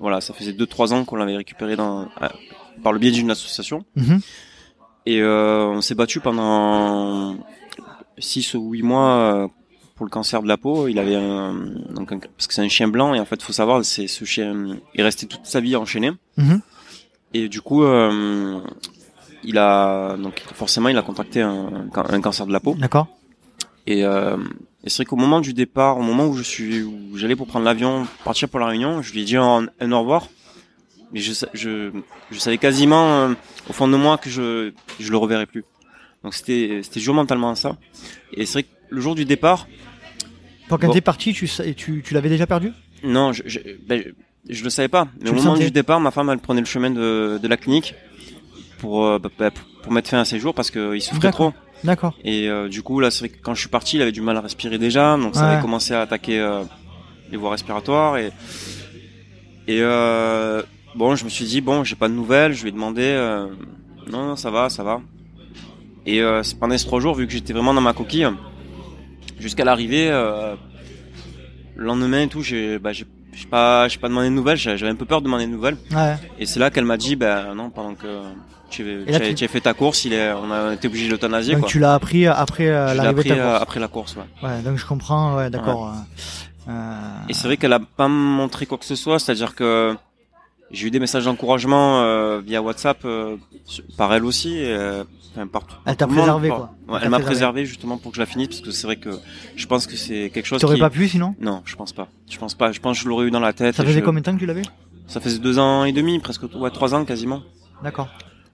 Voilà, 0.00 0.20
ça 0.20 0.32
faisait 0.34 0.52
2-3 0.52 0.92
ans 0.92 1.04
qu'on 1.04 1.16
l'avait 1.16 1.36
récupéré 1.36 1.76
dans, 1.76 2.08
à- 2.20 2.32
par 2.82 2.92
le 2.92 2.98
biais 2.98 3.10
d'une 3.10 3.30
association. 3.30 3.84
Mhm. 3.96 4.20
Et 5.06 5.20
euh, 5.22 5.66
on 5.66 5.80
s'est 5.82 5.94
battu 5.94 6.20
pendant 6.20 7.36
6 8.18 8.54
ou 8.54 8.70
8 8.72 8.82
mois 8.82 9.14
euh, 9.16 9.48
pour 9.94 10.06
le 10.06 10.10
cancer 10.10 10.42
de 10.42 10.48
la 10.48 10.56
peau. 10.56 10.88
Il 10.88 10.98
avait 10.98 11.16
un, 11.16 11.54
donc 11.94 12.12
un- 12.12 12.18
parce 12.18 12.46
que 12.46 12.54
c'est 12.54 12.62
un 12.62 12.68
chien 12.68 12.88
blanc 12.88 13.12
et 13.14 13.20
en 13.20 13.24
fait, 13.26 13.40
faut 13.42 13.52
savoir, 13.52 13.84
c'est 13.84 14.06
ce 14.08 14.24
chien 14.24 14.78
est 14.94 15.02
resté 15.02 15.26
toute 15.26 15.44
sa 15.44 15.60
vie 15.60 15.76
enchaîné. 15.76 16.10
Mhm. 16.38 16.60
Et 17.34 17.48
du 17.48 17.60
coup, 17.60 17.84
euh, 17.84 18.60
il 19.44 19.58
a 19.58 20.16
donc 20.16 20.40
forcément, 20.54 20.88
il 20.88 20.96
a 20.98 21.02
contracté 21.02 21.40
un, 21.42 21.88
un 21.94 22.20
cancer 22.20 22.46
de 22.46 22.52
la 22.52 22.60
peau. 22.60 22.74
D'accord. 22.78 23.06
Et, 23.86 24.04
euh, 24.04 24.36
et 24.84 24.90
c'est 24.90 24.98
vrai 24.98 25.04
qu'au 25.06 25.16
moment 25.16 25.40
du 25.40 25.52
départ, 25.54 25.98
au 25.98 26.02
moment 26.02 26.26
où 26.26 26.34
je 26.36 26.42
suis, 26.42 26.82
où 26.82 27.16
j'allais 27.16 27.36
pour 27.36 27.46
prendre 27.46 27.64
l'avion, 27.64 28.06
partir 28.24 28.48
pour 28.48 28.60
la 28.60 28.66
Réunion, 28.66 29.02
je 29.02 29.12
lui 29.12 29.22
ai 29.22 29.24
dit 29.24 29.36
un, 29.36 29.66
un 29.80 29.92
au 29.92 30.00
revoir. 30.00 30.28
Mais 31.12 31.20
je, 31.20 31.32
je, 31.54 31.90
je 32.30 32.38
savais 32.38 32.58
quasiment 32.58 33.04
euh, 33.14 33.34
au 33.68 33.72
fond 33.72 33.88
de 33.88 33.96
moi 33.96 34.16
que 34.16 34.30
je, 34.30 34.72
je 35.00 35.10
le 35.10 35.16
reverrais 35.16 35.46
plus. 35.46 35.64
Donc 36.22 36.34
c'était, 36.34 36.80
c'était 36.84 37.00
dur 37.00 37.14
mentalement 37.14 37.54
ça. 37.56 37.76
Et 38.32 38.46
c'est 38.46 38.52
vrai 38.52 38.62
que 38.64 38.68
le 38.90 39.00
jour 39.00 39.14
du 39.16 39.24
départ, 39.24 39.66
quand 40.68 40.78
Bon. 40.78 40.92
t'es 40.92 41.00
parti, 41.00 41.32
tu, 41.32 41.48
tu, 41.76 42.02
tu 42.04 42.14
l'avais 42.14 42.28
déjà 42.28 42.46
perdu? 42.46 42.72
Non, 43.02 43.32
je, 43.32 43.42
je, 43.46 43.58
ben, 43.88 44.04
je, 44.48 44.54
je 44.54 44.62
le 44.62 44.70
savais 44.70 44.86
pas. 44.88 45.08
Mais 45.18 45.24
Tu 45.24 45.30
au 45.30 45.34
moment 45.34 45.54
sentais? 45.54 45.64
du 45.64 45.70
départ, 45.72 45.98
ma 45.98 46.12
femme, 46.12 46.30
elle 46.30 46.38
prenait 46.38 46.60
le 46.60 46.66
chemin 46.66 46.90
de, 46.90 47.40
de 47.42 47.48
la 47.48 47.56
clinique 47.56 47.94
pour, 48.80 49.04
euh, 49.06 49.18
bah, 49.18 49.28
bah, 49.38 49.50
pour 49.82 49.92
mettre 49.92 50.10
fin 50.10 50.18
à 50.20 50.24
ses 50.24 50.38
jours 50.38 50.54
parce 50.54 50.70
qu'il 50.70 51.00
souffrait 51.02 51.30
trop. 51.30 51.52
D'accord. 51.84 52.14
Et 52.24 52.48
euh, 52.48 52.68
du 52.68 52.82
coup, 52.82 53.00
là, 53.00 53.10
c'est 53.10 53.20
vrai 53.20 53.28
que 53.30 53.42
quand 53.42 53.54
je 53.54 53.60
suis 53.60 53.68
parti, 53.70 53.96
il 53.96 54.02
avait 54.02 54.12
du 54.12 54.20
mal 54.20 54.36
à 54.36 54.40
respirer 54.40 54.78
déjà, 54.78 55.16
donc 55.16 55.34
ça 55.34 55.46
Ouais. 55.46 55.52
avait 55.54 55.62
commencé 55.62 55.94
à 55.94 56.02
attaquer 56.02 56.38
euh, 56.38 56.62
les 57.30 57.36
voies 57.38 57.50
respiratoires. 57.52 58.18
Et, 58.18 58.26
et 59.66 59.78
euh, 59.80 60.62
bon, 60.94 61.14
je 61.16 61.24
me 61.24 61.30
suis 61.30 61.44
dit, 61.46 61.60
bon, 61.60 61.84
j'ai 61.84 61.96
pas 61.96 62.08
de 62.08 62.14
nouvelles, 62.14 62.52
je 62.52 62.62
lui 62.62 62.68
ai 62.68 62.72
demandé, 62.72 63.14
non, 64.10 64.26
non, 64.26 64.36
ça 64.36 64.50
va, 64.50 64.68
ça 64.68 64.82
va. 64.82 65.00
Et 66.06 66.20
pendant 66.58 66.76
ces 66.76 66.86
trois 66.86 67.00
jours, 67.00 67.14
vu 67.14 67.26
que 67.26 67.32
j'étais 67.32 67.52
vraiment 67.52 67.72
dans 67.74 67.80
ma 67.80 67.92
coquille, 67.92 68.26
jusqu'à 69.38 69.64
l'arrivée, 69.64 70.08
le 70.10 71.84
lendemain 71.84 72.22
et 72.22 72.28
tout, 72.28 72.42
j'ai 72.42 72.78
bah, 72.78 72.92
j'ai 73.32 73.40
j'ai 73.42 73.46
pas, 73.46 73.86
pas 74.00 74.08
demandé 74.08 74.28
de 74.28 74.34
nouvelles, 74.34 74.56
j'avais 74.56 74.88
un 74.88 74.94
peu 74.94 75.04
peur 75.04 75.20
de 75.20 75.24
demander 75.26 75.46
de 75.46 75.50
nouvelles. 75.52 75.76
Ouais. 75.92 76.16
Et 76.38 76.46
c'est 76.46 76.60
là 76.60 76.70
qu'elle 76.70 76.84
m'a 76.84 76.96
dit, 76.96 77.16
ben 77.16 77.54
non, 77.54 77.70
pendant 77.70 77.94
que 77.94 78.06
tu, 78.70 79.04
as, 79.12 79.34
tu- 79.34 79.48
fait 79.48 79.60
ta 79.60 79.74
course, 79.74 80.04
il 80.04 80.12
est, 80.12 80.32
on 80.32 80.50
a 80.52 80.74
été 80.74 80.88
obligé 80.88 81.06
de 81.06 81.12
l'euthanasier. 81.12 81.54
Donc 81.54 81.62
quoi. 81.62 81.70
tu 81.70 81.78
l'as 81.78 81.94
appris 81.94 82.26
après 82.26 82.68
euh, 82.68 82.88
Je 82.88 82.92
l'ai 82.92 82.96
l'arrivée 82.98 83.14
de 83.14 83.18
appris 83.20 83.28
ta 83.30 83.34
euh, 83.34 83.50
course. 83.50 83.62
après 83.62 83.80
la 83.80 83.88
course, 83.88 84.16
ouais. 84.16 84.48
Ouais, 84.48 84.62
donc 84.62 84.76
je 84.78 84.86
comprends, 84.86 85.36
ouais, 85.36 85.50
d'accord. 85.50 85.88
euh, 85.88 86.70
euh, 86.70 86.98
Et 87.28 87.34
c'est 87.34 87.46
vrai 87.48 87.56
qu'elle 87.56 87.72
a 87.72 87.80
pas 87.80 88.08
montré 88.08 88.66
quoi 88.66 88.78
que 88.78 88.84
ce 88.84 88.94
soit, 88.94 89.18
c'est-à-dire 89.18 89.54
que 89.54 89.96
j'ai 90.70 90.86
eu 90.86 90.90
des 90.90 91.00
messages 91.00 91.24
d'encouragement 91.24 92.00
euh, 92.02 92.40
via 92.44 92.62
WhatsApp 92.62 92.98
euh, 93.04 93.36
par 93.96 94.12
elle 94.14 94.24
aussi, 94.24 94.56
et, 94.58 94.72
euh, 94.72 95.02
enfin 95.32 95.46
partout. 95.46 95.76
Elle 95.86 95.96
t'a 95.96 96.06
monde, 96.06 96.16
préservé, 96.16 96.48
quoi. 96.48 96.74
Ouais, 96.88 96.98
Elle 97.02 97.10
m'a 97.10 97.20
préservé. 97.20 97.64
justement 97.66 97.98
pour 97.98 98.10
que 98.12 98.16
je 98.16 98.20
la 98.20 98.26
finisse 98.26 98.48
parce 98.48 98.60
que 98.60 98.70
c'est 98.70 98.86
vrai 98.86 98.96
que 98.96 99.10
je 99.56 99.66
pense 99.66 99.86
que 99.86 99.96
c'est 99.96 100.30
quelque 100.32 100.46
chose 100.46 100.60
T'aurais 100.60 100.74
qui. 100.76 100.80
pas 100.80 100.90
pu 100.90 101.08
sinon? 101.08 101.34
Non, 101.40 101.62
je 101.64 101.76
pense 101.76 101.92
pas. 101.92 102.08
Je 102.30 102.38
pense 102.38 102.54
pas. 102.54 102.72
Je 102.72 102.80
pense 102.80 102.98
que 102.98 103.04
je 103.04 103.08
l'aurais 103.08 103.26
eu 103.26 103.30
dans 103.30 103.40
la 103.40 103.52
tête. 103.52 103.74
Ça 103.74 103.84
faisait 103.84 104.00
je- 104.00 104.04
combien 104.04 104.20
de 104.20 104.24
temps 104.26 104.34
que 104.34 104.40
tu 104.40 104.46
l'avais? 104.46 104.62
Ça 105.06 105.20
faisait 105.20 105.38
deux 105.38 105.58
ans 105.58 105.84
et 105.84 105.92
demi, 105.92 106.18
presque 106.20 106.42
ouais 106.54 106.70
trois 106.70 106.94
ans 106.94 107.04
quasiment. 107.04 107.42
D'accord. 107.82 108.08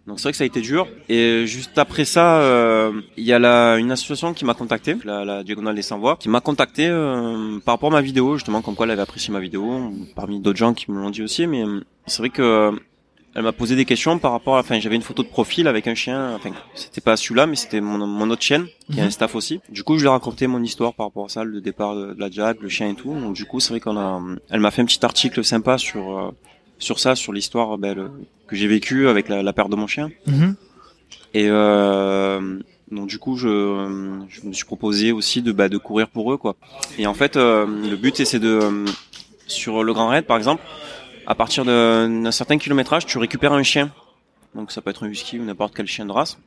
Donc 0.06 0.20
c'est 0.20 0.24
vrai 0.24 0.30
que 0.32 0.36
ça 0.38 0.44
a 0.44 0.46
été 0.46 0.60
dur. 0.60 0.86
Et 1.08 1.46
juste 1.48 1.76
après 1.78 2.04
ça, 2.04 2.40
euh, 2.40 2.92
il 3.16 3.24
y 3.24 3.32
a 3.32 3.40
la, 3.40 3.76
une 3.76 3.90
association 3.90 4.32
qui 4.34 4.44
m'a 4.44 4.54
contacté, 4.54 4.96
la, 5.04 5.24
la 5.24 5.42
Diagonale 5.42 5.74
des 5.74 5.82
Sans 5.82 5.98
Voix, 5.98 6.16
qui 6.16 6.28
m'a 6.28 6.40
contacté 6.40 6.86
euh, 6.88 7.58
par 7.64 7.74
rapport 7.74 7.90
à 7.90 7.96
ma 7.96 8.02
vidéo, 8.02 8.36
justement, 8.36 8.62
comme 8.62 8.76
quoi 8.76 8.86
elle 8.86 8.92
avait 8.92 9.02
apprécié 9.02 9.32
ma 9.32 9.40
vidéo, 9.40 9.92
parmi 10.14 10.38
d'autres 10.38 10.58
gens 10.58 10.74
qui 10.74 10.92
me 10.92 11.00
l'ont 11.00 11.10
dit 11.10 11.22
aussi. 11.24 11.48
Mais 11.48 11.64
euh, 11.64 11.80
c'est 12.06 12.18
vrai 12.18 12.30
que 12.30 12.70
elle 13.36 13.42
m'a 13.42 13.52
posé 13.52 13.76
des 13.76 13.84
questions 13.84 14.18
par 14.18 14.32
rapport 14.32 14.56
à... 14.56 14.60
Enfin, 14.60 14.80
j'avais 14.80 14.96
une 14.96 15.02
photo 15.02 15.22
de 15.22 15.28
profil 15.28 15.68
avec 15.68 15.86
un 15.86 15.94
chien, 15.94 16.34
enfin, 16.34 16.50
c'était 16.74 17.00
pas 17.02 17.16
celui-là, 17.16 17.46
mais 17.46 17.54
c'était 17.54 17.80
mon, 17.82 18.04
mon 18.06 18.30
autre 18.30 18.42
chienne, 18.42 18.66
qui 18.90 18.98
a 18.98 19.02
Mhm. 19.02 19.08
un 19.08 19.10
staff 19.10 19.34
aussi. 19.34 19.60
Du 19.68 19.82
coup, 19.84 19.96
je 19.96 20.00
lui 20.02 20.06
ai 20.08 20.10
raconté 20.10 20.46
mon 20.46 20.62
histoire 20.62 20.94
par 20.94 21.06
rapport 21.06 21.26
à 21.26 21.28
ça, 21.28 21.44
le 21.44 21.60
départ 21.60 21.94
de, 21.94 22.14
de 22.14 22.18
la 22.20 22.30
Jag, 22.30 22.56
le 22.60 22.68
chien 22.68 22.88
et 22.88 22.94
tout. 22.94 23.14
Donc 23.14 23.34
du 23.34 23.44
coup, 23.44 23.60
c'est 23.60 23.70
vrai 23.70 23.80
qu'on 23.80 23.96
a... 23.98 24.20
Elle 24.50 24.60
m'a 24.60 24.70
fait 24.70 24.82
un 24.82 24.86
petit 24.86 25.04
article 25.04 25.44
sympa 25.44 25.78
sur... 25.78 26.18
euh, 26.18 26.30
sur 26.78 26.98
ça, 26.98 27.14
sur 27.14 27.32
l'histoire 27.32 27.78
ben, 27.78 27.94
le- 27.94 28.10
que 28.48 28.54
j'ai 28.56 28.66
vécue 28.66 29.08
avec 29.08 29.28
la, 29.28 29.42
la 29.42 29.52
perte 29.52 29.70
de 29.70 29.76
mon 29.76 29.86
chien. 29.86 30.10
Mhm. 30.26 30.54
Et 31.34 31.46
euh, 31.48 32.58
donc 32.90 33.08
du 33.08 33.18
coup, 33.18 33.36
je, 33.36 33.48
je 34.28 34.46
me 34.46 34.52
suis 34.52 34.64
proposé 34.64 35.12
aussi 35.12 35.42
de, 35.42 35.52
bah, 35.52 35.68
de 35.68 35.78
courir 35.78 36.08
pour 36.08 36.32
eux, 36.32 36.36
quoi. 36.36 36.54
Et 36.98 37.06
en 37.06 37.14
fait, 37.14 37.36
euh, 37.36 37.66
le 37.66 37.96
but 37.96 38.24
c'est 38.24 38.38
de 38.38 38.48
euh, 38.62 38.84
sur 39.46 39.84
le 39.84 39.92
Grand 39.92 40.08
Raid, 40.08 40.24
par 40.26 40.36
exemple, 40.36 40.62
à 41.26 41.34
partir 41.34 41.64
d'un 41.64 42.30
certain 42.30 42.58
kilométrage, 42.58 43.06
tu 43.06 43.18
récupères 43.18 43.52
un 43.52 43.62
chien. 43.62 43.90
Donc 44.54 44.70
ça 44.72 44.80
peut 44.80 44.90
être 44.90 45.04
un 45.04 45.08
husky 45.08 45.38
ou 45.38 45.44
n'importe 45.44 45.74
quel 45.74 45.86
chien 45.86 46.06
de 46.06 46.12
race. 46.12 46.38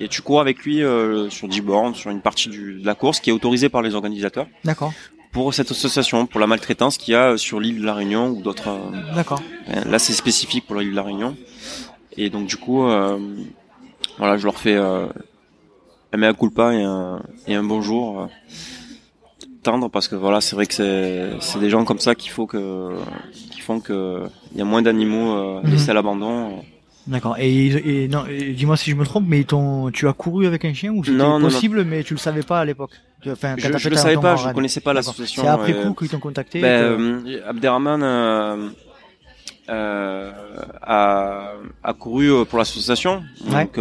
Et 0.00 0.08
tu 0.08 0.22
cours 0.22 0.40
avec 0.40 0.58
lui 0.64 0.82
euh, 0.82 1.28
sur 1.30 1.48
10 1.48 1.60
bornes, 1.60 1.94
sur 1.94 2.10
une 2.10 2.20
partie 2.20 2.48
du, 2.48 2.80
de 2.80 2.86
la 2.86 2.94
course 2.94 3.20
qui 3.20 3.30
est 3.30 3.32
autorisée 3.32 3.68
par 3.68 3.82
les 3.82 3.94
organisateurs 3.94 4.46
D'accord. 4.64 4.92
pour 5.32 5.52
cette 5.54 5.70
association, 5.72 6.26
pour 6.26 6.38
la 6.40 6.46
maltraitance 6.46 6.98
qu'il 6.98 7.12
y 7.12 7.16
a 7.16 7.36
sur 7.36 7.58
l'île 7.58 7.80
de 7.80 7.84
la 7.86 7.94
Réunion 7.94 8.28
ou 8.28 8.40
d'autres. 8.42 8.68
euh, 8.68 9.14
D'accord. 9.14 9.42
euh, 9.70 9.84
Là, 9.84 9.98
c'est 9.98 10.12
spécifique 10.12 10.66
pour 10.66 10.76
l'île 10.76 10.90
de 10.90 10.96
la 10.96 11.02
Réunion. 11.02 11.36
Et 12.16 12.30
donc, 12.30 12.46
du 12.46 12.56
coup, 12.56 12.86
euh, 12.86 13.18
voilà, 14.18 14.36
je 14.36 14.44
leur 14.44 14.56
fais 14.58 14.74
euh, 14.76 15.06
un 16.12 16.16
mea 16.16 16.32
culpa 16.32 16.74
et 16.74 16.82
un, 16.82 17.20
et 17.48 17.54
un 17.54 17.62
bonjour. 17.64 18.28
Parce 19.90 20.08
que 20.08 20.14
voilà, 20.16 20.40
c'est 20.40 20.56
vrai 20.56 20.66
que 20.66 20.74
c'est 20.74 21.30
c'est 21.40 21.58
des 21.58 21.68
gens 21.70 21.84
comme 21.84 21.98
ça 21.98 22.14
qu'il 22.14 22.30
faut 22.30 22.46
que 22.46 22.90
qui 23.52 23.60
font 23.60 23.80
que 23.80 24.22
il 24.52 24.58
y 24.58 24.62
a 24.62 24.64
moins 24.64 24.82
d'animaux 24.82 25.36
euh, 25.36 25.60
Mhm. 25.62 25.70
laissés 25.70 25.90
à 25.90 25.94
l'abandon. 25.94 26.62
D'accord. 27.06 27.36
Et, 27.38 27.66
et 28.04 28.08
non, 28.08 28.24
et 28.28 28.52
dis-moi 28.52 28.76
si 28.76 28.90
je 28.90 28.96
me 28.96 29.04
trompe, 29.04 29.24
mais 29.26 29.42
ton, 29.44 29.90
tu 29.90 30.06
as 30.08 30.12
couru 30.12 30.46
avec 30.46 30.64
un 30.64 30.74
chien 30.74 30.92
ou 30.92 31.02
c'était 31.04 31.16
Non, 31.16 31.30
non, 31.30 31.38
non. 31.38 31.44
possible, 31.48 31.84
mais 31.84 32.02
tu 32.04 32.12
le 32.14 32.18
savais 32.18 32.42
pas 32.42 32.60
à 32.60 32.64
l'époque? 32.64 32.90
Enfin, 33.26 33.54
Je, 33.56 33.62
fait 33.78 33.90
le 33.90 33.96
savais 33.96 34.16
pas, 34.16 34.36
je 34.36 34.44
raid. 34.44 34.54
connaissais 34.54 34.80
pas 34.80 34.92
D'accord. 34.92 35.08
l'association. 35.10 35.42
C'est 35.42 35.48
après 35.48 35.72
coup 35.82 35.94
qu'ils 35.94 36.08
t'ont 36.10 36.18
contacté. 36.20 36.60
Ben, 36.60 36.96
que- 36.96 37.28
euh, 37.30 37.48
Abderrahman 37.48 38.02
euh, 38.02 38.68
euh, 39.70 40.30
a, 40.82 41.52
a 41.82 41.92
couru 41.94 42.44
pour 42.46 42.58
l'association. 42.58 43.22
Ouais. 43.50 43.64
Donc, 43.64 43.78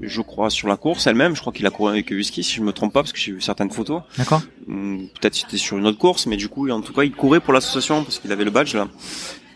je 0.00 0.20
crois 0.20 0.50
sur 0.50 0.68
la 0.68 0.76
course 0.76 1.06
elle-même. 1.06 1.34
Je 1.34 1.40
crois 1.40 1.52
qu'il 1.52 1.66
a 1.66 1.70
couru 1.70 1.90
avec 1.90 2.10
Husky, 2.10 2.42
si 2.42 2.54
je 2.54 2.62
me 2.62 2.72
trompe 2.72 2.92
pas, 2.92 3.02
parce 3.02 3.12
que 3.12 3.18
j'ai 3.18 3.32
vu 3.32 3.40
certaines 3.40 3.70
photos. 3.70 4.02
D'accord. 4.18 4.42
Hum, 4.68 5.08
Peut-être 5.20 5.34
c'était 5.34 5.56
sur 5.56 5.78
une 5.78 5.86
autre 5.86 5.98
course, 5.98 6.26
mais 6.26 6.36
du 6.36 6.48
coup, 6.48 6.68
en 6.70 6.80
tout 6.80 6.92
cas, 6.92 7.02
il 7.04 7.12
courait 7.12 7.40
pour 7.40 7.52
l'association 7.52 8.02
parce 8.04 8.18
qu'il 8.18 8.32
avait 8.32 8.44
le 8.44 8.50
badge 8.50 8.74
là. 8.74 8.88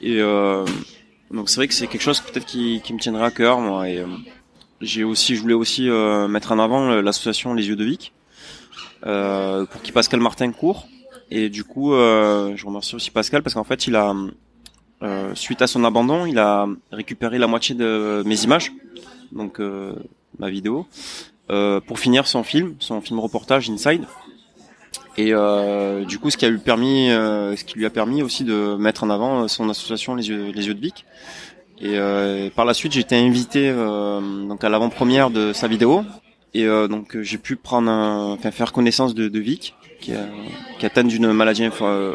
Et 0.01 0.21
euh, 0.21 0.65
donc, 1.33 1.49
c'est 1.51 1.57
vrai 1.57 1.69
que 1.69 1.75
c'est 1.75 1.87
quelque 1.89 2.03
chose 2.03 2.21
peut-être 2.21 2.47
qui, 2.47 2.81
qui 2.85 2.93
me 2.95 2.99
tiendrait 2.99 3.25
à 3.25 3.31
cœur, 3.31 3.61
moi. 3.61 3.89
Et 3.89 3.99
euh, 3.99 4.07
j'ai 4.81 5.05
aussi, 5.05 5.35
je 5.35 5.41
voulais 5.43 5.55
aussi 5.55 5.89
euh, 5.89 6.29
mettre 6.29 6.53
en 6.53 6.59
avant 6.59 6.91
euh, 6.91 7.03
l'association 7.03 7.53
Les 7.55 7.67
Yeux 7.67 7.77
de 7.77 7.85
Vic 7.85 8.13
euh, 9.07 9.65
pour 9.67 9.83
qui 9.83 9.93
Pascal 9.93 10.21
Martin 10.21 10.51
court. 10.53 10.87
Et 11.31 11.49
du 11.51 11.65
coup, 11.65 11.93
euh, 11.95 12.53
je 12.57 12.65
remercie 12.65 12.95
aussi 12.95 13.11
Pascal 13.11 13.43
parce 13.43 13.55
qu'en 13.55 13.65
fait, 13.65 13.87
il 13.87 13.97
a, 13.97 14.15
euh, 15.03 15.35
suite 15.35 15.61
à 15.63 15.67
son 15.67 15.85
abandon, 15.85 16.25
il 16.27 16.39
a 16.39 16.67
récupéré 16.91 17.39
la 17.39 17.47
moitié 17.47 17.75
de 17.75 18.23
mes 18.25 18.43
images, 18.45 18.73
donc 19.33 19.61
euh, 19.61 19.93
ma 20.39 20.51
vidéo, 20.51 20.87
euh, 21.51 21.81
pour 21.81 21.99
finir 21.99 22.27
son 22.27 22.43
film, 22.43 22.75
son 22.79 23.01
film 23.01 23.19
reportage 23.21 23.71
Inside. 23.71 24.03
Et 25.17 25.31
euh, 25.33 26.05
du 26.05 26.19
coup, 26.19 26.31
ce 26.31 26.37
qui 26.37 26.45
a 26.45 26.49
lui 26.49 26.59
permis, 26.59 27.11
euh, 27.11 27.57
ce 27.57 27.65
qui 27.65 27.77
lui 27.77 27.87
a 27.87 27.91
permis 27.91 28.23
aussi 28.23 28.45
de 28.45 28.77
mettre 28.77 29.03
en 29.05 29.11
avant 29.11 29.49
son 29.49 29.69
association 29.69 30.15
Les 30.15 30.29
Yeux, 30.29 30.53
Les 30.55 30.67
Yeux 30.69 30.75
de 30.75 30.81
Vic. 30.81 31.05
Et 31.81 31.99
euh, 31.99 32.51
par 32.55 32.65
la 32.65 32.75
suite, 32.75 32.93
j'ai 32.93 33.01
été 33.01 33.17
invité 33.17 33.69
euh, 33.69 34.21
donc 34.47 34.63
à 34.65 34.69
l'avant-première 34.69 35.31
de 35.31 35.53
sa 35.53 35.67
vidéo. 35.69 36.03
Et 36.55 36.67
euh, 36.67 36.87
donc 36.89 37.17
euh, 37.17 37.23
j'ai 37.23 37.39
pu 37.39 37.57
prendre, 37.57 37.91
un, 37.91 38.33
enfin 38.35 38.51
faire 38.53 38.73
connaissance 38.73 39.15
de, 39.15 39.29
de 39.29 39.39
Vic, 39.41 39.75
qui, 40.01 40.13
a, 40.13 40.27
qui 40.79 40.87
atteint 40.87 41.05
d'une 41.05 41.33
maladie 41.33 41.63
inf- 41.65 42.15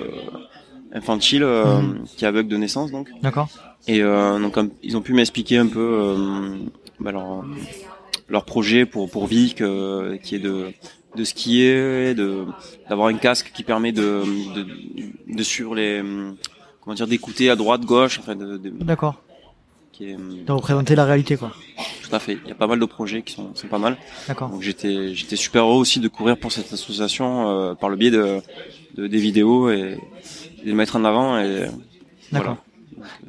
infantile, 0.93 1.43
euh, 1.43 1.81
Mhm. 1.81 2.03
qui 2.15 2.23
est 2.25 2.27
aveugle 2.27 2.49
de 2.49 2.57
naissance 2.57 2.91
donc. 2.91 3.09
D'accord. 3.21 3.49
Et 3.87 4.01
euh, 4.01 4.39
donc 4.39 4.57
ils 4.81 4.95
ont 4.95 5.01
pu 5.01 5.13
m'expliquer 5.13 5.57
un 5.57 5.67
peu 5.67 5.79
euh, 5.79 6.55
bah, 6.99 7.11
leur, 7.11 7.43
leur 8.33 8.43
projet 8.45 8.85
pour 8.85 9.09
pour 9.09 9.27
Vic, 9.27 9.61
euh, 9.61 10.17
qui 10.17 10.35
est 10.35 10.39
de 10.39 10.71
de 11.15 11.23
skier, 11.23 12.13
de 12.15 12.45
d'avoir 12.89 13.07
un 13.07 13.13
casque 13.17 13.51
qui 13.55 13.63
permet 13.63 13.91
de 13.93 14.23
de, 14.55 14.65
de 15.39 15.43
suivre 15.43 15.75
les 15.75 16.01
comment 16.81 16.95
dire 16.95 17.07
d'écouter 17.07 17.49
à 17.49 17.55
droite 17.55 17.81
gauche 17.85 18.19
enfin 18.19 18.35
de, 18.35 18.57
de- 18.57 18.69
D'accord. 18.83 19.21
qui 19.93 20.05
est 20.09 20.17
De 20.17 20.51
représenter 20.51 20.95
la 20.95 21.05
réalité, 21.05 21.37
quoi. 21.37 21.51
tout 22.03 22.13
à 22.15 22.19
fait 22.19 22.37
il 22.43 22.49
y 22.49 22.51
a 22.51 22.55
pas 22.55 22.67
mal 22.67 22.79
de 22.79 22.85
projets 22.85 23.21
qui 23.21 23.33
sont, 23.35 23.53
sont 23.55 23.67
pas 23.67 23.77
mal 23.77 23.95
D'accord. 24.27 24.49
donc 24.49 24.61
j'étais 24.63 25.13
j'étais 25.13 25.35
super 25.37 25.63
heureux 25.65 25.79
aussi 25.85 25.99
de 25.99 26.07
courir 26.07 26.35
pour 26.37 26.51
cette 26.51 26.73
association 26.73 27.27
euh, 27.49 27.73
par 27.75 27.89
le 27.89 27.95
biais 27.95 28.11
de, 28.11 28.41
de 28.97 29.05
des 29.07 29.19
vidéos 29.19 29.69
et, 29.69 29.97
et 30.59 30.63
de 30.63 30.69
les 30.71 30.73
mettre 30.73 30.95
en 30.95 31.05
avant 31.05 31.37
et 31.39 31.67
D'accord. 32.31 32.57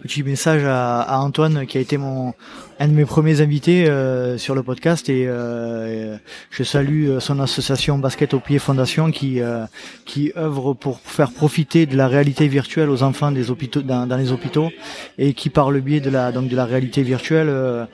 Petit 0.03 0.22
message 0.22 0.64
à, 0.64 1.01
à 1.01 1.18
Antoine 1.18 1.66
qui 1.66 1.79
a 1.79 1.81
été 1.81 1.97
mon 1.99 2.35
un 2.81 2.89
de 2.89 2.93
mes 2.93 3.05
premiers 3.05 3.41
invités 3.41 3.89
euh, 3.89 4.37
sur 4.37 4.55
le 4.57 4.62
podcast 4.64 5.09
et 5.09 5.27
euh, 5.29 6.16
je 6.51 6.62
salue 6.64 7.09
euh, 7.09 7.20
son 7.20 7.39
association 7.41 7.99
Basket 7.99 8.35
au 8.35 8.41
pied 8.41 8.59
Fondation 8.59 9.11
qui 9.12 9.41
euh, 9.41 9.64
qui 10.05 10.33
œuvre 10.37 10.75
pour 10.75 10.99
faire 11.01 11.31
profiter 11.31 11.87
de 11.87 11.97
la 11.97 12.09
réalité 12.09 12.49
virtuelle 12.49 12.91
aux 12.91 13.03
enfants 13.05 13.31
des 13.31 13.51
hôpitaux 13.51 13.83
dans, 13.83 14.07
dans 14.07 14.16
les 14.16 14.33
hôpitaux 14.33 14.70
et 15.18 15.35
qui 15.35 15.51
par 15.51 15.70
le 15.70 15.81
biais 15.81 16.01
de 16.01 16.11
la 16.11 16.33
donc 16.33 16.49
de 16.49 16.57
la 16.57 16.64
réalité 16.64 17.03
virtuelle 17.03 17.49
euh, 17.49 17.85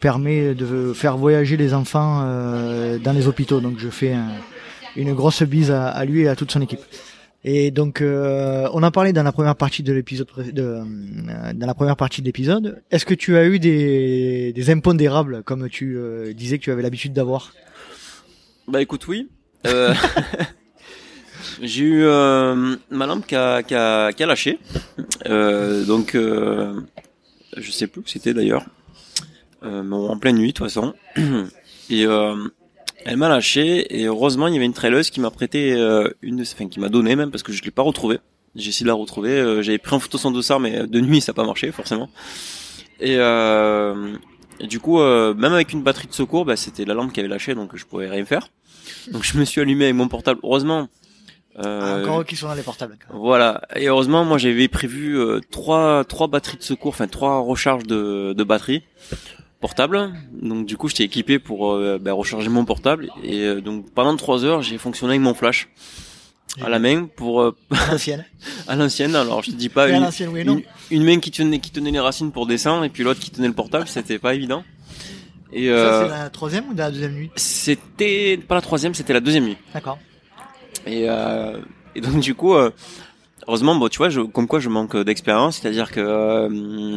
permet 0.00 0.54
de 0.54 0.92
faire 0.94 1.16
voyager 1.18 1.56
les 1.58 1.74
enfants 1.74 2.22
euh, 2.24 2.98
dans 2.98 3.12
les 3.12 3.28
hôpitaux 3.28 3.60
donc 3.60 3.74
je 3.78 3.88
fais 3.88 4.14
un- 4.14 4.28
une 4.96 5.12
grosse 5.14 5.42
bise 5.44 5.70
à, 5.70 5.88
à 5.88 6.04
lui 6.04 6.22
et 6.22 6.28
à 6.28 6.34
toute 6.34 6.50
son 6.50 6.60
équipe. 6.62 6.80
Et 7.42 7.70
donc, 7.70 8.02
euh, 8.02 8.68
on 8.74 8.82
a 8.82 8.90
parlé 8.90 9.12
dans 9.12 9.22
la 9.22 9.32
première 9.32 9.56
partie 9.56 9.82
de 9.82 9.92
l'épisode, 9.92 10.28
euh, 10.58 10.84
dans 11.54 11.66
la 11.66 11.74
première 11.74 11.96
partie 11.96 12.20
de 12.20 12.26
l'épisode. 12.26 12.82
Est-ce 12.90 13.06
que 13.06 13.14
tu 13.14 13.36
as 13.36 13.46
eu 13.46 13.58
des, 13.58 14.52
des 14.52 14.70
impondérables, 14.70 15.42
comme 15.44 15.68
tu 15.70 15.96
euh, 15.96 16.34
disais 16.34 16.58
que 16.58 16.64
tu 16.64 16.70
avais 16.70 16.82
l'habitude 16.82 17.14
d'avoir? 17.14 17.52
Bah 18.68 18.82
écoute, 18.82 19.08
oui. 19.08 19.28
Euh, 19.66 19.94
J'ai 21.62 21.84
eu 21.84 22.04
euh, 22.04 22.76
ma 22.90 23.06
lampe 23.06 23.26
qui 23.26 23.36
a, 23.36 23.62
qui 23.62 23.74
a, 23.74 24.12
qui 24.12 24.22
a 24.22 24.26
lâché. 24.26 24.58
Euh, 25.26 25.84
donc, 25.84 26.14
je 26.14 27.70
sais 27.70 27.86
plus 27.86 28.02
où 28.02 28.06
c'était 28.06 28.34
d'ailleurs. 28.34 28.66
Mais 29.62 29.94
en 29.96 30.18
pleine 30.18 30.36
nuit, 30.36 30.48
de 30.48 30.52
toute 30.52 30.66
façon. 30.66 30.94
Et 31.90 32.06
elle 33.04 33.16
m'a 33.16 33.28
lâché. 33.28 33.98
Et 34.00 34.04
heureusement, 34.06 34.46
il 34.48 34.54
y 34.54 34.56
avait 34.56 34.66
une 34.66 34.72
traileuse 34.72 35.10
qui 35.10 35.20
m'a 35.20 35.30
prêté 35.30 35.72
euh, 35.74 36.08
une, 36.22 36.36
de- 36.36 36.42
enfin 36.42 36.68
qui 36.68 36.80
m'a 36.80 36.88
donné 36.88 37.16
même 37.16 37.30
parce 37.30 37.42
que 37.42 37.52
je 37.52 37.62
l'ai 37.62 37.70
pas 37.70 37.82
retrouvée. 37.82 38.18
J'ai 38.56 38.70
essayé 38.70 38.84
de 38.84 38.88
la 38.88 38.94
retrouver. 38.94 39.30
euh, 39.30 39.62
J'avais 39.62 39.78
pris 39.78 39.94
en 39.94 40.00
photo 40.00 40.18
son 40.18 40.30
dossard, 40.30 40.60
mais 40.60 40.86
de 40.86 41.00
nuit, 41.00 41.20
ça 41.20 41.32
n'a 41.32 41.34
pas 41.34 41.44
marché 41.46 41.70
forcément. 41.72 42.08
Et, 43.00 43.16
euh, 43.16 44.14
et 44.58 44.66
du 44.66 44.80
coup, 44.80 45.00
euh, 45.00 45.34
même 45.34 45.52
avec 45.52 45.72
une 45.72 45.82
batterie 45.82 46.08
de 46.08 46.12
secours, 46.12 46.44
bah, 46.44 46.56
c'était 46.56 46.84
la 46.84 46.94
lampe 46.94 47.12
qui 47.12 47.20
avait 47.20 47.28
lâché, 47.28 47.54
donc 47.54 47.76
je 47.76 47.84
pouvais 47.86 48.08
rien 48.08 48.24
faire. 48.24 48.48
Donc 49.12 49.22
je 49.24 49.38
me 49.38 49.44
suis 49.44 49.60
allumé 49.60 49.84
avec 49.84 49.96
mon 49.96 50.08
portable. 50.08 50.40
Heureusement. 50.42 50.88
euh, 51.64 52.02
Encore 52.02 52.20
eux 52.20 52.24
qui 52.24 52.36
sont 52.36 52.46
dans 52.48 52.54
les 52.54 52.62
portables. 52.62 52.98
voilà. 53.10 53.62
Et 53.76 53.86
heureusement, 53.88 54.24
moi 54.24 54.36
j'avais 54.38 54.68
prévu 54.68 55.16
euh, 55.18 55.40
trois 55.50 56.04
trois 56.04 56.26
batteries 56.28 56.56
de 56.58 56.62
secours, 56.62 56.90
enfin 56.90 57.06
trois 57.08 57.38
recharges 57.40 57.84
de 57.84 58.34
de 58.36 58.44
batterie 58.44 58.82
portable. 59.60 60.12
Donc 60.32 60.66
du 60.66 60.76
coup, 60.76 60.88
j'étais 60.88 61.04
équipé 61.04 61.38
pour 61.38 61.72
euh, 61.72 61.98
bah, 62.00 62.12
recharger 62.12 62.48
mon 62.48 62.64
portable. 62.64 63.10
Et 63.22 63.40
euh, 63.42 63.60
donc 63.60 63.90
pendant 63.90 64.16
trois 64.16 64.44
heures, 64.44 64.62
j'ai 64.62 64.78
fonctionné 64.78 65.12
avec 65.12 65.22
mon 65.22 65.34
flash 65.34 65.68
à 66.62 66.68
la 66.68 66.78
main 66.78 67.06
pour 67.16 67.42
euh, 67.42 67.56
À 67.70 67.86
l'ancienne. 67.92 68.24
à 68.66 68.76
l'ancienne. 68.76 69.14
Alors 69.14 69.42
je 69.42 69.50
te 69.50 69.56
dis 69.56 69.68
pas 69.68 69.88
une, 69.88 70.08
oui 70.90 70.98
main 70.98 71.20
qui 71.20 71.30
tenait 71.30 71.60
qui 71.60 71.70
tenait 71.70 71.92
les 71.92 72.00
racines 72.00 72.32
pour 72.32 72.46
descendre 72.46 72.84
et 72.84 72.88
puis 72.88 73.04
l'autre 73.04 73.20
qui 73.20 73.30
tenait 73.30 73.48
le 73.48 73.54
portable. 73.54 73.86
C'était 73.86 74.18
pas 74.18 74.34
évident. 74.34 74.64
Et 75.52 75.66
Ça, 75.66 75.72
euh, 75.72 76.02
c'est 76.04 76.10
la 76.22 76.30
troisième 76.30 76.68
ou 76.70 76.74
la 76.74 76.90
deuxième 76.90 77.12
nuit 77.12 77.30
c'était 77.34 78.36
pas 78.36 78.54
la 78.54 78.60
troisième, 78.60 78.94
c'était 78.94 79.12
la 79.12 79.20
deuxième 79.20 79.44
nuit. 79.44 79.56
D'accord. 79.74 79.98
Et, 80.86 81.06
euh, 81.08 81.58
et 81.94 82.00
donc 82.00 82.20
du 82.20 82.34
coup, 82.34 82.54
euh, 82.54 82.70
heureusement, 83.50 83.74
bon, 83.74 83.88
tu 83.88 83.98
vois, 83.98 84.08
je, 84.10 84.20
comme 84.20 84.46
quoi 84.46 84.60
je 84.60 84.68
manque 84.68 84.96
d'expérience, 84.96 85.58
c'est-à-dire 85.58 85.90
que 85.90 85.98
euh, 86.00 86.48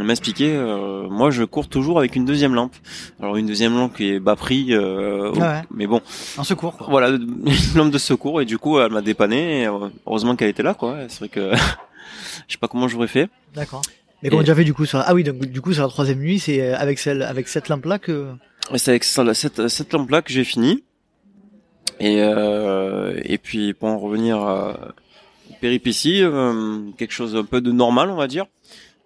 m'expliquer, 0.04 0.54
euh, 0.56 1.08
moi 1.10 1.32
je 1.32 1.44
cours 1.44 1.68
toujours 1.68 1.98
avec 1.98 2.16
une 2.16 2.26
deuxième 2.26 2.54
lampe. 2.54 2.76
Alors 3.20 3.38
une 3.38 3.48
deuxième 3.48 3.74
lampe 3.76 3.96
qui 3.96 4.10
est 4.12 4.20
bas 4.20 4.36
prix, 4.36 4.68
euh, 4.74 5.32
Ah 5.38 5.40
ouais. 5.40 5.62
mais 5.74 5.88
bon, 5.88 6.02
En 6.38 6.44
secours, 6.44 6.78
quoi. 6.78 6.88
voilà, 6.92 7.10
une 7.10 7.28
lampe 7.76 7.90
de 7.92 7.98
secours 7.98 8.40
et 8.40 8.46
du 8.46 8.60
coup 8.60 8.80
elle 8.80 8.92
m'a 8.92 9.02
dépanné. 9.02 9.62
Et, 9.64 9.68
euh, 9.68 9.90
heureusement 10.06 10.36
qu'elle 10.36 10.50
était 10.50 10.62
là, 10.64 10.76
quoi. 10.76 10.98
C'est 11.08 11.20
vrai 11.20 11.30
que 11.30 11.52
je 12.48 12.54
sais 12.54 12.60
pas 12.60 12.68
comment 12.68 12.88
j'aurais 12.88 13.08
fait. 13.08 13.30
D'accord. 13.56 13.82
Mais 14.22 14.30
comment 14.30 14.44
Et- 14.44 14.54
fait 14.54 14.64
du 14.64 14.74
coup 14.76 14.86
sur 14.86 15.00
la... 15.00 15.06
Ah 15.08 15.14
oui, 15.16 15.24
donc 15.24 15.38
du 15.38 15.60
coup 15.60 15.74
sur 15.74 15.82
la 15.84 15.90
troisième 15.90 16.20
nuit, 16.20 16.38
c'est 16.40 16.62
euh, 16.62 16.78
avec 16.78 17.00
celle, 17.00 17.24
avec 17.24 17.48
cette 17.48 17.68
lampe-là 17.68 17.98
que. 17.98 18.28
Et 18.74 18.78
c'est 18.78 18.92
avec 18.92 19.04
cette, 19.04 19.68
cette 19.68 19.92
lampe-là 19.92 20.22
que 20.22 20.32
j'ai 20.32 20.44
fini. 20.46 20.84
Et, 22.00 22.22
euh, 22.22 23.20
et 23.24 23.38
puis 23.38 23.74
pour 23.74 23.90
en 23.90 23.98
revenir 24.00 24.38
à 24.38 24.78
péripéties, 25.64 26.22
euh, 26.22 26.92
quelque 26.98 27.14
chose 27.14 27.38
un 27.38 27.46
peu 27.46 27.62
de 27.62 27.72
normal, 27.72 28.10
on 28.10 28.18
va 28.18 28.28
dire, 28.28 28.48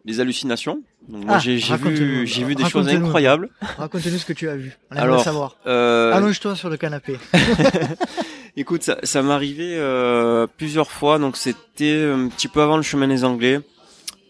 les 0.06 0.20
hallucinations. 0.20 0.82
Donc 1.08 1.26
moi 1.26 1.36
Ah, 1.36 1.40
j'ai 1.40 1.58
vu 1.58 2.26
j'ai 2.26 2.44
vu 2.44 2.56
des 2.56 2.66
choses 2.66 2.90
incroyables. 2.90 3.50
Raconte-nous 3.62 4.18
ce 4.18 4.26
que 4.26 4.34
tu 4.34 4.50
as 4.50 4.56
vu. 4.56 4.76
On 4.90 4.96
Alors, 4.96 5.22
savoir. 5.22 5.58
Euh, 5.68 6.12
Allonge-toi 6.14 6.56
sur 6.56 6.72
le 6.72 6.78
canapé. 6.78 7.20
écoute, 8.58 8.82
ça, 8.82 8.98
ça 9.04 9.22
m'est 9.22 9.32
arrivé 9.32 9.76
euh, 9.78 10.48
plusieurs 10.58 10.90
fois. 10.90 11.20
Donc 11.20 11.38
c'était 11.38 12.10
un 12.12 12.28
petit 12.28 12.48
peu 12.48 12.64
avant 12.64 12.78
le 12.78 12.82
chemin 12.82 13.08
des 13.08 13.24
Anglais. 13.24 13.60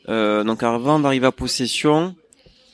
Euh, 0.10 0.44
donc 0.44 0.64
avant 0.64 1.00
d'arriver 1.00 1.28
à 1.28 1.32
Possession, 1.32 2.14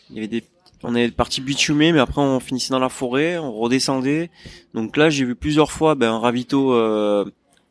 il 0.10 0.16
y 0.16 0.18
avait 0.18 0.28
des 0.28 0.44
on 0.86 0.96
est 0.96 1.10
parti 1.12 1.42
bitumer, 1.42 1.94
mais 1.94 2.00
après 2.00 2.22
on 2.22 2.40
finissait 2.40 2.72
dans 2.72 2.80
la 2.80 2.90
forêt, 2.90 3.38
on 3.38 3.54
redescendait. 3.54 4.32
Donc 4.74 4.98
là, 4.98 5.10
j'ai 5.10 5.26
vu 5.26 5.36
plusieurs 5.36 5.72
fois 5.72 5.96
ben, 5.96 6.12
un 6.12 6.20
ravito 6.20 6.74
euh, 6.74 7.24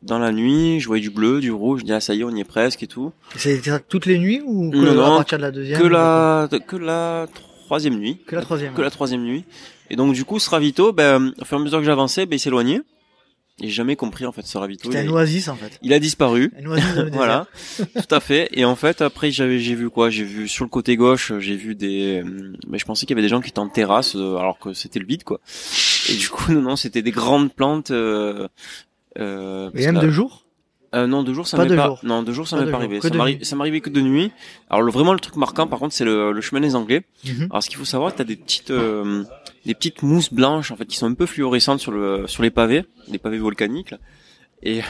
dans 0.03 0.19
la 0.19 0.31
nuit. 0.31 0.79
Je 0.79 0.87
voyais 0.87 1.01
du 1.01 1.09
bleu, 1.09 1.39
du 1.39 1.51
rouge. 1.51 1.79
Je 1.81 1.85
dis 1.85 1.93
ah 1.93 1.99
ça 1.99 2.13
y 2.13 2.21
est, 2.21 2.23
on 2.23 2.35
y 2.35 2.39
est 2.39 2.43
presque 2.45 2.83
et 2.83 2.87
tout. 2.87 3.11
C'était 3.35 3.69
ça 3.69 3.79
toutes 3.79 4.05
les 4.05 4.19
nuits 4.19 4.41
ou 4.45 4.69
que 4.71 4.77
Non, 4.77 5.13
à 5.13 5.17
partir 5.17 5.37
de 5.37 5.43
la 5.43 5.51
deuxième 5.51 5.79
Que 5.81 5.87
la 5.87 6.47
que 6.67 6.75
la 6.75 7.27
troisième 7.65 7.95
nuit. 7.97 8.19
Que 8.27 8.35
la 8.35 8.41
troisième. 8.41 8.73
Que 8.73 8.81
la 8.81 8.91
troisième 8.91 9.23
nuit. 9.23 9.45
Et 9.89 9.95
donc 9.95 10.13
du 10.13 10.25
coup, 10.25 10.39
ce 10.39 10.49
ravito, 10.49 10.91
ben, 10.93 11.33
au 11.39 11.45
fur 11.45 11.57
et 11.57 11.61
à 11.61 11.63
mesure 11.63 11.79
que 11.79 11.85
j'avançais, 11.85 12.25
ben, 12.25 12.35
il 12.35 12.39
s'éloignait. 12.39 12.81
Et 13.61 13.67
j'ai 13.67 13.73
jamais 13.73 13.95
compris 13.95 14.25
en 14.25 14.31
fait 14.31 14.41
ce 14.47 14.57
ravito. 14.57 14.85
C'était 14.91 15.05
un 15.05 15.09
oasis 15.09 15.47
en 15.47 15.55
fait. 15.55 15.77
il 15.83 15.93
a 15.93 15.99
disparu. 15.99 16.51
Un 16.59 16.65
oasis 16.65 16.95
dans 16.95 17.03
le 17.03 17.09
désert. 17.11 17.17
Voilà, 17.17 17.47
tout 17.77 18.15
à 18.15 18.19
fait. 18.19 18.49
Et 18.53 18.65
en 18.65 18.75
fait, 18.75 19.01
après, 19.03 19.29
j'avais, 19.29 19.59
j'ai 19.59 19.75
vu 19.75 19.91
quoi? 19.91 20.09
J'ai 20.09 20.23
vu 20.23 20.47
sur 20.47 20.65
le 20.65 20.69
côté 20.71 20.95
gauche, 20.97 21.31
j'ai 21.37 21.55
vu 21.55 21.75
des. 21.75 22.23
euh, 22.25 22.53
Mais 22.67 22.79
je 22.79 22.85
pensais 22.85 23.05
qu'il 23.05 23.15
y 23.15 23.19
avait 23.19 23.21
des 23.21 23.29
gens 23.29 23.41
qui 23.41 23.49
étaient 23.49 23.59
en 23.59 23.69
terrasse, 23.69 24.15
euh, 24.15 24.37
alors 24.37 24.57
que 24.57 24.73
c'était 24.73 24.97
le 24.97 25.05
vide, 25.05 25.23
quoi. 25.23 25.39
Et 26.09 26.15
du 26.15 26.29
coup, 26.29 26.51
non, 26.51 26.61
non, 26.61 26.75
c'était 26.75 27.03
des 27.03 27.11
grandes 27.11 27.53
plantes. 27.53 27.91
Euh, 27.91 28.47
euh, 29.19 29.69
Et 29.75 29.85
même 29.85 29.99
que 29.99 30.05
de 30.05 30.09
jour? 30.11 30.45
Euh, 30.95 31.07
non, 31.07 31.23
deux 31.23 31.33
jours, 31.33 31.47
ça 31.47 31.57
m'est 31.57 31.75
pas. 31.75 31.87
jour. 31.87 31.99
Non, 32.03 32.21
deux 32.21 32.33
jours, 32.33 32.47
ça 32.47 32.55
m'est 32.57 32.69
pas 32.69 32.77
arrivé. 32.77 32.99
Ça 33.43 33.55
m'arrivait 33.55 33.81
que 33.81 33.89
de 33.89 34.01
nuit. 34.01 34.31
Alors, 34.69 34.83
le, 34.83 34.91
vraiment, 34.91 35.13
le 35.13 35.19
truc 35.19 35.35
marquant, 35.37 35.65
par 35.65 35.79
contre, 35.79 35.93
c'est 35.95 36.05
le, 36.05 36.31
le 36.31 36.41
chemin 36.41 36.61
des 36.61 36.75
Anglais. 36.75 37.03
Mhm. 37.25 37.47
Alors, 37.49 37.63
ce 37.63 37.69
qu'il 37.69 37.79
faut 37.79 37.85
savoir, 37.85 38.13
t'as 38.13 38.23
des 38.23 38.35
petites, 38.35 38.69
euh, 38.69 39.23
des 39.65 39.73
petites 39.73 40.03
mousses 40.03 40.31
blanches, 40.31 40.69
en 40.71 40.75
fait, 40.75 40.85
qui 40.85 40.97
sont 40.97 41.07
un 41.07 41.15
peu 41.15 41.25
fluorescentes 41.25 41.79
sur 41.79 41.91
le, 41.91 42.27
sur 42.27 42.43
les 42.43 42.51
pavés, 42.51 42.85
les 43.07 43.17
pavés 43.17 43.39
volcaniques. 43.39 43.89
là. 43.91 43.97
Et, 44.65 44.81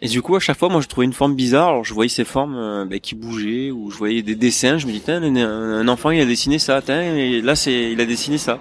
et 0.00 0.08
du 0.08 0.22
coup, 0.22 0.34
à 0.34 0.40
chaque 0.40 0.58
fois, 0.58 0.68
moi, 0.68 0.80
je 0.80 0.88
trouvais 0.88 1.06
une 1.06 1.12
forme 1.12 1.34
bizarre. 1.34 1.68
Alors, 1.68 1.84
je 1.84 1.94
voyais 1.94 2.08
ces 2.08 2.24
formes 2.24 2.56
euh, 2.56 2.84
ben, 2.84 2.98
qui 2.98 3.14
bougeaient, 3.14 3.70
ou 3.70 3.90
je 3.90 3.96
voyais 3.96 4.22
des 4.22 4.34
dessins. 4.34 4.76
Je 4.76 4.86
me 4.86 4.92
disais, 4.92 5.12
un, 5.12 5.88
enfant, 5.88 6.10
il 6.10 6.20
a 6.20 6.26
dessiné 6.26 6.58
ça. 6.58 6.82
Et 6.88 7.40
là, 7.40 7.54
c'est, 7.54 7.92
il 7.92 8.00
a 8.00 8.06
dessiné 8.06 8.36
ça. 8.38 8.58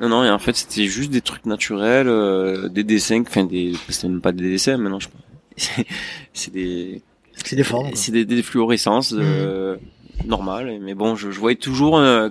Non, 0.00 0.08
non. 0.08 0.24
Et 0.24 0.30
en 0.30 0.38
fait, 0.38 0.54
c'était 0.54 0.86
juste 0.86 1.10
des 1.10 1.20
trucs 1.20 1.46
naturels, 1.46 2.08
euh, 2.08 2.68
des 2.68 2.84
dessins. 2.84 3.22
Enfin, 3.22 3.44
des, 3.44 3.72
c'était 3.88 4.08
même 4.08 4.20
pas 4.20 4.32
des 4.32 4.50
dessins. 4.50 4.76
Maintenant, 4.76 5.00
je 5.00 5.08
c'est, 5.56 5.86
c'est 6.32 6.52
des, 6.52 7.02
C'est 7.44 7.56
des 7.56 7.64
formes. 7.64 7.90
c'est 7.94 8.12
des, 8.12 8.24
des 8.24 8.42
fluorescences 8.42 9.14
euh, 9.16 9.76
normales. 10.26 10.78
Mais 10.80 10.94
bon, 10.94 11.16
je, 11.16 11.30
je 11.32 11.40
voyais 11.40 11.56
toujours, 11.56 11.98
euh, 11.98 12.28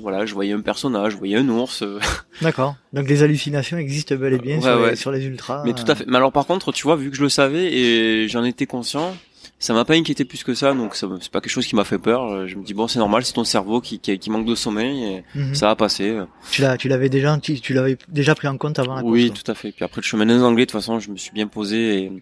voilà, 0.00 0.26
je 0.26 0.34
voyais 0.34 0.52
un 0.52 0.60
personnage, 0.60 1.12
je 1.12 1.16
voyais 1.18 1.36
un 1.36 1.48
ours. 1.48 1.82
euh, 1.82 1.98
D'accord. 2.42 2.76
Donc 2.92 3.08
les 3.08 3.22
hallucinations 3.22 3.76
existent 3.78 4.14
bel 4.16 4.32
et 4.34 4.38
bien 4.38 4.56
Ouais, 4.56 4.62
sur, 4.62 4.80
ouais. 4.80 4.90
Les, 4.90 4.96
sur 4.96 5.10
les 5.12 5.24
ultras. 5.26 5.62
Mais 5.64 5.72
tout 5.72 5.84
à 5.90 5.94
fait. 5.94 6.04
Mais 6.06 6.16
alors 6.16 6.32
par 6.32 6.46
contre, 6.46 6.72
tu 6.72 6.82
vois, 6.84 6.96
vu 6.96 7.10
que 7.10 7.16
je 7.16 7.22
le 7.22 7.28
savais 7.28 7.72
et 7.72 8.28
j'en 8.28 8.44
étais 8.44 8.66
conscient, 8.66 9.16
ça 9.58 9.72
m'a 9.72 9.84
pas 9.84 9.94
inquiété 9.94 10.24
plus 10.24 10.42
que 10.44 10.52
ça. 10.54 10.74
Donc 10.74 10.94
c'est 10.96 11.06
pas 11.30 11.40
quelque 11.40 11.48
chose 11.50 11.66
qui 11.66 11.76
m'a 11.76 11.84
fait 11.84 11.98
peur. 11.98 12.24
Euh, 12.32 12.46
Je 12.46 12.56
me 12.56 12.64
dis 12.64 12.74
bon, 12.74 12.86
c'est 12.88 12.98
normal, 12.98 13.24
c'est 13.24 13.32
ton 13.32 13.44
cerveau 13.44 13.80
qui, 13.80 13.98
qui, 13.98 14.18
qui 14.18 14.30
manque 14.30 14.46
de 14.46 14.54
sommeil 14.54 15.04
et 15.04 15.24
Mhm. 15.34 15.54
ça 15.54 15.66
va 15.68 15.76
passer. 15.76 16.18
Tu 16.50 16.60
l'as, 16.62 16.76
tu 16.76 16.88
l'avais 16.88 17.08
déjà, 17.08 17.38
tu, 17.38 17.58
tu 17.60 17.72
l'avais 17.72 17.96
déjà 18.08 18.34
pris 18.34 18.48
en 18.48 18.56
compte 18.58 18.78
avant 18.78 18.94
la 18.96 19.02
Oui, 19.04 19.28
course. 19.28 19.42
tout 19.42 19.50
à 19.50 19.54
fait. 19.54 19.72
Puis 19.72 19.84
après 19.84 20.00
le 20.00 20.04
chemin 20.06 20.26
des 20.26 20.34
Anglais, 20.42 20.66
de 20.66 20.70
toute 20.70 20.80
façon, 20.80 20.98
je 21.00 21.10
me 21.10 21.16
suis 21.16 21.32
bien 21.32 21.46
posé. 21.46 22.04
Et... 22.04 22.12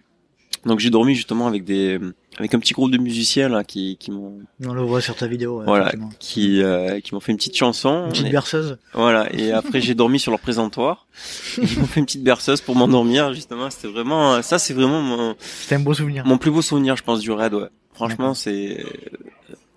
Donc 0.65 0.79
j'ai 0.79 0.89
dormi 0.89 1.13
justement 1.13 1.47
avec 1.47 1.65
des 1.65 1.99
avec 2.37 2.53
un 2.53 2.59
petit 2.59 2.73
groupe 2.73 2.89
de 2.91 2.97
musiciens 2.97 3.49
là 3.49 3.63
qui 3.65 3.97
qui 3.97 4.11
m'ont. 4.11 4.39
On 4.65 4.73
le 4.73 4.81
voit 4.81 5.01
sur 5.01 5.15
ta 5.15 5.27
vidéo. 5.27 5.59
ouais, 5.59 5.65
voilà 5.65 5.91
qui 6.19 6.61
euh, 6.63 6.99
qui 7.01 7.13
m'ont 7.13 7.19
fait 7.19 7.31
une 7.33 7.37
petite 7.37 7.57
chanson. 7.57 8.05
Une 8.05 8.11
petite 8.11 8.27
Et- 8.27 8.31
berceuse. 8.31 8.77
Voilà, 8.93 9.27
et 9.33 9.51
après 9.51 9.81
j'ai 9.81 9.93
dormi 9.93 10.19
sur 10.19 10.31
leur 10.31 10.39
présentoir. 10.39 11.07
Ils 11.57 11.79
m'ont 11.79 11.85
fait 11.85 11.99
une 11.99 12.05
petite 12.05 12.23
berceuse 12.23 12.61
pour 12.61 12.75
m'endormir, 12.75 13.33
justement. 13.33 13.69
C'était 13.69 13.89
vraiment, 13.89 14.41
ça 14.41 14.57
c'est 14.57 14.73
vraiment 14.73 15.01
mon, 15.01 15.35
C'était 15.39 15.75
un 15.75 15.79
beau 15.81 15.93
souvenir. 15.93 16.25
mon 16.25 16.37
plus 16.37 16.49
beau 16.51 16.61
souvenir, 16.61 16.95
je 16.95 17.03
pense, 17.03 17.19
du 17.19 17.31
raid, 17.31 17.53
ouais. 17.53 17.67
Franchement, 17.93 18.33
c'est, 18.33 18.83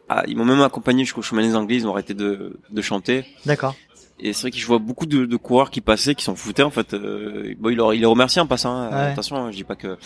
ah, 0.09 0.23
ils 0.29 0.37
m'ont 0.37 0.45
même 0.45 0.61
accompagné 0.63 1.05
jusqu'au 1.05 1.21
chemin 1.23 1.43
des 1.43 1.55
Anglais, 1.57 1.77
ils 1.77 1.87
ont 1.87 1.91
arrêté 1.93 2.15
de, 2.15 2.57
de 2.71 2.83
chanter. 2.83 3.25
D'accord. 3.45 3.75
Et 4.19 4.33
c'est 4.33 4.43
vrai 4.43 4.51
que 4.51 4.57
je 4.57 4.67
vois 4.67 4.79
beaucoup 4.79 5.05
de, 5.05 5.27
de 5.27 5.37
coureurs 5.37 5.71
qui 5.71 5.81
passaient, 5.83 6.15
qui 6.15 6.25
s'en 6.25 6.35
foutaient, 6.35 6.63
en 6.63 6.71
fait. 6.71 6.95
Euh, 6.95 7.55
bon, 7.59 7.69
il, 7.69 7.77
leur, 7.77 7.93
il 7.93 8.01
les 8.01 8.07
remercie 8.07 8.41
en 8.41 8.47
passant, 8.47 8.75
hein. 8.75 8.89
Ouais. 8.91 9.13
attention, 9.13 9.37
hein, 9.37 9.51
je 9.51 9.57
dis 9.57 9.65
pas 9.65 9.77
que, 9.77 9.99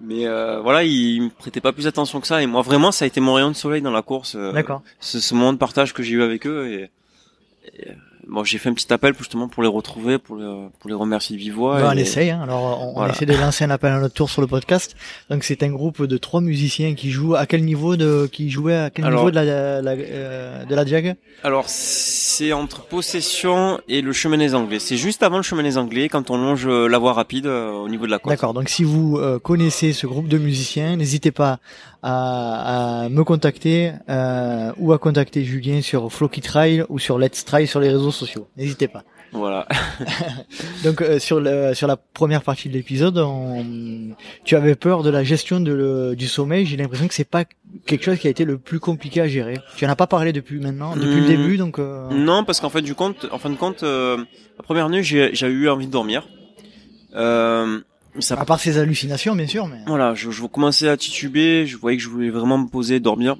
mais 0.00 0.26
euh, 0.26 0.60
voilà, 0.60 0.84
ils 0.84 1.22
me 1.24 1.28
prêtaient 1.28 1.60
pas 1.60 1.72
plus 1.72 1.86
attention 1.86 2.20
que 2.20 2.26
ça. 2.26 2.42
Et 2.42 2.46
moi, 2.46 2.62
vraiment, 2.62 2.92
ça 2.92 3.04
a 3.04 3.08
été 3.08 3.20
mon 3.20 3.34
rayon 3.34 3.50
de 3.50 3.56
soleil 3.56 3.82
dans 3.82 3.90
la 3.90 4.00
course. 4.02 4.36
euh, 4.36 4.52
D'accord. 4.52 4.82
ce, 5.00 5.20
ce 5.20 5.34
moment 5.34 5.52
de 5.52 5.58
partage 5.58 5.92
que 5.92 6.02
j'ai 6.02 6.14
eu 6.14 6.22
avec 6.22 6.46
eux 6.46 6.66
et, 6.70 6.90
et, 7.78 7.88
bon 8.28 8.44
j'ai 8.44 8.58
fait 8.58 8.68
un 8.68 8.74
petit 8.74 8.92
appel 8.92 9.14
justement 9.16 9.48
pour 9.48 9.62
les 9.62 9.68
retrouver 9.68 10.18
pour 10.18 10.36
les, 10.36 10.68
pour 10.78 10.88
les 10.90 10.94
remercier 10.94 11.34
de 11.36 11.40
vive 11.40 11.54
voix 11.54 11.80
Bah, 11.80 11.90
on 11.94 11.96
essaye, 11.96 12.30
hein. 12.30 12.40
alors 12.42 12.62
on, 12.82 12.90
on 12.90 12.92
Voilà. 12.94 13.12
essaie 13.14 13.26
de 13.26 13.32
lancer 13.34 13.64
un 13.64 13.70
appel 13.70 13.90
à 13.92 13.98
notre 14.00 14.14
tour 14.14 14.28
sur 14.30 14.40
le 14.42 14.46
podcast. 14.46 14.94
Donc 15.30 15.44
c'est 15.44 15.62
un 15.62 15.70
groupe 15.70 16.02
de 16.04 16.18
trois 16.18 16.40
musiciens 16.40 16.94
qui 16.94 17.10
jouent 17.10 17.34
à 17.36 17.46
quel 17.46 17.64
niveau 17.64 17.96
de 17.96 18.28
qui 18.30 18.50
jouaient 18.50 18.76
à 18.76 18.90
quel 18.90 19.04
Alors- 19.06 19.20
niveau 19.20 19.30
de 19.30 19.36
la, 19.36 19.80
la- 19.82 19.90
euh, 19.92 20.64
de 20.64 20.74
la 20.74 20.84
jag? 20.86 21.16
Alors 21.42 21.64
c'est 21.68 22.52
entre 22.52 22.82
possession 22.86 23.80
et 23.88 24.00
le 24.02 24.12
chemin 24.12 24.36
des 24.38 24.54
anglais 24.54 24.78
c'est 24.78 24.96
juste 24.96 25.22
avant 25.22 25.38
le 25.38 25.42
chemin 25.42 25.62
des 25.62 25.78
anglais 25.78 26.08
quand 26.08 26.30
on 26.30 26.36
longe 26.36 26.66
euh, 26.66 26.86
la 26.88 26.98
voie 26.98 27.12
rapide 27.14 27.46
euh, 27.46 27.70
au 27.70 27.88
niveau 27.88 28.06
de 28.06 28.10
la 28.10 28.18
côte 28.18 28.30
D'accord. 28.32 28.54
Donc 28.54 28.68
si 28.68 28.84
vous 28.84 29.16
euh, 29.18 29.38
connaissez 29.38 29.92
ce 29.92 30.06
groupe 30.06 30.28
de 30.28 30.38
musiciens, 30.38 30.96
n'hésitez 30.96 31.30
pas 31.30 31.58
à, 32.02 33.02
à 33.04 33.08
me 33.08 33.24
contacter 33.24 33.92
euh, 34.08 34.72
ou 34.78 34.92
à 34.92 34.98
contacter 34.98 35.44
Julien 35.44 35.80
sur 35.82 36.12
Flocky 36.12 36.40
Trail 36.40 36.84
ou 36.88 36.98
sur 36.98 37.18
Let's 37.18 37.44
Trail 37.44 37.66
sur 37.66 37.80
les 37.80 37.88
réseaux 37.88 38.12
sociaux. 38.12 38.46
N'hésitez 38.56 38.88
pas. 38.88 39.02
voilà 39.32 39.66
Donc 40.84 41.02
euh, 41.02 41.18
sur 41.18 41.40
le 41.40 41.74
sur 41.74 41.86
la 41.88 41.96
première 41.96 42.42
partie 42.42 42.68
de 42.68 42.74
l'épisode, 42.74 43.18
on- 43.18 44.14
tu 44.44 44.56
avais 44.56 44.74
peur 44.74 45.02
de 45.02 45.10
la 45.10 45.24
gestion 45.24 45.60
de 45.60 45.72
le- 45.72 46.16
du 46.16 46.28
sommeil. 46.28 46.66
J'ai 46.66 46.76
l'impression 46.76 47.08
que 47.08 47.14
c'est 47.14 47.24
pas 47.28 47.44
quelque 47.84 48.04
chose 48.04 48.18
qui 48.18 48.26
a 48.26 48.30
été 48.30 48.44
le 48.44 48.58
plus 48.58 48.80
compliqué 48.80 49.20
à 49.20 49.28
gérer. 49.28 49.58
Tu 49.76 49.84
en 49.84 49.90
as 49.90 49.96
pas 49.96 50.06
parlé 50.06 50.32
depuis 50.32 50.60
maintenant, 50.60 50.94
depuis 50.96 51.16
le 51.20 51.22
Hmm. 51.22 51.26
début, 51.26 51.56
donc. 51.58 51.78
euh, 51.78 52.08
non 52.10 52.44
parce 52.44 52.60
qu'en 52.60 52.70
fait 52.70 52.82
du 52.82 52.94
compte 52.94 53.26
en 53.32 53.38
fin 53.38 53.50
de 53.50 53.56
compte 53.56 53.82
euh, 53.82 54.16
la 54.56 54.62
première 54.62 54.88
nuit 54.88 55.02
j'ai 55.02 55.30
j'ai 55.34 55.46
eu 55.48 55.68
envie 55.68 55.86
de 55.86 55.92
dormir 55.92 56.26
euh, 57.16 57.80
ça 58.22 58.38
À 58.38 58.44
part 58.44 58.60
ces 58.60 58.78
hallucinations, 58.78 59.34
bien 59.34 59.46
sûr, 59.46 59.66
mais. 59.66 59.78
Voilà, 59.86 60.14
je, 60.14 60.30
je 60.30 60.44
commençais 60.46 60.88
à 60.88 60.96
tituber, 60.96 61.66
je 61.66 61.76
voyais 61.76 61.96
que 61.96 62.02
je 62.02 62.08
voulais 62.08 62.30
vraiment 62.30 62.58
me 62.58 62.66
poser, 62.68 63.00
dormir. 63.00 63.36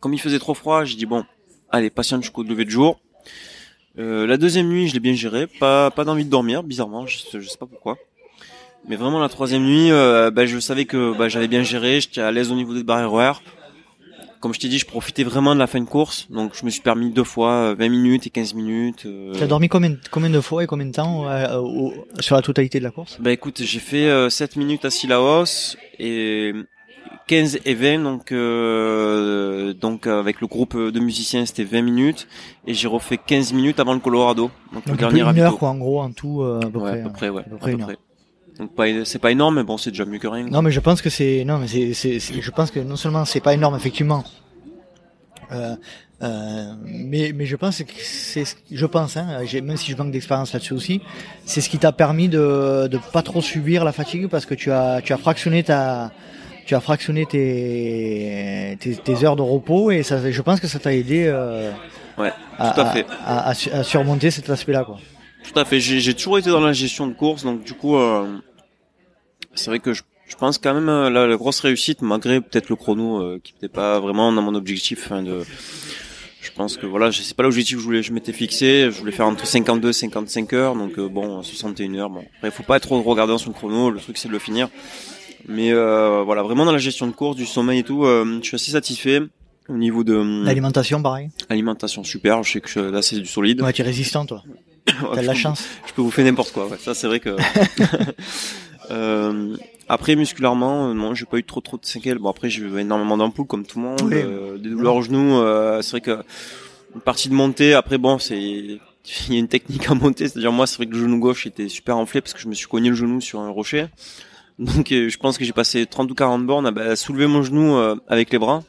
Comme 0.00 0.12
il 0.14 0.20
faisait 0.20 0.38
trop 0.38 0.54
froid, 0.54 0.84
j'ai 0.84 0.96
dit 0.96 1.06
bon, 1.06 1.24
allez, 1.70 1.90
patiente 1.90 2.22
jusqu'au 2.22 2.42
lever 2.42 2.64
de 2.64 2.70
jour. 2.70 3.00
Euh, 3.98 4.26
la 4.26 4.36
deuxième 4.36 4.68
nuit, 4.68 4.88
je 4.88 4.94
l'ai 4.94 5.00
bien 5.00 5.14
géré, 5.14 5.46
pas 5.46 5.90
pas 5.90 6.04
d'envie 6.04 6.24
de 6.24 6.30
dormir, 6.30 6.62
bizarrement, 6.62 7.06
je, 7.06 7.18
sais- 7.18 7.40
je 7.40 7.48
sais 7.48 7.56
pas 7.58 7.66
pourquoi. 7.66 7.96
Mais 8.88 8.96
vraiment 8.96 9.20
la 9.20 9.28
troisième 9.30 9.62
nuit, 9.64 9.90
euh, 9.92 10.30
ben, 10.30 10.46
je 10.46 10.58
savais 10.58 10.84
que 10.84 11.16
ben, 11.16 11.28
j'avais 11.28 11.48
bien 11.48 11.62
géré, 11.62 12.00
j'étais 12.00 12.20
à 12.20 12.30
l'aise 12.32 12.50
au 12.50 12.54
niveau 12.54 12.74
des 12.74 12.82
barrières 12.82 13.12
horaires. 13.12 13.42
Comme 14.44 14.52
je 14.52 14.60
t'ai 14.60 14.68
dit, 14.68 14.78
je 14.78 14.84
profitais 14.84 15.24
vraiment 15.24 15.54
de 15.54 15.58
la 15.58 15.66
fin 15.66 15.80
de 15.80 15.86
course, 15.86 16.26
donc 16.28 16.52
je 16.54 16.66
me 16.66 16.70
suis 16.70 16.82
permis 16.82 17.08
deux 17.08 17.24
fois 17.24 17.70
euh, 17.70 17.74
20 17.78 17.88
minutes 17.88 18.26
et 18.26 18.30
15 18.30 18.52
minutes. 18.52 19.06
euh, 19.06 19.32
Tu 19.34 19.42
as 19.42 19.46
dormi 19.46 19.70
combien, 19.70 19.96
combien 20.10 20.28
de 20.28 20.38
fois 20.42 20.62
et 20.62 20.66
combien 20.66 20.84
de 20.84 20.92
temps 20.92 21.26
euh, 21.26 21.56
au- 21.60 21.94
sur 22.20 22.36
la 22.36 22.42
totalité 22.42 22.78
de 22.78 22.84
la 22.84 22.90
course? 22.90 23.16
Bah 23.22 23.32
écoute, 23.32 23.62
j'ai 23.64 23.78
fait 23.78 24.04
euh, 24.06 24.28
7 24.28 24.56
minutes 24.56 24.84
à 24.84 24.90
Sillaos 24.90 25.76
et 25.98 26.52
15 27.26 27.58
et 27.64 27.72
20 27.72 28.00
donc 28.00 28.32
euh, 28.32 29.72
donc 29.72 30.06
euh, 30.06 30.20
avec 30.20 30.42
le 30.42 30.46
groupe 30.46 30.76
de 30.76 31.00
musiciens 31.00 31.46
c'était 31.46 31.64
20 31.64 31.80
minutes 31.80 32.28
et 32.66 32.74
j'ai 32.74 32.86
refait 32.86 33.16
15 33.16 33.54
minutes 33.54 33.80
avant 33.80 33.94
le 33.94 34.00
Colorado 34.00 34.50
donc, 34.74 34.84
le 34.84 34.90
Donc 34.90 34.96
peu 34.98 35.16
dernier 35.16 35.20
une 35.22 35.38
heure, 35.38 35.56
quoi, 35.56 35.70
en 35.70 35.78
gros, 35.78 36.02
en 36.02 36.12
tout, 36.12 36.42
euh, 36.42 36.60
à 36.60 36.70
peu 36.70 36.80
ouais, 36.80 36.90
près. 36.90 37.00
à 37.00 37.04
peu 37.04 37.10
près 37.10 37.28
ouais, 37.30 37.40
à 37.40 37.44
peu 37.44 37.54
à 37.54 37.58
près 37.58 37.70
peu 37.70 37.76
une 37.76 37.80
heure. 37.80 37.86
près. 37.88 37.96
Donc 38.58 38.74
pas 38.74 38.84
c'est 39.04 39.18
pas 39.18 39.30
énorme 39.32 39.56
mais 39.56 39.64
bon, 39.64 39.76
c'est 39.78 39.90
déjà 39.90 40.04
mieux 40.04 40.18
que 40.18 40.28
rien. 40.28 40.44
Non, 40.46 40.62
mais 40.62 40.70
je 40.70 40.80
pense 40.80 41.02
que 41.02 41.10
c'est 41.10 41.44
non, 41.44 41.58
mais 41.58 41.66
c'est, 41.68 41.92
c'est, 41.94 42.20
c'est- 42.20 42.40
je 42.40 42.50
pense 42.50 42.70
que 42.70 42.78
non 42.80 42.96
seulement 42.96 43.24
c'est 43.24 43.40
pas 43.40 43.52
énorme 43.54 43.74
effectivement, 43.76 44.22
euh, 45.52 45.74
euh, 46.22 46.72
mais 46.84 47.32
mais 47.34 47.46
je 47.46 47.56
pense 47.56 47.82
que 47.82 47.90
c'est, 47.96 48.44
ce- 48.44 48.54
je 48.70 48.86
pense, 48.86 49.16
hein, 49.16 49.40
j'ai, 49.44 49.60
même 49.60 49.76
si 49.76 49.90
je 49.90 49.96
manque 49.96 50.12
d'expérience 50.12 50.52
là-dessus 50.52 50.72
aussi, 50.74 51.00
c'est 51.44 51.60
ce 51.60 51.68
qui 51.68 51.78
t'a 51.78 51.90
permis 51.92 52.28
de 52.28 52.86
de 52.88 52.98
pas 53.12 53.22
trop 53.22 53.42
subir 53.42 53.84
la 53.84 53.92
fatigue 53.92 54.28
parce 54.28 54.46
que 54.46 54.54
tu 54.54 54.70
as 54.70 55.00
tu 55.02 55.12
as 55.12 55.16
fractionné 55.18 55.62
ta 55.64 56.12
tu 56.64 56.74
as 56.74 56.80
fractionné 56.80 57.26
tes, 57.26 58.78
tes, 58.80 58.94
tes 58.96 59.24
heures 59.24 59.36
de 59.36 59.42
repos 59.42 59.90
et 59.90 60.02
ça, 60.02 60.30
je 60.30 60.42
pense 60.42 60.60
que 60.60 60.66
ça 60.66 60.78
t'a 60.78 60.94
aidé 60.94 61.24
euh, 61.26 61.70
Ouais, 62.16 62.32
à, 62.58 62.70
tout 62.70 62.80
à 62.80 62.86
fait. 62.86 63.04
à, 63.26 63.48
à 63.48 63.54
su- 63.54 63.70
à 63.70 63.82
surmonter 63.82 64.30
cet 64.30 64.48
aspect-là. 64.48 64.84
Quoi. 64.84 64.98
Tout 65.44 65.58
à 65.58 65.64
fait, 65.64 65.80
j'ai 65.80 66.14
toujours 66.14 66.38
été 66.38 66.50
dans 66.50 66.60
la 66.60 66.72
gestion 66.72 67.06
de 67.06 67.14
course 67.14 67.44
donc 67.44 67.64
du 67.64 67.74
coup 67.74 67.96
euh, 67.96 68.38
c'est 69.54 69.70
vrai 69.70 69.78
que 69.78 69.92
je 69.92 70.02
je 70.26 70.36
pense 70.36 70.56
quand 70.56 70.72
même 70.72 70.88
euh, 70.88 71.10
la, 71.10 71.26
la 71.26 71.36
grosse 71.36 71.60
réussite 71.60 72.00
malgré 72.00 72.40
peut-être 72.40 72.70
le 72.70 72.76
chrono 72.76 73.20
euh, 73.20 73.38
qui 73.44 73.52
n'était 73.52 73.68
pas 73.68 74.00
vraiment 74.00 74.32
dans 74.32 74.40
mon 74.40 74.54
objectif 74.54 75.12
hein, 75.12 75.22
de 75.22 75.42
je 76.44 76.50
pense 76.52 76.76
que 76.76 76.86
voilà, 76.86 77.10
sais 77.10 77.34
pas 77.34 77.42
l'objectif 77.42 77.76
que 77.76 77.80
je 77.80 77.86
voulais, 77.86 78.02
je 78.02 78.12
m'étais 78.12 78.32
fixé, 78.32 78.90
je 78.90 78.98
voulais 78.98 79.12
faire 79.12 79.26
entre 79.26 79.46
52 79.46 79.88
et 79.88 79.92
55 79.92 80.52
heures, 80.52 80.74
donc 80.76 80.98
euh, 80.98 81.08
bon, 81.08 81.42
61 81.42 81.94
heures, 81.94 82.10
bon. 82.10 82.22
Après, 82.36 82.50
faut 82.50 82.62
pas 82.62 82.76
être 82.76 82.82
trop 82.82 83.00
regardant 83.02 83.38
sur 83.38 83.50
le 83.50 83.54
chrono, 83.54 83.90
le 83.90 83.98
truc 83.98 84.18
c'est 84.18 84.28
de 84.28 84.32
le 84.32 84.38
finir. 84.38 84.68
Mais 85.48 85.72
euh, 85.72 86.22
voilà, 86.22 86.42
vraiment 86.42 86.66
dans 86.66 86.72
la 86.72 86.78
gestion 86.78 87.06
de 87.06 87.12
course, 87.12 87.36
du 87.36 87.46
sommeil 87.46 87.80
et 87.80 87.82
tout, 87.82 88.04
euh, 88.04 88.38
je 88.42 88.46
suis 88.46 88.54
assez 88.56 88.72
satisfait. 88.72 89.20
Au 89.70 89.76
niveau 89.78 90.04
de 90.04 90.14
hum, 90.14 90.44
L'alimentation, 90.44 91.02
pareil? 91.02 91.30
alimentation, 91.48 92.04
super, 92.04 92.42
je 92.42 92.52
sais 92.52 92.60
que 92.60 92.78
là 92.78 93.00
c'est 93.00 93.16
du 93.16 93.26
solide. 93.26 93.62
Ouais, 93.62 93.72
tu 93.72 93.80
es 93.80 93.84
résistant, 93.84 94.26
toi. 94.26 94.42
T'as 95.14 95.20
de 95.22 95.26
la 95.26 95.32
peux- 95.32 95.38
chance. 95.38 95.64
Je 95.86 95.92
peux 95.92 96.02
vous 96.02 96.10
faire 96.10 96.24
n'importe 96.24 96.52
quoi, 96.52 96.66
ouais. 96.68 96.76
ça 96.78 96.94
c'est 96.94 97.06
vrai 97.06 97.20
que... 97.20 97.36
Euh, 98.90 99.56
après 99.88 100.14
musculairement, 100.14 100.90
euh, 100.90 100.92
non, 100.94 101.14
j'ai 101.14 101.24
pas 101.24 101.38
eu 101.38 101.42
trop 101.44 101.62
trop 101.62 101.78
de 101.78 101.86
séquelles. 101.86 102.18
Bon 102.18 102.28
après 102.28 102.50
j'ai 102.50 102.60
eu 102.62 102.78
énormément 102.78 103.16
d'ampoules 103.16 103.46
comme 103.46 103.64
tout 103.64 103.78
le 103.78 103.84
monde, 103.86 104.00
Oui. 104.04 104.12
euh, 104.16 104.58
des 104.58 104.68
douleurs 104.68 104.96
au 104.96 105.02
genou. 105.02 105.38
euh, 105.38 105.80
c'est 105.80 105.92
vrai 105.92 106.00
que 106.02 106.18
une 106.94 107.00
partie 107.00 107.30
de 107.30 107.34
montée. 107.34 107.72
Après 107.72 107.96
bon, 107.96 108.18
c'est 108.18 108.38
il 108.38 108.78
y 109.30 109.36
a 109.36 109.38
une 109.38 109.48
technique 109.48 109.88
à 109.88 109.94
monter. 109.94 110.28
C'est-à-dire 110.28 110.52
moi, 110.52 110.66
c'est 110.66 110.76
vrai 110.76 110.86
que 110.86 110.92
le 110.92 110.98
genou 111.00 111.18
gauche 111.18 111.46
était 111.46 111.68
super 111.68 111.96
enflé 111.96 112.20
parce 112.20 112.34
que 112.34 112.40
je 112.40 112.48
me 112.48 112.52
suis 112.54 112.66
cogné 112.66 112.90
le 112.90 112.94
genou 112.94 113.22
sur 113.22 113.40
un 113.40 113.48
rocher. 113.48 113.86
Donc 114.58 114.92
euh, 114.92 115.08
je 115.08 115.16
pense 115.16 115.38
que 115.38 115.44
j'ai 115.46 115.52
passé 115.54 115.86
30 115.86 116.10
ou 116.10 116.14
40 116.14 116.44
bornes 116.46 116.66
à 116.66 116.70
bah, 116.70 116.94
soulever 116.94 117.26
mon 117.26 117.42
genou 117.42 117.74
euh, 117.76 117.96
avec 118.06 118.30
les 118.32 118.38
bras 118.38 118.62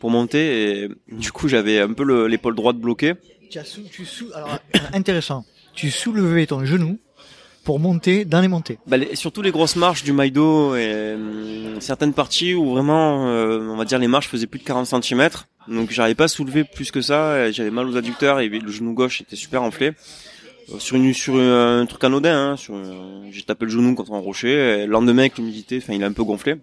pour 0.00 0.10
monter 0.10 0.82
et 0.84 0.88
du 1.10 1.32
coup 1.32 1.48
j'avais 1.48 1.80
un 1.80 1.94
peu 1.94 2.04
le- 2.04 2.26
l'épaule 2.28 2.54
droite 2.54 2.76
bloquée. 2.76 3.14
Tu 3.50 3.58
as 3.58 3.64
sou, 3.64 3.82
tu 3.90 4.04
sou, 4.04 4.26
alors, 4.34 4.58
euh, 4.74 4.78
intéressant. 4.92 5.44
Tu 5.74 5.90
soulevais 5.90 6.46
ton 6.46 6.64
genou 6.64 6.98
pour 7.64 7.80
monter 7.80 8.24
dans 8.24 8.40
les 8.40 8.48
montées. 8.48 8.78
Bah, 8.86 8.96
les- 8.96 9.16
surtout 9.16 9.42
les 9.42 9.50
grosses 9.50 9.76
marches 9.76 10.04
du 10.04 10.12
Maïdo 10.12 10.74
et 10.76 11.14
hum, 11.14 11.80
certaines 11.80 12.12
parties 12.14 12.54
où 12.54 12.70
vraiment, 12.70 13.28
euh, 13.28 13.60
on 13.68 13.76
va 13.76 13.84
dire, 13.84 13.98
les 13.98 14.06
marches 14.08 14.28
faisaient 14.28 14.46
plus 14.46 14.60
de 14.60 14.64
40 14.64 14.86
cm. 15.02 15.28
Donc 15.68 15.90
j'arrivais 15.90 16.14
pas 16.14 16.24
à 16.24 16.28
soulever 16.28 16.62
plus 16.64 16.90
que 16.92 17.00
ça. 17.00 17.50
J'avais 17.50 17.70
mal 17.72 17.86
aux 17.88 17.96
adducteurs 17.96 18.38
et 18.40 18.48
le 18.48 18.70
genou 18.70 18.94
gauche 18.94 19.20
était 19.20 19.36
super 19.36 19.62
enflé. 19.62 19.92
Euh, 20.72 20.78
sur 20.78 20.96
une 20.96 21.12
sur 21.12 21.36
un 21.36 21.84
truc 21.86 22.02
anodin, 22.04 22.52
hein, 22.52 22.56
sur, 22.56 22.74
euh, 22.74 23.26
j'ai 23.30 23.42
tapé 23.42 23.66
le 23.66 23.70
genou 23.72 23.94
contre 23.94 24.12
un 24.12 24.18
rocher. 24.20 24.52
Et 24.82 24.86
le 24.86 24.92
lendemain 24.92 25.22
avec 25.22 25.38
l'humidité, 25.38 25.78
enfin 25.82 25.92
il 25.94 26.02
a 26.04 26.06
un 26.06 26.12
peu 26.12 26.22
gonflé. 26.24 26.56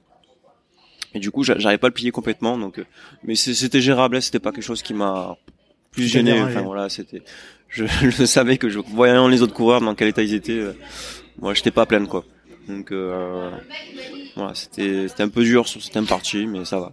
Et 1.13 1.19
du 1.19 1.29
coup, 1.31 1.43
j'arrivais 1.43 1.77
pas 1.77 1.87
à 1.87 1.89
le 1.89 1.93
plier 1.93 2.11
complètement. 2.11 2.57
Donc, 2.57 2.79
euh, 2.79 2.85
mais 3.23 3.35
c'était 3.35 3.81
gérable. 3.81 4.15
Hein, 4.17 4.21
c'était 4.21 4.39
pas 4.39 4.51
quelque 4.51 4.63
chose 4.63 4.81
qui 4.81 4.93
m'a 4.93 5.37
plus 5.93 6.07
gêné. 6.07 6.41
Enfin 6.41 6.61
voilà, 6.61 6.89
c'était. 6.89 7.21
Je, 7.69 7.85
je, 8.09 8.25
savais 8.25 8.57
que 8.57 8.69
je 8.69 8.79
voyant 8.79 9.27
les 9.27 9.41
autres 9.41 9.53
coureurs 9.53 9.81
dans 9.81 9.95
quel 9.95 10.09
état 10.09 10.21
ils 10.21 10.33
étaient. 10.33 10.51
Euh, 10.59 10.73
moi, 11.39 11.53
j'étais 11.53 11.71
pas 11.71 11.85
plein 11.85 12.05
quoi. 12.05 12.23
Donc 12.67 12.91
euh, 12.91 13.49
voilà, 14.35 14.53
c'était 14.55 15.07
c'était 15.07 15.23
un 15.23 15.29
peu 15.29 15.43
dur 15.43 15.67
sur 15.67 15.81
certaines 15.81 16.05
parties, 16.05 16.45
mais 16.45 16.65
ça 16.65 16.79
va. 16.79 16.91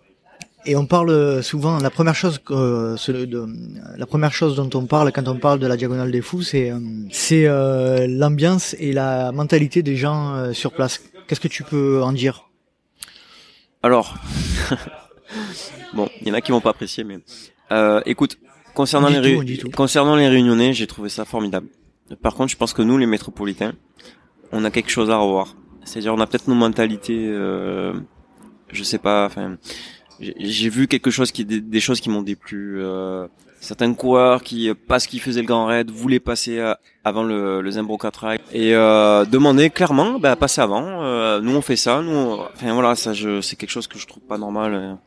Et 0.67 0.77
on 0.77 0.85
parle 0.85 1.43
souvent, 1.43 1.79
la 1.79 1.89
première 1.89 2.15
chose 2.15 2.39
que, 2.39 2.95
de, 3.25 3.47
la 3.97 4.05
première 4.05 4.35
chose 4.35 4.57
dont 4.57 4.69
on 4.79 4.85
parle 4.85 5.11
quand 5.11 5.27
on 5.27 5.37
parle 5.37 5.59
de 5.59 5.67
la 5.67 5.79
diagonale 5.79 6.11
des 6.11 6.21
fous, 6.21 6.43
c'est 6.43 6.71
c'est 7.11 7.47
l'ambiance 8.07 8.77
et 8.79 8.93
la 8.93 9.33
mentalité 9.33 9.83
des 9.83 9.97
gens 9.97 10.53
sur 10.53 10.73
place. 10.73 11.01
Qu'est-ce 11.27 11.41
que 11.41 11.49
tu 11.49 11.63
peux 11.63 12.03
en 12.03 12.13
dire? 12.13 12.51
Alors, 13.83 14.15
bon, 15.95 16.09
il 16.21 16.29
y 16.29 16.31
en 16.31 16.35
a 16.35 16.43
qui 16.43 16.53
vont 16.53 16.61
pas 16.61 16.71
apprécier, 16.71 17.03
mais 17.03 17.21
euh, 17.73 18.03
écoute, 18.05 18.37
concernant 18.81 19.09
les 19.09 19.59
concernant 19.77 20.16
les 20.16 20.28
Réunionnais, 20.28 20.73
j'ai 20.73 20.86
trouvé 20.86 21.09
ça 21.09 21.24
formidable. 21.24 21.69
Par 22.23 22.35
contre, 22.35 22.51
je 22.51 22.57
pense 22.57 22.73
que 22.73 22.82
nous, 22.82 22.98
les 22.98 23.07
métropolitains, 23.07 23.74
on 24.52 24.65
a 24.65 24.70
quelque 24.70 24.90
chose 24.90 25.11
à 25.11 25.16
revoir. 25.16 25.57
C'est-à-dire, 25.85 26.15
on 26.15 26.20
a 26.20 26.27
peut-être 26.27 26.48
nos 26.48 26.55
mentalités, 26.55 27.27
euh, 27.28 27.93
je 28.73 28.82
sais 28.82 28.98
pas, 28.98 29.27
enfin, 29.27 29.57
j'ai 30.20 30.69
vu 30.69 30.89
quelque 30.89 31.11
chose 31.11 31.31
qui 31.32 31.44
des, 31.44 31.81
choses 31.81 32.01
qui 32.01 32.11
m'ont 32.11 32.23
déplu. 32.23 32.82
Euh, 32.82 33.27
certains 33.61 33.93
coureurs 33.94 34.43
qui, 34.43 34.73
parce 34.89 35.07
qu'ils 35.07 35.20
faisaient 35.20 35.43
le 35.43 35.47
grand 35.47 35.66
raid, 35.66 35.90
voulaient 35.90 36.20
passer 36.20 36.59
euh, 36.59 36.74
avant 37.05 37.23
le, 37.23 37.61
le 37.61 37.70
Zembroka 37.70 38.11
Trail 38.11 38.40
et 38.52 38.74
euh, 38.74 39.24
demandaient 39.24 39.70
clairement 39.70 40.19
bah, 40.19 40.35
passer 40.36 40.61
avant. 40.62 41.02
Euh, 41.02 41.40
nous 41.40 41.55
on 41.55 41.61
fait 41.61 41.77
ça, 41.77 42.02
nous, 42.02 42.39
enfin 42.55 42.73
voilà, 42.73 42.97
ça 42.97 43.12
c'est 43.15 43.57
quelque 43.57 43.70
chose 43.70 43.86
que 43.86 43.98
je 43.98 44.07
trouve 44.07 44.23
pas 44.23 44.39
normal. 44.39 44.98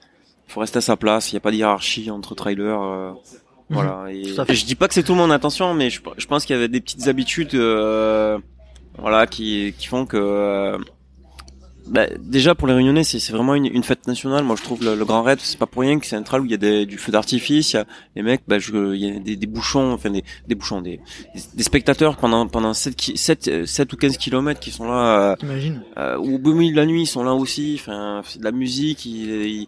Il 0.48 0.54
faut 0.54 0.60
rester 0.60 0.78
à 0.78 0.82
sa 0.82 0.96
place. 0.96 1.32
Il 1.32 1.36
n'y 1.36 1.38
a 1.38 1.42
pas 1.42 1.52
de 1.52 1.56
hiérarchie 1.56 2.12
entre 2.12 2.36
trailers. 2.36 3.16
Euh, 3.72 3.76
mhm. 3.76 3.84
voilà. 3.84 4.12
Et, 4.12 4.56
je 4.56 4.66
dis 4.66 4.76
pas 4.76 4.88
que 4.88 4.94
c'est 4.94 5.04
tout 5.04 5.14
le 5.14 5.20
monde 5.20 5.32
attention, 5.32 5.74
mais 5.74 5.90
je, 5.90 6.02
je 6.18 6.28
pense 6.28 6.46
qu'il 6.46 6.56
y 6.56 6.60
avait 6.60 6.68
des 6.68 6.82
petites 6.82 7.08
habitudes, 7.08 7.56
voilà, 8.98 9.28
qui, 9.28 9.74
qui 9.78 9.88
font 9.88 10.06
que 10.06 10.78
bah, 11.88 12.08
déjà 12.18 12.56
pour 12.56 12.68
les 12.68 12.74
Réunionnais, 12.74 13.04
c'est 13.04 13.32
vraiment 13.32 13.56
une, 13.56 13.66
une, 13.66 13.84
fête 13.84 14.08
nationale. 14.08 14.44
Moi, 14.44 14.56
je 14.58 14.64
trouve 14.64 14.84
le, 14.84 15.04
Grand 15.04 15.22
Raid, 15.22 15.40
c'est 15.42 15.58
pas 15.58 15.66
pour 15.66 15.82
rien 15.82 16.00
que 16.00 16.06
c'est 16.06 16.16
un 16.16 16.24
trail 16.24 16.40
où 16.40 16.46
il 16.46 16.52
y 16.52 16.54
a 16.54 16.58
des, 16.58 16.86
du 16.86 16.98
feu 16.98 17.12
d'artifice. 17.12 17.74
Il 17.74 17.76
y 17.76 17.80
a 17.80 17.86
les 18.16 18.24
mecs, 18.24 18.44
bah, 18.48 18.58
je, 18.58 18.94
il 18.94 19.02
y 19.02 19.10
a 19.10 19.20
des, 19.20 19.36
des, 19.36 19.48
bouchons, 19.48 19.92
enfin 19.92 20.10
des, 20.10 20.24
des 20.48 20.56
bouchons, 20.56 20.82
des, 20.82 21.02
des, 21.54 21.64
spectateurs 21.64 22.16
pendant 22.16 22.48
pendant 22.48 22.74
7, 22.74 22.96
7, 23.16 23.66
7 23.66 23.94
ou 23.94 23.98
15 23.98 24.18
kilomètres 24.18 24.60
qui 24.60 24.72
sont 24.72 24.88
là. 24.88 25.36
Euh, 25.44 25.72
euh, 25.98 26.18
au 26.18 26.38
beau 26.38 26.54
milieu 26.54 26.72
de 26.72 26.78
la 26.78 26.86
nuit, 26.86 27.02
ils 27.02 27.08
sont 27.08 27.24
là 27.24 27.34
aussi. 27.34 27.78
Enfin, 27.80 28.22
c'est 28.26 28.40
de 28.40 28.46
la 28.46 28.52
musique. 28.52 29.06
Ils, 29.06 29.62
je 29.64 29.68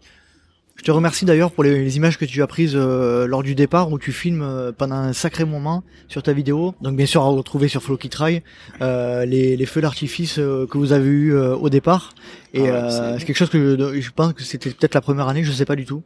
te 0.85 0.91
remercie 0.91 1.25
d'ailleurs 1.25 1.51
pour 1.51 1.63
les, 1.63 1.97
images 1.97 2.17
que 2.17 2.25
tu 2.25 2.43
as 2.43 2.47
prises 2.47 2.75
euh, 2.75 3.25
lors 3.25 3.41
du 3.41 3.55
départ 3.55 3.91
où 3.91 3.97
tu 3.97 4.11
filmes 4.11 4.43
euh, 4.43 4.71
pendant 4.71 4.95
un 4.95 5.13
sacré 5.13 5.43
moment 5.43 5.83
sur 6.07 6.21
ta 6.21 6.31
vidéo. 6.31 6.75
Donc 6.79 6.95
bien 6.95 7.07
sûr 7.07 7.23
à 7.23 7.25
retrouver 7.25 7.67
sur 7.67 7.81
Flow 7.81 7.97
Try 7.97 8.43
euh, 8.81 9.25
les, 9.25 9.57
les, 9.57 9.65
feux 9.65 9.81
d'artifice 9.81 10.37
euh, 10.37 10.67
que 10.67 10.77
vous 10.77 10.93
avez 10.93 11.09
eu 11.09 11.35
au 11.35 11.69
départ. 11.69 12.13
Et 12.53 12.69
ah 12.69 13.17
c'est 13.17 13.25
quelque 13.25 13.35
chose 13.35 13.49
que 13.49 13.77
je, 13.77 13.99
je 13.99 14.11
pense 14.11 14.33
que 14.33 14.43
c'était 14.43 14.69
peut-être 14.69 14.93
la 14.93 15.01
première 15.01 15.27
année, 15.27 15.43
je 15.43 15.51
sais 15.51 15.65
pas 15.65 15.75
du 15.75 15.85
tout. 15.85 16.03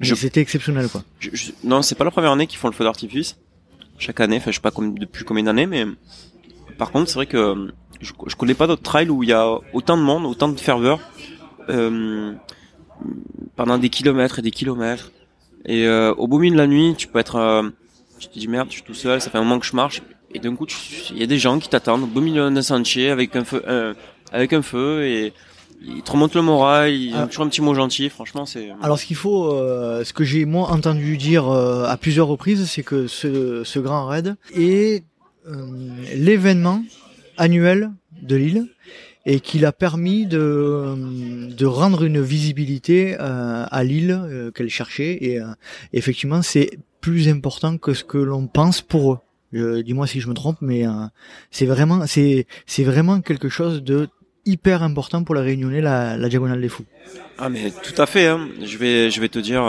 Mais 0.00 0.06
c'était 0.06 0.40
exceptionnel 0.40 0.88
quoi. 0.88 1.02
Je, 1.20 1.28
je, 1.34 1.52
non, 1.62 1.82
c'est 1.82 1.94
pas 1.94 2.04
la 2.04 2.10
première 2.10 2.32
année 2.32 2.46
qu'ils 2.46 2.58
font 2.58 2.68
le 2.68 2.74
feu 2.74 2.84
d'artifice. 2.84 3.36
Chaque 3.98 4.20
année, 4.20 4.38
enfin 4.38 4.50
je 4.50 4.56
sais 4.56 4.62
pas 4.62 4.70
comme, 4.70 4.98
depuis 4.98 5.24
combien 5.24 5.44
d'années, 5.44 5.66
mais 5.66 5.84
par 6.78 6.90
contre 6.90 7.10
c'est 7.10 7.16
vrai 7.16 7.26
que 7.26 7.68
je, 8.00 8.12
je 8.26 8.36
connais 8.36 8.54
pas 8.54 8.66
d'autres 8.66 8.82
trails 8.82 9.10
où 9.10 9.22
il 9.22 9.28
y 9.28 9.34
a 9.34 9.46
autant 9.74 9.98
de 9.98 10.02
monde, 10.02 10.24
autant 10.24 10.48
de 10.48 10.58
ferveur. 10.58 10.98
Euh, 11.68 12.32
pendant 13.56 13.78
des 13.78 13.88
kilomètres 13.88 14.38
et 14.38 14.42
des 14.42 14.50
kilomètres. 14.50 15.10
Et 15.66 15.86
euh, 15.86 16.12
au 16.14 16.26
beau 16.26 16.38
milieu 16.38 16.54
de 16.54 16.60
la 16.60 16.66
nuit, 16.66 16.94
tu 16.96 17.06
peux 17.08 17.18
être, 17.18 17.36
euh, 17.36 17.62
tu 18.18 18.28
te 18.28 18.38
dis 18.38 18.48
merde, 18.48 18.68
je 18.68 18.74
suis 18.74 18.82
tout 18.82 18.94
seul, 18.94 19.20
ça 19.20 19.30
fait 19.30 19.38
un 19.38 19.42
moment 19.42 19.58
que 19.58 19.66
je 19.66 19.74
marche, 19.74 20.02
et 20.34 20.38
d'un 20.38 20.54
coup, 20.54 20.66
il 21.10 21.18
y 21.18 21.22
a 21.22 21.26
des 21.26 21.38
gens 21.38 21.58
qui 21.58 21.68
t'attendent 21.68 22.02
au 22.02 22.06
beau 22.06 22.20
milieu 22.20 22.50
d'un 22.50 22.62
sentier 22.62 23.10
avec 23.10 23.34
un 23.36 23.44
feu, 23.44 23.62
euh, 23.66 23.94
avec 24.32 24.52
un 24.52 24.62
feu, 24.62 25.04
et 25.04 25.32
ils 25.82 26.02
te 26.02 26.12
remontent 26.12 26.38
le 26.38 26.44
moral, 26.44 26.92
ils 26.92 27.14
ont 27.14 27.20
ah. 27.20 27.26
toujours 27.26 27.46
un 27.46 27.48
petit 27.48 27.62
mot 27.62 27.74
gentil. 27.74 28.10
Franchement, 28.10 28.46
c'est. 28.46 28.70
Alors, 28.82 28.98
ce 28.98 29.06
qu'il 29.06 29.16
faut, 29.16 29.50
ce 29.50 30.12
que 30.12 30.24
j'ai 30.24 30.44
moi 30.44 30.70
entendu 30.70 31.18
dire 31.18 31.48
à 31.50 31.96
plusieurs 31.98 32.26
reprises, 32.26 32.64
c'est 32.70 32.82
que 32.82 33.06
ce, 33.06 33.64
ce 33.64 33.78
grand 33.78 34.06
raid 34.06 34.36
est 34.54 35.04
l'événement 36.14 36.82
annuel 37.36 37.90
de 38.22 38.36
l'île 38.36 38.66
et 39.26 39.40
qu'il 39.40 39.64
a 39.64 39.72
permis 39.72 40.26
de, 40.26 40.94
de 41.48 41.66
rendre 41.66 42.04
une 42.04 42.20
visibilité 42.20 43.16
euh, 43.18 43.64
à 43.70 43.84
l'île 43.84 44.10
euh, 44.12 44.50
qu'elle 44.50 44.68
cherchait 44.68 45.18
et 45.20 45.40
euh, 45.40 45.46
effectivement 45.92 46.42
c'est 46.42 46.78
plus 47.00 47.28
important 47.28 47.78
que 47.78 47.94
ce 47.94 48.04
que 48.04 48.18
l'on 48.18 48.46
pense 48.46 48.82
pour 48.82 49.14
eux. 49.14 49.18
Dis-moi 49.82 50.06
si 50.08 50.20
je 50.20 50.28
me 50.28 50.34
trompe, 50.34 50.56
mais 50.60 50.82
c'est 51.52 51.66
vraiment 51.66 52.08
c'est 52.08 52.48
c'est 52.66 52.82
vraiment 52.82 53.20
quelque 53.20 53.48
chose 53.48 53.84
de 53.84 54.08
hyper 54.44 54.82
important 54.82 55.22
pour 55.22 55.36
la 55.36 55.42
Réunionnais 55.42 55.80
la, 55.80 56.16
la 56.16 56.28
diagonale 56.28 56.60
des 56.60 56.68
fous. 56.68 56.84
Ah 57.38 57.48
mais 57.48 57.70
tout 57.70 58.02
à 58.02 58.06
fait. 58.06 58.26
Hein. 58.26 58.48
Je 58.60 58.76
vais 58.78 59.12
je 59.12 59.20
vais 59.20 59.28
te 59.28 59.38
dire, 59.38 59.62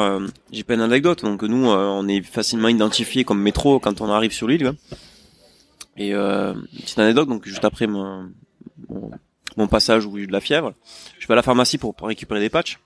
j'ai 0.52 0.64
pas 0.64 0.74
une 0.74 0.82
anecdote. 0.82 1.24
Donc 1.24 1.44
nous, 1.44 1.68
on 1.68 2.08
est 2.08 2.24
facilement 2.24 2.68
identifié 2.68 3.26
comme 3.26 3.40
métro 3.40 3.80
quand 3.80 4.02
on 4.02 4.10
arrive 4.10 4.32
sur 4.32 4.48
l'île. 4.48 4.74
Et 5.98 6.14
euh, 6.14 6.54
petite 6.76 7.00
anecdote, 7.00 7.30
donc 7.30 7.46
juste 7.46 7.64
après 7.64 7.88
mon, 7.88 8.30
mon 8.90 9.12
passage 9.68 10.06
où 10.06 10.18
j'ai 10.18 10.24
eu 10.24 10.28
de 10.28 10.32
la 10.32 10.42
fièvre. 10.42 10.74
Je 11.20 11.28
vais 11.28 11.34
à 11.34 11.36
la 11.36 11.42
pharmacie 11.42 11.78
pour, 11.78 11.96
récupérer 12.02 12.40
des 12.40 12.50
patchs. 12.50 12.80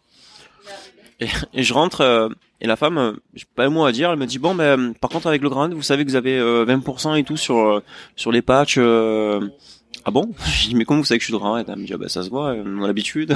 Et, 1.19 1.27
et 1.53 1.63
je 1.63 1.73
rentre 1.73 2.01
euh, 2.01 2.29
et 2.61 2.67
la 2.67 2.75
femme, 2.75 2.97
euh, 2.97 3.13
j'ai 3.33 3.45
pas 3.55 3.65
un 3.65 3.69
mot 3.69 3.85
à 3.85 3.91
dire, 3.91 4.09
elle 4.11 4.17
me 4.17 4.25
dit 4.25 4.39
bon 4.39 4.55
ben 4.55 4.93
par 4.93 5.09
contre 5.09 5.27
avec 5.27 5.41
le 5.41 5.49
grand, 5.49 5.69
vous 5.73 5.81
savez 5.81 6.05
que 6.05 6.09
vous 6.09 6.15
avez 6.15 6.39
20% 6.39 7.09
euh, 7.09 7.15
et 7.15 7.23
tout 7.23 7.37
sur 7.37 7.81
sur 8.15 8.31
les 8.31 8.41
patchs. 8.41 8.77
ah 8.77 10.11
bon? 10.11 10.33
Je 10.45 10.69
dis 10.69 10.75
mais 10.75 10.85
comment 10.85 10.99
vous 10.99 11.05
savez 11.05 11.17
que 11.17 11.23
je 11.23 11.27
suis 11.27 11.33
de 11.33 11.37
grand 11.37 11.57
Elle 11.57 11.65
me 11.75 11.85
dit 11.85 11.93
ah, 11.93 11.97
ben 11.97 12.09
ça 12.09 12.23
se 12.23 12.29
voit, 12.29 12.53
on 12.53 12.83
a 12.83 12.87
l'habitude. 12.87 13.33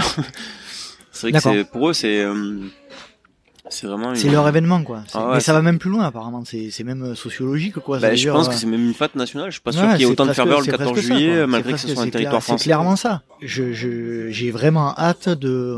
c'est 1.11 1.29
vrai 1.29 1.39
que 1.39 1.39
c'est 1.39 1.63
pour 1.69 1.89
eux 1.89 1.93
c'est 1.93 2.25
c'est 3.73 3.87
vraiment. 3.87 4.15
C'est 4.15 4.29
leur 4.29 4.47
événement, 4.47 4.83
quoi. 4.83 5.03
Ah 5.13 5.31
mais 5.33 5.39
ça 5.39 5.53
va 5.53 5.61
même 5.61 5.79
plus 5.79 5.89
loin, 5.89 6.05
apparemment. 6.05 6.43
C'est, 6.45 6.83
même 6.83 7.03
euh, 7.03 7.15
sociologique, 7.15 7.79
quoi. 7.79 7.99
Bah, 7.99 8.15
je 8.15 8.29
pense 8.29 8.47
que 8.47 8.53
euh, 8.53 8.57
c'est 8.57 8.67
même 8.67 8.85
une 8.85 8.93
fête 8.93 9.15
nationale. 9.15 9.47
Je 9.49 9.53
suis 9.53 9.61
pas 9.61 9.71
sûr 9.71 9.89
qu'il 9.91 10.01
y 10.01 10.03
ait 10.03 10.05
autant 10.05 10.25
de 10.25 10.33
ferveur 10.33 10.61
le 10.61 10.65
14 10.65 10.99
juillet, 10.99 11.47
malgré 11.47 11.73
que 11.73 11.79
ce 11.79 11.87
soit 11.87 12.03
un 12.03 12.09
territoire 12.09 12.43
français. 12.43 12.63
C'est 12.63 12.69
clairement 12.69 12.95
ça. 12.95 13.23
Je, 13.41 13.73
j'ai 14.29 14.51
vraiment 14.51 14.97
hâte 14.97 15.29
de, 15.29 15.77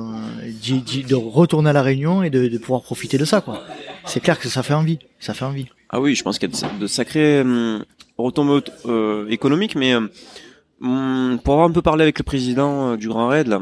de, 1.07 1.15
retourner 1.15 1.69
à 1.69 1.73
la 1.73 1.81
Réunion 1.81 2.21
et 2.21 2.29
de, 2.29 2.47
de 2.47 2.57
pouvoir 2.57 2.81
profiter 2.81 3.17
de 3.17 3.25
ça, 3.25 3.41
quoi. 3.41 3.63
C'est 4.05 4.19
clair 4.19 4.39
que 4.39 4.49
ça 4.49 4.61
fait 4.61 4.73
envie. 4.73 4.99
Ça 5.19 5.33
fait 5.33 5.45
envie. 5.45 5.67
Ah 5.89 5.99
oui, 5.99 6.15
je 6.15 6.23
pense 6.23 6.37
qu'il 6.37 6.49
y 6.51 6.65
a 6.65 6.69
de, 6.79 6.87
sacrés 6.87 7.41
hum, 7.41 7.83
retombées 8.17 8.63
euh, 8.85 9.27
économiques, 9.29 9.75
mais 9.75 9.95
hum, 9.95 11.39
pour 11.43 11.53
avoir 11.53 11.69
un 11.69 11.71
peu 11.71 11.81
parlé 11.81 12.03
avec 12.03 12.19
le 12.19 12.23
président 12.23 12.91
euh, 12.91 12.97
du 12.97 13.07
Grand 13.07 13.27
Raid, 13.29 13.47
là, 13.47 13.61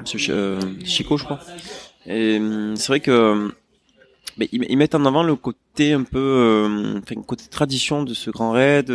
Monsieur 0.00 0.58
Chico, 0.84 1.16
je 1.16 1.24
crois. 1.24 1.40
Et 2.06 2.38
hum, 2.38 2.76
c'est 2.76 2.88
vrai 2.88 3.00
que 3.00 3.50
mais 4.36 4.48
ils, 4.50 4.76
mettent 4.76 4.96
en 4.96 5.04
avant 5.04 5.22
le 5.22 5.36
côté 5.36 5.92
un 5.92 6.02
peu, 6.02 6.18
euh, 6.18 6.98
enfin, 6.98 7.20
côté 7.22 7.44
tradition 7.48 8.02
de 8.02 8.14
ce 8.14 8.30
grand 8.30 8.50
raid. 8.50 8.92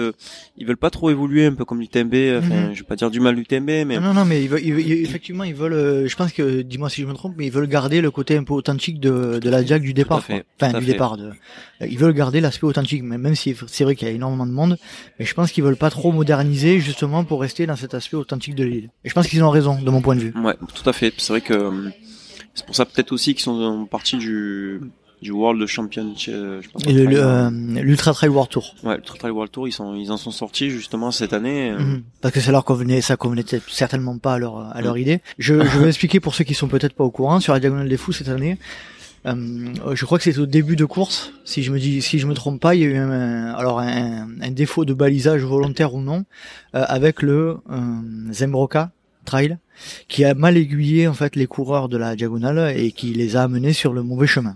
Ils 0.58 0.68
veulent 0.68 0.78
pas 0.78 0.90
trop 0.90 1.10
évoluer, 1.10 1.46
un 1.46 1.54
peu 1.54 1.64
comme 1.64 1.80
l'UTMB. 1.80 2.14
Enfin, 2.38 2.68
mhm. 2.68 2.74
je 2.74 2.80
vais 2.80 2.86
pas 2.86 2.98
dire 2.98 3.10
du 3.10 3.22
mal 3.22 3.36
l'UTMB, 3.36 3.86
mais 3.86 4.00
non, 4.00 4.14
non, 4.14 4.26
mais 4.26 4.44
ils 4.44 4.50
veulent, 4.50 4.66
effectivement, 4.66 5.46
ils 5.46 5.56
veulent. 5.56 5.74
Euh, 5.74 6.08
je 6.08 6.16
pense 6.16 6.34
que, 6.34 6.62
dis-moi 6.62 6.90
si 6.90 7.02
je 7.02 7.08
me 7.08 7.14
trompe, 7.14 7.36
mais 7.38 7.46
ils 7.46 7.52
veulent 7.52 7.68
garder 7.68 8.02
le 8.02 8.12
côté 8.12 8.36
un 8.36 8.44
peu 8.44 8.54
authentique 8.54 9.00
de, 9.00 9.40
de 9.40 9.50
la 9.50 9.64
Jack 9.64 9.82
du 9.82 9.94
départ. 9.94 10.22
enfin, 10.62 10.80
du 10.80 10.86
départ. 10.86 11.16
De, 11.16 11.32
ils 11.88 11.98
veulent 11.98 12.14
garder 12.14 12.42
l'aspect 12.42 12.68
authentique, 12.68 13.04
mais 13.04 13.18
même 13.18 13.36
si 13.36 13.56
c'est 13.68 13.86
vrai 13.86 13.96
qu'il 13.96 14.08
y 14.08 14.12
a 14.12 14.14
énormément 14.14 14.46
de 14.46 14.52
monde, 14.52 14.78
mais 15.20 15.26
je 15.26 15.34
pense 15.34 15.52
qu'ils 15.52 15.64
veulent 15.64 15.78
pas 15.78 15.90
trop 15.90 16.12
moderniser 16.12 16.82
justement 16.82 17.24
pour 17.24 17.40
rester 17.40 17.66
dans 17.66 17.78
cet 17.78 17.94
aspect 17.94 18.18
authentique 18.18 18.56
de 18.56 18.66
l'île. 18.66 18.90
Et 19.06 19.10
je 19.10 19.14
pense 19.14 19.28
qu'ils 19.28 19.44
ont 19.44 19.50
raison, 19.50 19.82
de 19.82 19.90
mon 19.90 20.02
point 20.02 20.16
de 20.16 20.22
vue. 20.22 20.34
Ouais, 20.44 20.56
tout 20.74 20.90
à 20.90 20.92
fait. 20.92 21.14
C'est 21.18 21.32
vrai 21.32 21.42
que 21.42 21.92
c'est 22.60 22.66
pour 22.66 22.76
ça 22.76 22.86
peut-être 22.86 23.14
aussi 23.14 23.34
qu'ils 23.34 23.44
sont 23.44 23.88
partie 23.90 24.18
du 24.18 24.82
du 25.22 25.32
World 25.32 25.66
Championship. 25.66 26.34
Euh, 26.34 26.62
euh, 26.88 27.50
l'Ultra 27.52 28.14
Trail 28.14 28.30
World 28.30 28.50
Tour. 28.50 28.76
Ouais, 28.84 28.96
l'Ultra 28.96 29.18
Trail 29.18 29.32
World 29.32 29.52
Tour, 29.52 29.68
ils 29.68 29.72
sont, 29.72 29.96
ils 29.96 30.12
en 30.12 30.18
sont 30.18 30.32
sortis 30.32 30.70
justement 30.70 31.12
cette 31.12 31.34
année. 31.34 31.72
Euh. 31.72 31.80
Mhm. 31.80 32.04
parce 32.22 32.34
que 32.34 32.40
ça 32.40 32.52
leur 32.52 32.64
convenait, 32.64 33.02
ça 33.02 33.18
convenait 33.18 33.44
certainement 33.68 34.18
pas 34.18 34.36
à 34.36 34.40
leur, 34.40 34.58
à 34.58 34.82
leur 34.82 34.98
idée. 34.98 35.22
Je, 35.38 35.66
je 35.66 35.80
vais 35.80 35.88
expliquer 35.90 36.20
pour 36.20 36.36
ceux 36.36 36.44
qui 36.44 36.54
sont 36.54 36.68
peut-être 36.68 36.94
pas 36.94 37.04
au 37.04 37.12
courant 37.12 37.40
sur 37.40 37.54
la 37.54 37.60
diagonale 37.60 37.90
des 37.90 37.98
fous 37.98 38.14
cette 38.14 38.30
année. 38.30 38.58
Euh, 39.26 39.36
je 39.94 40.06
crois 40.06 40.18
que 40.18 40.24
c'est 40.24 40.38
au 40.38 40.46
début 40.46 40.78
de 40.78 40.86
course, 40.86 41.34
si 41.44 41.62
je 41.62 41.74
me 41.74 41.80
dis, 41.80 42.02
si 42.02 42.20
je 42.20 42.28
me 42.28 42.34
trompe 42.34 42.62
pas, 42.62 42.74
il 42.76 42.82
y 42.82 42.84
a 42.86 42.88
eu 42.88 42.96
un, 42.96 43.54
alors 43.54 43.82
un, 43.82 44.30
un 44.42 44.52
défaut 44.52 44.86
de 44.86 44.94
balisage 44.94 45.44
volontaire 45.44 45.94
ou 45.94 46.00
non 46.00 46.24
avec 46.72 47.22
le 47.22 47.58
Zembroka 48.32 48.92
Trail 49.30 49.58
qui 50.08 50.26
a 50.26 50.34
mal 50.34 50.58
aiguillé 50.58 51.08
en 51.08 51.14
fait 51.14 51.36
les 51.36 51.48
coureurs 51.56 51.88
de 51.94 51.98
la 51.98 52.16
diagonale 52.16 52.74
et 52.78 52.92
qui 52.92 53.08
les 53.14 53.36
a 53.38 53.44
amenés 53.44 53.74
sur 53.74 53.92
le 53.94 54.02
mauvais 54.04 54.28
chemin. 54.36 54.56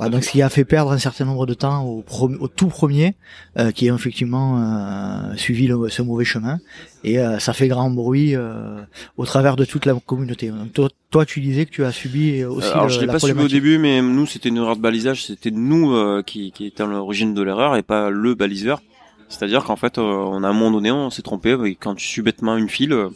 Ouais, 0.00 0.10
donc 0.10 0.24
ce 0.24 0.30
qui 0.32 0.42
a 0.42 0.48
fait 0.48 0.64
perdre 0.64 0.90
un 0.90 0.98
certain 0.98 1.24
nombre 1.24 1.46
de 1.46 1.54
temps 1.54 1.84
au, 1.86 2.02
au 2.40 2.48
tout 2.48 2.66
premier, 2.66 3.14
euh, 3.60 3.70
qui 3.70 3.88
a 3.88 3.94
effectivement 3.94 4.48
euh, 4.58 5.36
suivi 5.36 5.68
le- 5.68 5.88
ce 5.88 6.02
mauvais 6.02 6.24
chemin, 6.24 6.58
et 7.04 7.20
euh, 7.20 7.38
ça 7.38 7.52
fait 7.52 7.68
grand 7.68 7.90
bruit 7.90 8.34
euh, 8.34 8.82
au 9.16 9.24
travers 9.24 9.54
de 9.54 9.64
toute 9.64 9.86
la 9.86 9.94
communauté. 9.94 10.48
Donc, 10.48 10.72
toi, 10.72 10.88
toi, 11.12 11.24
tu 11.24 11.40
disais 11.40 11.64
que 11.64 11.70
tu 11.70 11.84
as 11.84 11.92
subi 11.92 12.42
aussi 12.44 12.72
Alors 12.72 12.86
le- 12.86 12.90
je 12.92 12.98
l'ai 13.00 13.06
la 13.06 13.12
pas 13.12 13.20
suivi 13.20 13.44
au 13.44 13.46
début, 13.48 13.78
mais 13.78 14.02
nous 14.02 14.26
c'était 14.26 14.48
une 14.48 14.56
erreur 14.56 14.74
de 14.76 14.82
balisage, 14.82 15.26
c'était 15.26 15.52
nous 15.52 15.92
euh, 15.94 16.24
qui, 16.26 16.50
qui 16.50 16.66
étions 16.66 16.86
à 16.86 16.90
l'origine 16.90 17.32
de 17.32 17.42
l'erreur 17.42 17.76
et 17.76 17.84
pas 17.84 18.10
le 18.10 18.34
baliseur. 18.34 18.82
C'est-à-dire 19.28 19.64
qu'en 19.64 19.76
fait, 19.76 19.98
euh, 19.98 20.02
on 20.02 20.42
a 20.44 20.46
à 20.46 20.50
un 20.50 20.52
moment 20.52 20.70
donné, 20.70 20.90
on 20.90 21.10
s'est 21.10 21.22
trompé. 21.22 21.56
et 21.64 21.74
Quand 21.74 21.94
tu 21.94 22.06
suis 22.06 22.22
bêtement 22.22 22.56
une 22.56 22.68
file, 22.68 22.92
euh, 22.92 23.08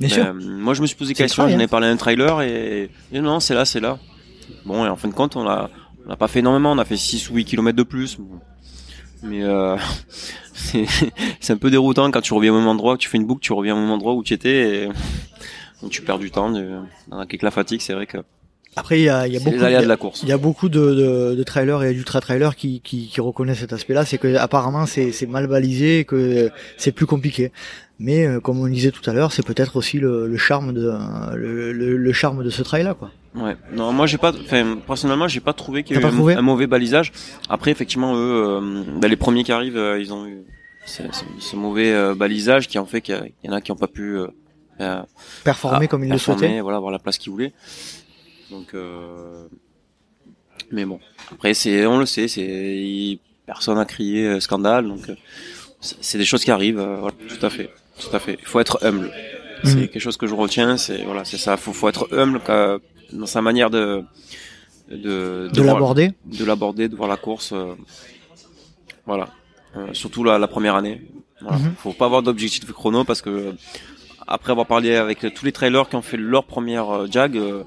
Bien 0.00 0.08
ben, 0.08 0.40
sûr. 0.40 0.50
moi 0.50 0.74
je 0.74 0.82
me 0.82 0.86
suis 0.86 0.96
posé 0.96 1.14
question, 1.14 1.48
j'en 1.48 1.58
ai 1.58 1.68
parlé 1.68 1.86
à 1.86 1.90
un 1.90 1.96
trailer 1.96 2.42
et, 2.42 2.90
et 3.12 3.20
non, 3.20 3.40
c'est 3.40 3.54
là, 3.54 3.64
c'est 3.64 3.80
là. 3.80 3.98
Bon, 4.64 4.84
et 4.84 4.88
en 4.88 4.96
fin 4.96 5.08
de 5.08 5.14
compte, 5.14 5.36
on 5.36 5.48
a, 5.48 5.70
on 6.06 6.10
a 6.10 6.16
pas 6.16 6.28
fait 6.28 6.40
énormément, 6.40 6.72
on 6.72 6.78
a 6.78 6.84
fait 6.84 6.96
6 6.96 7.30
ou 7.30 7.34
8 7.36 7.44
kilomètres 7.44 7.78
de 7.78 7.82
plus. 7.82 8.18
Mais 9.22 9.42
euh, 9.42 9.76
c'est 11.40 11.52
un 11.52 11.56
peu 11.56 11.70
déroutant 11.70 12.10
quand 12.10 12.20
tu 12.20 12.34
reviens 12.34 12.52
au 12.52 12.58
même 12.58 12.68
endroit, 12.68 12.96
que 12.96 13.02
tu 13.02 13.08
fais 13.08 13.16
une 13.16 13.26
boucle, 13.26 13.40
tu 13.40 13.52
reviens 13.52 13.74
au 13.74 13.80
même 13.80 13.90
endroit 13.90 14.14
où 14.14 14.22
tu 14.22 14.34
étais 14.34 14.84
et 14.84 14.88
donc 15.82 15.90
tu 15.90 16.02
perds 16.02 16.18
du 16.18 16.30
temps. 16.30 16.52
Avec 17.10 17.42
la 17.42 17.50
fatigue, 17.50 17.80
c'est 17.80 17.94
vrai 17.94 18.06
que 18.06 18.18
Après, 18.76 18.98
il 19.00 19.04
y 19.04 19.08
a, 19.08 19.26
y 19.28 19.36
a 19.36 19.40
beaucoup, 19.40 19.56
de 19.56 19.86
la 19.86 19.96
course. 19.96 20.20
il 20.22 20.28
y 20.28 20.32
a 20.32 20.36
beaucoup 20.38 20.68
de, 20.68 20.80
de, 20.80 21.34
de 21.36 21.42
trailers 21.42 21.82
et 21.84 21.94
d'ultra 21.94 22.20
trailers 22.20 22.56
qui, 22.56 22.80
qui, 22.80 23.08
qui 23.08 23.20
reconnaissent 23.20 23.58
cet 23.60 23.72
aspect-là, 23.72 24.04
c'est 24.04 24.18
que 24.18 24.34
apparemment 24.36 24.86
c'est 24.86 25.12
c'est 25.12 25.26
mal 25.26 25.46
balisé, 25.46 26.00
et 26.00 26.04
que 26.04 26.50
c'est 26.76 26.92
plus 26.92 27.06
compliqué. 27.06 27.52
Mais 28.00 28.26
euh, 28.26 28.40
comme 28.40 28.58
on 28.58 28.66
disait 28.66 28.90
tout 28.90 29.08
à 29.08 29.12
l'heure, 29.12 29.30
c'est 29.32 29.46
peut-être 29.46 29.76
aussi 29.76 29.98
le, 29.98 30.26
le 30.26 30.36
charme 30.36 30.72
de 30.72 30.92
le, 31.36 31.72
le, 31.72 31.96
le 31.96 32.12
charme 32.12 32.42
de 32.42 32.50
ce 32.50 32.62
trail-là, 32.62 32.94
quoi. 32.94 33.10
Ouais. 33.36 33.56
Non, 33.72 33.92
moi 33.92 34.06
j'ai 34.06 34.18
pas, 34.18 34.32
enfin 34.32 34.78
personnellement 34.86 35.26
j'ai 35.28 35.40
pas 35.40 35.52
trouvé 35.52 35.82
qu'il 35.84 35.94
y 35.96 35.98
a 35.98 36.02
T'as 36.02 36.08
eu 36.08 36.10
pas 36.10 36.38
un, 36.38 36.42
mauvais 36.42 36.66
balisage. 36.66 37.12
Après 37.48 37.70
effectivement 37.70 38.14
eux, 38.16 38.44
euh, 38.46 38.82
bah, 39.00 39.08
les 39.08 39.16
premiers 39.16 39.42
qui 39.44 39.52
arrivent, 39.52 39.76
euh, 39.76 40.00
ils 40.00 40.12
ont 40.12 40.26
eu 40.26 40.38
ce, 40.86 41.02
ce- 41.12 41.24
ce 41.40 41.56
mauvais 41.56 42.14
balisage 42.14 42.68
qui 42.68 42.78
en 42.78 42.86
fait 42.86 43.00
qu'il 43.00 43.32
y 43.44 43.48
en 43.48 43.52
a 43.52 43.60
qui 43.60 43.70
ont 43.72 43.76
pas 43.76 43.88
pu 43.88 44.18
Performer 45.44 45.84
ah, 45.84 45.86
comme 45.86 46.04
ils 46.04 46.10
le 46.10 46.18
souhaitaient. 46.18 46.60
voilà, 46.60 46.78
avoir 46.78 46.92
la 46.92 46.98
place 46.98 47.18
qu'ils 47.18 47.30
voulaient. 47.32 47.52
Donc, 48.50 48.74
euh, 48.74 49.46
mais 50.70 50.84
bon, 50.84 51.00
après 51.32 51.54
c'est, 51.54 51.86
on 51.86 51.98
le 51.98 52.06
sait, 52.06 52.28
c'est 52.28 53.18
personne 53.46 53.78
a 53.78 53.84
crié 53.84 54.26
euh, 54.26 54.40
scandale, 54.40 54.86
donc 54.88 55.08
euh, 55.08 55.14
c'est 55.80 55.96
c'est 56.00 56.18
des 56.18 56.24
choses 56.24 56.44
qui 56.44 56.50
arrivent. 56.50 56.80
voilà, 56.80 57.14
tout 57.28 57.44
à 57.46 57.50
fait, 57.50 57.70
tout 57.98 58.14
à 58.14 58.18
fait. 58.18 58.38
Il 58.40 58.46
faut 58.46 58.60
être 58.60 58.78
humble. 58.84 59.10
C'est 59.64 59.76
Mhm. 59.76 59.88
quelque 59.88 59.98
chose 60.00 60.16
que 60.18 60.26
je 60.26 60.34
retiens. 60.34 60.76
C'est 60.76 61.02
voilà, 61.04 61.24
c'est 61.24 61.38
ça. 61.38 61.56
Faut, 61.56 61.72
faut 61.72 61.88
être 61.88 62.08
humble 62.12 62.40
dans 63.12 63.26
sa 63.26 63.40
manière 63.40 63.70
de 63.70 64.02
de, 64.90 65.48
De 65.52 65.62
l'aborder. 65.62 66.12
de 66.26 66.44
l'aborder, 66.44 66.88
de 66.88 66.96
voir 66.96 67.08
la 67.08 67.16
course. 67.16 67.52
euh, 67.52 67.72
voilà. 69.06 69.28
Euh, 69.76 69.88
surtout 69.94 70.22
la, 70.22 70.38
la 70.38 70.46
première 70.48 70.74
année. 70.74 71.00
Voilà. 71.40 71.58
Mhm. 71.58 71.74
Faut 71.78 71.92
pas 71.94 72.04
avoir 72.06 72.22
d'objectif 72.22 72.70
chrono 72.72 73.04
parce 73.04 73.22
que 73.22 73.54
après 74.26 74.50
avoir 74.52 74.66
parlé 74.66 74.94
avec 74.96 75.20
tous 75.34 75.44
les 75.44 75.52
trailers 75.52 75.88
qui 75.88 75.96
ont 75.96 76.02
fait 76.02 76.16
leur 76.16 76.44
première 76.44 76.88
euh, 76.90 77.06
jag, 77.10 77.36
euh, 77.36 77.62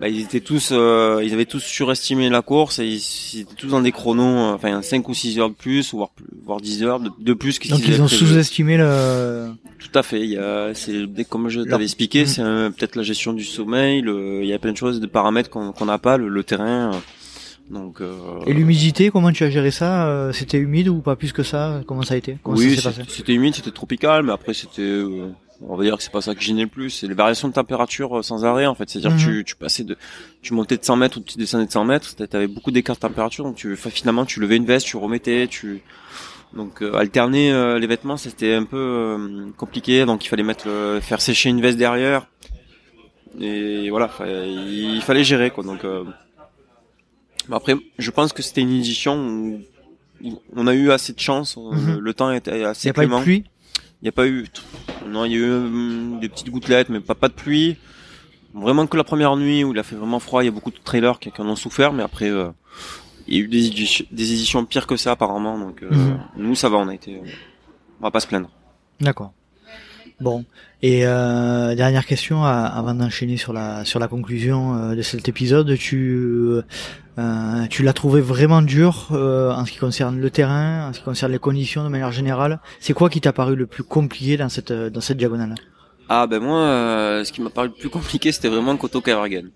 bah, 0.00 0.08
ils 0.08 0.20
étaient 0.20 0.40
tous, 0.40 0.70
euh, 0.72 1.20
ils 1.24 1.32
avaient 1.32 1.44
tous 1.46 1.60
surestimé 1.62 2.28
la 2.30 2.42
course 2.42 2.78
et 2.78 2.86
ils, 2.86 3.02
ils 3.34 3.40
étaient 3.40 3.54
tous 3.54 3.68
dans 3.68 3.80
des 3.80 3.92
chronos, 3.92 4.22
euh, 4.22 4.54
enfin 4.54 4.82
5 4.82 5.08
ou 5.08 5.14
6 5.14 5.38
heures 5.38 5.50
de 5.50 5.54
plus, 5.54 5.92
voire 5.94 6.10
plus- 6.10 6.26
voire 6.44 6.60
10 6.60 6.82
heures 6.82 7.00
de, 7.00 7.10
de 7.18 7.32
plus 7.32 7.58
Donc 7.68 7.86
ils 7.86 8.00
ont 8.02 8.08
sous-estimé 8.08 8.76
le. 8.76 9.48
Tout 9.78 9.98
à 9.98 10.02
fait. 10.02 10.20
Il 10.20 10.30
y 10.30 10.38
a, 10.38 10.72
c'est 10.74 11.06
dès- 11.06 11.24
comme 11.24 11.48
je 11.48 11.60
t'avais 11.60 11.84
expliqué, 11.84 12.20
Mhm. 12.22 12.26
c'est 12.26 12.42
euh, 12.42 12.70
peut-être 12.70 12.96
la 12.96 13.02
gestion 13.02 13.32
du 13.32 13.44
sommeil. 13.44 14.00
le- 14.00 14.40
il 14.42 14.48
y 14.48 14.52
a 14.52 14.58
plein 14.58 14.72
de 14.72 14.76
choses, 14.76 15.00
de 15.00 15.06
paramètres 15.06 15.50
qu'on 15.50 15.84
n'a 15.84 15.98
pas, 15.98 16.16
le, 16.16 16.28
le 16.28 16.42
terrain. 16.44 16.92
euh, 16.94 16.98
donc. 17.70 18.00
euh, 18.00 18.12
Et 18.46 18.52
l'humidité, 18.52 19.10
comment 19.10 19.32
tu 19.32 19.42
as 19.44 19.50
géré 19.50 19.70
ça 19.70 20.06
Euh, 20.08 20.32
C'était 20.32 20.58
humide 20.58 20.88
ou 20.88 21.00
pas 21.00 21.16
plus 21.16 21.32
que 21.32 21.42
ça 21.42 21.80
Comment 21.86 22.02
ça 22.02 22.14
a 22.14 22.16
été? 22.18 22.36
Comment 22.42 22.56
oui, 22.58 22.76
c'était 23.08 23.32
humide, 23.34 23.54
c'était 23.54 23.70
tropical, 23.70 24.22
mais 24.22 24.32
après 24.32 24.52
c'était, 24.54 24.82
euh, 24.82 25.28
on 25.60 25.76
va 25.76 25.84
dire 25.84 25.96
que 25.96 26.02
c'est 26.02 26.12
pas 26.12 26.20
ça 26.20 26.34
qui 26.34 26.44
gênait 26.44 26.62
le 26.62 26.68
plus. 26.68 26.90
C'est 26.90 27.06
les 27.06 27.14
variations 27.14 27.48
de 27.48 27.52
température 27.54 28.18
euh, 28.18 28.22
sans 28.22 28.44
arrêt 28.44 28.66
en 28.66 28.74
fait. 28.74 28.88
C'est-à-dire 28.90 29.12
Mhm. 29.12 29.16
que 29.18 29.22
tu, 29.22 29.44
tu 29.44 29.56
passais 29.56 29.84
de, 29.84 29.96
tu 30.42 30.52
montais 30.54 30.76
de 30.76 30.84
100 30.84 30.96
mètres 30.96 31.18
ou 31.18 31.20
tu 31.20 31.38
descendais 31.38 31.66
de 31.66 31.70
100 31.72 31.84
mètres, 31.84 32.14
tu 32.16 32.36
avais 32.36 32.46
beaucoup 32.48 32.70
d'écart 32.70 32.96
de 32.96 33.00
température, 33.00 33.44
donc 33.44 33.56
tu, 33.56 33.76
finalement 33.76 34.24
tu 34.24 34.40
levais 34.40 34.56
une 34.56 34.66
veste, 34.66 34.86
tu 34.86 34.96
remettais, 34.96 35.46
tu, 35.48 35.82
donc 36.54 36.82
euh, 36.82 36.94
alterner 36.94 37.52
euh, 37.52 37.78
les 37.78 37.86
vêtements 37.86 38.16
c'était 38.16 38.54
un 38.54 38.64
peu 38.64 38.76
euh, 38.76 39.46
compliqué, 39.56 40.04
donc 40.06 40.24
il 40.24 40.28
fallait 40.28 40.42
mettre, 40.42 40.66
le- 40.68 41.00
faire 41.00 41.20
sécher 41.20 41.48
une 41.50 41.60
veste 41.60 41.78
derrière, 41.78 42.26
et 43.40 43.90
voilà, 43.90 44.10
il 44.26 45.00
fallait 45.02 45.24
gérer 45.24 45.50
quoi. 45.50 45.64
Donc 45.64 45.84
euh, 45.84 46.04
après, 47.50 47.74
je 47.98 48.10
pense 48.10 48.32
que 48.32 48.42
c'était 48.42 48.60
une 48.62 48.72
édition 48.72 49.16
où 50.22 50.40
on 50.56 50.66
a 50.66 50.74
eu 50.74 50.90
assez 50.90 51.12
de 51.12 51.20
chance, 51.20 51.56
euh, 51.58 51.74
Mhm. 51.74 51.94
le, 51.94 52.00
le 52.00 52.14
temps 52.14 52.30
était 52.32 52.60
Il 52.60 52.64
assez 52.64 52.88
n'y 52.88 52.90
a 52.90 52.94
pas 52.94 53.02
eu 53.02 53.06
de 53.06 53.10
clément. 53.10 53.22
pluie? 53.22 53.44
Il 54.02 54.04
n'y 54.04 54.08
a 54.08 54.12
pas 54.12 54.26
eu, 54.26 54.46
non, 55.08 55.24
il 55.24 55.32
y 55.32 55.34
a 55.36 55.38
eu 55.38 55.50
hum, 55.50 56.18
des 56.20 56.28
petites 56.28 56.50
gouttelettes, 56.50 56.88
mais 56.90 57.00
pas, 57.00 57.14
pas 57.14 57.28
de 57.28 57.34
pluie. 57.34 57.76
Vraiment 58.52 58.86
que 58.86 58.96
la 58.96 59.04
première 59.04 59.34
nuit 59.36 59.64
où 59.64 59.72
il 59.72 59.78
a 59.78 59.82
fait 59.82 59.96
vraiment 59.96 60.20
froid, 60.20 60.42
il 60.42 60.46
y 60.46 60.48
a 60.48 60.52
beaucoup 60.52 60.70
de 60.70 60.78
trailers 60.82 61.18
qui, 61.18 61.32
qui 61.32 61.40
en 61.40 61.46
ont 61.48 61.56
souffert, 61.56 61.92
mais 61.92 62.02
après, 62.02 62.28
euh, 62.30 62.50
il 63.26 63.34
y 63.34 63.38
a 63.38 63.40
eu 63.40 63.48
des, 63.48 63.66
éditions- 63.66 64.06
des 64.12 64.32
éditions 64.32 64.64
pires 64.64 64.86
que 64.86 64.96
ça 64.96 65.12
apparemment, 65.12 65.58
donc 65.58 65.82
euh, 65.82 65.90
Mhm. 65.90 66.18
nous 66.36 66.54
ça 66.54 66.68
va, 66.68 66.76
on 66.76 66.88
a 66.88 66.94
été, 66.94 67.20
on 68.00 68.04
va 68.04 68.10
pas 68.10 68.20
se 68.20 68.26
plaindre. 68.26 68.50
D'accord. 69.00 69.32
Bon. 70.20 70.44
Et 70.82 71.04
euh, 71.06 71.74
dernière 71.74 72.06
question 72.06 72.44
avant 72.44 72.94
d'enchaîner 72.94 73.36
sur 73.38 73.52
la 73.52 73.84
sur 73.84 73.98
la 73.98 74.06
conclusion 74.06 74.94
de 74.94 75.02
cet 75.02 75.28
épisode, 75.28 75.76
tu 75.76 76.46
euh, 77.18 77.66
tu 77.70 77.82
l'as 77.82 77.92
trouvé 77.92 78.20
vraiment 78.20 78.62
dur 78.62 79.08
euh, 79.12 79.52
en 79.52 79.64
ce 79.64 79.72
qui 79.72 79.78
concerne 79.78 80.20
le 80.20 80.30
terrain, 80.30 80.88
en 80.88 80.92
ce 80.92 80.98
qui 80.98 81.04
concerne 81.04 81.30
les 81.32 81.38
conditions 81.38 81.84
de 81.84 81.88
manière 81.88 82.10
générale. 82.12 82.60
C'est 82.80 82.92
quoi 82.92 83.08
qui 83.10 83.20
t'a 83.20 83.32
paru 83.32 83.54
le 83.56 83.66
plus 83.66 83.84
compliqué 83.84 84.36
dans 84.36 84.48
cette 84.48 84.72
dans 84.72 85.00
cette 85.00 85.16
diagonale? 85.18 85.54
Ah 86.08 86.26
ben 86.26 86.40
moi, 86.42 86.58
euh, 86.60 87.24
ce 87.24 87.32
qui 87.32 87.40
m'a 87.40 87.50
paru 87.50 87.68
le 87.68 87.74
plus 87.74 87.88
compliqué, 87.88 88.32
c'était 88.32 88.48
vraiment 88.48 88.76
Koto 88.76 89.00
Kavergen. 89.00 89.50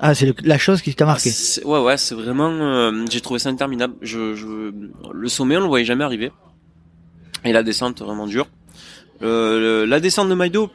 Ah, 0.00 0.14
c'est 0.14 0.34
la 0.44 0.58
chose 0.58 0.82
qui 0.82 0.94
t'a 0.94 1.06
marqué? 1.06 1.30
Ah, 1.30 1.32
c'est- 1.32 1.64
ouais, 1.64 1.80
ouais, 1.80 1.96
c'est 1.96 2.14
vraiment. 2.14 2.50
euh, 2.50 3.04
J'ai 3.10 3.20
trouvé 3.20 3.38
ça 3.38 3.48
interminable. 3.50 3.94
Je, 4.02 4.34
je, 4.34 4.46
le 5.12 5.28
sommet, 5.28 5.56
on 5.56 5.60
le 5.60 5.66
voyait 5.66 5.86
jamais 5.86 6.04
arriver. 6.04 6.32
Et 7.44 7.52
la 7.52 7.62
descente, 7.62 8.02
vraiment 8.02 8.26
dure. 8.26 8.46
Euh, 9.22 9.84
le- 9.84 9.84
la 9.86 10.00
descente 10.00 10.28
de 10.28 10.34
Maïdo, 10.34 10.70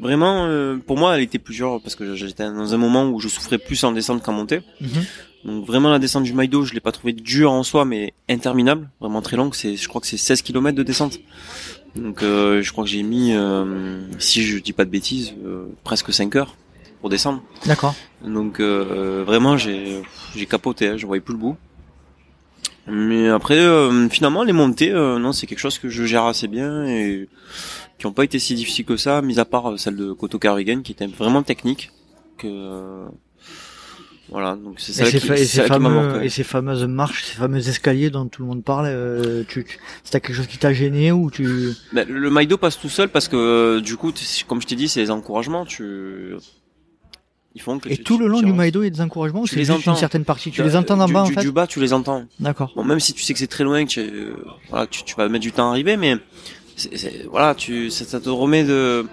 vraiment, 0.00 0.46
euh, 0.46 0.76
pour 0.78 0.96
moi, 0.96 1.16
elle 1.16 1.22
était 1.22 1.38
plus 1.38 1.54
dure 1.54 1.80
parce 1.82 1.94
que 1.96 2.14
j'étais 2.14 2.44
dans 2.44 2.72
un 2.72 2.76
moment 2.78 3.04
où 3.10 3.20
je 3.20 3.28
souffrais 3.28 3.58
plus 3.58 3.82
en 3.84 3.92
descente 3.92 4.22
qu'en 4.22 4.32
montée. 4.32 4.62
Mhm. 4.80 5.04
Donc 5.44 5.66
vraiment, 5.66 5.90
la 5.90 5.98
descente 5.98 6.22
du 6.22 6.32
Maïdo, 6.32 6.64
je 6.64 6.72
l'ai 6.74 6.80
pas 6.80 6.92
trouvé 6.92 7.12
dure 7.12 7.52
en 7.52 7.62
soi, 7.62 7.84
mais 7.84 8.14
interminable, 8.28 8.88
vraiment 9.00 9.22
très 9.22 9.36
longue. 9.36 9.54
C'est, 9.54 9.76
je 9.76 9.88
crois 9.88 10.00
que 10.00 10.06
c'est 10.06 10.16
16 10.16 10.42
km 10.42 10.76
de 10.76 10.82
descente. 10.82 11.18
Donc, 11.96 12.22
euh, 12.22 12.62
je 12.62 12.72
crois 12.72 12.84
que 12.84 12.90
j'ai 12.90 13.02
mis, 13.02 13.34
euh, 13.34 14.00
si 14.18 14.42
je 14.44 14.58
dis 14.58 14.72
pas 14.72 14.84
de 14.84 14.90
bêtises, 14.90 15.34
euh, 15.44 15.66
presque 15.84 16.12
5 16.12 16.36
heures 16.36 16.54
pour 17.02 17.10
descendre. 17.10 17.42
D'accord. 17.66 17.94
Donc 18.24 18.60
euh, 18.60 19.24
vraiment 19.26 19.58
j'ai 19.58 20.00
j'ai 20.34 20.46
capoté, 20.46 20.88
hein, 20.88 20.96
je 20.96 21.04
voyais 21.04 21.20
plus 21.20 21.34
le 21.34 21.40
bout. 21.40 21.56
Mais 22.86 23.28
après 23.28 23.58
euh, 23.58 24.08
finalement 24.08 24.44
les 24.44 24.52
montées 24.52 24.92
euh, 24.92 25.18
non 25.18 25.32
c'est 25.32 25.46
quelque 25.46 25.58
chose 25.58 25.78
que 25.78 25.88
je 25.88 26.04
gère 26.04 26.24
assez 26.24 26.48
bien 26.48 26.86
et 26.86 27.28
qui 27.98 28.06
ont 28.06 28.12
pas 28.12 28.24
été 28.24 28.38
si 28.38 28.54
difficiles 28.54 28.84
que 28.84 28.96
ça, 28.96 29.20
mis 29.20 29.38
à 29.38 29.44
part 29.44 29.78
celle 29.78 29.96
de 29.96 30.12
Koto 30.12 30.38
Carrigan 30.38 30.80
qui 30.82 30.92
était 30.92 31.06
vraiment 31.06 31.42
technique. 31.42 31.90
Que 32.38 32.46
euh, 32.46 33.08
voilà 34.32 34.56
donc 34.56 34.74
c'est 34.80 34.92
Et 34.92 34.94
ça 34.94 35.04
ces, 35.06 35.18
qui, 35.20 35.26
fa- 35.26 35.34
et 35.36 35.44
ces 35.44 35.58
ça 35.58 35.64
qui 35.64 35.70
m'a 35.70 35.76
fameux, 35.78 35.94
marqué. 36.08 36.26
et 36.26 36.28
ces 36.30 36.42
fameuses 36.44 36.84
marches, 36.84 37.24
ces 37.24 37.36
fameux 37.36 37.68
escaliers 37.68 38.10
dont 38.10 38.26
tout 38.26 38.42
le 38.42 38.48
monde 38.48 38.64
parle, 38.64 38.86
euh, 38.88 39.44
tu, 39.46 39.64
c'est 40.04 40.20
quelque 40.20 40.34
chose 40.34 40.46
qui 40.46 40.58
t'a 40.58 40.72
gêné 40.72 41.12
ou 41.12 41.30
tu... 41.30 41.70
Ben, 41.92 42.08
le 42.08 42.30
Maïdo 42.30 42.56
passe 42.56 42.78
tout 42.80 42.88
seul 42.88 43.08
parce 43.10 43.28
que 43.28 43.36
euh, 43.36 43.80
du 43.80 43.96
coup 43.96 44.12
comme 44.48 44.60
je 44.62 44.66
t'ai 44.66 44.74
dit 44.76 44.88
c'est 44.88 45.00
les 45.00 45.10
encouragements 45.10 45.64
tu 45.66 46.34
ils 47.54 47.60
font 47.60 47.78
que 47.78 47.88
Et 47.90 47.98
tu- 47.98 48.04
tout 48.04 48.16
le 48.16 48.26
long 48.28 48.38
tu 48.40 48.46
du. 48.46 48.52
Maïdo, 48.54 48.80
il 48.80 48.84
y 48.84 48.86
a 48.86 48.90
des 48.90 49.00
encouragements 49.02 49.42
ou 49.42 49.46
Tu 49.46 49.50
c'est 49.54 49.56
les 49.60 49.66
juste 49.66 49.84
une 49.84 49.90
entends. 49.92 50.00
certaine 50.00 50.24
partie 50.24 50.50
Tu 50.50 50.62
Euh, 50.62 50.64
les 50.64 50.74
entends 50.74 50.96
d'en 50.96 51.06
bas 51.08 51.22
en 51.22 51.26
fait 51.26 51.40
du 51.40 51.52
bas 51.52 51.66
tu 51.66 51.80
les 51.80 51.92
entends 51.92 52.24
D'accord. 52.40 52.72
Bon, 52.74 52.82
même 52.84 52.98
si 53.00 53.12
tu 53.12 53.22
sais 53.22 53.34
que 53.34 53.38
c'est 53.38 53.46
très 53.46 53.62
loin, 53.64 53.84
que 53.84 53.90
tu, 53.90 54.00
euh, 54.00 54.34
voilà, 54.70 54.86
tu, 54.86 55.02
tu 55.04 55.14
vas 55.16 55.28
mettre 55.28 55.42
du 55.42 55.52
temps 55.52 55.68
à 55.68 55.72
arriver, 55.72 55.98
mais 55.98 56.16
c'est, 56.76 56.96
c'est- 56.96 57.26
voilà, 57.30 57.54
tu, 57.54 57.90
ça, 57.90 58.06
ça 58.06 58.20
te 58.20 58.30
remet 58.30 58.64
de, 58.64 59.06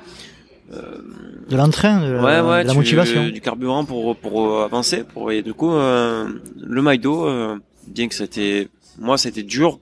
De 0.71 1.55
l'entrain, 1.57 1.99
de, 2.05 2.11
la- 2.11 2.23
ouais, 2.23 2.41
ouais, 2.49 2.61
de 2.63 2.67
la 2.67 2.73
tu- 2.73 2.77
motivation. 2.77 3.27
du 3.29 3.41
carburant 3.41 3.85
pour 3.85 4.15
pour 4.15 4.49
euh, 4.59 4.65
avancer. 4.65 5.03
Pour 5.03 5.31
et 5.31 5.41
du 5.41 5.53
coup, 5.53 5.71
euh, 5.73 6.29
le 6.59 6.81
Maïdo, 6.81 7.27
euh, 7.27 7.57
bien 7.87 8.07
que 8.07 8.13
c'était, 8.15 8.67
moi, 8.99 9.17
c'était 9.17 9.41
dur 9.43 9.79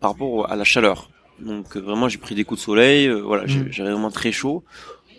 par 0.00 0.12
rapport 0.12 0.50
à 0.50 0.56
la 0.56 0.64
chaleur. 0.64 1.10
Donc 1.40 1.76
euh, 1.76 1.80
vraiment, 1.80 2.08
j'ai 2.08 2.18
pris 2.18 2.34
des 2.34 2.44
coups 2.44 2.60
de 2.60 2.64
soleil. 2.64 3.06
euh, 3.06 3.20
voilà, 3.20 3.46
j'ai- 3.46 3.60
Mm. 3.60 3.68
j'avais 3.72 3.90
vraiment 3.90 4.10
très 4.10 4.32
chaud. 4.32 4.64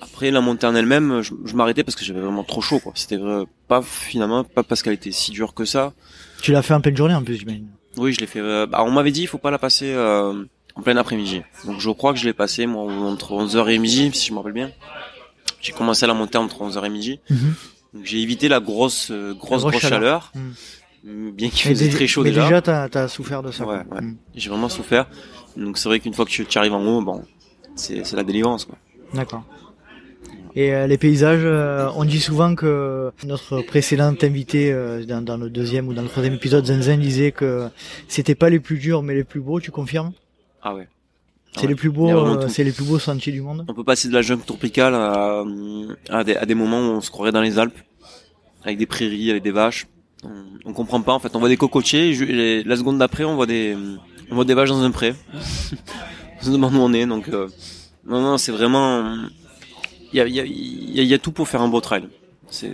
Après 0.02 0.32
la 0.32 0.42
montée 0.42 0.66
en 0.66 0.74
elle-même, 0.76 1.22
je, 1.22 1.34
je 1.46 1.56
m'arrêtais 1.56 1.84
parce 1.84 1.96
que 1.96 2.04
j'avais 2.06 2.22
vraiment 2.22 2.44
trop 2.46 2.62
chaud. 2.62 2.80
quoi. 2.80 2.94
C'était 2.96 3.20
pas 3.68 3.82
finalement 3.84 4.44
pas 4.44 4.64
parce 4.64 4.82
qu'elle 4.82 4.94
était 4.94 5.12
si 5.12 5.32
dure 5.32 5.54
que 5.54 5.66
ça. 5.66 5.94
Tu 6.42 6.52
l'as 6.52 6.62
fait 6.62 6.74
en 6.74 6.82
pleine 6.82 6.96
journée 6.98 7.16
en 7.16 7.22
plus, 7.24 7.36
j'imagine. 7.36 7.68
Oui, 7.98 8.14
je 8.14 8.22
l'ai 8.22 8.28
fait. 8.28 8.40
euh, 8.40 8.66
bah, 8.66 8.82
on 8.86 8.92
m'avait 8.92 9.12
dit 9.12 9.22
il 9.22 9.28
faut 9.28 9.38
pas 9.40 9.52
la 9.52 9.58
passer 9.60 9.92
euh, 9.94 10.46
en 10.80 10.82
plein 10.82 10.98
après-midi. 10.98 11.42
Donc 11.66 11.80
je 11.80 11.90
crois 11.90 12.14
que 12.14 12.20
je 12.20 12.26
l'ai 12.26 12.34
passé 12.34 12.66
moi 12.66 12.84
entre 12.84 13.34
11h 13.34 13.70
et 13.70 13.78
midi 13.78 14.12
si 14.14 14.28
je 14.28 14.34
me 14.34 14.38
rappelle 14.38 14.54
bien. 14.54 14.72
J'ai 15.62 15.74
commencé 15.74 16.06
à 16.06 16.08
la 16.08 16.14
monter 16.14 16.38
entre 16.38 16.62
11h 16.62 16.86
et 16.86 16.90
midi. 16.90 17.20
Mhm. 17.30 17.54
Donc 17.94 18.06
j'ai 18.06 18.20
évité 18.20 18.48
la 18.48 18.60
grosse 18.60 19.12
euh, 19.12 19.34
grosse 19.34 19.62
grosse 19.62 19.72
grosse 19.74 19.82
chaleur. 19.82 20.32
chaleur. 20.34 20.48
Mhm. 21.04 21.32
bien 21.32 21.50
qu'il 21.50 21.70
faisait 21.70 21.90
très 21.90 22.08
chaud 22.08 22.24
mais 22.24 22.30
déjà. 22.30 22.44
déjà, 22.44 22.62
t'as 22.62 23.04
as 23.04 23.08
souffert 23.08 23.44
de 23.44 23.52
ça. 23.52 23.66
Ouais. 23.66 23.84
Mm. 23.84 24.18
J'ai 24.36 24.50
vraiment 24.50 24.70
souffert. 24.70 25.08
Donc 25.58 25.78
c'est 25.78 25.90
vrai 25.90 26.00
qu'une 26.00 26.14
fois 26.14 26.26
que 26.26 26.32
tu, 26.32 26.46
tu 26.46 26.58
arrives 26.58 26.74
en 26.74 26.86
haut, 26.86 27.02
bon, 27.02 27.24
c'est 27.76 28.12
la 28.14 28.24
délivrance 28.24 28.66
quoi. 28.66 28.78
D'accord. 29.14 29.44
Et 30.56 30.74
euh, 30.74 30.88
les 30.88 30.98
paysages, 30.98 31.42
euh, 31.44 31.90
on 31.96 32.06
dit 32.06 32.20
souvent 32.20 32.56
que 32.56 33.12
notre 33.26 33.62
précédent 33.62 34.14
invité 34.22 34.72
euh, 34.72 35.06
dans, 35.06 35.22
dans 35.22 35.38
le 35.38 35.50
deuxième 35.50 35.88
ou 35.88 35.94
dans 35.94 36.02
le 36.02 36.08
troisième 36.08 36.34
épisode, 36.34 36.66
Zenzen 36.66 37.00
disait 37.00 37.32
que 37.32 37.68
c'était 38.08 38.36
pas 38.36 38.50
les 38.50 38.60
plus 38.60 38.78
durs 38.78 39.04
mais 39.04 39.14
les 39.14 39.24
plus 39.24 39.42
beaux. 39.42 39.60
Tu 39.60 39.72
confirmes? 39.72 40.12
Ah 40.62 40.76
ouais. 40.76 40.88
C'est 41.56 41.62
ouais. 41.62 41.68
les 41.70 41.76
plus 41.76 41.90
beaux, 41.90 42.10
euh, 42.10 42.48
c'est 42.48 42.64
les 42.64 42.72
plus 42.72 42.86
beaux 42.86 43.00
sentiers 43.00 43.32
du 43.34 43.42
monde. 43.42 43.66
On 43.68 43.74
peut 43.74 43.84
passer 43.84 44.08
de 44.08 44.14
la 44.14 44.22
jungle 44.22 44.44
tropicale 44.44 44.94
à, 44.94 45.44
à, 46.10 46.24
des, 46.24 46.36
à 46.36 46.46
des 46.46 46.54
moments 46.56 46.80
où 46.80 46.92
on 46.92 47.02
se 47.02 47.10
croirait 47.10 47.32
dans 47.32 47.42
les 47.42 47.58
Alpes, 47.58 47.78
avec 48.64 48.78
des 48.78 48.86
prairies, 48.86 49.32
avec 49.32 49.42
des 49.44 49.52
vaches. 49.52 49.88
On, 50.24 50.30
on 50.66 50.74
comprend 50.74 51.02
pas 51.02 51.14
en 51.14 51.20
fait. 51.20 51.36
On 51.36 51.40
voit 51.40 51.50
des 51.50 51.58
cocotiers. 51.58 52.10
Et, 52.12 52.64
la 52.64 52.76
seconde 52.76 53.00
d'après, 53.00 53.24
on 53.24 53.36
voit 53.36 53.48
des 53.48 53.76
on 54.30 54.36
voit 54.36 54.46
des 54.46 54.54
vaches 54.54 54.70
dans 54.70 54.82
un 54.84 54.92
pré. 54.92 55.16
on 56.42 56.46
se 56.46 56.52
demande 56.52 56.76
où 56.76 56.80
on 56.80 56.94
est. 56.94 57.06
Donc 57.08 57.30
euh, 57.30 57.48
non 58.06 58.22
non, 58.22 58.38
c'est 58.38 58.52
vraiment 58.52 59.16
il 60.14 60.18
y 60.18 60.22
a, 60.22 60.28
il 60.28 60.36
y, 60.36 60.40
a, 60.40 60.46
il 60.46 60.96
y 60.96 61.00
a- 61.00 61.04
il 61.04 61.08
y 61.10 61.14
a 61.14 61.20
tout 61.20 61.32
pour 61.32 61.48
faire 61.48 61.62
un 61.62 61.68
beau 61.68 61.82
trail. 61.82 62.08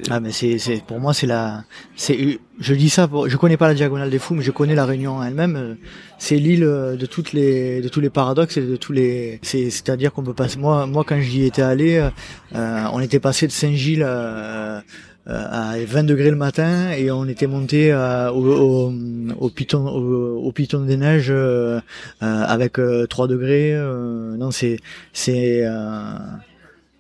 Ah 0.10 0.20
mais 0.20 0.32
c'est 0.32 0.58
c'est 0.58 0.82
pour 0.84 1.00
moi 1.00 1.14
c'est 1.14 1.28
la 1.28 1.64
c'est 1.96 2.40
je 2.60 2.74
dis 2.74 2.90
ça 2.90 3.08
pour, 3.08 3.28
je 3.28 3.36
connais 3.38 3.58
pas 3.58 3.68
la 3.68 3.74
diagonale 3.74 4.10
des 4.10 4.20
fous 4.20 4.34
mais 4.34 4.44
je 4.44 4.52
connais 4.52 4.76
la 4.76 4.86
Réunion 4.86 5.22
elle-même. 5.24 5.78
C'est 6.18 6.38
l'île 6.38 6.64
euh, 6.64 6.96
de 6.96 7.06
toutes 7.06 7.34
les 7.34 7.82
de 7.82 7.90
tous 7.90 8.00
les 8.00 8.10
paradoxes 8.10 8.58
et 8.58 8.62
de 8.62 8.76
tous 8.78 8.94
les 8.94 9.40
c'est 9.42 9.70
c'est-à-dire 9.70 10.14
qu'on 10.14 10.24
peut 10.24 10.34
passer 10.34 10.58
moi 10.60 10.86
moi 10.88 11.04
quand 11.06 11.20
j'y 11.20 11.44
étais 11.44 11.62
allé 11.62 12.10
euh, 12.56 12.86
on 12.94 13.00
était 13.02 13.20
passé 13.20 13.48
de 13.48 13.52
Saint-Gilles 13.52 14.04
euh, 14.06 14.80
euh, 15.28 15.48
à 15.50 15.74
20 15.84 16.04
degrés 16.04 16.30
le 16.30 16.36
matin 16.36 16.92
et 16.92 17.10
on 17.10 17.26
était 17.26 17.48
monté 17.48 17.92
euh, 17.92 18.30
au, 18.32 18.46
au, 18.46 18.94
au 19.40 19.50
piton 19.50 19.88
au, 19.88 20.38
au 20.38 20.52
piton 20.52 20.82
des 20.82 20.98
neiges 20.98 21.34
avec 22.22 22.78
euh, 22.78 23.08
3 23.08 23.28
degrés 23.28 23.74
non 24.38 24.52
c'est 24.52 24.78
c'est 25.14 25.64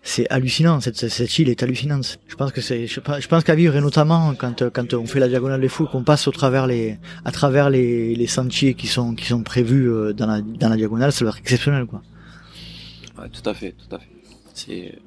c'est 0.08 0.28
hallucinant 0.30 0.80
cette, 0.82 0.96
cette- 1.10 1.40
île 1.40 1.50
est 1.50 1.64
hallucinante 1.64 2.20
je 2.28 2.36
pense 2.36 2.52
que 2.52 2.62
c'est 2.62 2.86
je, 2.88 3.00
pense- 3.00 3.20
je 3.22 3.28
pense 3.28 3.44
qu'à 3.44 3.56
vivre 3.56 3.76
et 3.76 3.82
notamment 3.82 4.34
quand 4.36 4.62
euh, 4.62 4.70
quand 4.70 4.94
on 4.94 5.06
fait 5.08 5.20
la 5.20 5.28
diagonale 5.28 5.60
des 5.60 5.68
fous 5.68 5.88
qu'on 5.92 6.04
passe 6.04 6.28
au 6.28 6.32
travers 6.32 6.68
les 6.68 6.98
à 7.26 7.32
travers 7.32 7.70
les, 7.72 8.16
les 8.16 8.28
sentiers 8.28 8.76
qui 8.76 8.88
sont 8.88 9.16
qui 9.16 9.26
sont 9.26 9.42
prévus 9.42 9.90
euh, 9.90 10.14
dans 10.14 10.28
la 10.28 10.42
dans 10.42 10.70
la 10.70 10.78
diagonale 10.78 11.12
ça 11.12 11.22
doit 11.26 11.32
être 11.34 11.40
exceptionnel 11.40 11.86
quoi 11.86 12.02
Ouais, 13.18 13.30
tout 13.30 13.50
à 13.50 13.54
fait, 13.54 13.72
tout 13.72 13.96
à 13.96 14.00
fait. 14.00 14.10
C'est 14.54 15.00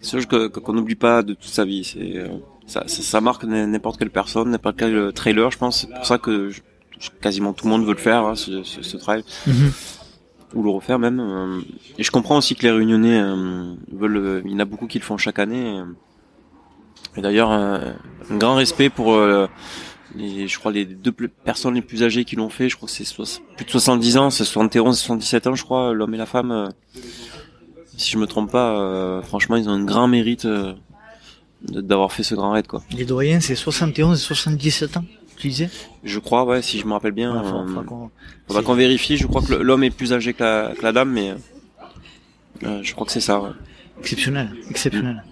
c'est 0.00 0.12
chose 0.16 0.26
que 0.26 0.46
qu'on 0.46 0.72
n'oublie 0.74 0.94
pas 0.94 1.22
de 1.22 1.34
toute 1.34 1.50
sa 1.50 1.64
vie. 1.64 1.82
C'est 1.82 2.18
euh, 2.18 2.28
ça, 2.66 2.84
ça, 2.86 3.02
ça 3.02 3.20
marque 3.20 3.42
n'importe 3.44 3.98
quelle 3.98 4.10
personne, 4.10 4.50
n'importe 4.50 4.76
quel 4.78 5.12
trailer. 5.12 5.50
Je 5.50 5.58
pense 5.58 5.80
c'est 5.80 5.90
pour 5.92 6.06
ça 6.06 6.18
que 6.18 6.50
je- 6.50 6.60
quasiment 7.20 7.52
tout 7.52 7.64
le 7.66 7.70
monde 7.72 7.84
veut 7.84 7.94
le 7.94 7.98
faire, 7.98 8.24
hein, 8.24 8.36
ce, 8.36 8.62
ce, 8.62 8.80
ce 8.82 8.96
trail 8.96 9.24
ou 10.54 10.62
le 10.62 10.70
refaire 10.70 10.98
même. 10.98 11.20
euh, 11.20 11.60
Et 11.98 12.02
je 12.02 12.10
comprends 12.10 12.38
aussi 12.38 12.54
que 12.54 12.62
les 12.62 12.70
Réunionnais 12.70 13.20
euh, 13.20 13.74
veulent. 13.92 14.16
euh, 14.16 14.42
Il 14.44 14.52
y 14.52 14.54
en 14.54 14.60
a 14.60 14.64
beaucoup 14.64 14.86
qui 14.86 14.98
le 14.98 15.04
font 15.04 15.16
chaque 15.16 15.38
année. 15.38 15.80
Et 17.16 17.20
d'ailleurs, 17.20 17.50
un 17.50 17.94
grand 18.30 18.54
respect 18.56 18.90
pour. 18.90 19.16
les, 20.16 20.48
je 20.48 20.58
crois 20.58 20.72
les 20.72 20.84
deux 20.84 21.12
personnes 21.12 21.74
les 21.74 21.82
plus 21.82 22.02
âgées 22.02 22.24
qui 22.24 22.36
l'ont 22.36 22.48
fait, 22.48 22.68
je 22.68 22.76
crois 22.76 22.88
que 22.88 22.92
c'est 22.94 23.04
plus 23.56 23.64
de 23.64 23.70
70 23.70 24.16
ans, 24.16 24.30
c'est 24.30 24.44
71 24.44 24.96
et 24.96 25.00
77 25.00 25.46
ans 25.48 25.54
je 25.54 25.64
crois, 25.64 25.92
l'homme 25.92 26.14
et 26.14 26.18
la 26.18 26.26
femme. 26.26 26.68
si 27.96 28.12
je 28.12 28.18
me 28.18 28.26
trompe 28.26 28.50
pas, 28.52 29.20
franchement 29.22 29.56
ils 29.56 29.68
ont 29.68 29.72
un 29.72 29.84
grand 29.84 30.06
mérite 30.08 30.46
d'avoir 31.62 32.12
fait 32.12 32.22
ce 32.22 32.34
grand 32.34 32.52
raid 32.52 32.66
quoi. 32.66 32.82
les 32.96 33.04
doyens 33.04 33.40
c'est 33.40 33.54
71 33.54 34.18
et 34.20 34.22
77 34.22 34.96
ans 34.98 35.04
Je 36.04 36.18
crois, 36.18 36.44
ouais, 36.44 36.62
si 36.62 36.78
je 36.78 36.86
me 36.86 36.92
rappelle 36.92 37.12
bien. 37.12 37.32
Voilà, 37.32 37.48
faudra- 37.48 37.80
euh, 37.80 37.84
qu'on- 37.84 38.10
faudra 38.48 38.62
qu'on 38.62 38.74
vérifie, 38.74 39.16
je 39.16 39.26
crois 39.26 39.42
que 39.42 39.54
l'homme 39.54 39.84
est 39.84 39.90
plus 39.90 40.12
âgé 40.12 40.32
que 40.34 40.42
la, 40.42 40.72
que 40.76 40.82
la 40.82 40.92
dame, 40.92 41.10
mais 41.10 41.30
euh, 41.30 41.34
euh, 42.64 42.80
je 42.82 42.92
crois 42.94 43.06
que 43.06 43.12
c'est 43.12 43.20
ça. 43.20 43.40
ouais. 43.40 43.50
Exceptionnel, 44.00 44.48
exceptionnel. 44.70 45.22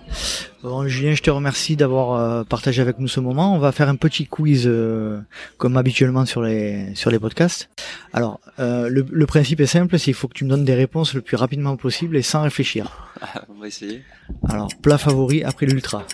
Bon, 0.62 0.86
Julien, 0.86 1.14
je 1.14 1.22
te 1.22 1.30
remercie 1.30 1.74
d'avoir 1.76 2.12
euh, 2.20 2.44
partagé 2.44 2.80
avec 2.82 2.98
nous 2.98 3.09
ce 3.09 3.18
moment. 3.20 3.55
On 3.55 3.59
va 3.59 3.72
faire 3.72 3.89
un 3.89 3.97
petit 3.97 4.26
quiz 4.26 4.64
euh, 4.66 5.18
comme 5.59 5.76
habituellement 5.76 6.24
sur 6.24 6.43
les 6.43 6.94
sur 6.94 7.10
les 7.10 7.18
podcasts. 7.18 7.68
Alors, 8.12 8.39
euh, 8.60 8.89
le, 8.89 9.05
le 9.10 9.26
principe 9.26 9.60
est 9.60 9.66
simple, 9.66 9.98
c'est 9.98 10.05
qu'il 10.05 10.14
faut 10.14 10.28
que 10.28 10.34
tu 10.34 10.44
me 10.44 10.51
donnes 10.51 10.64
des 10.64 10.74
réponses 10.74 11.14
le 11.14 11.20
plus 11.20 11.36
rapidement 11.36 11.76
possible 11.76 12.16
et 12.16 12.22
sans 12.22 12.43
réfléchir. 12.43 13.10
On 13.48 13.60
va 13.60 13.66
essayer. 13.66 14.02
Alors, 14.48 14.68
plat 14.82 14.98
favori 14.98 15.43
après 15.43 15.66
l'ultra. 15.66 16.05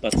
Pâte. 0.00 0.14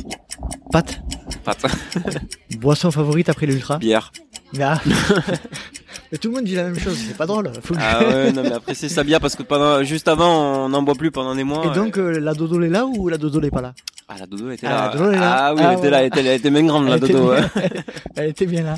Pâte. 0.72 1.00
Pâte. 1.44 1.66
Boisson 2.58 2.90
favorite 2.90 3.28
après 3.28 3.46
l'ultra. 3.46 3.78
Bière. 3.78 4.12
Ah. 4.60 4.80
Mais 6.12 6.18
tout 6.18 6.28
le 6.28 6.34
monde 6.36 6.44
dit 6.44 6.54
la 6.54 6.64
même 6.64 6.78
chose, 6.78 6.96
c'est 6.96 7.16
pas 7.16 7.26
drôle. 7.26 7.50
Faut 7.62 7.74
que- 7.74 7.80
Ah 7.82 8.00
ouais, 8.06 8.30
non 8.32 8.42
mais 8.42 8.52
après 8.52 8.74
c'est 8.74 8.88
ça 8.88 9.02
bien 9.02 9.18
parce 9.18 9.34
que 9.34 9.42
pendant 9.42 9.82
juste 9.82 10.06
avant 10.06 10.64
on 10.64 10.68
n'en 10.68 10.82
boit 10.82 10.94
plus 10.94 11.10
pendant 11.10 11.34
des 11.34 11.42
mois. 11.44 11.66
Et 11.66 11.74
donc, 11.74 11.98
euh, 11.98 12.20
la 12.20 12.34
dodo 12.34 12.62
est 12.62 12.68
là 12.68 12.84
ou 12.86 13.03
la 13.08 13.18
dodo 13.18 13.40
n'est 13.40 13.50
pas 13.50 13.60
là 13.62 13.74
Ah 14.08 14.16
la 14.18 14.26
dodo 14.26 14.50
était 14.50 14.66
Ah, 14.66 14.70
là. 14.70 14.86
la 14.86 14.92
dodo, 14.98 15.10
est 15.12 15.16
là. 15.18 15.36
Ah 15.46 15.54
oui, 15.54 15.60
Ah, 15.64 15.72
elle 15.72 15.78
était 15.78 15.90
là, 15.90 16.00
elle 16.00 16.06
était, 16.08 16.20
elle 16.20 16.26
était 16.38 16.50
même 16.50 16.66
grande 16.66 16.88
la 16.88 16.98
dodo. 16.98 17.12
bien. 17.32 17.50
ouais. 17.56 17.70
Elle 18.16 18.28
était 18.30 18.46
bien 18.46 18.62
là. 18.62 18.76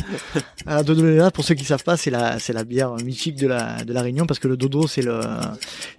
Alors, 0.67 0.83
Dodo 0.85 1.03
Lela, 1.03 1.31
pour 1.31 1.45
ceux 1.45 1.55
qui 1.55 1.65
savent 1.67 1.85
pas, 1.85 1.99
c'est 1.99 2.11
la, 2.11 2.39
c'est 2.39 2.55
la 2.55 2.65
bière 2.65 2.95
mythique 3.05 3.37
de 3.37 3.47
la, 3.47 3.85
de 3.85 3.93
la 3.93 4.01
Réunion 4.01 4.25
parce 4.27 4.39
que 4.41 4.49
le 4.49 4.57
dodo, 4.57 4.87
c'est 4.87 5.03
le, 5.03 5.21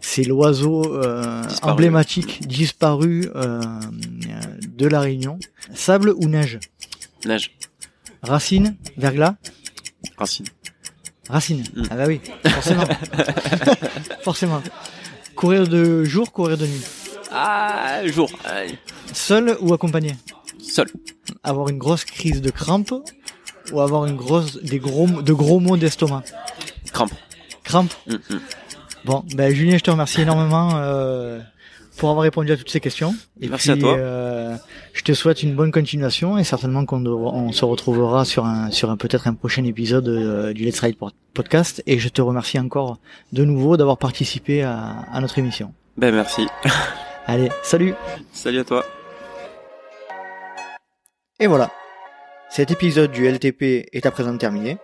c'est 0.02 0.24
l'oiseau 0.24 0.96
euh, 1.04 1.44
Disparu. 1.44 1.72
emblématique 1.72 2.48
disparu 2.48 3.30
euh, 3.36 3.62
de 4.76 4.88
la 4.88 5.00
Réunion. 5.02 5.38
Sable 5.76 6.10
ou 6.18 6.28
neige 6.28 6.58
Neige. 7.26 7.52
Racine, 8.24 8.76
verglas, 8.98 9.36
Racine. 10.18 10.46
racine. 11.30 11.64
Mm. 11.76 11.84
Ah 11.92 11.96
bah 11.96 12.06
oui, 12.08 12.20
forcément. 12.48 12.84
forcément. 14.24 14.62
Courir 15.36 15.68
de 15.68 16.04
jour, 16.04 16.32
courir 16.32 16.58
de 16.58 16.66
nuit. 16.66 16.82
Ah 17.32 18.02
jour. 18.06 18.30
Seul 19.14 19.58
ou 19.62 19.74
accompagné 19.74 20.16
Seul. 20.62 20.88
Avoir 21.44 21.70
une 21.70 21.78
grosse 21.78 22.06
crise 22.06 22.42
de 22.42 22.50
crampe 22.50 22.94
ou 23.72 23.82
avoir 23.82 24.06
une 24.06 24.16
grosse, 24.16 24.58
des 24.64 24.80
gros, 24.80 25.08
de 25.08 25.34
gros 25.34 25.60
maux 25.60 25.78
d'estomac. 25.78 26.24
Crampe. 26.94 27.12
Crampe. 27.64 27.92
Mm, 28.08 28.14
mm. 28.14 28.40
Bon, 29.06 29.24
ben 29.36 29.54
Julien, 29.54 29.78
je 29.78 29.84
te 29.84 29.92
remercie 29.92 30.22
énormément 30.22 30.72
euh, 30.76 31.40
pour 31.98 32.10
avoir 32.10 32.24
répondu 32.24 32.52
à 32.52 32.58
toutes 32.58 32.70
ces 32.70 32.80
questions. 32.80 33.16
Et 33.42 33.48
Merci 33.50 33.72
puis, 33.72 33.80
à 33.80 33.82
toi. 33.82 33.98
euh, 33.98 34.56
je 34.94 35.02
te 35.04 35.14
souhaite 35.14 35.44
une 35.44 35.56
bonne 35.56 35.72
continuation 35.72 36.38
et 36.38 36.44
certainement 36.44 36.86
qu'on 36.86 37.06
on 37.06 37.52
se 37.52 37.64
retrouvera 37.66 38.26
sur 38.26 38.46
un 38.46 38.72
sur 38.72 38.90
un 38.90 38.98
peut-être 38.98 39.28
un 39.28 39.34
prochain 39.34 39.64
épisode 39.66 40.08
euh, 40.08 40.54
du 40.54 40.64
Let's 40.66 40.80
Ride 40.80 40.98
pod- 40.98 41.14
podcast. 41.34 41.84
Et 41.88 42.00
je 42.00 42.10
te 42.10 42.22
remercie 42.22 42.60
encore 42.60 42.98
de 43.32 43.44
nouveau 43.46 43.78
d'avoir 43.78 43.98
participé 43.98 44.64
à, 44.64 45.06
à 45.12 45.20
notre 45.22 45.40
émission. 45.40 45.74
Ben 45.98 46.14
merci. 46.14 46.48
Allez, 47.30 47.50
salut. 47.62 47.94
Salut 48.32 48.60
à 48.60 48.64
toi. 48.64 48.86
Et 51.42 51.48
voilà. 51.48 51.70
Cet 52.50 52.72
épisode 52.72 53.12
du 53.12 53.28
LTP 53.28 53.90
est 53.92 54.06
à 54.06 54.12
présent 54.12 54.38
terminé. 54.38 54.78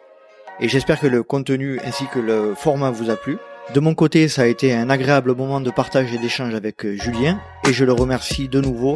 Et 0.60 0.68
j'espère 0.68 1.00
que 1.00 1.08
le 1.08 1.24
contenu 1.24 1.80
ainsi 1.86 2.06
que 2.08 2.20
le 2.20 2.54
format 2.54 2.92
vous 2.92 3.10
a 3.10 3.16
plu. 3.16 3.38
De 3.74 3.80
mon 3.80 3.96
côté, 3.96 4.28
ça 4.28 4.42
a 4.42 4.48
été 4.48 4.74
un 4.74 4.90
agréable 4.90 5.34
moment 5.34 5.62
de 5.62 5.72
partage 5.72 6.14
et 6.14 6.18
d'échange 6.18 6.54
avec 6.54 6.86
euh, 6.86 6.98
Julien. 6.98 7.40
Et 7.66 7.72
je 7.72 7.86
le 7.86 7.94
remercie 7.94 8.50
de 8.50 8.60
nouveau 8.60 8.96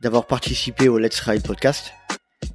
d'avoir 0.00 0.24
participé 0.24 0.88
au 0.88 0.96
Let's 0.96 1.20
Ride 1.20 1.46
podcast. 1.46 1.92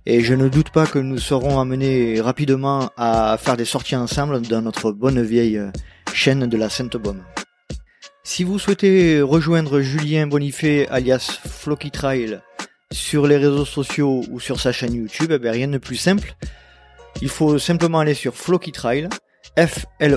Et 0.07 0.22
je 0.22 0.34
ne 0.34 0.49
doute 0.49 0.72
pas 0.72 0.88
que 0.88 0.97
nous 0.97 1.19
serons 1.19 1.59
amenés 1.59 2.19
rapidement 2.19 2.89
à 2.97 3.38
faire 3.38 3.57
des 3.57 3.65
sorties 3.65 3.95
ensemble 3.95 4.41
dans 4.41 4.63
notre 4.63 4.91
bonne 4.91 5.22
vieille 5.22 5.59
euh, 5.59 5.69
chaîne 6.15 6.47
de 6.47 6.57
la 6.57 6.69
Sainte-Baume. 6.69 7.22
Si 8.23 8.43
vous 8.43 8.60
souhaitez 8.60 9.19
rejoindre 9.22 9.81
Julien 9.81 10.27
Bonifay 10.27 10.88
alias 10.89 11.39
Flocky 11.43 11.89
Trail 11.89 12.39
sur 12.91 13.26
les 13.26 13.38
réseaux 13.38 13.65
sociaux 13.65 14.23
ou 14.30 14.39
sur 14.39 14.60
sa 14.60 14.72
chaîne 14.72 14.93
YouTube, 14.93 15.31
eh 15.31 15.39
ben, 15.39 15.52
rien 15.52 15.68
de 15.68 15.80
plus 15.80 15.95
simple. 15.95 16.35
Il 17.23 17.30
faut 17.30 17.57
simplement 17.57 17.98
aller 17.99 18.14
sur 18.14 18.35
Flocky 18.35 18.72
Trail, 18.72 19.10
F-L-O-K-I-T-R-A-I-L, 19.57 20.14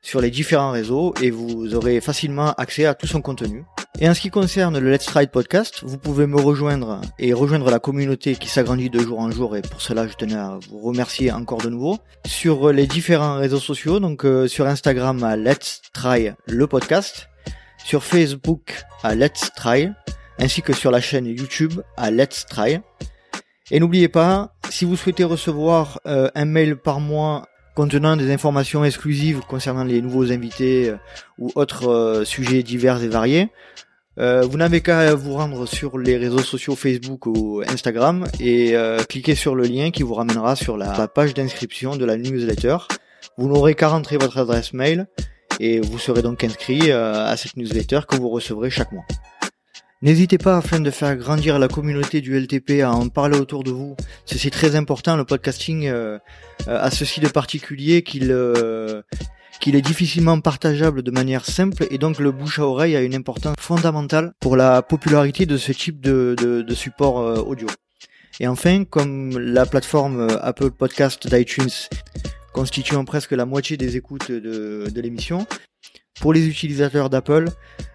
sur 0.00 0.22
les 0.22 0.30
différents 0.30 0.70
réseaux 0.70 1.12
et 1.20 1.30
vous 1.30 1.74
aurez 1.74 2.00
facilement 2.00 2.54
accès 2.54 2.86
à 2.86 2.94
tout 2.94 3.06
son 3.06 3.20
contenu. 3.20 3.64
Et 4.00 4.08
en 4.08 4.14
ce 4.14 4.20
qui 4.20 4.30
concerne 4.30 4.76
le 4.76 4.90
Let's 4.90 5.06
Ride 5.06 5.30
podcast, 5.30 5.82
vous 5.84 5.98
pouvez 5.98 6.26
me 6.26 6.40
rejoindre 6.40 7.00
et 7.20 7.32
rejoindre 7.32 7.70
la 7.70 7.78
communauté 7.78 8.34
qui 8.34 8.48
s'agrandit 8.48 8.90
de 8.90 8.98
jour 8.98 9.20
en 9.20 9.30
jour 9.30 9.56
et 9.56 9.62
pour 9.62 9.80
cela 9.80 10.08
je 10.08 10.14
tenais 10.14 10.34
à 10.34 10.58
vous 10.68 10.80
remercier 10.80 11.30
encore 11.30 11.60
de 11.60 11.68
nouveau 11.68 11.98
sur 12.26 12.72
les 12.72 12.88
différents 12.88 13.36
réseaux 13.36 13.60
sociaux, 13.60 14.00
donc 14.00 14.24
euh, 14.24 14.48
sur 14.48 14.66
Instagram 14.66 15.22
à 15.22 15.36
Let's 15.36 15.80
Try 15.92 16.32
le 16.48 16.66
podcast, 16.66 17.28
sur 17.84 18.02
Facebook 18.02 18.82
à 19.04 19.14
Let's 19.14 19.52
Try, 19.54 19.90
ainsi 20.40 20.60
que 20.60 20.72
sur 20.72 20.90
la 20.90 21.00
chaîne 21.00 21.26
YouTube 21.26 21.80
à 21.96 22.10
Let's 22.10 22.46
Try. 22.46 22.80
Et 23.70 23.78
n'oubliez 23.78 24.08
pas, 24.08 24.56
si 24.70 24.84
vous 24.84 24.96
souhaitez 24.96 25.22
recevoir 25.22 26.00
euh, 26.08 26.28
un 26.34 26.46
mail 26.46 26.74
par 26.76 26.98
mois 26.98 27.46
contenant 27.76 28.16
des 28.16 28.32
informations 28.32 28.84
exclusives 28.84 29.40
concernant 29.48 29.84
les 29.84 30.02
nouveaux 30.02 30.32
invités 30.32 30.90
euh, 30.90 30.96
ou 31.38 31.52
autres 31.54 32.22
sujets 32.24 32.64
divers 32.64 33.00
et 33.02 33.08
variés, 33.08 33.50
Euh, 34.18 34.42
vous 34.42 34.56
n'avez 34.56 34.80
qu'à 34.80 35.14
vous 35.14 35.34
rendre 35.34 35.66
sur 35.66 35.98
les 35.98 36.16
réseaux 36.16 36.38
sociaux 36.38 36.76
Facebook 36.76 37.26
ou 37.26 37.62
Instagram 37.66 38.26
et 38.38 38.76
euh, 38.76 38.98
sur 39.34 39.54
le 39.54 39.64
lien 39.64 39.90
qui 39.90 40.02
vous 40.02 40.14
ramènera 40.14 40.54
sur 40.54 40.76
la, 40.76 41.08
page 41.08 41.34
d'inscription 41.34 41.96
de 41.96 42.04
la 42.04 42.16
newsletter. 42.16 42.76
Vous 43.36 43.48
n'aurez 43.48 43.74
qu'à 43.74 43.88
rentrer 43.88 44.16
votre 44.16 44.38
adresse 44.38 44.72
mail 44.72 45.08
et 45.58 45.80
vous 45.80 45.98
serez 45.98 46.22
donc 46.22 46.44
inscrit 46.44 46.90
euh, 46.90 47.26
à 47.26 47.36
cette 47.36 47.56
newsletter 47.56 48.00
que 48.08 48.16
vous 48.16 48.28
recevrez 48.28 48.70
chaque 48.70 48.92
mois. 48.92 49.04
N'hésitez 50.04 50.36
pas 50.36 50.58
afin 50.58 50.80
de 50.80 50.90
faire 50.90 51.16
grandir 51.16 51.58
la 51.58 51.66
communauté 51.66 52.20
du 52.20 52.38
LTP 52.38 52.82
à 52.82 52.92
en 52.92 53.08
parler 53.08 53.38
autour 53.38 53.64
de 53.64 53.70
vous. 53.70 53.96
C'est 54.26 54.50
très 54.50 54.76
important, 54.76 55.16
le 55.16 55.24
podcasting 55.24 55.86
euh, 55.86 56.18
a 56.66 56.90
ceci 56.90 57.20
de 57.20 57.28
particulier 57.28 58.02
qu'il 58.02 58.30
euh, 58.30 59.00
qu'il 59.60 59.76
est 59.76 59.82
difficilement 59.82 60.40
partageable 60.40 61.02
de 61.02 61.10
manière 61.10 61.44
simple 61.44 61.86
et 61.90 61.98
donc 61.98 62.18
le 62.18 62.32
bouche 62.32 62.58
à 62.58 62.66
oreille 62.66 62.96
a 62.96 63.02
une 63.02 63.14
importance 63.14 63.56
fondamentale 63.58 64.32
pour 64.40 64.56
la 64.56 64.82
popularité 64.82 65.46
de 65.46 65.56
ce 65.56 65.72
type 65.72 66.00
de, 66.00 66.64
support 66.74 67.20
euh, 67.20 67.36
audio. 67.36 67.68
Et 68.40 68.48
enfin, 68.48 68.84
comme 68.84 69.38
la 69.38 69.64
plateforme 69.66 70.20
euh, 70.20 70.42
Apple 70.42 70.70
Podcast 70.70 71.26
d'iTunes 71.28 71.88
constituant 72.52 73.04
presque 73.04 73.32
la 73.32 73.46
moitié 73.46 73.76
des 73.76 73.96
écoutes 73.96 74.30
de, 74.30 74.88
de 74.88 75.00
l'émission, 75.00 75.46
pour 76.20 76.32
les 76.32 76.46
utilisateurs 76.46 77.10
d'Apple, 77.10 77.46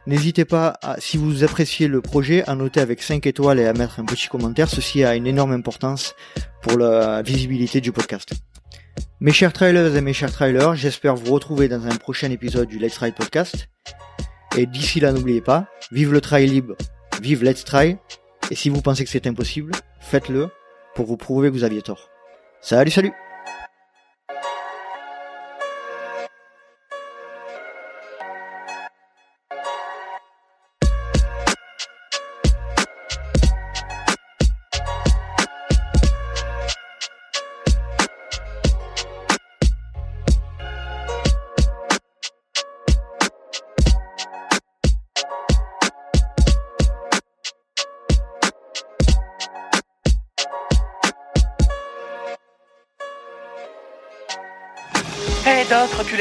n'hésitez 0.06 0.45
pas, 0.45 0.77
à, 0.84 0.99
si 0.99 1.18
vous 1.18 1.44
appréciez 1.44 1.88
le 1.88 2.02
projet, 2.02 2.44
à 2.48 2.56
noter 2.56 2.81
avec 2.81 3.02
5 3.02 3.26
étoiles 3.26 3.60
et 3.60 3.65
à 3.65 3.73
mettre 3.73 3.99
un 3.99 4.06
petit 4.06 4.27
commentaire. 4.27 4.69
Ceci 4.69 5.03
a 5.03 5.15
une 5.15 5.27
énorme 5.27 5.53
importance 5.53 6.15
pour 6.61 6.77
la 6.77 7.22
visibilité 7.22 7.81
du 7.81 7.91
podcast. 7.91 8.34
Mes 9.22 9.32
chers 9.32 9.54
trailers 9.54 9.96
et 9.96 10.02
mes 10.02 10.14
chers 10.14 10.32
trailers, 10.32 10.76
j'espère 10.76 11.16
vous 11.16 11.34
retrouver 11.34 11.68
dans 11.68 11.86
un 11.86 11.96
prochain 11.96 12.32
épisode 12.32 12.68
du 12.68 12.80
Let's 12.80 12.98
Ride 12.98 13.16
Podcast. 13.16 13.68
Et 14.58 14.66
d'ici 14.66 15.00
là, 15.00 15.12
n'oubliez 15.12 15.42
pas, 15.42 15.68
vive 15.92 16.14
le 16.14 16.22
trail 16.22 16.48
libre, 16.48 16.76
vive 17.22 17.44
Let's 17.44 17.64
Try. 17.64 17.98
Et 18.52 18.56
si 18.56 18.70
vous 18.70 18.82
pensez 18.82 19.04
que 19.04 19.10
c'est 19.10 19.28
impossible, 19.28 19.74
faites-le 20.00 20.50
pour 20.96 21.06
vous 21.06 21.18
prouver 21.18 21.50
que 21.50 21.54
vous 21.54 21.64
aviez 21.64 21.82
tort. 21.82 22.10
Salut, 22.62 22.92
salut 22.92 23.14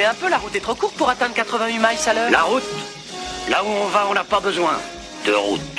un 0.09 0.15
peu, 0.15 0.29
la 0.29 0.39
route 0.39 0.55
est 0.57 0.61
trop 0.61 0.75
courte 0.75 0.95
pour 0.95 1.11
atteindre 1.11 1.35
88 1.35 1.79
miles 1.79 1.87
à 2.07 2.15
l'heure. 2.15 2.31
La 2.31 2.43
route 2.43 2.63
Là 3.51 3.63
où 3.65 3.69
on 3.69 3.87
va, 3.87 4.07
on 4.11 4.15
n'a 4.15 4.25
pas 4.25 4.41
besoin 4.41 4.73
de 5.27 5.33
route. 5.33 5.78